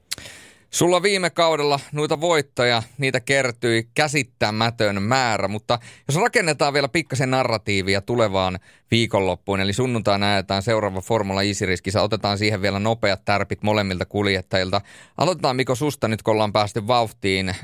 Sulla 0.72 1.02
viime 1.02 1.30
kaudella 1.30 1.80
noita 1.92 2.22
voittoja, 2.22 2.84
niitä 2.98 3.20
kertyi 3.20 3.90
käsittämätön 3.94 5.04
määrä, 5.04 5.48
mutta 5.48 5.80
jos 6.08 6.16
rakennetaan 6.16 6.74
vielä 6.74 6.88
pikkasen 6.88 7.32
narratiivia 7.32 8.02
tulevaan 8.02 8.60
viikonloppuun, 8.92 9.60
eli 9.60 9.74
sunnuntaina 9.74 10.34
ajetaan 10.34 10.64
seuraava 10.64 11.02
Formula 11.02 11.44
Easy-riskissä, 11.44 12.02
otetaan 12.02 12.38
siihen 12.38 12.62
vielä 12.62 12.80
nopeat 12.80 13.26
tärpit 13.26 13.64
molemmilta 13.64 14.06
kuljettajilta. 14.06 14.82
Aloitetaan 15.18 15.56
Miko 15.56 15.76
susta 15.76 16.08
nyt, 16.08 16.22
kun 16.22 16.32
ollaan 16.32 16.54
päästy 16.54 16.88
vauhtiin. 16.88 17.56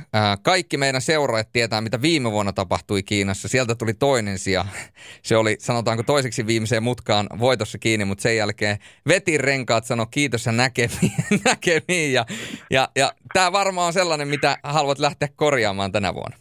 Kaikki 0.42 0.78
meidän 0.78 1.02
seuraajat 1.02 1.52
tietää, 1.52 1.82
mitä 1.82 2.02
viime 2.02 2.32
vuonna 2.32 2.54
tapahtui 2.54 3.04
Kiinassa. 3.04 3.48
Sieltä 3.48 3.76
tuli 3.76 3.94
toinen 3.94 4.40
sija. 4.40 4.66
Se 5.22 5.38
oli, 5.38 5.58
sanotaanko 5.60 6.04
toiseksi 6.04 6.48
viimeiseen 6.48 6.84
mutkaan 6.84 7.28
voitossa 7.40 7.78
kiinni, 7.78 8.06
mutta 8.06 8.22
sen 8.22 8.38
jälkeen 8.38 8.78
veti 9.08 9.38
renkaat, 9.38 9.86
sanoi 9.86 10.08
kiitos 10.12 10.46
ja 10.46 10.52
näkemiin. 10.52 11.14
näkemiin 11.46 12.14
ja, 12.14 12.26
ja, 12.70 12.90
ja 12.96 13.12
tämä 13.34 13.52
varmaan 13.52 13.88
on 13.88 13.94
sellainen, 13.94 14.28
mitä 14.28 14.58
haluat 14.64 15.00
lähteä 15.00 15.28
korjaamaan 15.36 15.92
tänä 15.92 16.14
vuonna. 16.14 16.38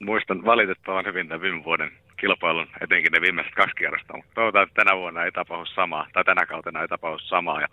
Muistan 0.00 0.44
valitettavan 0.44 1.04
hyvin 1.04 1.28
tämän 1.28 1.42
viime 1.42 1.64
vuoden 1.64 1.90
kilpailun, 2.16 2.68
etenkin 2.80 3.12
ne 3.12 3.20
viimeiset 3.20 3.54
kaksi 3.54 3.76
kierrosta, 3.76 4.16
mutta 4.16 4.34
toivotaan, 4.34 4.68
että 4.68 4.84
tänä 4.84 4.96
vuonna 4.96 5.24
ei 5.24 5.32
tapahdu 5.32 5.66
samaa, 5.66 6.06
tai 6.12 6.24
tänä 6.24 6.46
kautena 6.46 6.82
ei 6.82 6.88
tapahdu 6.88 7.18
samaa. 7.18 7.60
Ja 7.60 7.68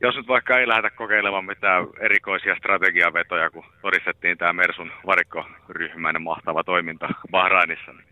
jos 0.00 0.16
nyt 0.16 0.28
vaikka 0.28 0.58
ei 0.58 0.68
lähdetä 0.68 0.96
kokeilemaan 0.96 1.44
mitään 1.44 1.86
erikoisia 2.00 2.56
strategiavetoja, 2.56 3.50
kun 3.50 3.64
todistettiin 3.82 4.38
tämä 4.38 4.52
Mersun 4.52 4.92
varikkoryhmäinen 5.06 6.22
mahtava 6.22 6.64
toiminta 6.64 7.08
Bahrainissa, 7.30 7.92
niin 7.92 8.06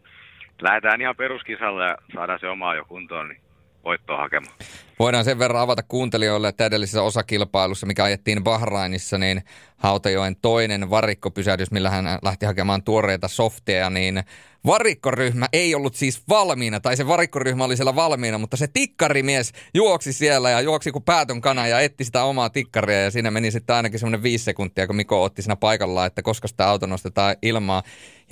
lähdetään 0.63 1.01
ihan 1.01 1.17
peruskisalle 1.17 1.85
ja 1.85 1.97
saadaan 2.15 2.41
se 2.41 2.49
omaa 2.49 2.75
jo 2.75 2.85
kuntoon, 2.85 3.29
niin 3.29 3.41
voittoa 3.85 4.17
hakemaan. 4.17 4.55
Voidaan 5.03 5.25
sen 5.25 5.39
verran 5.39 5.63
avata 5.63 5.83
kuuntelijoille, 5.83 6.49
että 6.49 6.67
edellisessä 6.67 7.03
osakilpailussa, 7.03 7.87
mikä 7.87 8.05
ajettiin 8.05 8.45
Bahrainissa, 8.45 9.19
niin 9.19 9.43
Hautajoen 9.77 10.37
toinen 10.37 10.91
varikkopysähdys, 10.91 11.71
millä 11.71 11.91
hän 11.91 12.19
lähti 12.23 12.47
hakemaan 12.47 12.83
tuoreita 12.83 13.29
softeja, 13.29 13.91
niin 13.91 14.25
varikkoryhmä 14.67 15.47
ei 15.53 15.75
ollut 15.75 15.95
siis 15.95 16.23
valmiina, 16.29 16.81
tai 16.81 16.97
se 16.97 17.07
varikkoryhmä 17.07 17.65
oli 17.65 17.77
siellä 17.77 17.95
valmiina, 17.95 18.39
mutta 18.39 18.57
se 18.57 18.67
tikkarimies 18.73 19.53
juoksi 19.75 20.13
siellä 20.13 20.51
ja 20.51 20.61
juoksi 20.61 20.93
kuin 20.93 21.05
päätön 21.05 21.41
kana 21.41 21.67
ja 21.67 21.81
etti 21.81 22.05
sitä 22.05 22.25
omaa 22.25 22.51
tikkaria 22.51 23.03
ja 23.03 23.11
siinä 23.11 23.31
meni 23.31 23.51
sitten 23.51 23.77
ainakin 23.77 23.99
semmoinen 23.99 24.23
viisi 24.23 24.45
sekuntia, 24.45 24.87
kun 24.87 24.97
Miko 24.97 25.23
otti 25.23 25.43
siinä 25.43 25.57
paikalla, 25.57 26.07
että 26.07 26.23
koska 26.23 26.49
sitä 26.49 26.69
auto 26.69 26.87
nostetaan 26.87 27.37
ilmaa 27.43 27.83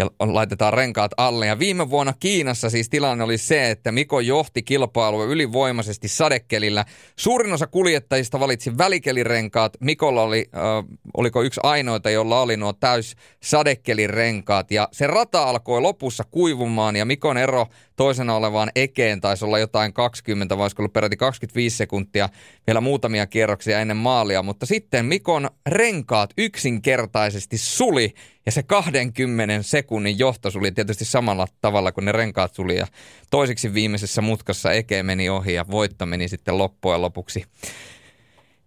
ja 0.00 0.32
laitetaan 0.32 0.72
renkaat 0.72 1.12
alle. 1.16 1.46
Ja 1.46 1.58
viime 1.58 1.90
vuonna 1.90 2.14
Kiinassa 2.20 2.70
siis 2.70 2.88
tilanne 2.88 3.24
oli 3.24 3.38
se, 3.38 3.70
että 3.70 3.92
Miko 3.92 4.20
johti 4.20 4.62
kilpailua 4.62 5.24
ylivoimaisesti 5.24 6.08
sadekelillä. 6.08 6.84
Suurin 7.16 7.52
osa 7.52 7.66
kuljettajista 7.66 8.40
valitsi 8.40 8.78
välikelirenkaat. 8.78 9.76
Mikolla 9.80 10.22
oli, 10.22 10.46
äh, 10.54 10.62
oliko 11.16 11.42
yksi 11.42 11.60
ainoita, 11.62 12.10
jolla 12.10 12.40
oli 12.40 12.56
nuo 12.56 12.72
täys 12.72 13.16
sadekelirenkaat. 13.42 14.70
Ja 14.70 14.88
se 14.92 15.06
rata 15.06 15.42
alkoi 15.42 15.80
lopussa 15.80 16.19
kuivumaan 16.24 16.96
ja 16.96 17.04
Mikon 17.04 17.38
ero 17.38 17.66
toisena 17.96 18.34
olevaan 18.34 18.70
ekeen 18.74 19.20
taisi 19.20 19.44
olla 19.44 19.58
jotain 19.58 19.92
20, 19.92 20.58
vai 20.58 20.68
ollut 20.78 20.92
peräti 20.92 21.16
25 21.16 21.76
sekuntia, 21.76 22.28
vielä 22.66 22.80
muutamia 22.80 23.26
kierroksia 23.26 23.80
ennen 23.80 23.96
maalia, 23.96 24.42
mutta 24.42 24.66
sitten 24.66 25.06
Mikon 25.06 25.50
renkaat 25.66 26.30
yksinkertaisesti 26.38 27.58
suli, 27.58 28.14
ja 28.46 28.52
se 28.52 28.62
20 28.62 29.62
sekunnin 29.62 30.18
johto 30.18 30.50
suli 30.50 30.72
tietysti 30.72 31.04
samalla 31.04 31.46
tavalla 31.60 31.92
kuin 31.92 32.04
ne 32.04 32.12
renkaat 32.12 32.54
suli, 32.54 32.76
ja 32.76 32.86
toiseksi 33.30 33.74
viimeisessä 33.74 34.22
mutkassa 34.22 34.72
Eke 34.72 35.02
meni 35.02 35.28
ohi, 35.28 35.54
ja 35.54 35.64
voitto 35.70 36.06
meni 36.06 36.28
sitten 36.28 36.58
loppujen 36.58 37.02
lopuksi 37.02 37.44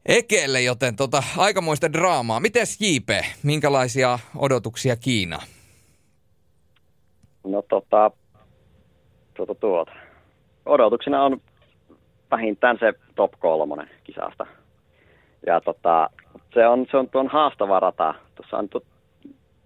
Ekeelle, 0.06 0.62
joten 0.62 0.96
tota, 0.96 1.24
aikamoista 1.38 1.94
draamaa. 1.94 2.40
Mites 2.40 2.78
JP, 2.80 3.10
minkälaisia 3.44 4.20
odotuksia 4.36 4.96
Kiina? 4.96 5.40
No 7.44 7.61
tota, 7.61 8.11
tuota, 9.34 9.56
tuota. 9.56 9.91
Odotuksena 10.65 11.24
on 11.24 11.41
vähintään 12.32 12.78
se 12.80 12.94
top 13.15 13.32
kolmonen 13.40 13.90
kisasta. 14.03 14.45
Ja 15.45 15.61
tota, 15.61 16.10
se 16.53 16.68
on, 16.68 16.86
se 16.91 16.98
on 16.98 17.10
tuon 17.10 17.28
haastava 17.28 17.80
rata. 17.80 18.14
Tuossa 18.36 18.57
on 18.57 18.70
tu- 18.70 18.86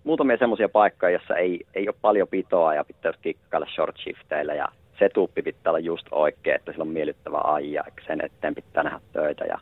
muutamia 0.03 0.37
semmoisia 0.37 0.69
paikkoja, 0.69 1.11
jossa 1.11 1.35
ei, 1.35 1.65
ei 1.73 1.87
ole 1.87 1.95
paljon 2.01 2.27
pitoa 2.27 2.73
ja 2.73 2.83
pitää 2.83 3.11
kikkailla 3.21 3.67
short 3.75 3.97
shifteillä 3.97 4.53
ja 4.53 4.67
se 4.99 5.09
tuppi 5.09 5.41
pitää 5.41 5.71
olla 5.71 5.79
just 5.79 6.07
oikein, 6.11 6.55
että 6.55 6.71
sillä 6.71 6.81
on 6.81 6.87
miellyttävä 6.87 7.41
ajaa, 7.43 7.85
sen 8.07 8.25
eteen 8.25 8.55
pitää 8.55 8.83
nähdä 8.83 8.99
töitä 9.13 9.45
ja 9.45 9.59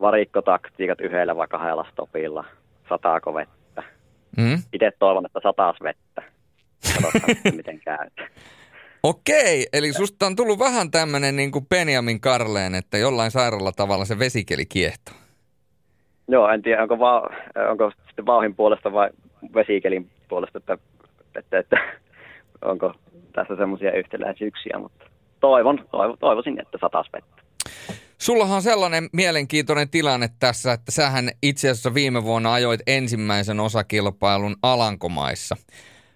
varikkotaktiikat 0.00 1.00
yhdellä 1.00 1.36
vai 1.36 1.48
kahdella 1.48 1.86
stopilla, 1.92 2.44
sataako 2.88 3.34
vettä. 3.34 3.82
Mm. 4.36 4.62
Itse 4.72 4.92
toivon, 4.98 5.26
että 5.26 5.40
sataas 5.42 5.76
vettä. 5.82 6.01
Katsotaan 7.02 7.56
miten 7.56 7.80
käy. 7.80 8.08
Okei, 9.02 9.66
eli 9.72 9.92
susta 9.92 10.26
on 10.26 10.36
tullut 10.36 10.58
vähän 10.58 10.90
tämmöinen 10.90 11.36
niin 11.36 11.50
kuin 11.50 11.66
Benjamin 11.66 12.20
Karleen, 12.20 12.74
että 12.74 12.98
jollain 12.98 13.30
sairaalla 13.30 13.72
tavalla 13.72 14.04
se 14.04 14.18
vesikeli 14.18 14.66
kiehtoo. 14.66 15.14
Joo, 16.28 16.48
en 16.48 16.62
tiedä, 16.62 16.82
onko, 16.82 16.98
va- 16.98 17.30
onko 17.70 17.92
sitten 18.06 18.26
vauhin 18.26 18.54
puolesta 18.54 18.92
vai 18.92 19.10
vesikelin 19.54 20.10
puolesta, 20.28 20.58
että, 20.58 20.78
että, 21.38 21.58
että 21.58 21.76
onko 22.64 22.94
tässä 23.32 23.56
semmoisia 23.56 23.92
yhtäläisyyksiä, 23.92 24.78
mutta 24.78 25.04
toivon, 25.40 25.88
toivo, 25.90 26.16
toivoisin, 26.16 26.60
että 26.60 26.78
satas 26.80 27.06
vettä. 27.12 27.42
Sullahan 28.18 28.56
on 28.56 28.62
sellainen 28.62 29.08
mielenkiintoinen 29.12 29.90
tilanne 29.90 30.28
tässä, 30.40 30.72
että 30.72 30.92
sähän 30.92 31.30
itse 31.42 31.70
asiassa 31.70 31.94
viime 31.94 32.24
vuonna 32.24 32.52
ajoit 32.52 32.80
ensimmäisen 32.86 33.60
osakilpailun 33.60 34.56
Alankomaissa. 34.62 35.56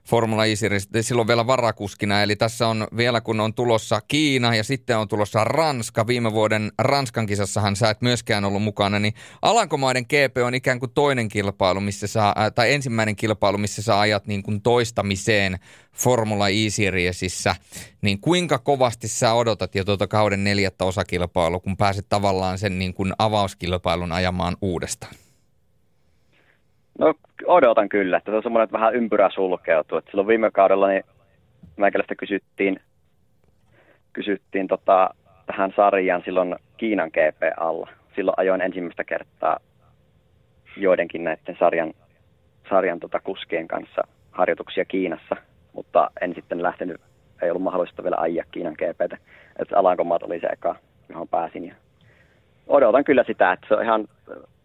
Formula 0.06 0.44
E 0.46 0.54
silloin 1.00 1.28
vielä 1.28 1.46
varakuskina. 1.46 2.22
Eli 2.22 2.36
tässä 2.36 2.68
on 2.68 2.86
vielä 2.96 3.20
kun 3.20 3.40
on 3.40 3.54
tulossa 3.54 4.00
Kiina 4.08 4.54
ja 4.54 4.64
sitten 4.64 4.98
on 4.98 5.08
tulossa 5.08 5.44
Ranska. 5.44 6.06
Viime 6.06 6.32
vuoden 6.32 6.72
Ranskan 6.78 7.26
kisassahan 7.26 7.76
sä 7.76 7.90
et 7.90 8.02
myöskään 8.02 8.44
ollut 8.44 8.62
mukana. 8.62 8.98
Niin 8.98 9.14
Alankomaiden 9.42 10.04
GP 10.04 10.36
on 10.46 10.54
ikään 10.54 10.78
kuin 10.78 10.90
toinen 10.94 11.28
kilpailu, 11.28 11.80
missä 11.80 12.06
saa, 12.06 12.34
tai 12.54 12.72
ensimmäinen 12.72 13.16
kilpailu, 13.16 13.58
missä 13.58 13.82
sä 13.82 14.00
ajat 14.00 14.26
niin 14.26 14.42
kuin 14.42 14.62
toistamiseen 14.62 15.58
Formula 15.92 16.48
E-Seriesissä. 16.48 17.56
Niin 18.02 18.20
kuinka 18.20 18.58
kovasti 18.58 19.08
sä 19.08 19.32
odotat 19.32 19.74
jo 19.74 19.84
tuota 19.84 20.06
kauden 20.06 20.44
neljättä 20.44 20.84
osakilpailua, 20.84 21.60
kun 21.60 21.76
pääset 21.76 22.06
tavallaan 22.08 22.58
sen 22.58 22.78
niin 22.78 22.94
kuin 22.94 23.12
avauskilpailun 23.18 24.12
ajamaan 24.12 24.56
uudestaan? 24.60 25.14
No 26.98 27.14
odotan 27.46 27.88
kyllä, 27.88 28.16
että 28.16 28.32
se 28.32 28.36
on 28.36 28.42
semmoinen, 28.42 28.64
että 28.64 28.78
vähän 28.78 28.94
ympyrä 28.94 29.30
sulkeutuu. 29.30 29.98
Että 29.98 30.10
silloin 30.10 30.28
viime 30.28 30.50
kaudella 30.50 30.88
niin 30.88 31.04
meikäläistä 31.76 32.14
kysyttiin, 32.14 32.80
kysyttiin 34.12 34.68
tota, 34.68 35.10
tähän 35.46 35.72
sarjaan 35.76 36.22
silloin 36.24 36.56
Kiinan 36.76 37.08
GP 37.08 37.42
alla. 37.56 37.88
Silloin 38.14 38.34
ajoin 38.36 38.60
ensimmäistä 38.60 39.04
kertaa 39.04 39.58
joidenkin 40.76 41.24
näiden 41.24 41.56
sarjan, 41.58 41.94
sarjan 42.70 43.00
tota 43.00 43.20
kuskien 43.20 43.68
kanssa 43.68 44.02
harjoituksia 44.30 44.84
Kiinassa, 44.84 45.36
mutta 45.72 46.10
en 46.20 46.34
sitten 46.34 46.62
lähtenyt, 46.62 47.00
ei 47.42 47.50
ollut 47.50 47.62
mahdollista 47.62 48.02
vielä 48.02 48.16
ajaa 48.18 48.44
Kiinan 48.50 48.74
GPtä. 48.78 49.18
Että 49.58 49.78
Alankomaat 49.78 50.22
oli 50.22 50.40
se 50.40 50.46
eka, 50.46 50.76
johon 51.08 51.28
pääsin. 51.28 51.66
Ja 51.66 51.74
odotan 52.66 53.04
kyllä 53.04 53.24
sitä, 53.26 53.52
että 53.52 53.66
se 53.68 53.74
on 53.74 53.82
ihan, 53.82 54.04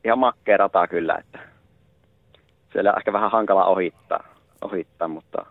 ihan 0.04 0.20
makkea 0.20 0.58
rata 0.58 0.88
kyllä, 0.88 1.16
että 1.16 1.51
siellä 2.74 2.92
on 2.92 2.98
ehkä 2.98 3.14
vähän 3.14 3.32
hankala 3.32 3.66
ohittaa, 3.66 4.24
ohittaa 4.62 5.08
mutta 5.08 5.46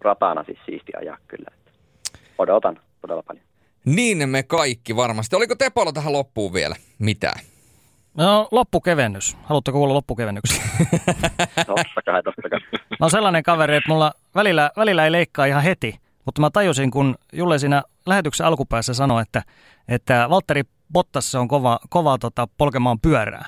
ratana 0.00 0.44
siis 0.44 0.58
siisti 0.66 0.92
ajaa 1.00 1.16
kyllä. 1.28 1.50
Että 1.54 1.70
odotan 2.38 2.80
todella 3.00 3.22
paljon. 3.22 3.44
Niin 3.84 4.28
me 4.28 4.42
kaikki 4.42 4.96
varmasti. 4.96 5.36
Oliko 5.36 5.54
Tepolla 5.54 5.92
tähän 5.92 6.12
loppuun 6.12 6.52
vielä 6.52 6.76
mitään? 6.98 7.40
No 8.14 8.48
loppukevennys. 8.50 9.36
Haluatteko 9.42 9.78
kuulla 9.78 9.94
loppukevennyksen? 9.94 10.60
totta 11.66 12.02
kai, 12.04 12.22
totta 12.22 12.48
kai. 12.50 12.60
No 13.00 13.08
sellainen 13.08 13.42
kaveri, 13.42 13.76
että 13.76 13.88
mulla 13.88 14.12
välillä, 14.34 14.70
välillä 14.76 15.04
ei 15.04 15.12
leikkaa 15.12 15.46
ihan 15.46 15.62
heti, 15.62 16.00
mutta 16.24 16.40
mä 16.40 16.50
tajusin, 16.50 16.90
kun 16.90 17.14
Julle 17.32 17.58
siinä 17.58 17.82
lähetyksen 18.06 18.46
alkupäässä 18.46 18.94
sanoi, 18.94 19.22
että, 19.22 19.42
että 19.88 20.26
Valtteri 20.30 20.62
Bottas 20.92 21.34
on 21.34 21.48
kova, 21.48 21.78
kova 21.88 22.18
tota, 22.18 22.48
polkemaan 22.58 23.00
pyörää. 23.00 23.46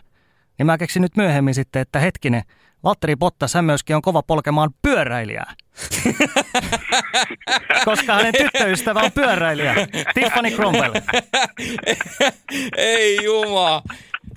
Niin 0.58 0.66
mä 0.66 0.78
keksin 0.78 1.02
nyt 1.02 1.16
myöhemmin 1.16 1.54
sitten, 1.54 1.82
että 1.82 1.98
hetkinen, 1.98 2.42
Valtteri 2.86 3.16
Bottas 3.16 3.54
hän 3.54 3.64
myöskin 3.64 3.96
on 3.96 4.02
kova 4.02 4.22
polkemaan 4.22 4.70
pyöräilijää. 4.82 5.54
Koska 7.84 8.14
hänen 8.14 8.34
tyttöystävä 8.38 9.00
on 9.00 9.12
pyöräilijä, 9.12 9.74
Tiffany 10.14 10.50
Cromwell. 10.50 10.94
Ei 12.76 13.24
juma. 13.24 13.82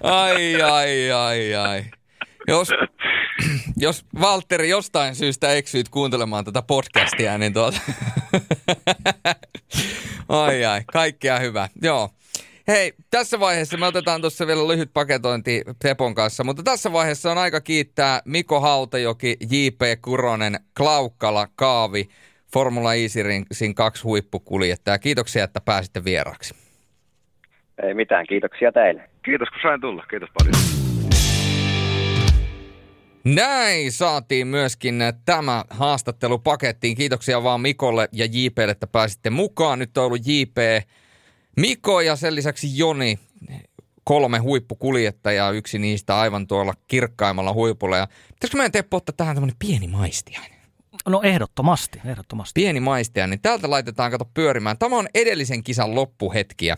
Ai, 0.03 0.61
ai, 0.61 1.11
ai, 1.11 1.55
ai. 1.55 1.85
Jos, 2.47 2.67
jos 3.77 4.05
Valtteri 4.21 4.69
jostain 4.69 5.15
syystä 5.15 5.53
eksyit 5.53 5.89
kuuntelemaan 5.89 6.45
tätä 6.45 6.61
podcastia, 6.61 7.38
niin 7.38 7.53
tuota... 7.53 7.80
ai, 10.30 10.65
ai, 10.65 10.81
kaikkea 10.93 11.39
hyvä. 11.39 11.69
Joo. 11.81 12.09
Hei, 12.70 12.94
tässä 13.12 13.40
vaiheessa 13.40 13.78
me 13.78 13.86
otetaan 13.86 14.22
tuossa 14.22 14.48
vielä 14.48 14.68
lyhyt 14.68 14.90
paketointi 14.94 15.62
Tepon 15.82 16.16
kanssa, 16.16 16.44
mutta 16.44 16.64
tässä 16.64 16.94
vaiheessa 16.94 17.32
on 17.32 17.38
aika 17.38 17.62
kiittää 17.62 18.22
Miko 18.26 18.60
Hautajoki, 18.60 19.38
J.P. 19.52 20.02
Kuronen, 20.02 20.60
Klaukkala, 20.78 21.48
Kaavi, 21.56 22.10
Formula 22.54 22.94
Easyrin 22.94 23.46
kaksi 23.76 24.04
huippukuljettajaa. 24.04 25.00
Kiitoksia, 25.00 25.44
että 25.44 25.62
pääsitte 25.62 26.04
vieraksi. 26.04 26.56
Ei 27.84 27.94
mitään, 27.94 28.26
kiitoksia 28.30 28.72
teille. 28.72 29.10
Kiitos, 29.26 29.50
kun 29.50 29.60
sain 29.62 29.82
tulla. 29.82 30.06
Kiitos 30.10 30.30
paljon. 30.38 30.54
Näin 33.24 33.91
saatiin 33.91 34.48
myöskin 34.48 35.00
tämä 35.26 35.64
haastattelu 35.70 36.40
pakettiin. 36.40 36.96
Kiitoksia 36.96 37.44
vaan 37.44 37.62
Mikolle 37.62 38.10
ja 38.12 38.26
JPlle, 38.26 38.72
että 38.72 38.88
pääsitte 38.88 39.30
mukaan. 39.30 39.80
Nyt 39.80 39.98
on 39.98 40.06
ollut 40.06 40.22
JP 40.26 40.58
Miko 41.60 42.02
ja 42.02 42.15
sen 42.15 42.36
lisäksi 42.36 42.77
Joni, 42.77 43.19
kolme 44.03 44.38
huippukuljettajaa, 44.38 45.52
yksi 45.52 45.80
niistä 45.80 46.19
aivan 46.19 46.48
tuolla 46.48 46.73
kirkkaimmalla 46.88 47.53
huipulla. 47.53 47.98
Ja 47.98 48.07
pitäisikö 48.34 48.57
meidän 48.57 48.72
Teppo 48.72 48.98
ottaa 48.98 49.14
tähän 49.18 49.36
tämmöinen 49.36 49.56
pieni 49.60 49.88
maistiainen? 49.88 50.60
No 51.07 51.22
ehdottomasti, 51.22 51.99
ehdottomasti. 52.06 52.61
Pieni 52.61 52.80
maistiainen, 52.80 53.31
niin 53.31 53.41
täältä 53.41 53.69
laitetaan 53.69 54.11
kato 54.11 54.26
pyörimään. 54.34 54.77
Tämä 54.77 54.98
on 54.98 55.07
edellisen 55.14 55.64
kisan 55.64 55.95
loppuhetkiä. 55.95 56.77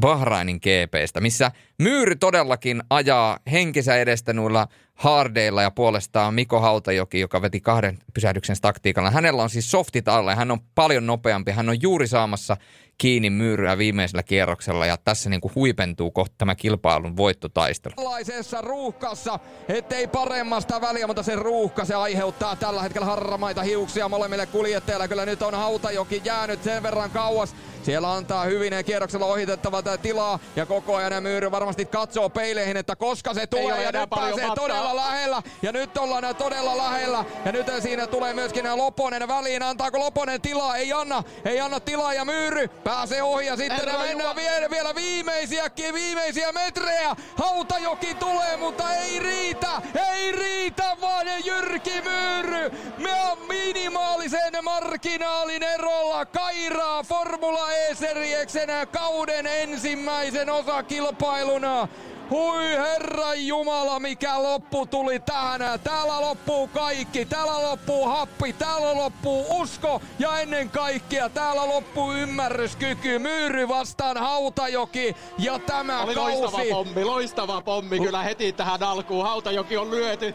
Bahrainin 0.00 0.56
GPstä, 0.56 1.20
missä 1.20 1.50
Myyry 1.78 2.16
todellakin 2.16 2.82
ajaa 2.90 3.38
henkensä 3.52 3.96
edestä 3.96 4.32
noilla 4.32 4.68
hardeilla 4.94 5.62
ja 5.62 5.70
puolestaan 5.70 6.34
Miko 6.34 6.60
Hautajoki, 6.60 7.20
joka 7.20 7.42
veti 7.42 7.60
kahden 7.60 7.98
pysähdyksen 8.14 8.56
taktiikalla. 8.62 9.10
Hänellä 9.10 9.42
on 9.42 9.50
siis 9.50 9.70
softit 9.70 10.08
alle 10.08 10.34
hän 10.34 10.50
on 10.50 10.60
paljon 10.74 11.06
nopeampi. 11.06 11.50
Hän 11.50 11.68
on 11.68 11.82
juuri 11.82 12.06
saamassa 12.06 12.56
kiinni 12.98 13.30
myyryä 13.30 13.78
viimeisellä 13.78 14.22
kierroksella 14.22 14.86
ja 14.86 14.96
tässä 14.96 15.30
niin 15.30 15.40
kuin 15.40 15.54
huipentuu 15.54 16.10
kohta 16.10 16.34
tämä 16.38 16.54
kilpailun 16.54 17.16
voittotaistelu. 17.16 17.94
Tällaisessa 17.96 18.60
ruuhkassa, 18.60 19.38
ettei 19.68 20.06
paremmasta 20.06 20.80
väliä, 20.80 21.06
mutta 21.06 21.22
se 21.22 21.36
ruuhka 21.36 21.84
se 21.84 21.94
aiheuttaa 21.94 22.56
tällä 22.56 22.82
hetkellä 22.82 23.06
harmaita 23.06 23.62
hiuksia 23.62 24.08
molemmille 24.08 24.46
kuljettajille. 24.46 25.08
Kyllä 25.08 25.26
nyt 25.26 25.42
on 25.42 25.54
Hautajoki 25.54 26.22
jäänyt 26.24 26.62
sen 26.62 26.82
verran 26.82 27.10
kauas. 27.10 27.54
Siellä 27.84 28.12
antaa 28.12 28.44
hyvin 28.44 28.72
kierroksella 28.86 29.26
ohitettavat 29.26 29.84
tilaa 30.02 30.38
ja 30.56 30.66
koko 30.66 30.96
ajan 30.96 31.22
Myyry 31.22 31.50
varmasti 31.50 31.84
katsoo 31.84 32.30
peileihin, 32.30 32.76
että 32.76 32.96
koska 32.96 33.34
se 33.34 33.46
tulee 33.46 33.82
ja 33.82 33.92
nyt 33.92 34.10
pääsee 34.10 34.46
matkaa. 34.46 34.54
todella 34.54 34.96
lähellä 34.96 35.42
ja 35.62 35.72
nyt 35.72 35.96
ollaan 35.96 36.36
todella 36.36 36.76
lähellä 36.76 37.24
ja 37.44 37.52
nyt 37.52 37.66
siinä 37.80 38.06
tulee 38.06 38.34
myöskin 38.34 38.76
Loponen 38.76 39.28
väliin. 39.28 39.62
Antaako 39.62 39.98
Loponen 39.98 40.40
tilaa? 40.40 40.76
Ei 40.76 40.92
anna, 40.92 41.22
ei 41.44 41.60
anna 41.60 41.80
tilaa 41.80 42.14
ja 42.14 42.24
Myyry 42.24 42.68
pääsee 42.68 43.22
ohi 43.22 43.46
ja 43.46 43.56
sitten 43.56 43.78
Herra 43.78 43.98
mennään 43.98 44.36
vielä, 44.36 44.70
vielä 44.70 44.94
viimeisiä, 44.94 45.70
viimeisiä 45.94 46.52
metrejä. 46.52 47.16
Hautajoki 47.36 48.14
tulee, 48.14 48.56
mutta 48.56 48.94
ei 48.94 49.18
riitä, 49.18 49.82
ei 50.14 50.32
riitä 50.32 50.96
vaan 51.00 51.26
Jyrki 51.44 52.02
Myyry. 52.02 52.70
Me 52.98 53.14
on 53.30 53.38
minimaalisen 53.48 54.52
marginaalin 54.62 55.62
erolla 55.62 56.26
kairaa 56.26 57.02
Formula 57.02 57.73
E-serieksen 57.74 58.68
kauden 58.92 59.46
ensimmäisen 59.46 60.50
osakilpailuna. 60.50 61.88
Hui 62.30 62.64
herra 62.64 63.34
Jumala, 63.34 64.00
mikä 64.00 64.42
loppu 64.42 64.86
tuli 64.86 65.20
tähän. 65.20 65.60
Täällä 65.84 66.20
loppuu 66.20 66.68
kaikki. 66.68 67.24
Täällä 67.24 67.62
loppuu 67.62 68.06
happi. 68.06 68.52
Täällä 68.52 68.94
loppuu 68.94 69.60
usko. 69.60 70.02
Ja 70.18 70.40
ennen 70.40 70.70
kaikkea 70.70 71.28
täällä 71.28 71.68
loppuu 71.68 72.12
ymmärryskyky. 72.12 73.18
Myyry 73.18 73.68
vastaan 73.68 74.16
Hautajoki. 74.16 75.16
Ja 75.38 75.58
tämä 75.58 76.02
Oli 76.02 76.14
kausi... 76.14 76.36
loistava 76.36 76.64
pommi, 76.70 77.04
loistava 77.04 77.60
pommi 77.62 78.00
kyllä 78.00 78.22
heti 78.22 78.52
tähän 78.52 78.82
alkuun. 78.82 79.24
Hautajoki 79.24 79.76
on 79.76 79.90
lyöty. 79.90 80.34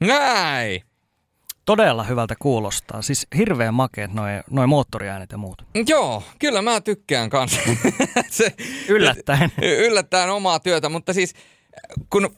Näin. 0.00 0.89
Todella 1.70 2.04
hyvältä 2.04 2.34
kuulostaa. 2.38 3.02
Siis 3.02 3.26
hirveän 3.36 3.74
makeet 3.74 4.12
noin 4.12 4.42
noi 4.50 4.66
moottoriäänet 4.66 5.32
ja 5.32 5.38
muut. 5.38 5.62
Joo, 5.88 6.22
kyllä 6.38 6.62
mä 6.62 6.80
tykkään 6.80 7.30
kanssa. 7.30 7.60
Se, 8.30 8.54
yllättäen. 8.88 9.52
Yllättäen 9.62 10.30
omaa 10.30 10.60
työtä, 10.60 10.88
mutta 10.88 11.12
siis 11.12 11.34
kun, 12.10 12.30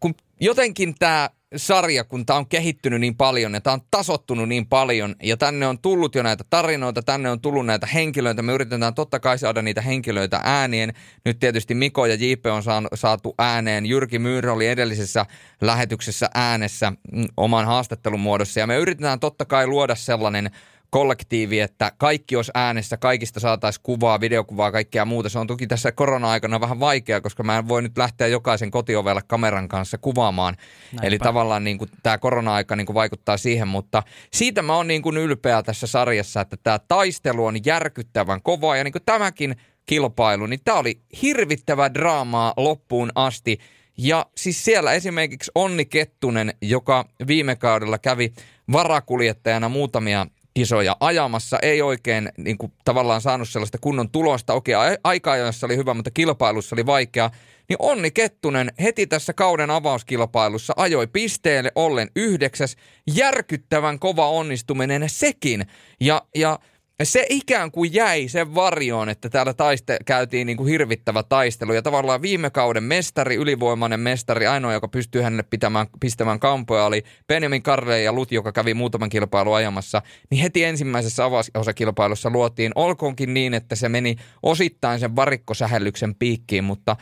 kun 0.00 0.14
jotenkin 0.40 0.94
tämä 0.98 1.30
sarja, 1.56 2.04
kun 2.04 2.26
tämä 2.26 2.38
on 2.38 2.48
kehittynyt 2.48 3.00
niin 3.00 3.16
paljon 3.16 3.54
ja 3.54 3.60
tämä 3.60 3.74
on 3.74 3.80
tasottunut 3.90 4.48
niin 4.48 4.66
paljon 4.66 5.14
ja 5.22 5.36
tänne 5.36 5.66
on 5.66 5.78
tullut 5.78 6.14
jo 6.14 6.22
näitä 6.22 6.44
tarinoita, 6.50 7.02
tänne 7.02 7.30
on 7.30 7.40
tullut 7.40 7.66
näitä 7.66 7.86
henkilöitä. 7.86 8.42
Me 8.42 8.52
yritetään 8.52 8.94
totta 8.94 9.20
kai 9.20 9.38
saada 9.38 9.62
niitä 9.62 9.80
henkilöitä 9.80 10.40
äänien. 10.44 10.92
Nyt 11.24 11.38
tietysti 11.38 11.74
Miko 11.74 12.06
ja 12.06 12.14
JP 12.14 12.46
on 12.46 12.62
saatu 12.94 13.34
ääneen. 13.38 13.86
Jyrki 13.86 14.18
Myyrä 14.18 14.52
oli 14.52 14.66
edellisessä 14.66 15.26
lähetyksessä 15.60 16.30
äänessä 16.34 16.90
mm, 16.90 17.24
oman 17.36 17.66
haastattelun 17.66 18.20
muodossa 18.20 18.60
ja 18.60 18.66
me 18.66 18.76
yritetään 18.76 19.20
totta 19.20 19.44
kai 19.44 19.66
luoda 19.66 19.94
sellainen– 19.94 20.50
kollektiivi, 20.96 21.60
että 21.60 21.92
kaikki 21.98 22.36
olisi 22.36 22.50
äänessä, 22.54 22.96
kaikista 22.96 23.40
saataisiin 23.40 23.82
kuvaa, 23.82 24.20
videokuvaa, 24.20 24.72
kaikkea 24.72 25.04
muuta. 25.04 25.28
Se 25.28 25.38
on 25.38 25.46
toki 25.46 25.66
tässä 25.66 25.92
korona-aikana 25.92 26.60
vähän 26.60 26.80
vaikea, 26.80 27.20
koska 27.20 27.42
mä 27.42 27.58
en 27.58 27.68
voi 27.68 27.82
nyt 27.82 27.98
lähteä 27.98 28.26
jokaisen 28.26 28.70
kotiovella 28.70 29.22
kameran 29.26 29.68
kanssa 29.68 29.98
kuvaamaan. 29.98 30.56
Näinpä. 30.92 31.06
Eli 31.06 31.18
tavallaan 31.18 31.64
niin 31.64 31.78
kuin, 31.78 31.90
tämä 32.02 32.18
korona-aika 32.18 32.76
niin 32.76 32.86
kuin 32.86 32.94
vaikuttaa 32.94 33.36
siihen, 33.36 33.68
mutta 33.68 34.02
siitä 34.32 34.62
mä 34.62 34.76
oon 34.76 34.86
niin 34.86 35.02
kuin 35.02 35.16
ylpeä 35.16 35.62
tässä 35.62 35.86
sarjassa, 35.86 36.40
että 36.40 36.56
tämä 36.62 36.78
taistelu 36.88 37.46
on 37.46 37.56
järkyttävän 37.64 38.42
kovaa 38.42 38.76
ja 38.76 38.84
niin 38.84 38.92
kuin 38.92 39.04
tämäkin 39.06 39.56
kilpailu, 39.86 40.46
niin 40.46 40.60
tämä 40.64 40.78
oli 40.78 41.00
hirvittävä 41.22 41.94
draamaa 41.94 42.52
loppuun 42.56 43.12
asti. 43.14 43.58
Ja 43.98 44.26
siis 44.36 44.64
siellä 44.64 44.92
esimerkiksi 44.92 45.50
Onni 45.54 45.84
Kettunen, 45.84 46.54
joka 46.62 47.04
viime 47.26 47.56
kaudella 47.56 47.98
kävi 47.98 48.32
varakuljettajana 48.72 49.68
muutamia 49.68 50.26
kisoja 50.56 50.96
ajamassa, 51.00 51.58
ei 51.62 51.82
oikein 51.82 52.32
niin 52.38 52.58
kuin, 52.58 52.72
tavallaan 52.84 53.20
saanut 53.20 53.48
sellaista 53.48 53.78
kunnon 53.80 54.10
tulosta. 54.10 54.54
Okei, 54.54 54.74
aika 55.04 55.36
jossa 55.36 55.66
oli 55.66 55.76
hyvä, 55.76 55.94
mutta 55.94 56.10
kilpailussa 56.10 56.76
oli 56.76 56.86
vaikea. 56.86 57.30
Niin 57.68 57.76
Onni 57.78 58.10
Kettunen 58.10 58.72
heti 58.80 59.06
tässä 59.06 59.32
kauden 59.32 59.70
avauskilpailussa 59.70 60.72
ajoi 60.76 61.06
pisteelle 61.06 61.72
ollen 61.74 62.10
yhdeksäs. 62.16 62.76
Järkyttävän 63.14 63.98
kova 63.98 64.28
onnistuminen 64.28 65.04
sekin. 65.06 65.66
Ja, 66.00 66.22
ja 66.34 66.58
se 67.04 67.26
ikään 67.30 67.70
kuin 67.70 67.94
jäi 67.94 68.28
sen 68.28 68.54
varjoon, 68.54 69.08
että 69.08 69.28
täällä 69.28 69.54
taiste, 69.54 69.98
käytiin 70.06 70.46
niin 70.46 70.56
kuin 70.56 70.68
hirvittävä 70.68 71.22
taistelu. 71.22 71.72
Ja 71.72 71.82
tavallaan 71.82 72.22
viime 72.22 72.50
kauden 72.50 72.82
mestari, 72.82 73.34
ylivoimainen 73.34 74.00
mestari, 74.00 74.46
ainoa, 74.46 74.72
joka 74.72 74.88
pystyy 74.88 75.22
hänelle 75.22 75.42
pitämään, 75.42 75.86
pistämään 76.00 76.40
kampoja, 76.40 76.84
oli 76.84 77.02
Benjamin 77.28 77.62
Karle 77.62 78.02
ja 78.02 78.12
Lut, 78.12 78.32
joka 78.32 78.52
kävi 78.52 78.74
muutaman 78.74 79.08
kilpailun 79.08 79.56
ajamassa. 79.56 80.02
Niin 80.30 80.42
heti 80.42 80.64
ensimmäisessä 80.64 81.24
avausosakilpailussa 81.24 82.30
luotiin, 82.30 82.72
olkoonkin 82.74 83.34
niin, 83.34 83.54
että 83.54 83.74
se 83.74 83.88
meni 83.88 84.16
osittain 84.42 85.00
sen 85.00 85.16
varikkosähellyksen 85.16 86.14
piikkiin, 86.14 86.64
mutta 86.64 86.96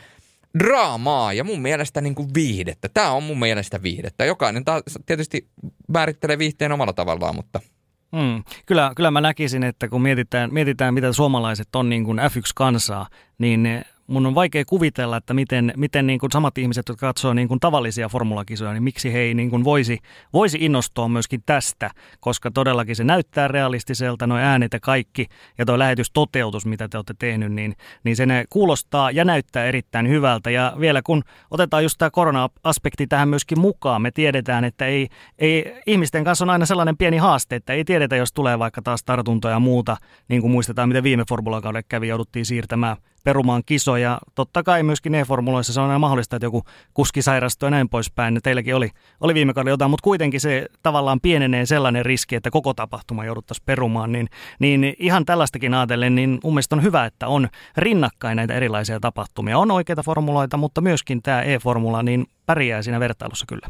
draamaa 0.59 1.33
ja 1.33 1.43
mun 1.43 1.61
mielestä 1.61 2.01
niin 2.01 2.15
kuin 2.15 2.29
viihdettä. 2.33 2.89
Tämä 2.89 3.11
on 3.11 3.23
mun 3.23 3.39
mielestä 3.39 3.83
viihdettä. 3.83 4.25
Jokainen 4.25 4.63
tietysti 5.05 5.47
määrittelee 5.87 6.37
viihteen 6.37 6.71
omalla 6.71 6.93
tavallaan, 6.93 7.35
mutta– 7.35 7.59
Mm. 8.15 8.43
Kyllä, 8.65 8.91
kyllä 8.95 9.11
mä 9.11 9.21
näkisin, 9.21 9.63
että 9.63 9.87
kun 9.87 10.01
mietitään, 10.01 10.53
mietitään 10.53 10.93
mitä 10.93 11.13
suomalaiset 11.13 11.75
on 11.75 11.89
niin 11.89 12.03
kuin 12.03 12.19
F1-kansaa, 12.19 13.07
niin 13.37 13.85
mun 14.07 14.25
on 14.25 14.35
vaikea 14.35 14.65
kuvitella, 14.65 15.17
että 15.17 15.33
miten, 15.33 15.73
miten 15.75 16.07
niin 16.07 16.19
kuin 16.19 16.31
samat 16.31 16.57
ihmiset, 16.57 16.87
jotka 16.89 17.07
katsoo 17.07 17.33
niin 17.33 17.47
kuin 17.47 17.59
tavallisia 17.59 18.09
formulakisoja, 18.09 18.73
niin 18.73 18.83
miksi 18.83 19.13
he 19.13 19.19
ei 19.19 19.33
niin 19.33 19.49
kuin 19.49 19.63
voisi, 19.63 19.99
voisi 20.33 20.57
innostua 20.61 21.07
myöskin 21.07 21.43
tästä, 21.45 21.91
koska 22.19 22.51
todellakin 22.51 22.95
se 22.95 23.03
näyttää 23.03 23.47
realistiselta, 23.47 24.27
noin 24.27 24.43
äänet 24.43 24.73
ja 24.73 24.79
kaikki, 24.79 25.25
ja 25.57 25.65
tuo 25.65 25.79
lähetystoteutus, 25.79 26.65
mitä 26.65 26.87
te 26.87 26.97
olette 26.97 27.13
tehnyt, 27.19 27.51
niin, 27.51 27.75
niin 28.03 28.15
se 28.15 28.25
ne 28.25 28.45
kuulostaa 28.49 29.11
ja 29.11 29.25
näyttää 29.25 29.65
erittäin 29.65 30.09
hyvältä. 30.09 30.49
Ja 30.49 30.73
vielä 30.79 31.01
kun 31.01 31.23
otetaan 31.51 31.83
just 31.83 31.95
tämä 31.97 32.09
korona-aspekti 32.09 33.07
tähän 33.07 33.29
myöskin 33.29 33.59
mukaan, 33.59 34.01
me 34.01 34.11
tiedetään, 34.11 34.63
että 34.63 34.85
ei, 34.85 35.07
ei, 35.39 35.81
ihmisten 35.87 36.23
kanssa 36.23 36.45
on 36.45 36.49
aina 36.49 36.65
sellainen 36.65 36.97
pieni 36.97 37.17
haaste, 37.17 37.55
että 37.55 37.73
ei 37.73 37.85
tiedetä, 37.85 38.15
jos 38.15 38.33
tulee 38.33 38.59
vaikka 38.59 38.81
taas 38.81 39.03
tartuntoja 39.03 39.55
ja 39.55 39.59
muuta, 39.59 39.97
niin 40.27 40.41
kuin 40.41 40.51
muistetaan, 40.51 40.89
miten 40.89 41.03
viime 41.03 41.23
formulakauden 41.29 41.83
kävi, 41.89 42.07
jouduttiin 42.07 42.45
siirtämään 42.45 42.97
perumaan 43.25 43.63
kisoja. 43.65 44.19
Totta 44.35 44.63
kai 44.63 44.83
myöskin 44.83 45.15
E-formuloissa 45.15 45.73
se 45.73 45.79
on 45.79 45.87
aina 45.89 45.99
mahdollista, 45.99 46.35
että 46.35 46.45
joku 46.45 46.63
kuski 46.93 47.21
sairastuu 47.21 47.67
ja 47.67 47.71
näin 47.71 47.89
poispäin. 47.89 48.39
Teilläkin 48.43 48.75
oli, 48.75 48.89
oli 49.21 49.33
viime 49.33 49.53
kaudella 49.53 49.73
jotain, 49.73 49.91
mutta 49.91 50.03
kuitenkin 50.03 50.41
se 50.41 50.65
tavallaan 50.83 51.21
pienenee 51.21 51.65
sellainen 51.65 52.05
riski, 52.05 52.35
että 52.35 52.51
koko 52.51 52.73
tapahtuma 52.73 53.25
jouduttaisiin 53.25 53.65
perumaan. 53.65 54.11
Niin, 54.11 54.27
niin 54.59 54.93
ihan 54.99 55.25
tällaistakin 55.25 55.73
ajatellen, 55.73 56.15
niin 56.15 56.39
mun 56.43 56.53
mielestä 56.53 56.75
on 56.75 56.83
hyvä, 56.83 57.05
että 57.05 57.27
on 57.27 57.47
rinnakkain 57.77 58.35
näitä 58.35 58.53
erilaisia 58.53 58.99
tapahtumia. 58.99 59.57
On 59.57 59.71
oikeita 59.71 60.03
formuloita, 60.03 60.57
mutta 60.57 60.81
myöskin 60.81 61.21
tämä 61.21 61.41
E-formula 61.41 62.03
niin 62.03 62.25
pärjää 62.45 62.81
siinä 62.81 62.99
vertailussa 62.99 63.45
kyllä. 63.47 63.67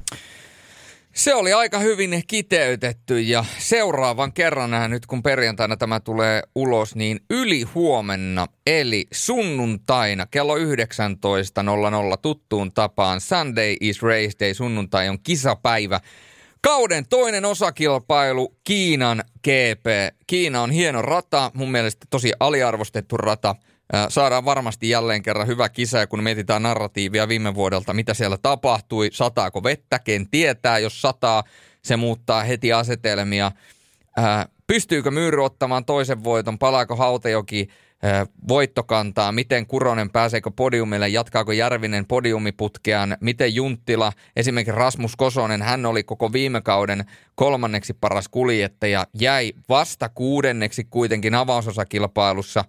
Se 1.16 1.34
oli 1.34 1.54
aika 1.54 1.80
hyvin 1.80 2.24
kiteytetty 2.28 3.20
ja 3.20 3.46
seuraavan 3.58 4.34
kerran 4.34 4.92
nyt 4.92 5.06
kun 5.06 5.24
perjantaina 5.24 5.78
tämä 5.78 6.00
tulee 6.00 6.44
ulos, 6.56 6.96
niin 6.96 7.20
yli 7.30 7.62
huomenna 7.62 8.48
eli 8.68 9.08
sunnuntaina 9.12 10.26
kello 10.26 10.58
19.00 10.58 10.64
tuttuun 12.22 12.72
tapaan 12.72 13.22
Sunday 13.22 13.76
is 13.82 14.02
race 14.02 14.32
day, 14.40 14.54
sunnuntai 14.54 15.10
on 15.10 15.20
kisapäivä. 15.20 16.00
Kauden 16.62 17.08
toinen 17.08 17.46
osakilpailu 17.46 18.56
Kiinan 18.64 19.24
GP. 19.44 19.86
Kiina 20.28 20.62
on 20.62 20.72
hieno 20.72 21.02
rata, 21.02 21.52
mun 21.54 21.72
mielestä 21.72 22.08
tosi 22.10 22.32
aliarvostettu 22.40 23.18
rata– 23.18 23.56
Saadaan 24.10 24.46
varmasti 24.46 24.90
jälleen 24.90 25.24
kerran 25.24 25.48
hyvä 25.48 25.70
kisa, 25.70 25.98
ja 25.98 26.08
kun 26.08 26.24
mietitään 26.24 26.64
narratiivia 26.64 27.28
viime 27.28 27.56
vuodelta, 27.56 27.94
mitä 27.94 28.14
siellä 28.14 28.38
tapahtui, 28.38 29.10
sataako 29.14 29.64
vettä, 29.64 30.00
ken 30.00 30.30
tietää, 30.30 30.80
jos 30.80 31.02
sataa, 31.02 31.44
se 31.82 31.96
muuttaa 31.96 32.44
heti 32.44 32.74
asetelmia. 32.74 33.52
Pystyykö 34.68 35.12
Myyry 35.12 35.44
ottamaan 35.44 35.86
toisen 35.86 36.24
voiton, 36.24 36.60
palaako 36.60 36.96
Hautajoki 36.96 37.68
voittokantaa, 38.48 39.32
miten 39.32 39.68
Kuronen 39.68 40.10
pääseekö 40.10 40.52
podiumille, 40.56 41.10
jatkaako 41.10 41.52
Järvinen 41.52 42.06
podiumiputkeaan, 42.06 43.18
miten 43.22 43.56
Junttila, 43.56 44.14
esimerkiksi 44.36 44.72
Rasmus 44.72 45.16
Kosonen, 45.16 45.62
hän 45.62 45.86
oli 45.86 46.04
koko 46.04 46.34
viime 46.34 46.62
kauden 46.62 47.06
kolmanneksi 47.36 47.94
paras 47.94 48.28
kuljettaja, 48.28 49.08
jäi 49.20 49.54
vasta 49.70 50.10
kuudenneksi 50.10 50.84
kuitenkin 50.84 51.36
avausosakilpailussa. 51.36 52.66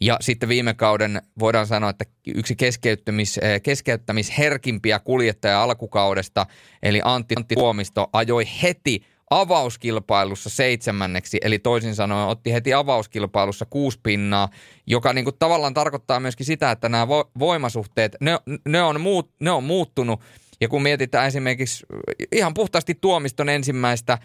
Ja 0.00 0.16
sitten 0.20 0.48
viime 0.48 0.74
kauden 0.74 1.22
voidaan 1.38 1.66
sanoa, 1.66 1.90
että 1.90 2.04
yksi 2.34 2.56
keskeyttämis, 2.56 3.38
eh, 3.38 3.62
keskeyttämisherkimpiä 3.62 4.98
kuljettaja 4.98 5.62
alkukaudesta, 5.62 6.46
eli 6.82 7.00
Antti, 7.04 7.34
Antti 7.38 7.54
Tuomisto, 7.54 8.08
ajoi 8.12 8.44
heti 8.62 9.02
avauskilpailussa 9.30 10.50
seitsemänneksi, 10.50 11.38
eli 11.42 11.58
toisin 11.58 11.94
sanoen 11.94 12.28
otti 12.28 12.52
heti 12.52 12.74
avauskilpailussa 12.74 13.66
kuusi 13.70 14.00
pinnaa, 14.02 14.48
joka 14.86 15.12
niin 15.12 15.24
kuin 15.24 15.36
tavallaan 15.38 15.74
tarkoittaa 15.74 16.20
myöskin 16.20 16.46
sitä, 16.46 16.70
että 16.70 16.88
nämä 16.88 17.08
voimasuhteet, 17.38 18.16
ne, 18.20 18.38
ne, 18.68 18.82
on, 18.82 19.00
muut, 19.00 19.30
ne 19.40 19.50
on 19.50 19.64
muuttunut. 19.64 20.20
Ja 20.60 20.68
kun 20.68 20.82
mietitään 20.82 21.26
esimerkiksi 21.26 21.86
ihan 22.32 22.54
puhtaasti 22.54 22.94
tuomiston 22.94 23.48
ensimmäistä 23.48 24.18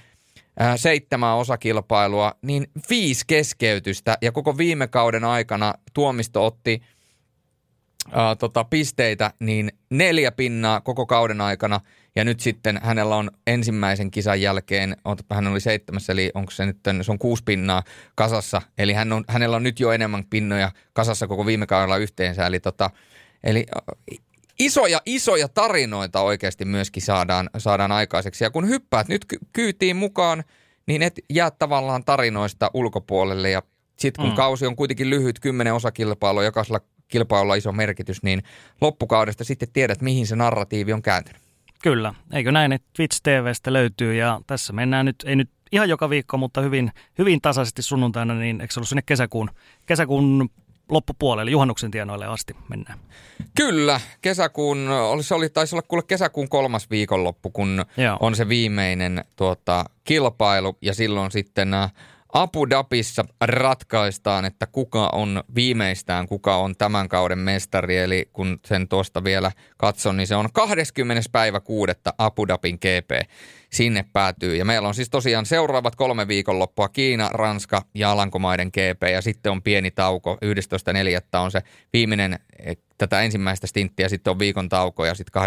ää, 0.60 0.78
seitsemää 0.78 1.36
osakilpailua, 1.36 2.34
niin 2.42 2.68
viisi 2.90 3.24
keskeytystä 3.28 4.18
ja 4.22 4.32
koko 4.32 4.58
viime 4.58 4.88
kauden 4.88 5.24
aikana 5.24 5.74
tuomisto 5.94 6.46
otti 6.46 6.82
ää, 8.12 8.36
tota, 8.36 8.64
pisteitä, 8.64 9.34
niin 9.40 9.72
neljä 9.90 10.32
pinnaa 10.32 10.82
koko 10.82 11.06
kauden 11.06 11.42
aikana– 11.42 11.80
ja 12.16 12.24
nyt 12.24 12.40
sitten 12.40 12.80
hänellä 12.84 13.16
on 13.16 13.32
ensimmäisen 13.48 14.12
kisan 14.12 14.42
jälkeen, 14.42 14.98
hän 15.32 15.48
oli 15.48 15.60
seitsemässä, 15.60 16.14
eli 16.14 16.32
onko 16.34 16.52
se 16.52 16.66
nyt, 16.66 16.78
se 17.02 17.12
on 17.12 17.20
kuusi 17.20 17.44
pinnaa 17.44 17.84
kasassa. 18.16 18.62
Eli 18.78 18.94
hän 18.94 19.14
on, 19.14 19.24
hänellä 19.28 19.56
on 19.56 19.64
nyt 19.64 19.80
jo 19.80 19.92
enemmän 19.92 20.24
pinnoja 20.30 20.72
kasassa 20.94 21.28
koko 21.28 21.46
viime 21.46 21.68
kaudella 21.68 21.98
yhteensä. 21.98 22.48
Eli, 22.48 22.60
tota, 22.60 22.90
eli 23.44 23.66
isoja, 24.66 25.02
isoja 25.06 25.48
tarinoita 25.48 26.22
oikeasti 26.22 26.66
myöskin 26.66 27.04
saadaan, 27.04 27.50
saadaan 27.58 27.92
aikaiseksi. 27.92 28.44
Ja 28.44 28.50
kun 28.50 28.68
hyppäät 28.68 29.08
nyt 29.08 29.26
kyytiin 29.54 29.96
mukaan, 29.96 30.44
niin 30.88 31.02
et 31.02 31.20
jää 31.30 31.52
tavallaan 31.52 32.04
tarinoista 32.06 32.72
ulkopuolelle. 32.74 33.50
Ja 33.50 33.64
sitten 34.00 34.22
kun 34.22 34.32
mm. 34.32 34.36
kausi 34.36 34.66
on 34.66 34.76
kuitenkin 34.76 35.10
lyhyt, 35.10 35.40
kymmenen 35.40 35.74
osakilpailua, 35.74 36.44
jokaisella 36.44 36.80
kilpailulla 37.08 37.56
iso 37.56 37.72
merkitys, 37.72 38.24
niin 38.24 38.44
loppukaudesta 38.82 39.44
sitten 39.44 39.72
tiedät, 39.74 40.02
mihin 40.02 40.28
se 40.28 40.36
narratiivi 40.36 40.94
on 40.94 41.02
kääntynyt. 41.02 41.42
Kyllä, 41.84 42.14
eikö 42.34 42.52
näin, 42.52 42.72
että 42.72 42.88
Twitch 42.96 43.22
TVstä 43.24 43.74
löytyy 43.74 44.14
ja 44.14 44.42
tässä 44.48 44.74
mennään 44.74 45.06
nyt, 45.06 45.16
ei 45.26 45.36
nyt 45.36 45.50
ihan 45.72 45.90
joka 45.90 46.10
viikko, 46.10 46.38
mutta 46.38 46.62
hyvin, 46.62 46.92
hyvin 47.18 47.42
tasaisesti 47.42 47.82
sunnuntaina, 47.82 48.34
niin 48.34 48.62
eikö 48.62 48.74
se 48.74 48.80
ollut 48.80 48.90
sinne 48.90 49.02
kesäkuun, 49.06 49.50
kesäkuun 49.86 50.50
loppupuolelle, 50.92 51.52
juhannuksen 51.52 51.92
tienoille 51.92 52.26
asti 52.26 52.56
mennään. 52.70 53.00
Kyllä, 53.56 54.02
kesäkuun, 54.22 54.90
se 55.22 55.36
oli, 55.36 55.50
taisi 55.50 55.76
olla 55.76 55.86
kuule 55.88 56.04
kesäkuun 56.08 56.50
kolmas 56.50 56.90
viikonloppu, 56.90 57.50
kun 57.50 57.86
Joo. 57.98 58.18
on 58.20 58.36
se 58.36 58.50
viimeinen 58.50 59.26
tuota, 59.36 59.86
kilpailu 60.04 60.78
ja 60.82 60.94
silloin 60.94 61.32
sitten 61.32 61.74
äh, 61.74 61.94
Abu 62.34 62.70
Dhabissa 62.70 63.26
ratkaistaan, 63.42 64.46
että 64.46 64.68
kuka 64.68 65.10
on 65.14 65.44
viimeistään, 65.56 66.28
kuka 66.28 66.56
on 66.56 66.76
tämän 66.76 67.10
kauden 67.10 67.40
mestari. 67.40 67.98
Eli 67.98 68.30
kun 68.34 68.60
sen 68.66 68.88
tuosta 68.88 69.24
vielä 69.24 69.52
katson, 69.78 70.18
niin 70.18 70.28
se 70.28 70.36
on 70.36 70.50
20. 70.54 71.24
päivä 71.32 71.60
kuudetta 71.60 72.14
Abu 72.18 72.48
Dhabin 72.48 72.76
GP 72.76 73.30
sinne 73.74 74.06
päätyy. 74.14 74.56
Ja 74.56 74.66
meillä 74.66 74.88
on 74.88 74.96
siis 74.96 75.10
tosiaan 75.10 75.46
seuraavat 75.46 75.96
kolme 75.96 76.28
viikonloppua 76.28 76.90
Kiina, 76.90 77.30
Ranska 77.34 77.82
ja 77.96 78.12
Alankomaiden 78.12 78.68
GP 78.68 79.04
ja 79.14 79.22
sitten 79.22 79.52
on 79.52 79.62
pieni 79.62 79.92
tauko. 79.92 80.38
11.4. 81.36 81.40
on 81.40 81.52
se 81.52 81.62
viimeinen 81.94 82.40
eh, 82.60 82.78
tätä 82.98 83.22
ensimmäistä 83.22 83.68
stinttiä, 83.68 84.10
sitten 84.10 84.32
on 84.32 84.40
viikon 84.40 84.70
tauko 84.70 85.06
ja 85.06 85.16
sitten 85.16 85.44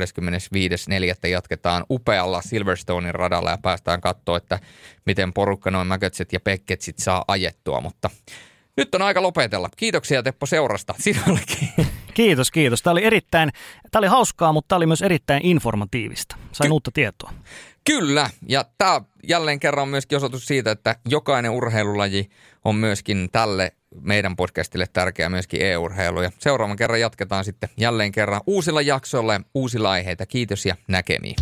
25.4. 1.24 1.28
jatketaan 1.28 1.84
upealla 1.90 2.42
Silverstonein 2.42 3.14
radalla 3.14 3.50
ja 3.50 3.58
päästään 3.62 4.00
katsoa, 4.00 4.36
että 4.36 4.58
miten 5.06 5.32
porukka 5.32 5.70
noin 5.70 5.86
Mäkötset 5.86 6.32
ja 6.32 6.40
Pekketsit 6.40 6.98
saa 6.98 7.24
ajettua, 7.28 7.80
mutta 7.80 8.10
nyt 8.76 8.94
on 8.94 9.02
aika 9.02 9.22
lopetella. 9.22 9.68
Kiitoksia 9.76 10.22
Teppo 10.22 10.46
seurasta 10.46 10.94
sinullekin. 11.04 11.68
Kiitos, 12.14 12.50
kiitos. 12.50 12.82
Tämä 12.82 12.92
oli 12.92 13.04
erittäin, 13.04 13.50
tämä 13.90 14.00
oli 14.00 14.06
hauskaa, 14.06 14.52
mutta 14.52 14.68
tämä 14.68 14.76
oli 14.76 14.86
myös 14.86 15.02
erittäin 15.02 15.46
informatiivista. 15.46 16.36
Sain 16.52 16.68
Ky- 16.68 16.72
uutta 16.72 16.90
tietoa. 16.94 17.32
Kyllä, 17.86 18.30
ja 18.48 18.64
tämä 18.78 19.00
jälleen 19.28 19.60
kerran 19.60 19.82
on 19.82 19.88
myöskin 19.88 20.16
osoitus 20.16 20.46
siitä, 20.46 20.70
että 20.70 20.96
jokainen 21.08 21.50
urheilulaji 21.50 22.30
on 22.64 22.76
myöskin 22.76 23.28
tälle 23.32 23.72
meidän 24.00 24.36
podcastille 24.36 24.86
tärkeä 24.92 25.28
myöskin 25.28 25.62
e-urheilu. 25.62 26.22
Ja 26.22 26.30
seuraavan 26.38 26.76
kerran 26.76 27.00
jatketaan 27.00 27.44
sitten 27.44 27.68
jälleen 27.76 28.12
kerran 28.12 28.40
uusilla 28.46 28.82
jaksoilla 28.82 29.32
ja 29.32 29.40
uusilla 29.54 29.90
aiheita. 29.90 30.26
Kiitos 30.26 30.66
ja 30.66 30.76
näkemiin. 30.88 31.36